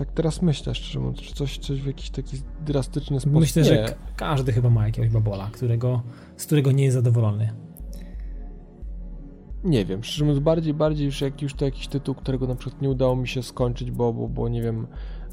tak 0.00 0.12
teraz 0.12 0.42
myślę, 0.42 0.74
szczerze 0.74 0.98
mówiąc, 1.00 1.18
czy 1.20 1.34
coś, 1.34 1.58
coś 1.58 1.82
w 1.82 1.86
jakiś 1.86 2.10
taki 2.10 2.36
drastyczny 2.66 3.20
sposób. 3.20 3.40
Myślę, 3.40 3.62
nie. 3.62 3.68
że 3.68 3.84
ka- 3.84 3.94
każdy 4.16 4.52
chyba 4.52 4.70
ma 4.70 4.86
jakiegoś 4.86 5.10
babola, 5.10 5.50
którego, 5.52 6.02
z 6.36 6.46
którego 6.46 6.72
nie 6.72 6.84
jest 6.84 6.94
zadowolony. 6.94 7.52
Nie 9.64 9.84
wiem, 9.84 10.04
szczerze 10.04 10.24
mówiąc, 10.24 10.44
bardziej, 10.44 10.74
bardziej 10.74 11.06
już 11.06 11.20
jak 11.20 11.42
już 11.42 11.54
to 11.54 11.64
jakiś 11.64 11.88
tytuł, 11.88 12.14
którego 12.14 12.46
na 12.46 12.54
przykład 12.54 12.82
nie 12.82 12.90
udało 12.90 13.16
mi 13.16 13.28
się 13.28 13.42
skończyć, 13.42 13.90
bo, 13.90 14.12
bo, 14.12 14.28
bo 14.28 14.48
nie 14.48 14.62
wiem, 14.62 14.86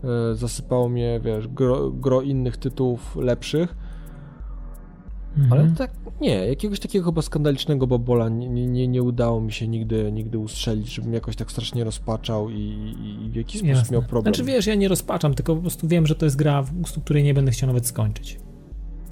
e, 0.03 0.35
zasypało 0.35 0.89
mnie, 0.89 1.19
wiesz, 1.23 1.47
gro, 1.47 1.91
gro 1.91 2.21
innych 2.21 2.57
tytułów 2.57 3.15
lepszych, 3.15 3.75
ale 5.49 5.61
Mhm. 5.61 5.75
tak, 5.75 5.91
nie, 6.21 6.47
jakiegoś 6.47 6.79
takiego 6.79 7.05
chyba 7.05 7.21
skandalicznego 7.21 7.87
babola 7.87 8.29
nie, 8.29 8.49
nie, 8.67 8.87
nie, 8.87 9.03
udało 9.03 9.41
mi 9.41 9.51
się 9.51 9.67
nigdy, 9.67 10.11
nigdy 10.11 10.37
ustrzelić, 10.37 10.93
żebym 10.93 11.13
jakoś 11.13 11.35
tak 11.35 11.51
strasznie 11.51 11.83
rozpaczał 11.83 12.49
i, 12.49 12.55
i, 13.25 13.29
w 13.29 13.35
jakiś 13.35 13.55
sposób 13.61 13.75
Jasne. 13.75 13.93
miał 13.97 14.01
problem. 14.07 14.33
Znaczy 14.35 14.51
wiesz, 14.51 14.65
ja 14.65 14.75
nie 14.75 14.87
rozpaczam, 14.87 15.33
tylko 15.33 15.55
po 15.55 15.61
prostu 15.61 15.87
wiem, 15.87 16.07
że 16.07 16.15
to 16.15 16.25
jest 16.25 16.35
gra, 16.37 16.63
z 16.85 16.91
której 16.91 17.23
nie 17.23 17.33
będę 17.33 17.51
chciał 17.51 17.67
nawet 17.67 17.87
skończyć. 17.87 18.39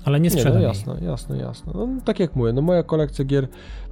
Ale 0.06 0.20
nie 0.20 0.24
Nie, 0.24 0.32
sprzedam 0.32 0.54
no 0.54 0.60
jej. 0.60 0.68
jasne, 0.68 0.98
jasne, 1.02 1.38
jasne. 1.38 1.74
No, 1.76 1.88
tak 2.06 2.20
jak 2.20 2.36
mówię, 2.36 2.54
no 2.54 2.62
moja 2.62 2.84
kolekcja 2.84 3.26
gier, 3.26 3.48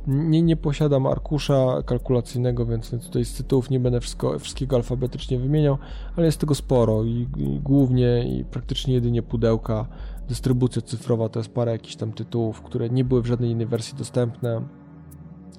nie, 0.07 0.41
nie 0.41 0.55
posiadam 0.55 1.05
arkusza 1.05 1.83
kalkulacyjnego, 1.85 2.65
więc 2.65 2.89
tutaj 2.89 3.25
z 3.25 3.33
tytułów 3.33 3.69
nie 3.69 3.79
będę 3.79 3.99
wszystko, 3.99 4.39
wszystkiego 4.39 4.75
alfabetycznie 4.75 5.39
wymieniał, 5.39 5.77
ale 6.15 6.25
jest 6.25 6.39
tego 6.39 6.55
sporo 6.55 7.03
i, 7.03 7.27
i 7.37 7.59
głównie 7.63 8.37
i 8.39 8.45
praktycznie 8.45 8.93
jedynie 8.93 9.21
pudełka. 9.21 9.87
Dystrybucja 10.29 10.81
cyfrowa 10.81 11.29
to 11.29 11.39
jest 11.39 11.53
parę 11.53 11.71
jakichś 11.71 11.95
tam 11.95 12.11
tytułów, 12.11 12.61
które 12.61 12.89
nie 12.89 13.03
były 13.03 13.21
w 13.21 13.25
żadnej 13.25 13.51
innej 13.51 13.65
wersji 13.67 13.97
dostępne. 13.97 14.61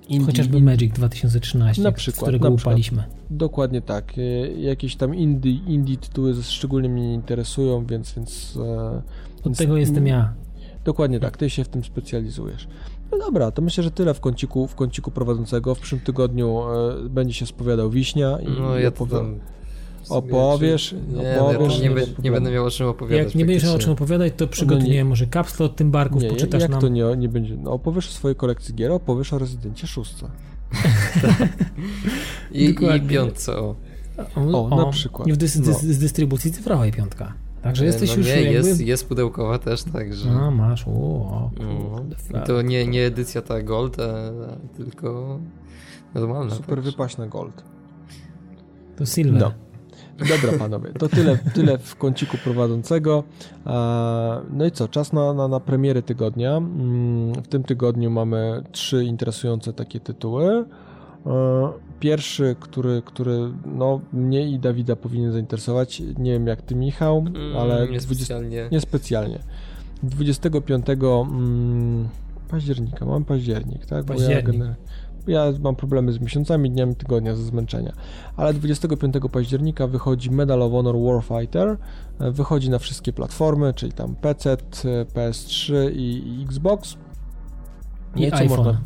Indie, 0.08 0.26
Chociażby 0.26 0.60
Magic 0.60 0.94
2013, 0.94 1.82
na 1.82 1.92
przykład, 1.92 2.16
z 2.16 2.22
którego 2.22 2.50
na 2.50 2.56
przykład, 2.56 2.72
upaliśmy. 2.72 3.04
Dokładnie 3.30 3.82
tak. 3.82 4.12
E, 4.18 4.20
jakieś 4.52 4.96
tam 4.96 5.14
indie, 5.14 5.52
indie 5.52 5.96
tytuły 5.96 6.34
szczególnie 6.42 6.88
mnie 6.88 7.08
nie 7.08 7.14
interesują, 7.14 7.86
więc... 7.86 8.12
więc 8.14 8.56
Od 9.38 9.44
więc, 9.44 9.58
tego 9.58 9.76
jestem 9.76 10.06
ja. 10.06 10.34
Dokładnie 10.84 11.20
tak, 11.20 11.36
ty 11.36 11.50
się 11.50 11.64
w 11.64 11.68
tym 11.68 11.84
specjalizujesz. 11.84 12.68
No 13.12 13.18
dobra, 13.18 13.50
to 13.50 13.62
myślę, 13.62 13.84
że 13.84 13.90
tyle 13.90 14.14
w 14.14 14.20
kąciku, 14.20 14.68
w 14.68 14.74
kąciku 14.74 15.10
prowadzącego. 15.10 15.74
W 15.74 15.78
przyszłym 15.78 16.00
tygodniu 16.00 16.60
e, 16.60 17.08
będzie 17.08 17.34
się 17.34 17.46
spowiadał 17.46 17.90
Wiśnia 17.90 18.38
i 18.40 18.60
no, 18.60 18.78
ja 18.78 18.88
opowie... 18.88 19.16
opowiesz. 20.08 20.94
Nie, 21.08 21.40
opowiesz 21.40 21.80
nie, 21.80 21.88
nie, 21.88 22.06
nie, 22.22 22.30
będę 22.30 22.50
miał 22.50 22.64
o 22.64 22.70
czym 22.70 22.86
opowiadać. 22.86 23.26
Jak 23.26 23.34
nie 23.34 23.44
będziesz 23.44 23.64
miał 23.64 23.74
o 23.74 23.78
czym 23.78 23.92
opowiadać, 23.92 24.32
to 24.36 24.46
przygotuję 24.46 24.88
no 24.88 24.94
nie, 24.94 25.04
może 25.04 25.26
kapsle 25.26 25.66
od 25.66 25.76
tym 25.76 25.90
barków, 25.90 26.22
nie, 26.22 26.28
poczytasz 26.28 26.62
jak 26.62 26.70
nam. 26.70 26.80
to 26.80 26.88
nie, 26.88 27.04
nie 27.16 27.28
będzie? 27.28 27.56
No, 27.56 27.72
opowiesz 27.72 28.08
o 28.08 28.12
swojej 28.12 28.36
kolekcji 28.36 28.74
gier, 28.74 28.92
opowiesz 28.92 29.32
o 29.32 29.38
Rezydencie 29.38 29.86
szóstce. 29.86 30.30
I, 32.52 32.74
I 32.96 33.00
piątce 33.08 33.56
o. 33.56 33.74
O, 34.36 34.68
o, 34.70 34.76
na 34.76 34.86
przykład. 34.86 35.30
W 35.30 35.36
dys, 35.36 35.60
dys, 35.60 35.82
z 35.82 35.98
dystrybucji 35.98 36.52
cyfrowej 36.52 36.92
piątka. 36.92 37.43
Także 37.64 37.84
jesteś 37.84 38.10
no 38.10 38.16
już 38.16 38.26
nie, 38.26 38.42
jakby... 38.42 38.68
jest, 38.68 38.80
jest 38.80 39.08
pudełkowa 39.08 39.58
też, 39.58 39.82
także... 39.82 40.30
A, 40.30 40.50
masz, 40.50 40.88
o, 40.88 41.50
no. 42.30 42.40
I 42.40 42.46
to 42.46 42.62
nie, 42.62 42.86
nie 42.86 43.06
edycja 43.06 43.42
ta 43.42 43.62
Gold, 43.62 43.96
a, 44.00 44.06
tylko 44.76 45.38
normalna. 46.14 46.54
Super 46.54 46.74
tak. 46.74 46.84
wypaśna 46.84 47.26
Gold. 47.26 47.64
To 48.96 49.06
Silver. 49.06 49.40
No. 49.40 49.52
Dobra 50.18 50.58
panowie, 50.58 50.92
to 50.92 51.08
tyle, 51.08 51.38
tyle 51.54 51.78
w 51.78 51.96
kąciku 51.96 52.36
prowadzącego. 52.44 53.24
No 54.50 54.66
i 54.66 54.70
co, 54.70 54.88
czas 54.88 55.12
na, 55.12 55.34
na, 55.34 55.48
na 55.48 55.60
premiery 55.60 56.02
tygodnia. 56.02 56.56
Mm, 56.56 57.34
w 57.34 57.48
tym 57.48 57.62
tygodniu 57.62 58.10
mamy 58.10 58.62
trzy 58.72 59.04
interesujące 59.04 59.72
takie 59.72 60.00
tytuły. 60.00 60.64
Pierwszy, 62.00 62.56
który, 62.60 63.02
który 63.04 63.38
no, 63.66 64.00
mnie 64.12 64.48
i 64.48 64.58
Dawida 64.58 64.96
powinien 64.96 65.32
zainteresować, 65.32 66.02
nie 66.18 66.32
wiem 66.32 66.46
jak 66.46 66.62
ty 66.62 66.74
Michał, 66.74 67.18
mm, 67.18 67.56
ale 67.56 67.88
niespecjalnie. 67.88 68.48
20, 68.50 68.68
niespecjalnie. 68.72 69.38
25 70.02 70.86
mm, 70.88 72.08
października, 72.48 73.04
mam 73.04 73.24
październik, 73.24 73.86
tak? 73.86 74.04
Październik. 74.04 74.62
Ja, 75.26 75.44
ja 75.44 75.52
mam 75.62 75.76
problemy 75.76 76.12
z 76.12 76.20
miesiącami, 76.20 76.70
dniami 76.70 76.96
tygodnia 76.96 77.34
ze 77.36 77.42
zmęczenia. 77.42 77.92
Ale 78.36 78.54
25 78.54 79.14
października 79.32 79.86
wychodzi 79.86 80.30
Medal 80.30 80.62
of 80.62 80.72
Honor 80.72 80.96
Warfighter. 80.98 81.76
Wychodzi 82.20 82.70
na 82.70 82.78
wszystkie 82.78 83.12
platformy, 83.12 83.74
czyli 83.74 83.92
tam 83.92 84.14
PC, 84.14 84.56
PS3 85.14 85.74
i, 85.92 86.38
i 86.40 86.44
Xbox. 86.44 86.96
I 88.16 88.30
no 88.30 88.36
iPhone. 88.36 88.58
Można... 88.58 88.80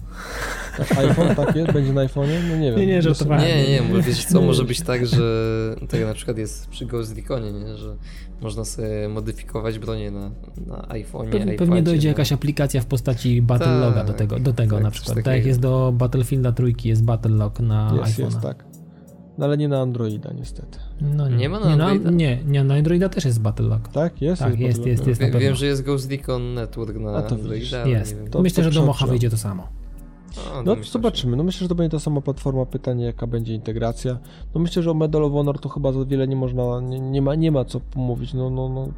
IPhone 1.11 1.35
tak 1.35 1.57
jest? 1.57 1.73
Będzie 1.73 1.93
na 1.93 2.07
iPhone'ie? 2.07 2.49
No 2.51 2.57
nie 2.57 2.71
wiem. 2.71 2.81
Nie, 2.81 2.87
nie, 2.87 3.03
żartowałem. 3.03 3.45
Nie, 3.45 3.63
nie, 3.63 3.71
nie, 3.71 3.83
bo 3.83 4.03
wiesz 4.03 4.25
co, 4.25 4.41
może 4.41 4.65
być 4.65 4.81
tak, 4.81 5.07
że 5.07 5.77
tak 5.89 6.01
na 6.01 6.15
przykład 6.15 6.39
jest 6.39 6.69
przy 6.69 6.87
Ghost 6.87 7.17
Reconie, 7.17 7.53
nie, 7.53 7.77
że 7.77 7.97
można 8.41 8.65
sobie 8.65 9.09
modyfikować 9.09 9.79
bronię 9.79 10.11
na, 10.11 10.31
na 10.67 10.77
iPhone'ie, 10.77 11.31
Pewnie, 11.31 11.55
pewnie 11.55 11.83
dojdzie 11.83 12.09
no. 12.09 12.11
jakaś 12.11 12.33
aplikacja 12.33 12.81
w 12.81 12.87
postaci 12.87 13.43
Battle 13.43 13.79
Loga 13.79 14.05
do 14.05 14.09
tak, 14.09 14.19
tego, 14.19 14.39
do 14.39 14.53
tego 14.53 14.77
tak, 14.77 14.85
na 14.85 14.91
przykład. 14.91 15.17
Tak 15.17 15.27
jak 15.27 15.47
jest 15.47 15.61
do 15.61 15.93
Battlefielda 15.95 16.53
trójki, 16.53 16.89
jest 16.89 17.05
Battle 17.05 17.31
Log 17.31 17.61
na 17.61 17.91
iPhone. 17.91 18.25
Jest, 18.25 18.41
tak. 18.41 18.68
No 19.39 19.45
ale 19.45 19.57
nie 19.57 19.69
na 19.69 19.81
Androida 19.81 20.31
niestety. 20.33 20.79
No 21.01 21.29
nie, 21.29 21.37
nie 21.37 21.49
ma 21.49 21.61
na 21.61 21.67
nie, 21.67 21.73
Androida? 21.73 22.11
Nie, 22.11 22.39
nie, 22.45 22.65
na 22.65 22.75
Androida 22.75 23.09
też 23.09 23.25
jest 23.25 23.41
Battlelog. 23.41 23.89
Tak? 23.89 24.23
Jest? 24.23 24.43
Tak, 24.43 24.61
jest, 24.61 24.87
jest, 24.87 25.07
jest, 25.07 25.21
jest 25.21 25.37
Wiem, 25.37 25.55
że 25.55 25.67
jest 25.67 25.85
Ghost 25.85 26.11
Recon 26.11 26.55
Network 26.55 26.97
na 26.97 27.17
A 27.17 27.23
to 27.23 27.35
Androida. 27.35 27.87
Jest. 27.87 28.17
To, 28.31 28.43
Myślę, 28.43 28.65
to 28.65 28.71
że 28.71 28.81
do 28.81 28.87
Mocha 28.87 29.07
wyjdzie 29.07 29.31
to 29.31 29.37
samo. 29.37 29.69
No, 30.37 30.63
no 30.77 30.85
zobaczymy. 30.85 31.37
No 31.37 31.45
myślę, 31.45 31.65
że 31.65 31.69
to 31.69 31.75
będzie 31.75 31.91
ta 31.91 31.99
sama 31.99 32.21
platforma. 32.21 32.67
Pytanie, 32.67 33.05
jaka 33.05 33.27
będzie 33.27 33.55
integracja. 33.55 34.19
No 34.55 34.61
myślę, 34.61 34.83
że 34.83 34.91
o 34.91 34.95
Medal 34.95 35.25
of 35.25 35.33
Honor 35.33 35.61
to 35.61 35.69
chyba 35.69 35.93
za 35.93 36.05
wiele 36.05 36.29
nie 36.29 36.37
można, 36.37 36.81
nie, 36.81 37.01
nie 37.01 37.23
ma, 37.23 37.35
nie 37.35 37.53
ma 37.53 37.65
co 37.65 37.81
mówić. 37.97 38.35
No, 38.35 38.51
no, 38.51 38.69
no, 38.69 38.89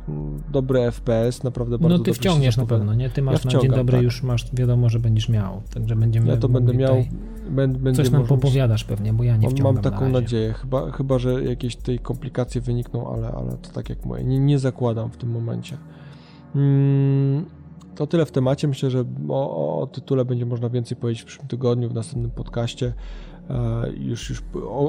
dobry 0.53 0.91
FPS, 0.91 1.43
naprawdę 1.43 1.79
bardzo 1.79 1.99
No 1.99 2.05
ty 2.05 2.13
wciągniesz 2.13 2.57
na 2.57 2.67
pewno, 2.67 2.95
nie? 2.95 3.11
Ty 3.11 3.23
masz 3.23 3.45
ja 3.45 3.51
na 3.51 3.61
dzień 3.61 3.71
dobry 3.71 3.97
tak. 3.97 4.03
już 4.03 4.23
masz, 4.23 4.55
wiadomo, 4.55 4.89
że 4.89 4.99
będziesz 4.99 5.29
miał. 5.29 5.63
Także 5.75 5.97
będziemy 5.97 6.29
Ja 6.29 6.37
to 6.37 6.49
będę 6.49 6.75
miał. 6.75 7.05
Będę, 7.51 7.93
coś 7.93 8.11
nam 8.11 8.27
popowiadasz 8.27 8.85
pewnie, 8.85 9.13
bo 9.13 9.25
ja 9.25 9.37
nie 9.37 9.51
wciągam 9.51 9.75
Mam 9.75 9.83
taką 9.83 10.01
na 10.01 10.21
nadzieję, 10.21 10.53
chyba, 10.53 10.91
chyba, 10.91 11.19
że 11.19 11.45
jakieś 11.45 11.77
tej 11.77 11.99
komplikacje 11.99 12.61
wynikną, 12.61 13.15
ale, 13.15 13.33
ale 13.33 13.57
to 13.57 13.71
tak 13.71 13.89
jak 13.89 14.05
mówię, 14.05 14.25
nie, 14.25 14.39
nie 14.39 14.59
zakładam 14.59 15.11
w 15.11 15.17
tym 15.17 15.31
momencie. 15.31 15.77
Hmm 16.53 17.60
to 17.95 18.07
tyle 18.07 18.27
w 18.27 18.31
temacie. 18.31 18.69
Myślę, 18.69 18.91
że 18.91 19.05
o, 19.29 19.81
o, 19.81 19.87
tytule 19.87 20.25
będzie 20.25 20.47
można 20.47 20.69
więcej 20.69 20.97
powiedzieć 20.97 21.23
w 21.23 21.27
przyszłym 21.27 21.49
tygodniu, 21.49 21.89
w 21.89 21.95
następnym 21.95 22.31
podcaście. 22.31 22.93
E, 23.51 23.91
już 23.99 24.31
już 24.31 24.43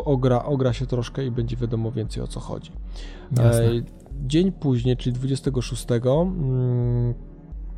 ogra, 0.06 0.44
ogra 0.44 0.74
się 0.74 0.86
troszkę 0.86 1.26
i 1.26 1.32
będzie 1.32 1.58
wiadomo 1.58 1.92
więcej 1.92 2.24
o 2.24 2.28
co 2.28 2.40
chodzi. 2.40 2.72
E, 3.40 3.70
dzień 4.28 4.52
później, 4.52 4.98
czyli 4.98 5.14
26, 5.14 5.86
mm, 5.92 7.14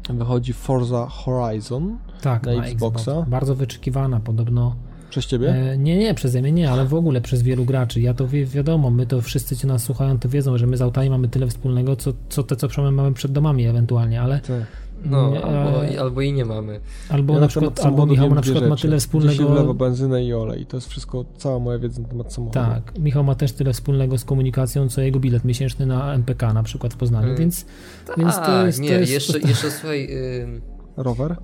wychodzi 0.09 0.53
Forza 0.53 1.07
Horizon 1.07 1.97
tak, 2.21 2.45
na, 2.45 2.53
na 2.53 2.65
Xboxa. 2.65 3.11
Xbox. 3.11 3.29
Bardzo 3.29 3.55
wyczekiwana 3.55 4.19
podobno. 4.19 4.75
Przez 5.09 5.25
ciebie? 5.25 5.49
E, 5.49 5.77
nie, 5.77 5.97
nie, 5.97 6.13
przeze 6.13 6.41
mnie 6.41 6.51
nie, 6.51 6.71
ale 6.71 6.85
w 6.85 6.93
ogóle 6.93 7.21
przez 7.21 7.41
wielu 7.41 7.65
graczy. 7.65 8.01
Ja 8.01 8.13
to 8.13 8.27
wie, 8.27 8.45
wiadomo, 8.45 8.89
my 8.89 9.05
to 9.05 9.21
wszyscy, 9.21 9.57
ci 9.57 9.67
nas 9.67 9.83
słuchają, 9.83 10.19
to 10.19 10.29
wiedzą, 10.29 10.57
że 10.57 10.67
my 10.67 10.77
z 10.77 10.81
autami 10.81 11.09
mamy 11.09 11.27
tyle 11.27 11.47
wspólnego, 11.47 11.95
co, 11.95 12.13
co 12.29 12.43
te, 12.43 12.55
co 12.55 12.91
mamy 12.91 13.13
przed 13.13 13.31
domami 13.31 13.65
ewentualnie, 13.65 14.21
ale 14.21 14.39
tak. 14.39 14.63
No, 15.05 15.29
nie, 15.29 15.41
albo, 15.41 16.01
albo 16.01 16.21
i 16.21 16.33
nie 16.33 16.45
mamy. 16.45 16.79
Albo 17.09 17.33
ja 17.33 17.39
na 17.39 17.47
przykład, 17.47 17.85
albo 17.85 18.05
Michał 18.05 18.35
na 18.35 18.41
przykład 18.41 18.69
ma 18.69 18.75
tyle 18.75 18.99
wspólnego... 18.99 19.49
wlewa 19.49 19.73
benzynę 19.73 20.23
i 20.23 20.33
olej. 20.33 20.65
To 20.65 20.77
jest 20.77 20.87
wszystko, 20.87 21.25
cała 21.37 21.59
moja 21.59 21.79
wiedza 21.79 22.01
na 22.01 22.07
temat 22.07 22.33
samochodu. 22.33 22.65
Tak, 22.65 22.99
Michał 22.99 23.23
ma 23.23 23.35
też 23.35 23.51
tyle 23.51 23.73
wspólnego 23.73 24.17
z 24.17 24.25
komunikacją, 24.25 24.89
co 24.89 25.01
jego 25.01 25.19
bilet 25.19 25.45
miesięczny 25.45 25.85
na 25.85 26.13
MPK 26.13 26.53
na 26.53 26.63
przykład 26.63 26.93
w 26.93 26.97
Poznaniu, 26.97 27.23
hmm. 27.23 27.39
więc, 27.39 27.65
tak, 28.05 28.17
więc 28.17 28.35
to 28.35 28.65
jest... 28.65 28.79
Nie, 28.79 28.89
to 28.89 28.95
jest... 28.95 29.11
Jeszcze, 29.11 29.39
jeszcze 29.39 29.71
słuchaj... 29.71 30.07
Yy... 30.09 30.61
Rower? 30.97 31.35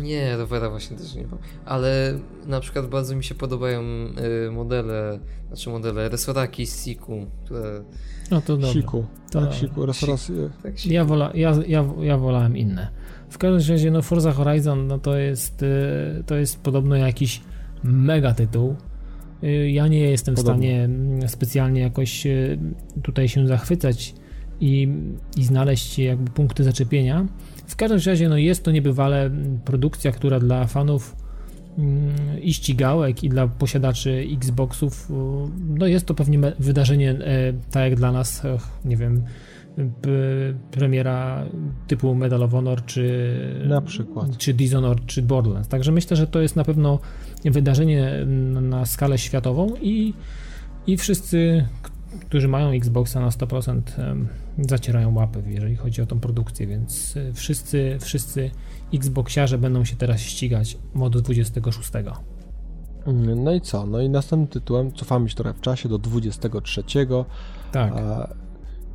Nie, 0.00 0.36
rowera 0.36 0.70
właśnie 0.70 0.96
też 0.96 1.14
nie 1.14 1.26
mam. 1.26 1.38
Ale 1.64 2.18
na 2.46 2.60
przykład 2.60 2.86
bardzo 2.86 3.16
mi 3.16 3.24
się 3.24 3.34
podobają 3.34 3.82
y, 3.82 4.50
modele, 4.50 5.18
znaczy 5.48 5.70
modele 5.70 6.08
resoraki 6.08 6.66
z 6.66 6.84
Siku, 6.84 7.26
które... 7.44 7.84
No 8.30 8.40
to 8.40 8.56
dobrze. 8.56 8.72
Siku. 8.72 9.04
To, 9.30 9.40
tak, 9.40 9.54
Siku, 9.54 9.86
resoras... 9.86 10.32
Tak, 10.62 10.78
siku. 10.78 10.94
Ja, 10.94 11.04
wola, 11.04 11.30
ja, 11.34 11.52
ja, 11.66 11.84
ja 12.00 12.18
wolałem 12.18 12.56
inne. 12.56 12.88
W 13.30 13.38
każdym 13.38 13.74
razie, 13.74 13.90
no 13.90 14.02
Forza 14.02 14.32
Horizon, 14.32 14.86
no 14.86 14.98
to 14.98 15.16
jest, 15.16 15.62
y, 15.62 16.24
to 16.26 16.34
jest 16.34 16.60
podobno 16.60 16.96
jakiś 16.96 17.40
mega 17.84 18.34
tytuł. 18.34 18.76
Y, 19.44 19.70
ja 19.70 19.88
nie 19.88 20.00
jestem 20.00 20.34
Podobnie. 20.34 20.68
w 20.68 20.70
stanie 20.70 20.84
mm, 20.84 21.28
specjalnie 21.28 21.80
jakoś 21.80 22.26
tutaj 23.02 23.28
się 23.28 23.46
zachwycać 23.46 24.14
i, 24.60 24.88
i 25.36 25.44
znaleźć 25.44 25.98
jakby 25.98 26.30
punkty 26.30 26.64
zaczepienia. 26.64 27.26
W 27.72 27.76
każdym 27.76 28.00
razie 28.06 28.28
no 28.28 28.36
jest 28.36 28.64
to 28.64 28.70
niebywale 28.70 29.30
produkcja, 29.64 30.12
która 30.12 30.40
dla 30.40 30.66
fanów 30.66 31.16
mm, 31.78 32.42
i 32.42 32.54
ścigałek 32.54 33.24
i 33.24 33.28
dla 33.28 33.48
posiadaczy 33.48 34.26
Xboxów 34.32 35.08
no 35.68 35.86
jest 35.86 36.06
to 36.06 36.14
pewnie 36.14 36.38
wydarzenie 36.58 37.10
e, 37.10 37.52
tak 37.70 37.82
jak 37.82 37.94
dla 37.94 38.12
nas, 38.12 38.42
nie 38.84 38.96
wiem, 38.96 39.24
premiera 40.70 41.44
typu 41.86 42.14
Medal 42.14 42.42
of 42.42 42.50
Honor 42.50 42.84
czy 42.84 43.64
na 43.68 43.80
przykład 43.80 44.36
czy 44.36 44.54
Dishonored 44.54 45.06
czy 45.06 45.22
Borderlands. 45.22 45.68
Także 45.68 45.92
myślę, 45.92 46.16
że 46.16 46.26
to 46.26 46.40
jest 46.40 46.56
na 46.56 46.64
pewno 46.64 46.98
wydarzenie 47.44 48.26
na 48.62 48.86
skalę 48.86 49.18
światową 49.18 49.74
i, 49.82 50.14
i 50.86 50.96
wszyscy, 50.96 51.66
którzy 52.20 52.48
mają 52.48 52.70
Xboxa 52.70 53.20
na 53.20 53.28
100% 53.28 53.80
zacierają 54.58 55.14
łapy, 55.14 55.42
jeżeli 55.46 55.76
chodzi 55.76 56.02
o 56.02 56.06
tą 56.06 56.20
produkcję, 56.20 56.66
więc 56.66 57.16
e, 57.16 57.32
wszyscy, 57.32 57.98
wszyscy 58.00 58.50
Xboxiarze 58.94 59.58
będą 59.58 59.84
się 59.84 59.96
teraz 59.96 60.20
ścigać 60.20 60.78
modu 60.94 61.20
26. 61.20 61.90
No 63.36 63.52
i 63.54 63.60
co? 63.60 63.86
No 63.86 64.00
i 64.00 64.08
następnym 64.08 64.48
tytułem 64.48 64.92
cofamy 64.92 65.28
się 65.28 65.34
trochę 65.34 65.54
w 65.54 65.60
czasie 65.60 65.88
do 65.88 65.98
23. 65.98 66.82
Tak. 67.72 67.92
A, 67.92 68.28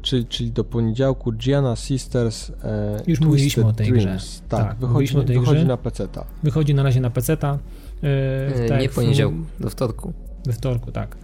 czyli, 0.01 0.25
czyli 0.25 0.51
do 0.51 0.63
poniedziałku 0.63 1.33
Gianna 1.33 1.75
Sisters 1.75 2.51
e, 2.63 3.01
Już 3.07 3.19
mówiliśmy 3.19 3.65
o 3.65 3.73
tej 3.73 3.87
Dreams. 3.87 4.05
grze. 4.05 4.41
Tak, 4.49 4.67
tak 4.67 4.77
wychodzi, 4.77 5.17
o 5.17 5.23
tej 5.23 5.39
wychodzi 5.39 5.59
grze. 5.59 5.67
na 5.67 5.77
PC-ta. 5.77 6.25
Wychodzi 6.43 6.75
na 6.75 6.83
razie 6.83 7.01
na. 7.01 7.09
E, 7.09 8.55
e, 8.55 8.67
tak, 8.69 8.81
nie 8.81 8.89
poniedziałku, 8.89 9.37
do 9.59 9.69
wtorku. 9.69 10.13
We 10.45 10.53
wtorku, 10.53 10.91
tak. 10.91 11.17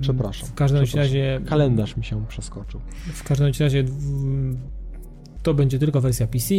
Przepraszam. 0.00 0.48
W 0.48 0.54
każdym 0.54 0.84
przepraszam. 0.84 1.08
razie. 1.08 1.40
Kalendarz 1.46 1.96
mi 1.96 2.04
się 2.04 2.26
przeskoczył. 2.26 2.80
W 3.12 3.24
każdym 3.24 3.52
razie 3.60 3.84
to 5.42 5.54
będzie 5.54 5.78
tylko 5.78 6.00
wersja 6.00 6.26
PC, 6.26 6.54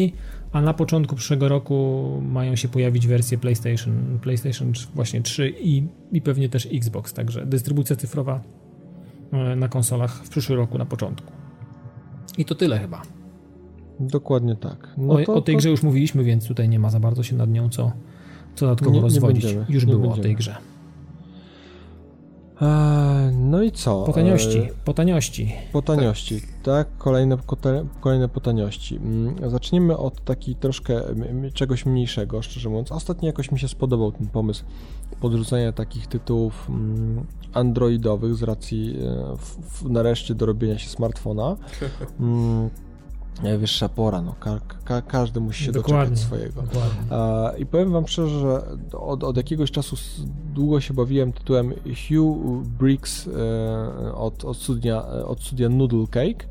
a 0.52 0.62
na 0.62 0.74
początku 0.74 1.16
przyszłego 1.16 1.50
roku 1.50 2.08
mają 2.22 2.56
się 2.56 2.68
pojawić 2.68 3.08
wersje 3.08 3.38
PlayStation, 3.38 4.20
PlayStation 4.22 4.74
właśnie 4.96 5.22
3 5.22 5.54
i, 5.60 5.88
i 6.12 6.22
pewnie 6.22 6.50
też 6.50 6.68
Xbox, 6.72 7.14
także 7.14 7.46
dystrybucja 7.46 7.96
cyfrowa 7.96 8.42
e, 9.32 9.56
na 9.56 9.68
konsolach 9.68 10.26
w 10.26 10.30
przyszłym 10.30 10.58
roku 10.60 10.78
na 10.78 10.86
początku. 10.86 11.32
I 12.38 12.46
to 12.46 12.56
tyle 12.56 12.80
chyba. 12.80 13.02
Dokładnie 14.00 14.56
tak. 14.56 14.94
No 14.98 15.14
o, 15.14 15.26
to, 15.26 15.34
o 15.34 15.42
tej 15.42 15.56
to... 15.56 15.60
grze 15.60 15.70
już 15.70 15.84
mówiliśmy, 15.84 16.24
więc 16.24 16.48
tutaj 16.48 16.70
nie 16.70 16.80
ma 16.80 16.90
za 16.90 17.00
bardzo 17.00 17.24
się 17.24 17.36
nad 17.36 17.50
nią 17.50 17.70
co, 17.70 17.92
dodatkowo 18.60 18.92
nie, 18.92 19.02
rozwodzić. 19.02 19.56
Już 19.70 19.86
było 19.86 20.00
będziemy. 20.00 20.22
o 20.22 20.24
tej 20.24 20.36
grze. 20.36 20.56
Eee, 22.62 23.32
no 23.36 23.62
i 23.62 23.72
co? 23.72 24.04
Po 24.04 24.14
taniości, 24.14 24.58
eee, 24.58 24.70
po 24.86 24.94
taniości. 24.94 25.54
Po 25.74 25.82
taniości, 25.82 26.42
tak, 26.64 26.88
kolejne, 26.98 27.38
kolejne 28.02 28.30
po 28.30 28.42
taniości. 28.42 28.96
Mm, 28.96 29.50
zacznijmy 29.50 29.98
od 29.98 30.24
takiej 30.24 30.56
troszkę 30.56 31.02
czegoś 31.54 31.86
mniejszego, 31.86 32.42
szczerze 32.42 32.70
mówiąc. 32.70 32.92
Ostatnio 32.92 33.28
jakoś 33.28 33.52
mi 33.52 33.60
się 33.60 33.68
spodobał 33.68 34.12
ten 34.12 34.28
pomysł 34.28 34.64
podrzucenia 35.22 35.72
takich 35.72 36.08
tytułów 36.08 36.70
mm, 36.70 37.26
androidowych 37.54 38.36
z 38.36 38.44
racji 38.44 38.98
e, 39.86 39.90
nareszcie 39.90 40.36
dorobienia 40.36 40.78
się 40.78 40.90
smartfona. 40.90 41.56
Najwyższa 43.44 43.90
pora, 43.90 44.22
no, 44.22 44.36
ka 44.40 44.60
ka 44.86 45.02
każdy 45.02 45.40
musi 45.40 45.64
się 45.64 45.72
dokładnie, 45.72 46.16
doczekać 46.16 46.20
swojego. 46.20 46.62
Dokładnie. 46.62 47.60
I 47.62 47.66
powiem 47.66 47.92
wam 47.92 48.08
szczerze, 48.08 48.40
że 48.40 48.62
od, 48.98 49.24
od, 49.24 49.38
jakiegoś 49.38 49.72
czasu 49.72 49.96
długo 50.54 50.82
się 50.82 50.94
bawiłem 50.94 51.34
tytułem 51.34 51.74
Hugh 52.08 52.64
Briggs 52.68 53.28
e, 53.28 54.16
od, 54.16 54.46
od, 54.46 54.58
studia, 54.58 55.08
od 55.08 55.44
studia 55.44 55.70
Noodle 55.70 56.08
Cake, 56.08 56.46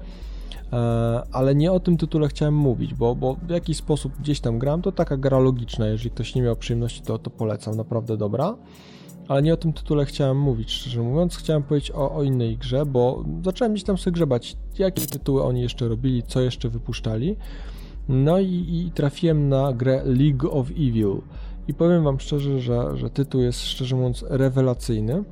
e, 0.72 1.22
ale 1.32 1.54
nie 1.54 1.72
o 1.72 1.80
tym 1.80 1.96
tytule 1.96 2.28
chciałem 2.28 2.54
mówić, 2.54 2.94
bo, 2.94 3.14
bo 3.14 3.34
w 3.34 3.50
jakiś 3.50 3.76
sposób 3.76 4.12
gdzieś 4.20 4.40
tam 4.40 4.58
gram, 4.58 4.82
to 4.82 4.92
taka 4.92 5.16
gra 5.16 5.38
logiczna, 5.38 5.86
jeżeli 5.86 6.10
ktoś 6.10 6.34
nie 6.34 6.42
miał 6.42 6.56
przyjemności, 6.56 7.02
to, 7.02 7.18
to 7.18 7.30
polecam, 7.30 7.76
naprawdę 7.76 8.16
dobra 8.16 8.56
ale 9.28 9.42
nie 9.42 9.54
o 9.54 9.56
tym 9.56 9.72
tytule 9.72 10.04
chciałem 10.04 10.40
mówić, 10.40 10.70
szczerze 10.70 11.02
mówiąc. 11.02 11.36
Chciałem 11.36 11.62
powiedzieć 11.62 11.90
o, 11.90 12.14
o 12.14 12.22
innej 12.22 12.56
grze, 12.56 12.86
bo 12.86 13.24
zacząłem 13.44 13.72
gdzieś 13.72 13.84
tam 13.84 13.98
sobie 13.98 14.12
grzebać, 14.12 14.56
jakie 14.78 15.06
tytuły 15.06 15.42
oni 15.42 15.62
jeszcze 15.62 15.88
robili, 15.88 16.22
co 16.22 16.40
jeszcze 16.40 16.68
wypuszczali. 16.68 17.36
No 18.08 18.38
i, 18.38 18.66
i 18.86 18.90
trafiłem 18.94 19.48
na 19.48 19.72
grę 19.72 20.02
League 20.04 20.50
of 20.50 20.70
Evil. 20.70 21.22
I 21.68 21.74
powiem 21.74 22.04
wam 22.04 22.20
szczerze, 22.20 22.60
że, 22.60 22.96
że 22.96 23.10
tytuł 23.10 23.40
jest 23.40 23.62
szczerze 23.62 23.96
mówiąc 23.96 24.24
rewelacyjny. 24.28 25.24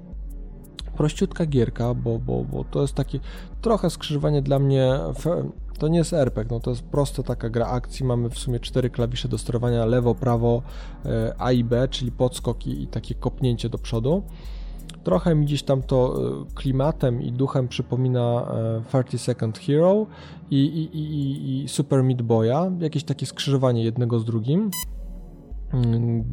Prościutka 0.96 1.46
gierka, 1.46 1.94
bo, 1.94 2.18
bo, 2.18 2.44
bo 2.44 2.64
to 2.64 2.82
jest 2.82 2.94
takie 2.94 3.20
trochę 3.60 3.90
skrzyżowanie 3.90 4.42
dla 4.42 4.58
mnie 4.58 4.92
to 5.80 5.88
nie 5.88 5.98
jest 5.98 6.12
RPG, 6.12 6.54
no 6.54 6.60
to 6.60 6.70
jest 6.70 6.82
prosta 6.82 7.22
taka 7.22 7.50
gra 7.50 7.66
akcji. 7.66 8.06
Mamy 8.06 8.30
w 8.30 8.38
sumie 8.38 8.60
cztery 8.60 8.90
klawisze 8.90 9.28
do 9.28 9.38
sterowania 9.38 9.84
lewo, 9.84 10.14
prawo, 10.14 10.62
e, 11.04 11.34
A 11.38 11.52
i 11.52 11.64
B, 11.64 11.88
czyli 11.88 12.12
podskok 12.12 12.66
i, 12.66 12.82
i 12.82 12.86
takie 12.86 13.14
kopnięcie 13.14 13.68
do 13.68 13.78
przodu. 13.78 14.22
Trochę 15.04 15.34
mi 15.34 15.46
gdzieś 15.46 15.62
tam 15.62 15.82
to 15.82 16.16
e, 16.16 16.44
klimatem 16.54 17.22
i 17.22 17.32
duchem 17.32 17.68
przypomina 17.68 18.46
30 18.90 19.16
e, 19.16 19.18
Second 19.18 19.58
Hero 19.58 20.06
i, 20.50 20.56
i, 20.56 20.98
i, 20.98 21.62
i 21.64 21.68
Super 21.68 22.02
Meat 22.02 22.22
Boya, 22.22 22.70
jakieś 22.80 23.04
takie 23.04 23.26
skrzyżowanie 23.26 23.84
jednego 23.84 24.18
z 24.18 24.24
drugim. 24.24 24.70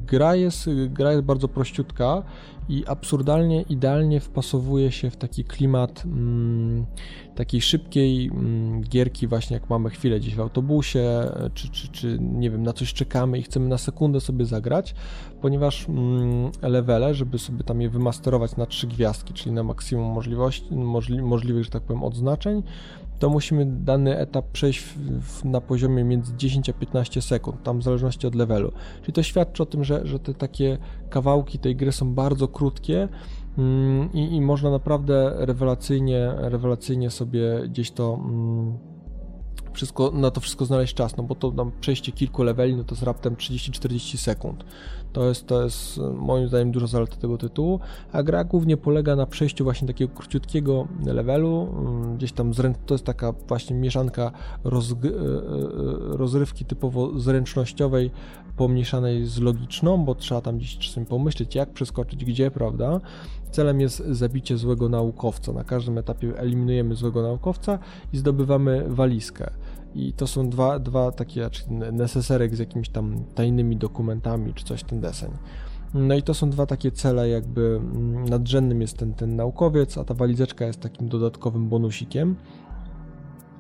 Gra 0.08 0.36
jest, 0.36 0.70
gra 0.90 1.12
jest 1.12 1.24
bardzo 1.24 1.48
prościutka 1.48 2.24
i 2.70 2.84
absurdalnie, 2.88 3.62
idealnie 3.62 4.20
wpasowuje 4.20 4.92
się 4.92 5.10
w 5.10 5.18
taki 5.18 5.44
klimat 5.44 6.04
mm, 6.06 6.86
takiej 7.36 7.62
szybkiej 7.62 8.28
mm, 8.28 8.82
gierki, 8.82 9.28
właśnie 9.28 9.54
jak 9.54 9.70
mamy 9.70 9.90
chwilę 9.90 10.20
gdzieś 10.20 10.36
w 10.36 10.40
autobusie, 10.40 11.32
czy, 11.54 11.70
czy, 11.70 11.88
czy 11.88 12.18
nie 12.22 12.52
wiem, 12.52 12.64
na 12.64 12.74
coś 12.74 12.94
czekamy 12.94 13.40
i 13.40 13.44
chcemy 13.44 13.68
na 13.68 13.78
sekundę 13.78 14.22
sobie 14.22 14.46
zagrać, 14.46 14.96
ponieważ 15.42 15.90
mm, 15.90 16.52
levele, 16.62 17.14
żeby 17.14 17.40
sobie 17.40 17.64
tam 17.64 17.82
je 17.82 17.90
wymasterować 17.90 18.56
na 18.56 18.66
trzy 18.66 18.88
gwiazdki, 18.88 19.34
czyli 19.34 19.52
na 19.52 19.64
maksimum 19.64 20.14
możliwości, 20.14 20.76
możli, 20.76 21.22
możliwych, 21.22 21.64
że 21.64 21.70
tak 21.70 21.84
powiem, 21.84 22.04
odznaczeń, 22.04 22.64
to 23.20 23.30
musimy 23.30 23.66
dany 23.66 24.18
etap 24.18 24.46
przejść 24.52 24.80
w, 24.80 24.98
w, 25.22 25.46
na 25.46 25.62
poziomie 25.62 26.04
między 26.04 26.36
10 26.38 26.70
a 26.70 26.74
15 26.74 27.22
sekund, 27.22 27.64
tam 27.64 27.80
w 27.80 27.84
zależności 27.84 28.28
od 28.28 28.36
levelu. 28.36 28.72
Czyli 29.02 29.14
to 29.14 29.24
świadczy 29.24 29.64
o 29.64 29.66
tym, 29.66 29.84
że, 29.84 30.08
że 30.08 30.20
te 30.20 30.34
takie 30.34 30.78
kawałki 31.10 31.60
tej 31.60 31.76
gry 31.76 31.92
są 31.92 32.14
bardzo 32.14 32.48
krótkie 32.48 33.08
mm, 33.58 34.14
i, 34.14 34.42
można 34.42 34.72
naprawdę 34.72 35.34
rewelacyjnie, 35.36 36.34
rewelacyjnie 36.38 37.10
sobie 37.10 37.42
gdzieś 37.70 37.92
to 37.92 38.20
mm, 38.24 38.78
wszystko, 39.78 40.12
na 40.14 40.32
to 40.32 40.42
wszystko 40.42 40.66
znaleźć 40.66 40.94
czas, 40.94 41.18
no 41.18 41.24
bo 41.24 41.36
to 41.36 41.52
tam 41.52 41.72
przejście 41.82 42.12
kilku 42.12 42.44
leveli, 42.44 42.76
no 42.76 42.84
to 42.84 42.96
jest 42.96 43.04
raptem 43.04 43.36
30-40 43.36 44.18
sekund. 44.18 44.66
To 45.14 45.30
jest, 45.30 45.48
to 45.48 45.64
jest 45.64 46.00
moim 46.16 46.48
zdaniem 46.48 46.72
dużo 46.72 46.88
zalet 46.88 47.18
tego 47.18 47.38
tytułu, 47.38 47.80
a 48.12 48.24
gra 48.24 48.44
głównie 48.44 48.78
polega 48.78 49.16
na 49.16 49.26
przejściu 49.26 49.64
właśnie 49.64 49.88
takiego 49.88 50.14
króciutkiego 50.14 50.88
levelu, 51.06 51.68
mm, 51.72 52.18
gdzieś 52.18 52.32
tam 52.32 52.54
zrę... 52.54 52.74
to 52.86 52.94
jest 52.94 53.06
taka 53.06 53.34
właśnie 53.48 53.76
mieszanka. 53.76 54.32
E, 54.66 54.70
e, 54.70 54.72
rozrywki 56.18 56.66
typowo 56.66 57.20
zręcznościowej 57.20 58.12
pomniejszanej 58.58 59.26
z 59.26 59.40
logiczną, 59.40 60.06
bo 60.06 60.16
trzeba 60.16 60.42
tam 60.42 60.58
gdzieś 60.58 60.78
czasem 60.78 61.06
pomyśleć 61.06 61.56
jak 61.56 61.74
przeskoczyć, 61.74 62.26
gdzie, 62.26 62.52
prawda? 62.52 63.00
Celem 63.52 63.82
jest 63.82 63.98
zabicie 63.98 64.58
złego 64.58 64.90
naukowca. 64.90 65.54
Na 65.54 65.64
każdym 65.64 65.98
etapie 65.98 66.40
eliminujemy 66.40 66.96
złego 66.96 67.22
naukowca 67.22 67.80
i 68.14 68.18
zdobywamy 68.18 68.86
walizkę. 68.88 69.50
I 69.96 70.14
to 70.14 70.28
są 70.28 70.50
dwa, 70.50 70.80
dwa 70.80 71.12
takie, 71.12 71.42
znaczy 71.42 71.64
neseserek 71.92 72.56
z 72.56 72.60
jakimiś 72.60 72.90
tam 72.90 73.24
tajnymi 73.36 73.78
dokumentami, 73.78 74.54
czy 74.54 74.66
coś 74.66 74.84
ten 74.84 75.00
deseń. 75.00 75.32
No 75.94 76.16
i 76.16 76.24
to 76.24 76.34
są 76.34 76.50
dwa 76.50 76.66
takie 76.66 76.92
cele, 76.92 77.30
jakby 77.30 77.62
mm, 77.62 78.26
nadrzędnym 78.26 78.82
jest 78.82 78.98
ten, 78.98 79.14
ten 79.14 79.36
naukowiec, 79.36 79.98
a 79.98 80.04
ta 80.04 80.14
walizeczka 80.14 80.66
jest 80.66 80.80
takim 80.80 81.10
dodatkowym 81.10 81.70
bonusikiem. 81.70 82.36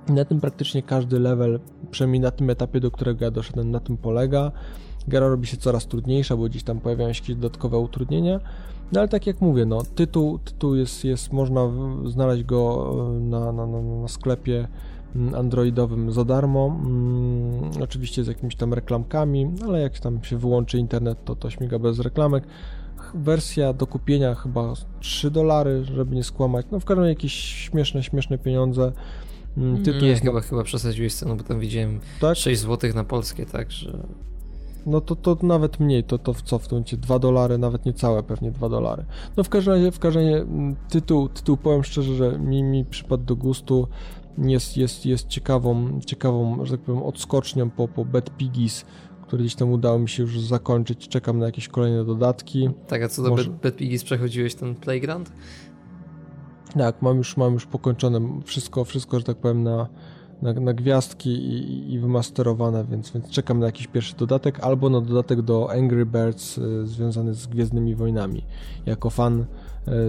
Na 0.09 0.26
tym 0.26 0.41
praktycznie 0.41 0.84
każdy 0.84 1.19
level, 1.19 1.59
przynajmniej 1.91 2.19
na 2.19 2.31
tym 2.31 2.49
etapie, 2.49 2.80
do 2.80 2.91
którego 2.91 3.26
ja 3.26 3.31
doszedłem, 3.31 3.72
na 3.72 3.80
tym 3.80 3.97
polega. 3.97 4.51
Gra 5.07 5.19
robi 5.19 5.47
się 5.47 5.57
coraz 5.57 5.88
trudniejsza, 5.88 6.38
bo 6.38 6.43
gdzieś 6.43 6.64
tam 6.64 6.80
pojawiają 6.80 7.14
się 7.14 7.22
jakieś 7.22 7.35
dodatkowe 7.35 7.77
utrudnienia. 7.77 8.39
No 8.91 8.99
ale 8.99 9.09
tak 9.09 9.27
jak 9.27 9.41
mówię, 9.41 9.65
no, 9.65 9.81
tytuł, 9.95 10.39
tytuł 10.39 10.76
jest, 10.76 11.03
jest 11.03 11.34
można 11.34 11.72
znaleźć 12.05 12.43
go 12.43 12.91
e, 13.18 13.19
na, 13.19 13.51
na, 13.51 13.68
na, 13.68 13.81
na 13.81 14.07
sklepie 14.07 14.68
mm, 15.15 15.35
androidowym 15.35 16.11
za 16.11 16.26
darmo, 16.26 16.80
hmm, 16.84 17.84
oczywiście 17.84 18.23
z 18.23 18.27
jakimiś 18.27 18.55
tam 18.55 18.73
reklamkami, 18.73 19.51
ale 19.65 19.81
jak 19.81 19.99
tam 19.99 20.23
się 20.23 20.38
wyłączy 20.38 20.77
internet, 20.77 21.18
to 21.26 21.35
to 21.35 21.49
śmiga 21.49 21.80
bez 21.80 21.99
reklamek. 21.99 22.43
Wersja 23.14 23.73
do 23.73 23.88
kupienia 23.88 24.35
chyba 24.35 24.73
3 24.99 25.31
dolary, 25.31 25.84
żeby 25.84 26.15
nie 26.15 26.23
skłamać, 26.23 26.65
no 26.72 26.80
w 26.80 26.85
każdym 26.85 27.03
razie 27.03 27.14
jakieś 27.14 27.34
śmieszne, 27.34 28.03
śmieszne 28.03 28.38
pieniądze. 28.38 28.91
Mm, 29.57 29.84
tytuł 29.84 30.01
nie, 30.01 30.07
jest... 30.07 30.22
chyba, 30.22 30.41
chyba 30.41 30.64
przesadziłeś 30.64 31.14
cenę, 31.14 31.35
bo 31.35 31.43
tam 31.43 31.59
widziałem 31.59 31.99
tak? 32.22 32.38
6 32.38 32.61
zł 32.61 32.91
na 32.95 33.03
polskie, 33.03 33.45
tak, 33.45 33.72
że 33.72 34.07
no 34.88 35.01
to, 35.01 35.15
to 35.15 35.38
nawet 35.43 35.80
mniej, 35.80 36.03
to, 36.03 36.18
to 36.18 36.34
w 36.34 36.41
co 36.41 36.59
w 36.59 36.68
tym 36.68 36.84
2 36.84 37.19
dolary, 37.19 37.57
nawet 37.57 37.85
niecałe 37.85 38.23
pewnie 38.23 38.51
2 38.51 38.69
dolary. 38.69 39.05
No 39.38 39.43
w 39.43 39.49
każdym 39.49 39.73
razie, 39.73 39.91
w 39.91 39.99
każdym 39.99 40.23
razie 40.23 40.38
mm, 40.38 40.76
tytuł, 40.89 41.30
tytuł 41.30 41.57
powiem 41.57 41.84
szczerze, 41.84 42.15
że 42.15 42.39
mi, 42.39 42.64
mi 42.64 42.85
przypadł 42.85 43.23
do 43.23 43.35
gustu, 43.35 43.88
jest, 44.38 44.77
jest, 44.77 45.05
jest 45.05 45.27
ciekawą, 45.27 45.99
ciekawą, 46.05 46.65
że 46.65 46.77
tak 46.77 46.85
powiem, 46.85 47.03
odskocznią 47.03 47.69
po, 47.69 47.88
po 47.88 48.05
Bad 48.05 48.38
Piggies, 48.38 48.85
które 49.22 49.43
gdzieś 49.43 49.55
tam 49.55 49.72
udało 49.72 49.99
mi 49.99 50.09
się 50.09 50.23
już 50.23 50.39
zakończyć, 50.39 51.07
czekam 51.07 51.39
na 51.39 51.45
jakieś 51.45 51.68
kolejne 51.68 52.05
dodatki. 52.05 52.69
Tak, 52.88 53.03
a 53.03 53.07
co 53.07 53.23
do 53.23 53.30
Może... 53.30 53.49
Bad, 53.49 53.61
Bad 53.61 53.76
Piggies 53.76 54.03
przechodziłeś 54.03 54.55
ten 54.55 54.76
playground? 54.76 55.31
Tak, 56.77 57.01
mam 57.01 57.18
już, 57.18 57.38
mam 57.38 57.53
już 57.53 57.65
pokończone 57.65 58.41
wszystko, 58.45 58.85
wszystko, 58.85 59.19
że 59.19 59.26
tak 59.26 59.38
powiem, 59.38 59.64
na, 59.64 59.88
na, 60.41 60.53
na 60.53 60.73
gwiazdki 60.73 61.30
i, 61.30 61.93
i 61.93 61.99
wymasterowane, 61.99 62.85
więc, 62.85 63.11
więc 63.11 63.30
czekam 63.30 63.59
na 63.59 63.65
jakiś 63.65 63.88
pierwszy 63.88 64.15
dodatek, 64.15 64.59
albo 64.59 64.89
na 64.89 65.01
dodatek 65.01 65.41
do 65.41 65.72
Angry 65.72 66.05
Birds 66.05 66.57
y, 66.57 66.88
związany 66.88 67.34
z 67.34 67.47
Gwiezdnymi 67.47 67.95
Wojnami. 67.95 68.43
Jako 68.85 69.09
fan 69.09 69.45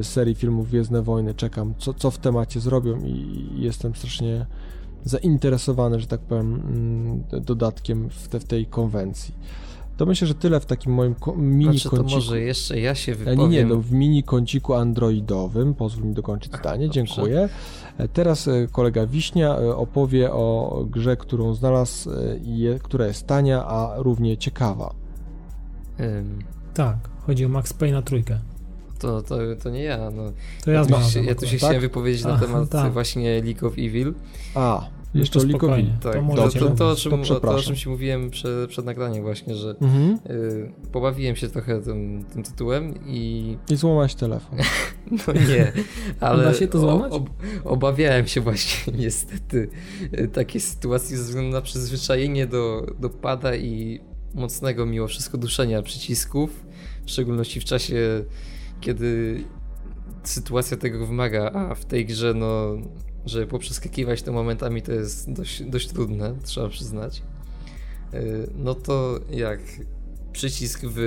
y, 0.01 0.05
serii 0.05 0.35
filmów 0.35 0.69
Gwiezdne 0.69 1.03
Wojny 1.03 1.35
czekam, 1.35 1.75
co, 1.79 1.95
co 1.95 2.11
w 2.11 2.19
temacie 2.19 2.61
zrobią 2.61 3.01
i, 3.01 3.11
i 3.11 3.63
jestem 3.63 3.95
strasznie 3.95 4.47
zainteresowany, 5.05 6.01
że 6.01 6.07
tak 6.07 6.21
powiem, 6.21 6.63
y, 7.33 7.41
dodatkiem 7.41 8.09
w, 8.11 8.29
te, 8.29 8.41
w 8.41 8.45
tej 8.45 8.67
konwencji. 8.67 9.35
To 9.99 10.07
myślę, 10.07 10.27
że 10.29 10.35
tyle 10.35 10.61
w 10.61 10.67
takim 10.67 10.93
moim 10.93 11.15
mini 11.37 11.65
znaczy, 11.65 11.89
kąciku. 11.89 12.09
to 12.09 12.17
może 12.17 12.41
jeszcze 12.41 12.81
ja 12.81 12.95
się 12.95 13.15
wypowiem. 13.15 13.39
Nie, 13.41 13.49
nie, 13.49 13.65
no 13.65 13.77
w 13.77 13.93
mini 13.93 14.23
kąciku 14.23 14.75
androidowym, 14.75 15.75
pozwól 15.75 16.05
mi 16.05 16.15
dokończyć 16.15 16.57
zdanie, 16.57 16.87
Dobrze. 16.87 17.05
dziękuję. 17.05 17.49
E, 17.99 18.09
teraz 18.09 18.49
e, 18.49 18.69
kolega 18.73 19.07
Wiśnia 19.07 19.57
e, 19.57 19.77
opowie 19.77 20.33
o 20.33 20.85
grze, 20.91 21.17
którą 21.17 21.55
znalazł, 21.55 22.11
je, 22.43 22.79
która 22.79 23.07
jest 23.07 23.27
tania, 23.27 23.67
a 23.67 23.95
równie 23.97 24.37
ciekawa. 24.37 24.95
Um. 26.01 26.39
Tak, 26.75 26.97
chodzi 27.27 27.45
o 27.45 27.49
Max 27.49 27.73
Payne 27.73 27.97
na 27.97 28.03
trójkę. 28.03 28.39
To, 28.99 29.23
to, 29.23 29.37
to 29.63 29.71
nie 29.71 29.83
ja. 29.83 30.11
No. 30.11 30.23
To 30.65 30.71
ja, 30.71 30.81
ja, 30.81 30.85
tu 30.85 31.11
się, 31.11 31.25
ja 31.25 31.35
tu 31.35 31.47
się 31.47 31.51
tak? 31.51 31.59
chciałem 31.59 31.81
wypowiedzieć 31.81 32.25
na 32.25 32.39
temat 32.39 32.69
tak. 32.69 32.93
właśnie 32.93 33.43
League 33.43 33.67
of 33.67 33.73
Evil. 33.73 34.15
A, 34.55 34.87
jeszcze 35.15 35.47
likowi. 35.47 35.93
Tak, 36.03 36.15
to, 36.15 36.49
to, 36.49 36.51
to, 36.51 36.71
to, 36.71 36.91
o 36.91 36.97
czym, 36.97 37.25
to, 37.25 37.41
to, 37.41 37.51
o 37.51 37.61
czym 37.61 37.77
ci 37.77 37.89
mówiłem 37.89 38.31
przed, 38.31 38.69
przed 38.69 38.85
nagraniem 38.85 39.23
właśnie, 39.23 39.55
że 39.55 39.75
mhm. 39.81 40.19
y, 40.31 40.73
pobawiłem 40.93 41.37
się 41.37 41.49
trochę 41.49 41.83
tym, 41.83 42.25
tym 42.33 42.43
tytułem 42.43 42.95
i... 43.07 43.57
I 43.71 43.77
złamałeś 43.77 44.15
telefon. 44.15 44.59
no 45.27 45.33
nie, 45.33 45.73
ale 46.21 46.45
da 46.45 46.55
się 46.55 46.69
to 46.69 46.79
złamać? 46.79 47.13
Ob, 47.13 47.31
obawiałem 47.65 48.27
się 48.27 48.41
właśnie 48.41 48.93
niestety 49.05 49.69
y, 50.19 50.29
takiej 50.29 50.61
sytuacji 50.61 51.17
ze 51.17 51.23
względu 51.23 51.53
na 51.53 51.61
przyzwyczajenie 51.61 52.47
do, 52.47 52.87
do 52.99 53.11
pada 53.11 53.57
i 53.57 54.01
mocnego 54.35 54.87
mimo 54.87 55.07
wszystko 55.07 55.39
duszenia 55.39 55.83
przycisków, 55.83 56.67
w 57.07 57.11
szczególności 57.11 57.61
w 57.61 57.65
czasie, 57.65 58.25
kiedy 58.81 59.41
sytuacja 60.23 60.77
tego 60.77 61.07
wymaga, 61.07 61.51
a 61.53 61.75
w 61.75 61.85
tej 61.85 62.07
grze, 62.07 62.35
no, 62.35 62.77
żeby 63.27 63.47
poprzeskakiwać 63.47 64.23
te 64.23 64.31
momentami, 64.31 64.83
to 64.83 64.93
jest 64.93 65.33
dość, 65.33 65.63
dość 65.63 65.89
trudne, 65.89 66.35
trzeba 66.43 66.69
przyznać. 66.69 67.23
Y, 68.15 68.51
no 68.57 68.75
to 68.75 69.21
jak 69.31 69.61
przycisk 70.33 70.81
w, 70.85 70.99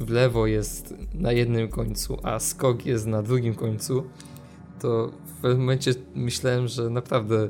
w 0.00 0.10
lewo 0.10 0.46
jest 0.46 0.94
na 1.14 1.32
jednym 1.32 1.68
końcu, 1.68 2.18
a 2.22 2.38
skok 2.38 2.86
jest 2.86 3.06
na 3.06 3.22
drugim 3.22 3.54
końcu, 3.54 4.04
to 4.80 5.12
w 5.26 5.40
pewnym 5.40 5.60
momencie 5.60 5.94
myślałem, 6.14 6.68
że 6.68 6.90
naprawdę 6.90 7.48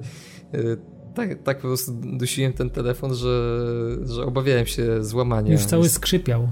y, 0.54 0.76
tak, 1.14 1.42
tak 1.42 1.56
po 1.56 1.68
prostu 1.68 1.92
dusiłem 1.92 2.52
ten 2.52 2.70
telefon, 2.70 3.14
że, 3.14 3.66
że 4.04 4.24
obawiałem 4.24 4.66
się 4.66 5.04
złamania. 5.04 5.52
Już 5.52 5.64
cały 5.64 5.88
skrzypiał. 5.88 6.48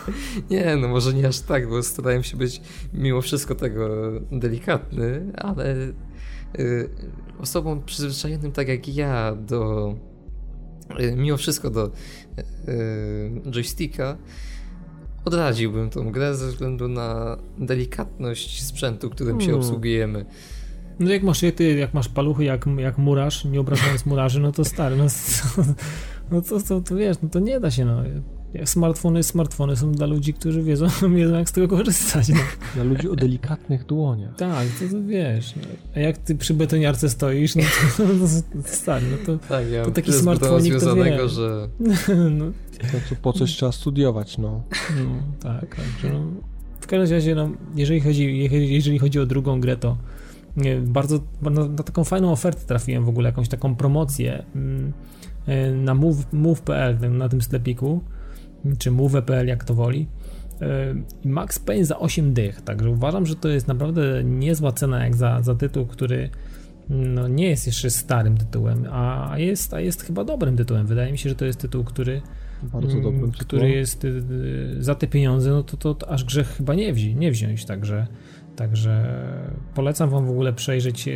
nie, 0.50 0.76
no 0.76 0.88
może 0.88 1.14
nie 1.14 1.28
aż 1.28 1.40
tak, 1.40 1.68
bo 1.68 1.82
starałem 1.82 2.22
się 2.22 2.36
być 2.36 2.60
mimo 2.94 3.20
wszystko 3.20 3.54
tego 3.54 3.88
delikatny, 4.32 5.32
ale 5.34 5.76
y, 6.58 6.88
osobom 7.38 7.82
przyzwyczajonym 7.82 8.52
tak 8.52 8.68
jak 8.68 8.88
ja 8.88 9.34
do 9.34 9.94
y, 11.00 11.16
mimo 11.16 11.36
wszystko 11.36 11.70
do 11.70 11.86
y, 11.86 11.90
joysticka 13.50 14.16
odradziłbym 15.24 15.90
tą 15.90 16.12
grę 16.12 16.34
ze 16.34 16.48
względu 16.48 16.88
na 16.88 17.36
delikatność 17.58 18.62
sprzętu, 18.62 19.10
którym 19.10 19.38
hmm. 19.38 19.50
się 19.50 19.56
obsługujemy. 19.56 20.26
No 21.00 21.10
jak 21.10 21.22
masz 21.22 21.40
ty, 21.56 21.74
jak 21.74 21.94
masz 21.94 22.08
paluchy 22.08 22.44
jak, 22.44 22.66
jak 22.76 22.98
murarz, 22.98 23.44
nie 23.44 23.60
obrażając 23.60 24.06
murarzy, 24.06 24.40
no 24.40 24.52
to 24.52 24.64
stary, 24.64 24.96
no, 24.96 25.04
no 26.30 26.42
to, 26.42 26.60
to, 26.60 26.80
to 26.80 26.96
wiesz, 26.96 27.16
no 27.22 27.28
to 27.28 27.40
nie 27.40 27.60
da 27.60 27.70
się, 27.70 27.84
no. 27.84 28.02
Smartfony, 28.64 29.22
smartfony 29.22 29.76
są 29.76 29.92
dla 29.92 30.06
ludzi, 30.06 30.34
którzy 30.34 30.62
wiedzą, 30.62 30.86
wiedzą 31.16 31.34
jak 31.34 31.48
z 31.48 31.52
tego 31.52 31.68
korzystać. 31.68 32.28
No. 32.28 32.40
Dla 32.74 32.84
ludzi 32.84 33.08
o 33.08 33.16
delikatnych 33.16 33.86
dłoniach. 33.86 34.36
Tak, 34.36 34.68
to, 34.68 34.96
to 34.96 35.02
wiesz. 35.06 35.56
No. 35.56 35.62
A 35.96 36.00
jak 36.00 36.18
ty 36.18 36.34
przy 36.34 36.54
betoniarce 36.54 37.10
stoisz, 37.10 37.56
no 37.56 37.62
to, 37.96 38.02
to 38.62 38.68
stary, 38.68 39.06
no 39.10 39.16
to, 39.26 39.48
tak, 39.48 39.70
ja 39.70 39.84
to 39.84 39.90
taki 39.90 40.12
smartfonik 40.12 40.80
to 40.80 40.96
wie. 40.96 41.28
że 41.28 41.68
no. 42.38 42.44
to, 43.08 43.16
po 43.22 43.32
coś 43.32 43.52
trzeba 43.52 43.72
studiować, 43.72 44.38
no. 44.38 44.62
no 44.96 45.22
tak, 45.42 45.76
także 45.76 46.12
no. 46.12 46.26
W 46.80 46.86
każdym 46.86 47.16
razie, 47.16 47.34
no, 47.34 47.50
jeżeli, 47.74 48.00
chodzi, 48.00 48.48
jeżeli 48.52 48.98
chodzi 48.98 49.20
o 49.20 49.26
drugą 49.26 49.60
grę, 49.60 49.76
to 49.76 49.96
bardzo, 50.82 51.20
na, 51.42 51.50
na, 51.50 51.82
taką 51.82 52.04
fajną 52.04 52.32
ofertę 52.32 52.66
trafiłem 52.66 53.04
w 53.04 53.08
ogóle, 53.08 53.28
jakąś 53.28 53.48
taką 53.48 53.74
promocję 53.76 54.44
mm, 54.54 54.92
e, 55.46 55.70
na 55.70 55.94
move.pl, 56.32 57.16
na 57.18 57.28
tym 57.28 57.42
sklepiku, 57.42 58.00
czy 58.78 58.90
move.pl 58.90 59.46
jak 59.46 59.64
to 59.64 59.74
woli. 59.74 60.06
E, 60.60 60.94
Max 61.24 61.58
Payne 61.58 61.84
za 61.84 61.98
8 61.98 62.34
dych, 62.34 62.60
także 62.60 62.90
uważam, 62.90 63.26
że 63.26 63.36
to 63.36 63.48
jest 63.48 63.68
naprawdę 63.68 64.24
niezła 64.24 64.72
cena 64.72 65.04
jak 65.04 65.16
za, 65.16 65.42
za 65.42 65.54
tytuł, 65.54 65.86
który 65.86 66.30
no, 66.88 67.28
nie 67.28 67.48
jest 67.48 67.66
jeszcze 67.66 67.90
starym 67.90 68.36
tytułem, 68.36 68.86
a 68.90 69.34
jest, 69.38 69.74
a 69.74 69.80
jest 69.80 70.02
chyba 70.02 70.24
dobrym 70.24 70.56
tytułem. 70.56 70.86
Wydaje 70.86 71.12
mi 71.12 71.18
się, 71.18 71.28
że 71.28 71.34
to 71.34 71.44
jest 71.44 71.60
tytuł, 71.60 71.84
który 71.84 72.22
bardzo 72.62 72.92
mm, 72.92 73.02
dobrym 73.02 73.32
który 73.32 73.70
jest 73.70 74.04
y, 74.04 74.08
y, 74.08 74.76
za 74.78 74.94
te 74.94 75.06
pieniądze, 75.06 75.50
no 75.50 75.62
to, 75.62 75.76
to, 75.76 75.94
to 75.94 76.10
aż 76.10 76.24
grzech 76.24 76.48
chyba 76.48 76.74
nie, 76.74 76.92
wzi 76.92 77.14
nie 77.14 77.30
wziąć, 77.30 77.64
także 77.64 78.06
Także 78.60 79.24
polecam 79.74 80.10
Wam 80.10 80.26
w 80.26 80.30
ogóle 80.30 80.52
przejrzeć 80.52 81.08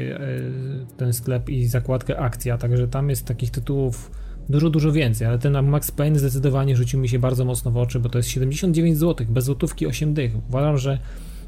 ten 0.97 1.12
sklep 1.12 1.49
i 1.49 1.66
zakładkę 1.66 2.19
akcja. 2.19 2.59
Także 2.59 2.89
tam 2.89 3.11
jest 3.11 3.27
takich 3.27 3.51
tytułów 3.51 4.11
dużo, 4.49 4.71
dużo 4.71 4.93
więcej, 4.93 5.27
ale 5.27 5.39
ten 5.39 5.62
Max 5.62 5.91
Payne 5.91 6.19
zdecydowanie 6.19 6.77
rzucił 6.77 7.01
mi 7.01 7.09
się 7.09 7.19
bardzo 7.19 7.45
mocno 7.45 7.71
w 7.71 7.77
oczy, 7.77 8.01
bo 8.01 8.09
to 8.09 8.19
jest 8.19 8.29
79 8.29 8.99
zł, 8.99 9.27
bez 9.31 9.45
złotówki 9.45 9.87
8 9.87 10.15
dych. 10.15 10.33
Uważam, 10.49 10.79
że 10.79 10.99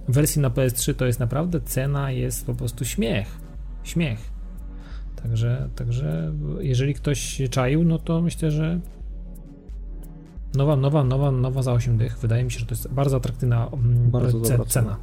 w 0.08 0.12
wersji 0.12 0.42
na 0.42 0.50
PS3 0.50 0.94
to 0.94 1.06
jest 1.06 1.20
naprawdę 1.20 1.60
cena, 1.60 2.10
jest 2.10 2.46
po 2.46 2.54
prostu 2.54 2.84
śmiech. 2.84 3.38
Śmiech. 3.82 4.18
Także, 5.22 5.68
także 5.76 6.32
jeżeli 6.60 6.94
ktoś 6.94 7.42
czaił, 7.50 7.84
no 7.84 7.98
to 7.98 8.22
myślę, 8.22 8.50
że 8.50 8.80
nowa, 10.54 10.76
nowa, 10.76 11.04
nowa, 11.04 11.30
nowa 11.30 11.62
za 11.62 11.72
8 11.72 11.98
dych. 11.98 12.18
Wydaje 12.18 12.44
mi 12.44 12.50
się, 12.50 12.58
że 12.58 12.66
to 12.66 12.74
jest 12.74 12.88
bardzo 12.92 13.16
atrakcyjna 13.16 13.68
mm, 13.72 14.10
bardzo 14.10 14.40
cena. 14.40 14.64
cena. 14.64 14.96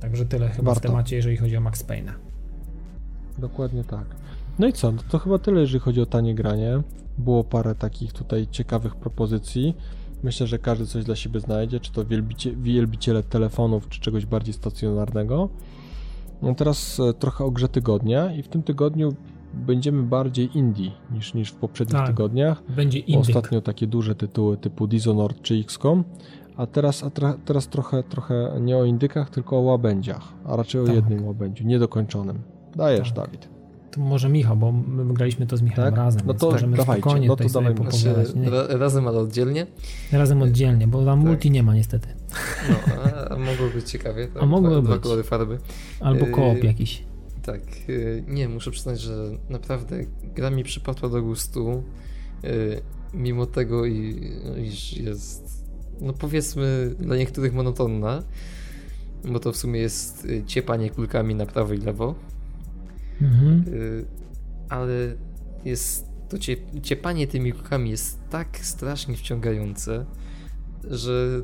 Także 0.00 0.24
tyle 0.24 0.48
chyba 0.48 0.66
Warto. 0.66 0.80
w 0.80 0.82
temacie, 0.82 1.16
jeżeli 1.16 1.36
chodzi 1.36 1.56
o 1.56 1.60
Max 1.60 1.84
Payne'a. 1.84 2.12
Dokładnie 3.38 3.84
tak. 3.84 4.04
No 4.58 4.66
i 4.66 4.72
co? 4.72 4.92
To 5.08 5.18
chyba 5.18 5.38
tyle, 5.38 5.60
jeżeli 5.60 5.80
chodzi 5.80 6.00
o 6.00 6.06
tanie 6.06 6.34
granie. 6.34 6.82
Było 7.18 7.44
parę 7.44 7.74
takich 7.74 8.12
tutaj 8.12 8.46
ciekawych 8.50 8.96
propozycji. 8.96 9.74
Myślę, 10.22 10.46
że 10.46 10.58
każdy 10.58 10.86
coś 10.86 11.04
dla 11.04 11.16
siebie 11.16 11.40
znajdzie, 11.40 11.80
czy 11.80 11.92
to 11.92 12.04
wielbicie, 12.04 12.56
wielbiciele 12.56 13.22
telefonów, 13.22 13.88
czy 13.88 14.00
czegoś 14.00 14.26
bardziej 14.26 14.54
stacjonarnego. 14.54 15.48
No 16.42 16.54
teraz 16.54 17.00
e, 17.00 17.12
trochę 17.12 17.44
o 17.44 17.50
grze 17.50 17.68
tygodnia 17.68 18.32
i 18.32 18.42
w 18.42 18.48
tym 18.48 18.62
tygodniu 18.62 19.14
będziemy 19.54 20.02
bardziej 20.02 20.58
indie 20.58 20.90
niż, 21.10 21.34
niż 21.34 21.50
w 21.50 21.54
poprzednich 21.54 21.98
tak, 21.98 22.06
tygodniach. 22.06 22.62
Będzie 22.68 22.98
indie. 22.98 23.20
Ostatnio 23.20 23.60
takie 23.60 23.86
duże 23.86 24.14
tytuły 24.14 24.56
typu 24.56 24.86
Dishonored 24.86 25.42
czy 25.42 25.54
XCOM, 25.54 26.04
a 26.56 26.66
teraz, 26.66 27.04
a 27.04 27.10
tra, 27.10 27.38
teraz 27.44 27.68
trochę, 27.68 28.02
trochę 28.02 28.58
nie 28.60 28.76
o 28.76 28.84
indykach, 28.84 29.30
tylko 29.30 29.58
o 29.58 29.60
łabędziach, 29.60 30.32
a 30.44 30.56
raczej 30.56 30.80
tak. 30.84 30.90
o 30.90 30.94
jednym 30.94 31.26
łabędziu, 31.26 31.64
niedokończonym. 31.64 32.42
Dajesz, 32.76 33.12
tak. 33.12 33.26
Dawid. 33.26 33.57
To 33.98 34.04
może 34.04 34.28
Michał, 34.28 34.56
bo 34.56 34.72
my 34.72 35.14
graliśmy 35.14 35.46
to 35.46 35.56
z 35.56 35.62
Michałem 35.62 35.94
tak? 35.94 36.04
razem, 36.04 36.22
no 36.26 36.34
to 36.34 36.50
możemy 36.50 36.76
dawajcie, 36.76 37.02
spokojnie 37.02 37.28
no 37.28 37.36
to 37.36 37.44
tutaj 37.44 37.74
sobie 37.74 37.86
znaczy, 38.26 38.78
Razem, 38.78 39.08
ale 39.08 39.18
oddzielnie? 39.18 39.66
Razem 40.12 40.42
oddzielnie, 40.42 40.88
bo 40.88 41.04
tam 41.04 41.18
tak. 41.18 41.28
multi 41.28 41.50
nie 41.50 41.62
ma 41.62 41.74
niestety. 41.74 42.08
No, 42.70 42.76
a, 42.94 43.28
a 43.28 43.38
mogło 43.38 43.68
być 43.74 43.90
ciekawie. 43.90 44.28
Tak? 44.28 44.42
A 44.42 44.46
mogło 44.46 44.80
dwa, 44.80 44.94
być. 44.94 45.02
kolory 45.02 45.22
farby. 45.22 45.58
Albo 46.00 46.26
y, 46.26 46.30
koop 46.30 46.64
jakiś. 46.64 47.02
Tak, 47.42 47.60
y, 47.88 48.24
nie, 48.28 48.48
muszę 48.48 48.70
przyznać, 48.70 49.00
że 49.00 49.30
naprawdę 49.50 50.04
gra 50.34 50.50
mi 50.50 50.64
przypadła 50.64 51.08
do 51.08 51.22
gustu, 51.22 51.82
y, 52.44 52.80
mimo 53.14 53.46
tego, 53.46 53.86
iż 54.56 54.96
jest 54.96 55.64
no 56.00 56.12
powiedzmy 56.12 56.94
dla 56.98 57.16
niektórych 57.16 57.54
monotonna, 57.54 58.22
bo 59.24 59.40
to 59.40 59.52
w 59.52 59.56
sumie 59.56 59.80
jest 59.80 60.26
ciepanie 60.46 60.90
kulkami 60.90 61.34
na 61.34 61.46
prawo 61.46 61.74
i 61.74 61.78
lewo. 61.78 62.14
Mhm. 63.20 63.64
Y, 63.74 64.04
ale 64.68 65.16
jest 65.64 66.08
to 66.28 66.36
ciepanie 66.82 67.26
tymi 67.26 67.52
kulkami 67.52 67.90
jest 67.90 68.20
tak 68.30 68.58
strasznie 68.58 69.16
wciągające, 69.16 70.06
że 70.90 71.42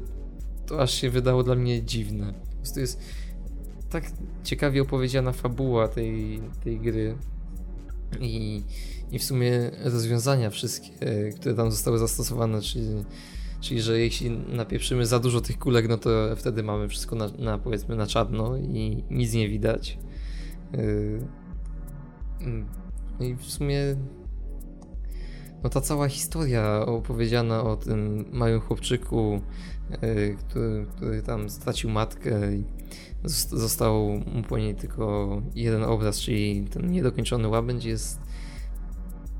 to 0.66 0.82
aż 0.82 0.94
się 0.94 1.10
wydało 1.10 1.42
dla 1.42 1.54
mnie 1.54 1.82
dziwne. 1.82 2.34
Po 2.50 2.56
prostu 2.56 2.80
jest 2.80 3.00
tak 3.90 4.04
ciekawie 4.44 4.82
opowiedziana 4.82 5.32
fabuła 5.32 5.88
tej, 5.88 6.40
tej 6.64 6.80
gry 6.80 7.16
i, 8.20 8.62
i 9.10 9.18
w 9.18 9.24
sumie 9.24 9.70
rozwiązania 9.84 10.50
wszystkie, 10.50 10.90
które 11.36 11.54
tam 11.54 11.70
zostały 11.70 11.98
zastosowane, 11.98 12.60
czyli 12.60 13.04
Czyli, 13.64 13.82
że 13.82 14.00
jeśli 14.00 14.30
napieprzymy 14.30 15.06
za 15.06 15.18
dużo 15.18 15.40
tych 15.40 15.58
kulek, 15.58 15.88
no 15.88 15.98
to 15.98 16.10
wtedy 16.36 16.62
mamy 16.62 16.88
wszystko 16.88 17.16
na, 17.16 17.28
na 17.38 17.58
powiedzmy 17.58 17.96
na 17.96 18.06
czarno 18.06 18.56
i 18.56 19.04
nic 19.10 19.32
nie 19.32 19.48
widać. 19.48 19.98
Yy, 20.72 21.26
I 23.20 23.34
w 23.34 23.44
sumie 23.44 23.96
no 25.62 25.70
ta 25.70 25.80
cała 25.80 26.08
historia 26.08 26.86
opowiedziana 26.86 27.62
o 27.62 27.76
tym 27.76 28.24
małym 28.32 28.60
chłopczyku, 28.60 29.40
yy, 30.02 30.36
który, 30.38 30.86
który 30.96 31.22
tam 31.22 31.50
stracił 31.50 31.90
matkę 31.90 32.54
i 32.54 32.64
został 33.50 34.08
mu 34.34 34.42
po 34.48 34.58
niej 34.58 34.74
tylko 34.74 35.28
jeden 35.54 35.84
obraz, 35.84 36.20
czyli 36.20 36.64
ten 36.64 36.90
niedokończony 36.90 37.48
łabędź 37.48 37.84
jest 37.84 38.20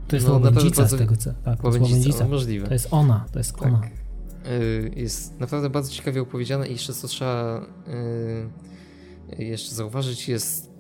to 0.09 0.17
jest 0.17 0.29
no, 0.29 0.33
łabędzica 0.33 0.89
z 0.89 0.99
tego 0.99 1.17
co. 1.17 1.33
Tak, 1.45 1.61
to 1.61 1.69
jest 1.69 1.81
łabędzica. 1.81 2.29
Możliwe. 2.29 2.67
To 2.67 2.73
jest 2.73 2.89
ona, 2.91 3.27
to 3.33 3.39
jest 3.39 3.57
tak. 3.57 3.63
ona. 3.63 3.81
Y, 4.47 4.91
jest 4.97 5.41
naprawdę 5.41 5.71
bardzo 5.71 5.91
ciekawie 5.91 6.23
opowiedziane 6.23 6.69
i 6.69 6.73
jeszcze 6.73 6.93
co 6.93 7.09
trzeba 7.09 7.67
y, 9.39 9.45
jeszcze 9.45 9.75
zauważyć 9.75 10.29
jest 10.29 10.74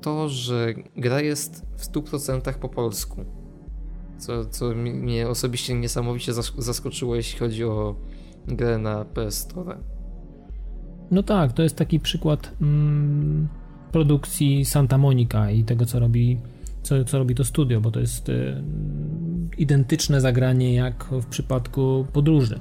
to, 0.00 0.28
że 0.28 0.74
gra 0.96 1.20
jest 1.20 1.66
w 1.76 1.92
100% 1.92 2.54
po 2.54 2.68
polsku. 2.68 3.24
Co, 4.18 4.44
co 4.44 4.68
mnie 4.74 5.28
osobiście 5.28 5.74
niesamowicie 5.74 6.32
zaskoczyło, 6.58 7.16
jeśli 7.16 7.38
chodzi 7.38 7.64
o 7.64 7.94
grę 8.46 8.78
na 8.78 9.04
PS 9.04 9.38
Store. 9.38 9.78
No 11.10 11.22
tak, 11.22 11.52
to 11.52 11.62
jest 11.62 11.76
taki 11.76 12.00
przykład 12.00 12.52
mm, 12.60 13.48
produkcji 13.92 14.64
Santa 14.64 14.98
Monica 14.98 15.50
i 15.50 15.64
tego, 15.64 15.86
co 15.86 15.98
robi, 15.98 16.38
co, 16.82 17.04
co 17.04 17.18
robi 17.18 17.34
to 17.34 17.44
studio, 17.44 17.80
bo 17.80 17.90
to 17.90 18.00
jest 18.00 18.28
y, 18.28 18.62
identyczne 19.58 20.20
zagranie 20.20 20.74
jak 20.74 21.04
w 21.04 21.26
przypadku 21.26 22.06
podróży. 22.12 22.60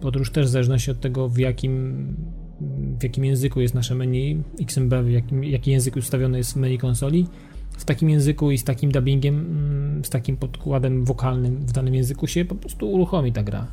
Podróż 0.00 0.32
też 0.32 0.46
w 0.46 0.50
zależności 0.50 0.90
od 0.90 1.00
tego, 1.00 1.28
w 1.28 1.38
jakim, 1.38 2.14
w 3.00 3.02
jakim 3.02 3.24
języku 3.24 3.60
jest 3.60 3.74
nasze 3.74 3.94
menu 3.94 4.42
XMB, 4.60 4.94
w 4.94 5.10
jakim, 5.10 5.44
jaki 5.44 5.70
język 5.70 5.96
ustawiony 5.96 6.38
jest 6.38 6.52
w 6.52 6.56
menu 6.56 6.78
konsoli. 6.78 7.26
W 7.70 7.84
takim 7.84 8.10
języku 8.10 8.50
i 8.50 8.58
z 8.58 8.64
takim 8.64 8.92
dubbingiem, 8.92 9.34
mm, 9.34 10.04
z 10.04 10.10
takim 10.10 10.36
podkładem 10.36 11.04
wokalnym 11.04 11.56
w 11.56 11.72
danym 11.72 11.94
języku 11.94 12.26
się 12.26 12.44
po 12.44 12.54
prostu 12.54 12.92
uruchomi 12.92 13.32
ta 13.32 13.42
gra. 13.42 13.66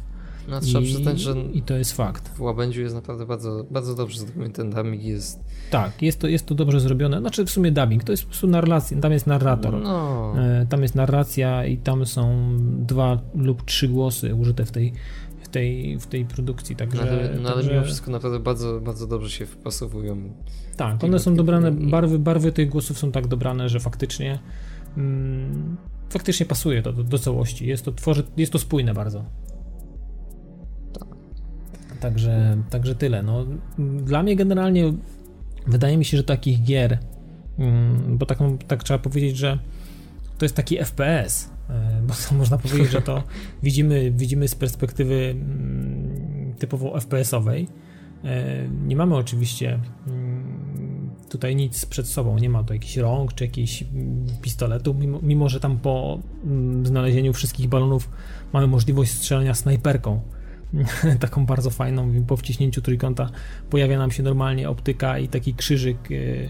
No, 0.48 0.62
trzeba 0.62 0.80
I, 0.80 0.84
przyznać, 0.84 1.20
że 1.20 1.36
I 1.54 1.62
to 1.62 1.78
jest 1.78 1.94
fakt. 1.94 2.30
W 2.30 2.42
Łabędziu 2.42 2.82
jest 2.82 2.96
naprawdę 2.96 3.26
bardzo, 3.26 3.66
bardzo 3.72 3.96
dobrze 3.96 4.20
zrobiony 4.20 4.50
ten 4.50 4.70
dubbing 4.70 5.04
jest... 5.04 5.44
Tak, 5.72 6.02
jest 6.02 6.20
to, 6.20 6.28
jest 6.28 6.46
to 6.46 6.56
dobrze 6.56 6.80
zrobione. 6.80 7.20
Znaczy 7.20 7.46
w 7.46 7.50
sumie 7.50 7.72
dubbing, 7.72 8.04
to 8.04 8.12
jest 8.12 8.24
po 8.24 8.30
prostu 8.30 8.48
narracja, 8.48 9.00
tam 9.00 9.12
jest 9.12 9.28
narrator. 9.28 9.82
No. 9.84 10.34
E, 10.40 10.66
tam 10.70 10.82
jest 10.82 10.96
narracja 10.96 11.66
i 11.66 11.78
tam 11.78 12.06
są 12.06 12.50
dwa 12.80 13.22
lub 13.36 13.66
trzy 13.66 13.88
głosy 13.88 14.36
użyte 14.36 14.66
w 14.66 14.72
tej, 14.72 14.94
tej, 15.58 16.00
w 16.00 16.08
tej 16.08 16.26
produkcji, 16.26 16.76
także... 16.76 17.06
No, 17.06 17.12
ale, 17.12 17.40
no, 17.42 17.50
ale 17.50 17.64
mimo 17.64 17.84
wszystko 17.84 18.12
naprawdę 18.12 18.40
bardzo, 18.40 18.82
bardzo 18.82 19.08
dobrze 19.08 19.30
się 19.30 19.46
wpasowują. 19.46 20.34
Tak, 20.78 21.04
one 21.04 21.20
są 21.20 21.36
dobrane, 21.36 21.72
barwy, 21.72 22.20
barwy 22.20 22.52
tych 22.52 22.70
głosów 22.70 23.00
są 23.00 23.12
tak 23.12 23.28
dobrane, 23.28 23.70
że 23.70 23.80
faktycznie 23.80 24.40
mm, 24.98 25.78
faktycznie 26.10 26.46
pasuje 26.46 26.82
to 26.82 26.94
do, 26.94 27.04
do, 27.04 27.20
całości. 27.20 27.68
Jest 27.68 27.86
to, 27.86 27.92
tworzy, 27.92 28.24
jest 28.38 28.52
to 28.52 28.60
spójne 28.60 28.94
bardzo. 28.94 29.26
Tak. 30.94 31.08
Także, 32.00 32.58
także 32.70 32.96
tyle. 32.96 33.24
No, 33.24 33.46
dla 34.04 34.24
mnie 34.24 34.36
generalnie 34.36 34.94
wydaje 35.68 35.98
mi 35.98 36.06
się, 36.06 36.18
że 36.18 36.24
takich 36.24 36.64
gier, 36.64 37.00
mm, 37.60 38.18
bo 38.18 38.26
tak, 38.26 38.40
tak 38.68 38.84
trzeba 38.84 39.00
powiedzieć, 39.00 39.38
że 39.38 39.60
to 40.38 40.46
jest 40.46 40.56
taki 40.56 40.78
FPS, 40.78 41.50
bo 42.08 42.14
to 42.30 42.36
można 42.36 42.58
powiedzieć, 42.58 42.92
że 42.92 43.02
to 43.02 43.24
widzimy, 43.64 44.12
widzimy 44.12 44.48
z 44.48 44.56
perspektywy 44.56 45.16
mm, 45.16 46.54
typowo 46.60 47.00
FPS-owej. 47.00 47.68
E, 48.24 48.68
nie 48.86 48.96
mamy 48.96 49.16
oczywiście 49.16 49.80
mm, 50.08 51.10
tutaj 51.30 51.56
nic 51.56 51.86
przed 51.86 52.08
sobą, 52.08 52.38
nie 52.38 52.50
ma 52.50 52.64
tu 52.64 52.74
jakichś 52.74 52.98
rąk 52.98 53.34
czy 53.34 53.44
jakichś 53.44 53.84
pistoletów, 54.42 54.98
mimo, 54.98 55.20
mimo 55.24 55.50
że 55.50 55.60
tam 55.60 55.78
po 55.78 56.20
znalezieniu 56.84 57.34
wszystkich 57.34 57.68
balonów 57.68 58.10
mamy 58.54 58.68
możliwość 58.68 59.12
strzelania 59.12 59.54
snajperką. 59.54 60.22
Taką 61.20 61.46
bardzo 61.46 61.70
fajną, 61.70 62.24
po 62.28 62.38
wciśnięciu 62.38 62.82
trójkąta 62.82 63.30
pojawia 63.70 63.98
nam 63.98 64.12
się 64.12 64.24
normalnie 64.24 64.70
optyka 64.70 65.20
i 65.20 65.28
taki 65.28 65.54
krzyżyk 65.54 65.98
e, 66.12 66.16
Y, 66.16 66.50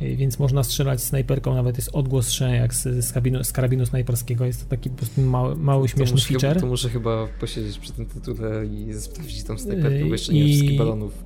więc 0.00 0.38
można 0.38 0.62
strzelać 0.64 1.02
snajperką, 1.02 1.54
nawet 1.54 1.76
jest 1.76 1.90
odgłos 1.92 2.26
strzelania 2.26 2.56
jak 2.56 2.74
z, 2.74 3.04
z, 3.04 3.12
kabinu, 3.12 3.44
z 3.44 3.52
karabinu 3.52 3.86
snajperskiego, 3.86 4.44
jest 4.44 4.64
to 4.64 4.70
taki 4.70 4.90
po 4.90 4.96
prostu 4.96 5.20
mały, 5.20 5.56
mały 5.56 5.88
śmieszny 5.88 6.16
to 6.16 6.22
feature. 6.22 6.48
Chyba, 6.48 6.60
to 6.60 6.66
muszę 6.66 6.88
chyba 6.88 7.28
posiedzieć 7.40 7.78
przy 7.78 7.92
tym 7.92 8.06
tytule 8.06 8.66
i 8.66 8.94
sprawdzić 8.94 9.44
tą 9.44 9.58
snajperkę, 9.58 10.04
bo 10.04 10.12
jeszcze 10.12 10.32
nie 10.32 10.44
I, 10.44 10.52
wszystkich 10.52 10.78
balonów. 10.78 11.24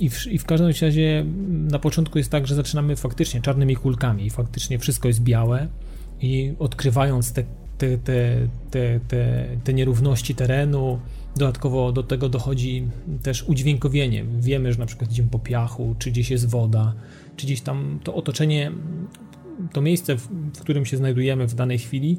I 0.00 0.10
w, 0.10 0.26
I 0.26 0.38
w 0.38 0.44
każdym 0.44 0.70
razie 0.82 1.24
na 1.48 1.78
początku 1.78 2.18
jest 2.18 2.30
tak, 2.30 2.46
że 2.46 2.54
zaczynamy 2.54 2.96
faktycznie 2.96 3.40
czarnymi 3.40 3.76
kulkami 3.76 4.26
i 4.26 4.30
faktycznie 4.30 4.78
wszystko 4.78 5.08
jest 5.08 5.20
białe 5.20 5.68
i 6.20 6.52
odkrywając 6.58 7.32
te, 7.32 7.44
te, 7.78 7.98
te, 7.98 8.48
te, 8.70 9.00
te, 9.08 9.46
te 9.64 9.74
nierówności 9.74 10.34
terenu, 10.34 10.98
Dodatkowo 11.38 11.92
do 11.92 12.02
tego 12.02 12.28
dochodzi 12.28 12.84
też 13.22 13.42
udźwiękowienie. 13.42 14.24
Wiemy, 14.40 14.72
że 14.72 14.78
na 14.78 14.86
przykład 14.86 15.10
idziemy 15.10 15.28
po 15.28 15.38
piachu, 15.38 15.94
czy 15.98 16.10
gdzieś 16.10 16.30
jest 16.30 16.48
woda, 16.48 16.94
czy 17.38 17.46
gdzieś 17.46 17.60
tam 17.60 17.98
to 18.04 18.14
otoczenie, 18.14 18.72
to 19.72 19.80
miejsce, 19.80 20.16
w, 20.16 20.60
którym 20.60 20.86
się 20.86 20.96
znajdujemy 20.96 21.46
w 21.46 21.54
danej 21.54 21.78
chwili, 21.78 22.18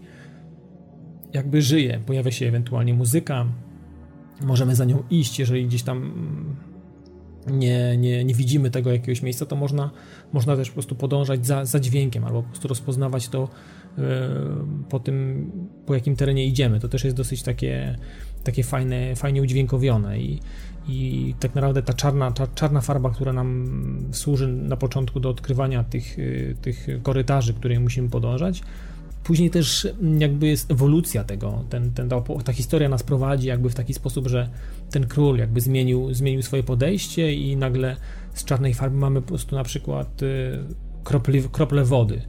jakby 1.34 1.62
żyje. 1.62 2.00
Pojawia 2.06 2.32
się 2.32 2.48
ewentualnie 2.48 2.94
muzyka, 2.94 3.46
możemy 4.42 4.76
za 4.76 4.86
nią 4.86 5.04
iść, 5.10 5.40
jeżeli 5.40 5.68
gdzieś 5.68 5.84
tam 5.84 6.14
nie, 7.48 7.98
nie, 7.98 8.24
nie 8.24 8.34
widzimy 8.34 8.72
tego 8.72 8.92
jakiegoś 8.92 9.22
miejsca, 9.22 9.46
to 9.46 9.56
można, 9.56 9.92
można 10.34 10.56
też 10.56 10.70
po 10.70 10.74
prostu 10.74 10.96
podążać 10.96 11.48
za, 11.48 11.66
za 11.66 11.80
dźwiękiem 11.80 12.26
albo 12.26 12.44
po 12.44 12.50
prostu 12.50 12.68
rozpoznawać 12.68 13.30
to 13.30 13.50
yy, 13.98 14.04
po 14.90 15.00
tym, 15.00 15.52
po 15.86 15.94
jakim 15.94 16.16
terenie 16.16 16.46
idziemy. 16.46 16.80
To 16.80 16.90
też 16.90 17.04
jest 17.04 17.18
dosyć 17.18 17.44
takie, 17.44 17.98
takie 18.44 18.64
fajne, 18.64 19.16
fajnie 19.16 19.42
udźwiękowione 19.42 20.20
i, 20.20 20.40
i 20.90 21.36
tak 21.40 21.56
naprawdę 21.56 21.84
ta 21.84 21.94
czarna, 21.94 22.32
ta 22.32 22.48
czarna 22.48 22.82
farba, 22.82 23.10
która 23.10 23.34
nam 23.34 23.70
służy 24.12 24.48
na 24.48 24.78
początku 24.78 25.20
do 25.20 25.30
odkrywania 25.30 25.84
tych, 25.84 26.20
y, 26.20 26.56
tych 26.62 26.88
korytarzy, 27.04 27.54
które 27.54 27.80
musimy 27.80 28.10
podążać, 28.10 28.62
Później 29.24 29.50
też 29.50 29.88
jakby 30.20 30.48
jest 30.48 30.72
ewolucja 30.72 31.24
tego, 31.24 31.64
ten, 31.70 31.92
ten, 31.92 32.10
ta, 32.10 32.22
ta, 32.44 32.54
historia 32.54 32.90
nas 32.90 33.04
prowadzi 33.04 33.48
jakby 33.48 33.70
w 33.70 33.76
taki 33.76 33.94
sposób, 33.94 34.28
że 34.28 34.50
ten 34.92 35.08
król 35.08 35.38
jakby 35.38 35.62
zmienił, 35.62 36.14
zmienił 36.14 36.42
swoje 36.42 36.64
podejście 36.64 37.34
i 37.34 37.58
nagle 37.58 37.96
z 38.34 38.46
czarnej 38.46 38.74
farby 38.74 38.98
mamy 38.98 39.22
po 39.22 39.28
prostu 39.28 39.56
na 39.56 39.64
przykład 39.64 40.24
y, 40.24 40.60
krople, 41.04 41.34
krople 41.52 41.84
wody, 41.84 42.22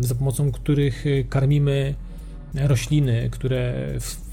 za 0.00 0.14
pomocą 0.14 0.52
których 0.52 1.06
y, 1.06 1.26
karmimy 1.28 1.94
rośliny, 2.54 3.28
które 3.32 3.74
w, 4.00 4.23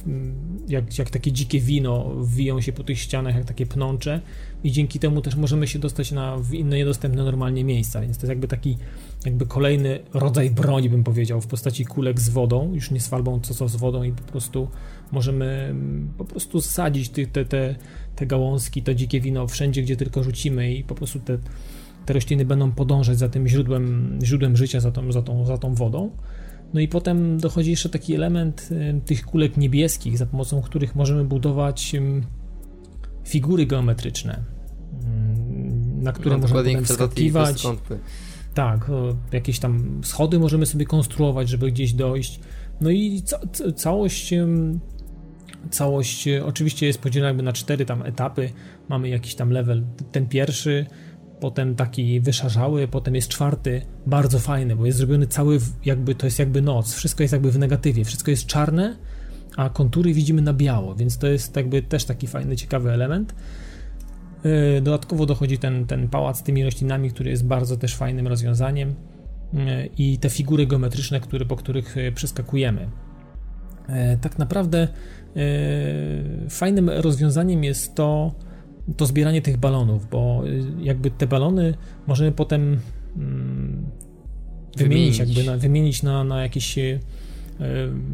jak, 0.68 0.98
jak 0.98 1.10
takie 1.10 1.32
dzikie 1.32 1.60
wino 1.60 2.15
wiją 2.23 2.61
się 2.61 2.73
po 2.73 2.84
tych 2.84 2.99
ścianach, 2.99 3.36
jak 3.36 3.45
takie 3.45 3.65
pnącze. 3.65 4.22
I 4.64 4.72
dzięki 4.72 4.99
temu 4.99 5.22
też 5.22 5.36
możemy 5.36 5.68
się 5.68 5.80
dostać 5.80 6.11
na 6.11 6.38
inne 6.52 6.78
niedostępne 6.78 7.23
normalnie 7.23 7.64
miejsca, 7.64 8.02
więc 8.02 8.18
to 8.18 8.22
jest 8.22 8.30
jakby 8.30 8.48
taki 8.48 8.78
jakby 9.26 9.45
kolejny 9.45 9.99
rodzaj 10.14 10.49
broni, 10.49 10.90
bym 10.90 11.03
powiedział, 11.03 11.41
w 11.41 11.48
postaci 11.48 11.86
kulek 11.86 12.19
z 12.19 12.30
wodą, 12.30 12.73
już 12.73 12.91
nie 12.91 12.99
z 12.99 13.07
falbą, 13.07 13.40
co, 13.40 13.53
co 13.53 13.68
z 13.68 13.76
wodą 13.76 14.03
i 14.03 14.11
po 14.11 14.23
prostu 14.23 14.68
możemy 15.11 15.76
po 16.18 16.26
prostu 16.26 16.61
sadzić 16.61 17.10
te, 17.10 17.28
te, 17.28 17.45
te, 17.45 17.76
te 18.15 18.26
gałązki, 18.26 18.84
to 18.84 18.94
dzikie 18.94 19.22
wino 19.22 19.48
wszędzie, 19.48 19.82
gdzie 19.82 19.95
tylko 19.95 20.23
rzucimy 20.23 20.73
i 20.73 20.84
po 20.84 20.95
prostu 20.95 21.19
te, 21.19 21.38
te 22.06 22.14
rośliny 22.14 22.45
będą 22.45 22.72
podążać 22.72 23.18
za 23.18 23.30
tym 23.30 23.48
źródłem, 23.48 24.19
źródłem 24.23 24.57
życia, 24.57 24.80
za 24.80 24.91
tą, 24.91 25.11
za, 25.11 25.22
tą, 25.22 25.45
za 25.45 25.57
tą 25.57 25.76
wodą. 25.76 26.10
No 26.73 26.80
i 26.80 26.88
potem 26.88 27.38
dochodzi 27.38 27.69
jeszcze 27.69 27.89
taki 27.89 28.15
element 28.15 28.69
tych 29.06 29.26
kulek 29.26 29.57
niebieskich, 29.57 30.18
za 30.18 30.26
pomocą 30.26 30.61
których 30.61 30.95
możemy 30.95 31.23
budować 31.23 31.95
figury 33.23 33.65
geometryczne, 33.65 34.43
na 36.02 36.11
które 36.11 36.35
no, 36.35 36.41
możemy 36.41 36.64
potem 36.64 36.85
skakiwać. 36.85 37.68
Tak, 38.53 38.91
jakieś 39.31 39.60
tam 39.60 40.02
schody 40.03 40.39
możemy 40.39 40.65
sobie 40.65 40.85
konstruować, 40.85 41.49
żeby 41.49 41.72
gdzieś 41.72 41.93
dojść. 41.93 42.39
No 42.81 42.89
i 42.89 43.22
ca 43.22 43.39
całość 43.76 44.34
całość 45.69 46.27
oczywiście 46.45 46.88
jest 46.88 46.99
podzielona 46.99 47.43
na 47.43 47.53
cztery 47.53 47.85
tam 47.85 48.03
etapy. 48.03 48.49
Mamy 48.89 49.10
jakiś 49.10 49.35
tam 49.35 49.52
level, 49.52 49.85
ten 50.11 50.27
pierwszy, 50.27 50.85
potem 51.41 51.76
taki 51.76 52.22
wyszarzały, 52.22 52.88
potem 52.88 53.15
jest 53.15 53.27
czwarty, 53.27 53.81
bardzo 54.05 54.39
fajny, 54.39 54.76
bo 54.76 54.85
jest 54.85 54.97
zrobiony 54.97 55.27
cały, 55.27 55.59
jakby 55.85 56.15
to 56.15 56.27
jest 56.27 56.39
jakby 56.39 56.61
noc, 56.61 56.93
wszystko 56.93 57.23
jest 57.23 57.34
jakby 57.34 57.51
w 57.51 57.59
negatywie, 57.59 58.05
wszystko 58.05 58.31
jest 58.31 58.45
czarne, 58.45 58.97
a 59.57 59.69
kontury 59.69 60.13
widzimy 60.13 60.41
na 60.41 60.53
biało, 60.53 60.95
więc 60.95 61.18
to 61.18 61.27
jest 61.27 61.55
jakby 61.55 61.81
też 61.81 62.05
taki 62.05 62.27
fajny, 62.27 62.55
ciekawy 62.55 62.91
element. 62.91 63.35
Yy, 64.43 64.81
dodatkowo 64.81 65.26
dochodzi 65.26 65.57
ten, 65.57 65.85
ten 65.85 66.09
pałac 66.09 66.39
z 66.39 66.43
tymi 66.43 66.63
roślinami, 66.63 67.09
który 67.09 67.30
jest 67.30 67.45
bardzo 67.45 67.77
też 67.77 67.95
fajnym 67.95 68.27
rozwiązaniem 68.27 68.95
yy, 69.53 69.89
i 69.97 70.18
te 70.18 70.30
figury 70.30 70.68
geometryczne, 70.68 71.19
które, 71.19 71.45
po 71.45 71.55
których 71.55 71.95
yy, 71.95 72.11
przeskakujemy. 72.11 72.89
Tak 74.22 74.39
naprawdę 74.39 74.88
fajnym 76.49 76.89
rozwiązaniem 76.89 77.63
jest 77.63 77.95
to, 77.95 78.35
to 78.98 79.06
zbieranie 79.06 79.41
tych 79.41 79.58
balonów, 79.58 80.10
bo 80.10 80.44
jakby 80.80 81.12
te 81.12 81.28
balony 81.28 81.74
możemy 82.08 82.32
potem 82.32 82.80
mm, 83.18 83.86
wymienić, 84.78 85.18
wymienić. 85.18 85.18
jakby 85.18 85.52
na, 85.52 85.58
wymienić 85.58 86.03
na, 86.03 86.24
na 86.24 86.41
jakieś 86.41 86.78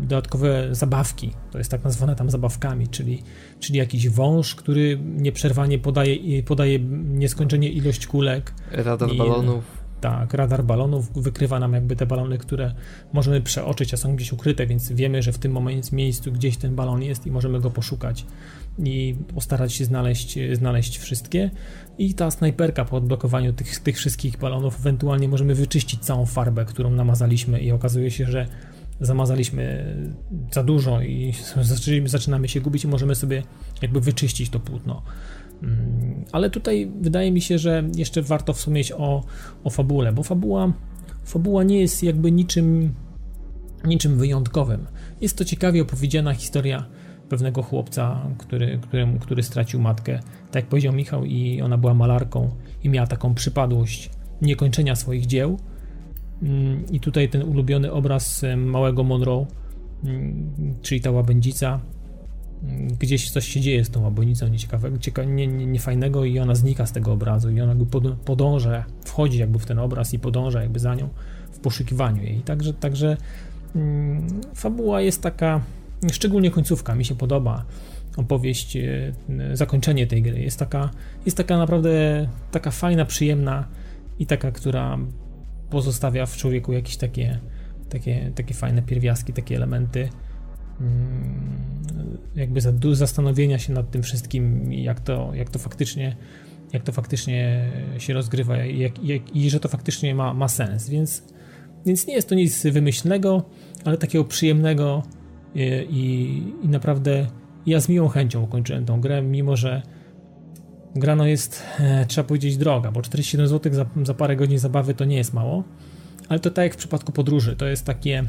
dodatkowe 0.01 0.67
zabawki. 0.71 1.31
To 1.51 1.57
jest 1.57 1.71
tak 1.71 1.83
nazwane 1.83 2.15
tam 2.15 2.29
zabawkami, 2.29 2.87
czyli, 2.87 3.23
czyli 3.59 3.79
jakiś 3.79 4.09
wąż, 4.09 4.55
który 4.55 4.99
nieprzerwanie 5.03 5.79
podaje, 5.79 6.43
podaje 6.43 6.79
nieskończenie 7.03 7.69
ilość 7.69 8.07
kulek. 8.07 8.53
Radar 8.71 9.13
i, 9.13 9.17
balonów. 9.17 9.63
Tak, 10.01 10.33
radar 10.33 10.63
balonów 10.63 11.23
wykrywa 11.23 11.59
nam 11.59 11.73
jakby 11.73 11.95
te 11.95 12.05
balony, 12.05 12.37
które 12.37 12.73
możemy 13.13 13.41
przeoczyć, 13.41 13.93
a 13.93 13.97
są 13.97 14.15
gdzieś 14.15 14.33
ukryte, 14.33 14.67
więc 14.67 14.91
wiemy, 14.91 15.21
że 15.21 15.31
w 15.31 15.37
tym 15.37 15.51
momencie 15.51 15.95
miejscu 15.95 16.31
gdzieś 16.31 16.57
ten 16.57 16.75
balon 16.75 17.03
jest 17.03 17.25
i 17.25 17.31
możemy 17.31 17.59
go 17.59 17.69
poszukać 17.69 18.25
i 18.83 19.15
postarać 19.35 19.73
się 19.73 19.85
znaleźć, 19.85 20.39
znaleźć 20.53 20.97
wszystkie. 20.97 21.51
I 21.97 22.13
ta 22.13 22.31
snajperka 22.31 22.85
po 22.85 22.97
odblokowaniu 22.97 23.53
tych, 23.53 23.79
tych 23.79 23.97
wszystkich 23.97 24.37
balonów, 24.37 24.79
ewentualnie 24.79 25.27
możemy 25.27 25.55
wyczyścić 25.55 25.99
całą 25.99 26.25
farbę, 26.25 26.65
którą 26.65 26.91
namazaliśmy 26.91 27.59
i 27.59 27.71
okazuje 27.71 28.11
się, 28.11 28.25
że 28.25 28.47
zamazaliśmy 29.01 29.95
za 30.51 30.63
dużo 30.63 31.01
i 31.01 31.33
zaczynamy 32.05 32.47
się 32.47 32.61
gubić 32.61 32.83
i 32.83 32.87
możemy 32.87 33.15
sobie 33.15 33.43
jakby 33.81 34.01
wyczyścić 34.01 34.49
to 34.49 34.59
płótno. 34.59 35.01
Mm, 35.63 36.25
ale 36.31 36.49
tutaj 36.49 36.91
wydaje 37.01 37.31
mi 37.31 37.41
się, 37.41 37.57
że 37.57 37.83
jeszcze 37.95 38.21
warto 38.21 38.53
wspomnieć 38.53 38.91
o, 38.91 39.23
o 39.63 39.69
fabule, 39.69 40.13
bo 40.13 40.23
fabuła, 40.23 40.73
fabuła 41.23 41.63
nie 41.63 41.81
jest 41.81 42.03
jakby 42.03 42.31
niczym, 42.31 42.93
niczym 43.83 44.17
wyjątkowym. 44.17 44.87
Jest 45.21 45.37
to 45.37 45.45
ciekawie 45.45 45.81
opowiedziana 45.81 46.33
historia 46.33 46.85
pewnego 47.29 47.63
chłopca, 47.63 48.21
który, 48.37 48.79
któremu, 48.81 49.19
który 49.19 49.43
stracił 49.43 49.81
matkę, 49.81 50.19
tak 50.45 50.55
jak 50.55 50.65
powiedział 50.65 50.93
Michał, 50.93 51.25
i 51.25 51.61
ona 51.61 51.77
była 51.77 51.93
malarką 51.93 52.49
i 52.83 52.89
miała 52.89 53.07
taką 53.07 53.33
przypadłość 53.33 54.09
niekończenia 54.41 54.95
swoich 54.95 55.25
dzieł. 55.25 55.59
Mm, 56.41 56.85
I 56.91 56.99
tutaj 56.99 57.29
ten 57.29 57.43
ulubiony 57.43 57.91
obraz 57.91 58.45
małego 58.57 59.03
Monroe, 59.03 59.45
mm, 60.03 60.75
czyli 60.81 61.01
ta 61.01 61.11
łabędzica, 61.11 61.79
gdzieś 62.99 63.31
coś 63.31 63.47
się 63.47 63.61
dzieje 63.61 63.85
z 63.85 63.89
tą 63.89 64.07
obonicą 64.07 64.47
nieciekawego, 64.47 64.97
cieka, 64.97 65.23
nie, 65.23 65.47
nie, 65.47 65.65
niefajnego 65.65 66.25
i 66.25 66.39
ona 66.39 66.55
znika 66.55 66.85
z 66.85 66.91
tego 66.91 67.13
obrazu 67.13 67.49
i 67.49 67.61
ona 67.61 67.75
podąża, 68.25 68.85
wchodzi 69.05 69.39
jakby 69.39 69.59
w 69.59 69.65
ten 69.65 69.79
obraz 69.79 70.13
i 70.13 70.19
podąża 70.19 70.61
jakby 70.61 70.79
za 70.79 70.95
nią 70.95 71.09
w 71.51 71.59
poszukiwaniu 71.59 72.23
jej. 72.23 72.41
Także, 72.41 72.73
także 72.73 73.17
mm, 73.75 74.27
fabuła 74.55 75.01
jest 75.01 75.21
taka, 75.21 75.61
szczególnie 76.11 76.51
końcówka 76.51 76.95
mi 76.95 77.05
się 77.05 77.15
podoba 77.15 77.65
opowieść, 78.17 78.75
e, 78.75 79.13
zakończenie 79.53 80.07
tej 80.07 80.21
gry. 80.21 80.39
Jest 80.39 80.59
taka, 80.59 80.89
jest 81.25 81.37
taka 81.37 81.57
naprawdę 81.57 82.27
taka 82.51 82.71
fajna, 82.71 83.05
przyjemna 83.05 83.67
i 84.19 84.25
taka, 84.25 84.51
która 84.51 84.97
pozostawia 85.69 86.25
w 86.25 86.37
człowieku 86.37 86.73
jakieś 86.73 86.97
takie, 86.97 87.39
takie, 87.89 88.31
takie 88.35 88.53
fajne 88.53 88.81
pierwiastki, 88.81 89.33
takie 89.33 89.55
elementy 89.55 90.09
mm, 90.81 92.17
jakby 92.35 92.61
zastanowienia 92.93 93.59
się 93.59 93.73
nad 93.73 93.91
tym 93.91 94.03
wszystkim, 94.03 94.73
jak 94.73 94.99
to, 94.99 95.31
jak 95.33 95.49
to 95.49 95.59
faktycznie 95.59 96.15
jak 96.73 96.83
to 96.83 96.91
faktycznie 96.91 97.71
się 97.97 98.13
rozgrywa 98.13 98.65
i, 98.65 98.79
jak, 98.79 99.03
jak, 99.03 99.35
i 99.35 99.49
że 99.49 99.59
to 99.59 99.69
faktycznie 99.69 100.15
ma, 100.15 100.33
ma 100.33 100.47
sens, 100.47 100.89
więc, 100.89 101.23
więc 101.85 102.07
nie 102.07 102.13
jest 102.13 102.29
to 102.29 102.35
nic 102.35 102.63
wymyślnego, 102.63 103.49
ale 103.85 103.97
takiego 103.97 104.25
przyjemnego 104.25 105.03
i, 105.55 105.61
e, 105.61 105.83
i, 105.83 106.37
i 106.63 106.67
naprawdę 106.67 107.27
ja 107.65 107.79
z 107.79 107.89
miłą 107.89 108.07
chęcią 108.07 108.43
ukończyłem 108.43 108.85
tą 108.85 109.01
grę, 109.01 109.21
mimo 109.21 109.55
że 109.55 109.81
gra 110.95 111.15
no 111.15 111.27
jest, 111.27 111.63
e, 111.79 112.05
trzeba 112.05 112.27
powiedzieć, 112.27 112.57
droga, 112.57 112.91
bo 112.91 113.01
47 113.01 113.47
zł 113.47 113.73
za, 113.73 113.85
za 114.03 114.13
parę 114.13 114.35
godzin 114.35 114.59
zabawy 114.59 114.93
to 114.93 115.05
nie 115.05 115.17
jest 115.17 115.33
mało, 115.33 115.63
ale 116.29 116.39
to 116.39 116.51
tak 116.51 116.63
jak 116.63 116.73
w 116.73 116.77
przypadku 116.77 117.11
podróży, 117.11 117.55
to 117.55 117.65
jest 117.65 117.85
takie, 117.85 118.23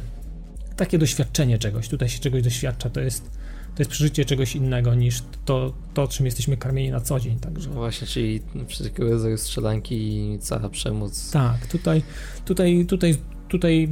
takie 0.76 0.98
doświadczenie 0.98 1.58
czegoś, 1.58 1.88
tutaj 1.88 2.08
się 2.08 2.18
czegoś 2.18 2.42
doświadcza, 2.42 2.90
to 2.90 3.00
jest, 3.00 3.30
to 3.74 3.82
jest 3.82 3.90
przeżycie 3.90 4.24
czegoś 4.24 4.56
innego 4.56 4.94
niż 4.94 5.22
to, 5.44 5.72
to 5.94 6.08
czym 6.08 6.26
jesteśmy 6.26 6.56
karmieni 6.56 6.90
na 6.90 7.00
co 7.00 7.20
dzień, 7.20 7.38
także... 7.38 7.68
No 7.68 7.74
właśnie, 7.74 8.06
czyli 8.06 8.40
przy 8.66 8.84
takiego 8.84 9.10
rodzaju 9.10 9.38
strzelanki 9.38 9.94
i 9.96 10.38
cała 10.38 10.68
przemoc. 10.68 11.30
Tak, 11.30 11.66
tutaj, 11.66 12.02
tutaj, 12.44 12.86
tutaj, 12.86 13.16
tutaj 13.48 13.88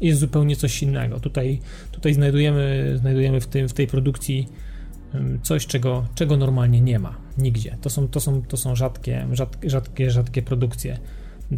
jest 0.00 0.20
zupełnie 0.20 0.56
coś 0.56 0.82
innego, 0.82 1.20
tutaj, 1.20 1.60
tutaj 1.92 2.14
znajdujemy, 2.14 2.94
znajdujemy 2.98 3.40
w, 3.40 3.46
tym, 3.46 3.68
w 3.68 3.72
tej 3.72 3.86
produkcji 3.86 4.48
coś, 5.42 5.66
czego, 5.66 6.06
czego 6.14 6.36
normalnie 6.36 6.80
nie 6.80 6.98
ma 6.98 7.16
nigdzie. 7.38 7.76
To 7.80 7.90
są, 7.90 8.08
to 8.08 8.20
są, 8.20 8.42
to 8.42 8.56
są 8.56 8.76
rzadkie, 8.76 9.26
rzadkie, 9.32 9.70
rzadkie, 9.70 10.10
rzadkie 10.10 10.42
produkcje 10.42 10.98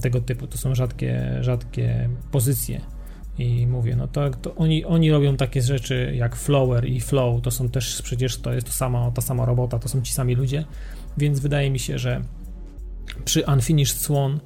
tego 0.01 0.21
typu, 0.21 0.47
to 0.47 0.59
są 0.59 0.75
rzadkie, 0.75 1.39
rzadkie 1.41 2.09
pozycje. 2.31 2.81
I 3.39 3.67
mówię, 3.67 3.97
no 3.97 4.09
to, 4.09 4.31
to 4.31 4.55
oni, 4.55 4.85
oni 4.85 5.11
robią 5.11 5.37
takie 5.37 5.63
rzeczy 5.63 6.13
jak 6.17 6.37
Flower 6.37 6.89
i 6.89 7.01
Flow, 7.01 7.43
to 7.43 7.51
są 7.51 7.69
też 7.69 8.03
przecież 8.03 8.37
to 8.37 8.53
jest 8.53 8.67
to 8.67 8.73
sama, 8.73 9.11
ta 9.11 9.23
sama 9.23 9.47
robota, 9.47 9.79
to 9.79 9.89
są 9.89 10.03
ci 10.03 10.13
sami 10.13 10.35
ludzie, 10.35 10.65
więc 11.19 11.41
wydaje 11.41 11.71
mi 11.71 11.79
się, 11.79 11.99
że 11.99 12.23
przy 13.25 13.45
Unfinished 13.45 13.99
Swan 13.99 14.41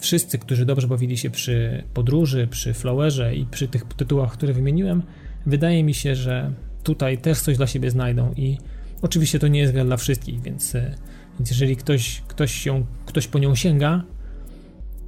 wszyscy, 0.00 0.38
którzy 0.38 0.66
dobrze 0.66 0.88
bawili 0.88 1.18
się 1.18 1.30
przy 1.30 1.84
podróży, 1.94 2.48
przy 2.50 2.74
Flowerze 2.74 3.34
i 3.34 3.46
przy 3.46 3.68
tych 3.68 3.84
tytułach, 3.84 4.32
które 4.32 4.52
wymieniłem, 4.52 5.02
wydaje 5.46 5.84
mi 5.84 5.94
się, 5.94 6.14
że 6.14 6.52
tutaj 6.82 7.18
też 7.18 7.40
coś 7.40 7.56
dla 7.56 7.66
siebie 7.66 7.90
znajdą 7.90 8.32
i 8.36 8.58
oczywiście 9.02 9.38
to 9.38 9.48
nie 9.48 9.60
jest 9.60 9.72
gra 9.72 9.84
dla 9.84 9.96
wszystkich, 9.96 10.42
więc, 10.42 10.74
e, 10.74 10.94
więc 11.38 11.50
jeżeli 11.50 11.76
ktoś, 11.76 12.22
ktoś, 12.28 12.52
się, 12.52 12.84
ktoś 13.06 13.26
po 13.26 13.38
nią 13.38 13.54
sięga, 13.54 14.02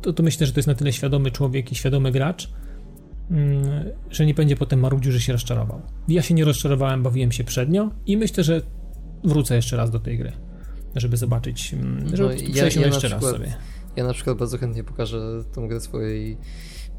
to, 0.03 0.13
to 0.13 0.23
myślę, 0.23 0.47
że 0.47 0.53
to 0.53 0.59
jest 0.59 0.67
na 0.67 0.75
tyle 0.75 0.93
świadomy 0.93 1.31
człowiek 1.31 1.73
i 1.73 1.75
świadomy 1.75 2.13
gracz, 2.13 2.49
mm, 3.31 3.65
że 4.11 4.27
nie 4.27 4.35
będzie 4.35 4.57
potem 4.57 4.81
marudził, 4.81 5.13
że 5.13 5.21
się 5.21 5.33
rozczarował. 5.33 5.83
Ja 6.09 6.23
się 6.23 6.35
nie 6.35 6.45
rozczarowałem, 6.45 7.03
bawiłem 7.03 7.33
się 7.33 7.45
przednio 7.45 7.91
i 8.07 8.17
myślę, 8.17 8.45
że 8.45 8.63
wrócę 9.25 9.57
jeszcze 9.57 9.77
raz 9.77 9.91
do 9.91 10.01
tej 10.01 10.19
gry, 10.19 10.33
żeby 10.97 11.17
zobaczyć, 11.17 11.75
mm, 11.75 12.17
żeby 12.17 12.35
no, 12.35 12.41
ja, 12.55 12.69
ja 12.69 12.87
jeszcze 12.87 13.09
raz 13.09 13.23
sobie. 13.23 13.55
Ja 13.97 14.05
na 14.05 14.13
przykład 14.13 14.39
bardzo 14.39 14.59
chętnie 14.59 14.85
pokażę 14.85 15.45
tą 15.55 15.69
grę 15.69 15.81
swojej 15.81 16.39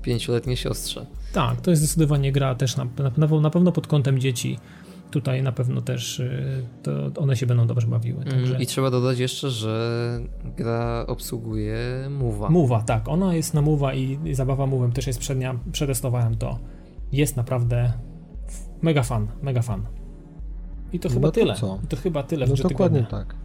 pięcioletniej 0.02 0.57
siostrze. 0.57 1.06
Tak, 1.34 1.61
to 1.61 1.72
jest 1.72 1.84
zdecydowanie 1.84 2.32
gra 2.32 2.56
też 2.56 2.78
na, 2.78 2.88
na, 3.18 3.28
na 3.28 3.49
pewno 3.49 3.72
pod 3.72 3.88
kątem 3.88 4.20
dzieci. 4.20 4.60
Tutaj 5.11 5.44
na 5.44 5.52
pewno 5.52 5.82
też 5.82 6.20
y, 6.20 6.64
to 6.84 7.22
one 7.22 7.36
się 7.36 7.45
będą 7.45 7.68
dobrze 7.68 7.88
bawiły. 7.88 8.22
Mm, 8.22 8.34
także... 8.34 8.64
I 8.64 8.65
trzeba 8.65 8.91
dodać 8.91 9.20
jeszcze, 9.20 9.49
że 9.49 10.20
gra 10.57 11.06
obsługuje 11.07 11.78
Mowa. 12.10 12.49
Mowa, 12.49 12.82
tak. 12.82 13.07
Ona 13.07 13.36
jest 13.36 13.53
na 13.53 13.61
Mowa 13.61 13.94
i, 13.94 14.20
i 14.26 14.36
zabawa 14.36 14.68
Mowem 14.68 14.91
też 14.91 15.07
jest 15.07 15.20
przednia. 15.20 15.60
Przetestowałem 15.72 16.38
to. 16.38 16.60
Jest 17.11 17.38
naprawdę 17.38 17.94
mega 18.82 19.03
fan, 19.03 19.28
mega 19.41 19.61
fan. 19.61 19.86
I 20.94 20.99
to 20.99 21.10
chyba 21.10 21.28
no 21.28 21.32
to 21.32 21.40
tyle. 21.40 21.56
Co? 21.56 21.80
I 21.84 21.88
to 21.88 21.98
chyba 21.98 22.24
tyle 22.24 22.48
no 22.48 22.56
w 22.56 22.61
dokładnie 22.61 23.03
tak. 23.03 23.36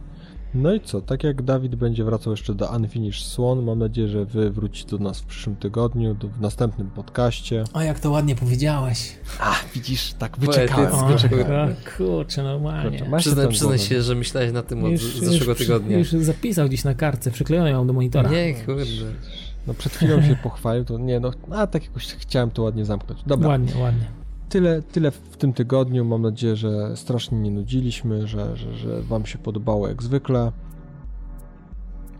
No 0.53 0.73
i 0.73 0.81
co, 0.81 1.01
tak 1.01 1.23
jak 1.23 1.41
Dawid 1.41 1.75
będzie 1.75 2.03
wracał 2.03 2.33
jeszcze 2.33 2.55
do 2.55 2.69
Unfinished 2.69 3.27
Swan, 3.27 3.63
mam 3.63 3.79
nadzieję, 3.79 4.07
że 4.07 4.25
wy 4.25 4.51
wrócicie 4.51 4.89
do 4.89 4.97
nas 4.97 5.19
w 5.19 5.25
przyszłym 5.25 5.55
tygodniu, 5.55 6.13
do, 6.15 6.27
w 6.27 6.41
następnym 6.41 6.89
podcaście. 6.89 7.63
O, 7.73 7.81
jak 7.81 7.99
to 7.99 8.11
ładnie 8.11 8.35
powiedziałeś. 8.35 9.15
A, 9.39 9.55
widzisz, 9.73 10.13
tak 10.13 10.37
wyczekałem. 10.37 10.93
O, 10.93 11.07
wyczekałem. 11.07 11.75
kurczę, 11.97 12.43
normalnie. 12.43 12.99
Kurczę, 12.99 13.17
przyznaj, 13.17 13.47
przyznaj 13.47 13.79
się, 13.79 14.01
że 14.01 14.15
myślałeś 14.15 14.51
na 14.51 14.63
tym 14.63 14.83
od 14.83 14.91
już, 14.91 15.19
zeszłego 15.19 15.51
już, 15.51 15.59
tygodnia. 15.59 15.97
Już 15.97 16.09
zapisał 16.11 16.67
gdzieś 16.67 16.83
na 16.83 16.93
kartce, 16.93 17.31
przyklejoną 17.31 17.67
ją 17.67 17.87
do 17.87 17.93
monitora. 17.93 18.29
Nie, 18.29 18.53
kurde. 18.53 18.83
No 19.67 19.73
przed 19.73 19.93
chwilą 19.93 20.21
się 20.21 20.35
pochwalił, 20.43 20.85
to 20.85 20.97
nie, 20.97 21.19
no, 21.19 21.31
a 21.51 21.67
tak 21.67 21.83
jakoś 21.85 22.05
chciałem 22.05 22.51
to 22.51 22.61
ładnie 22.61 22.85
zamknąć. 22.85 23.23
Dobra. 23.27 23.49
Ładnie, 23.49 23.81
ładnie. 23.81 24.18
Tyle, 24.49 24.81
tyle 24.81 25.11
w 25.11 25.37
tym 25.37 25.53
tygodniu. 25.53 26.05
Mam 26.05 26.21
nadzieję, 26.21 26.55
że 26.55 26.97
strasznie 26.97 27.39
nie 27.39 27.51
nudziliśmy, 27.51 28.27
że, 28.27 28.57
że, 28.57 28.73
że 28.73 29.01
Wam 29.01 29.25
się 29.25 29.37
podobało 29.37 29.87
jak 29.87 30.03
zwykle. 30.03 30.51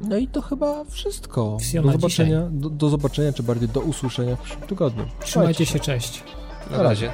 No 0.01 0.17
i 0.17 0.27
to 0.27 0.41
chyba 0.41 0.83
wszystko. 0.83 1.57
Do 1.83 1.91
zobaczenia, 1.91 2.47
do, 2.51 2.69
do, 2.69 2.89
zobaczenia, 2.89 3.33
czy 3.33 3.43
bardziej 3.43 3.69
do 3.69 3.81
usłyszenia 3.81 4.35
w 4.35 4.41
przyszłym 4.41 4.67
tygodniu. 4.67 5.05
Trzymajcie 5.19 5.65
się, 5.65 5.79
cześć. 5.79 6.23
Na 6.71 6.83
razie. 6.83 7.11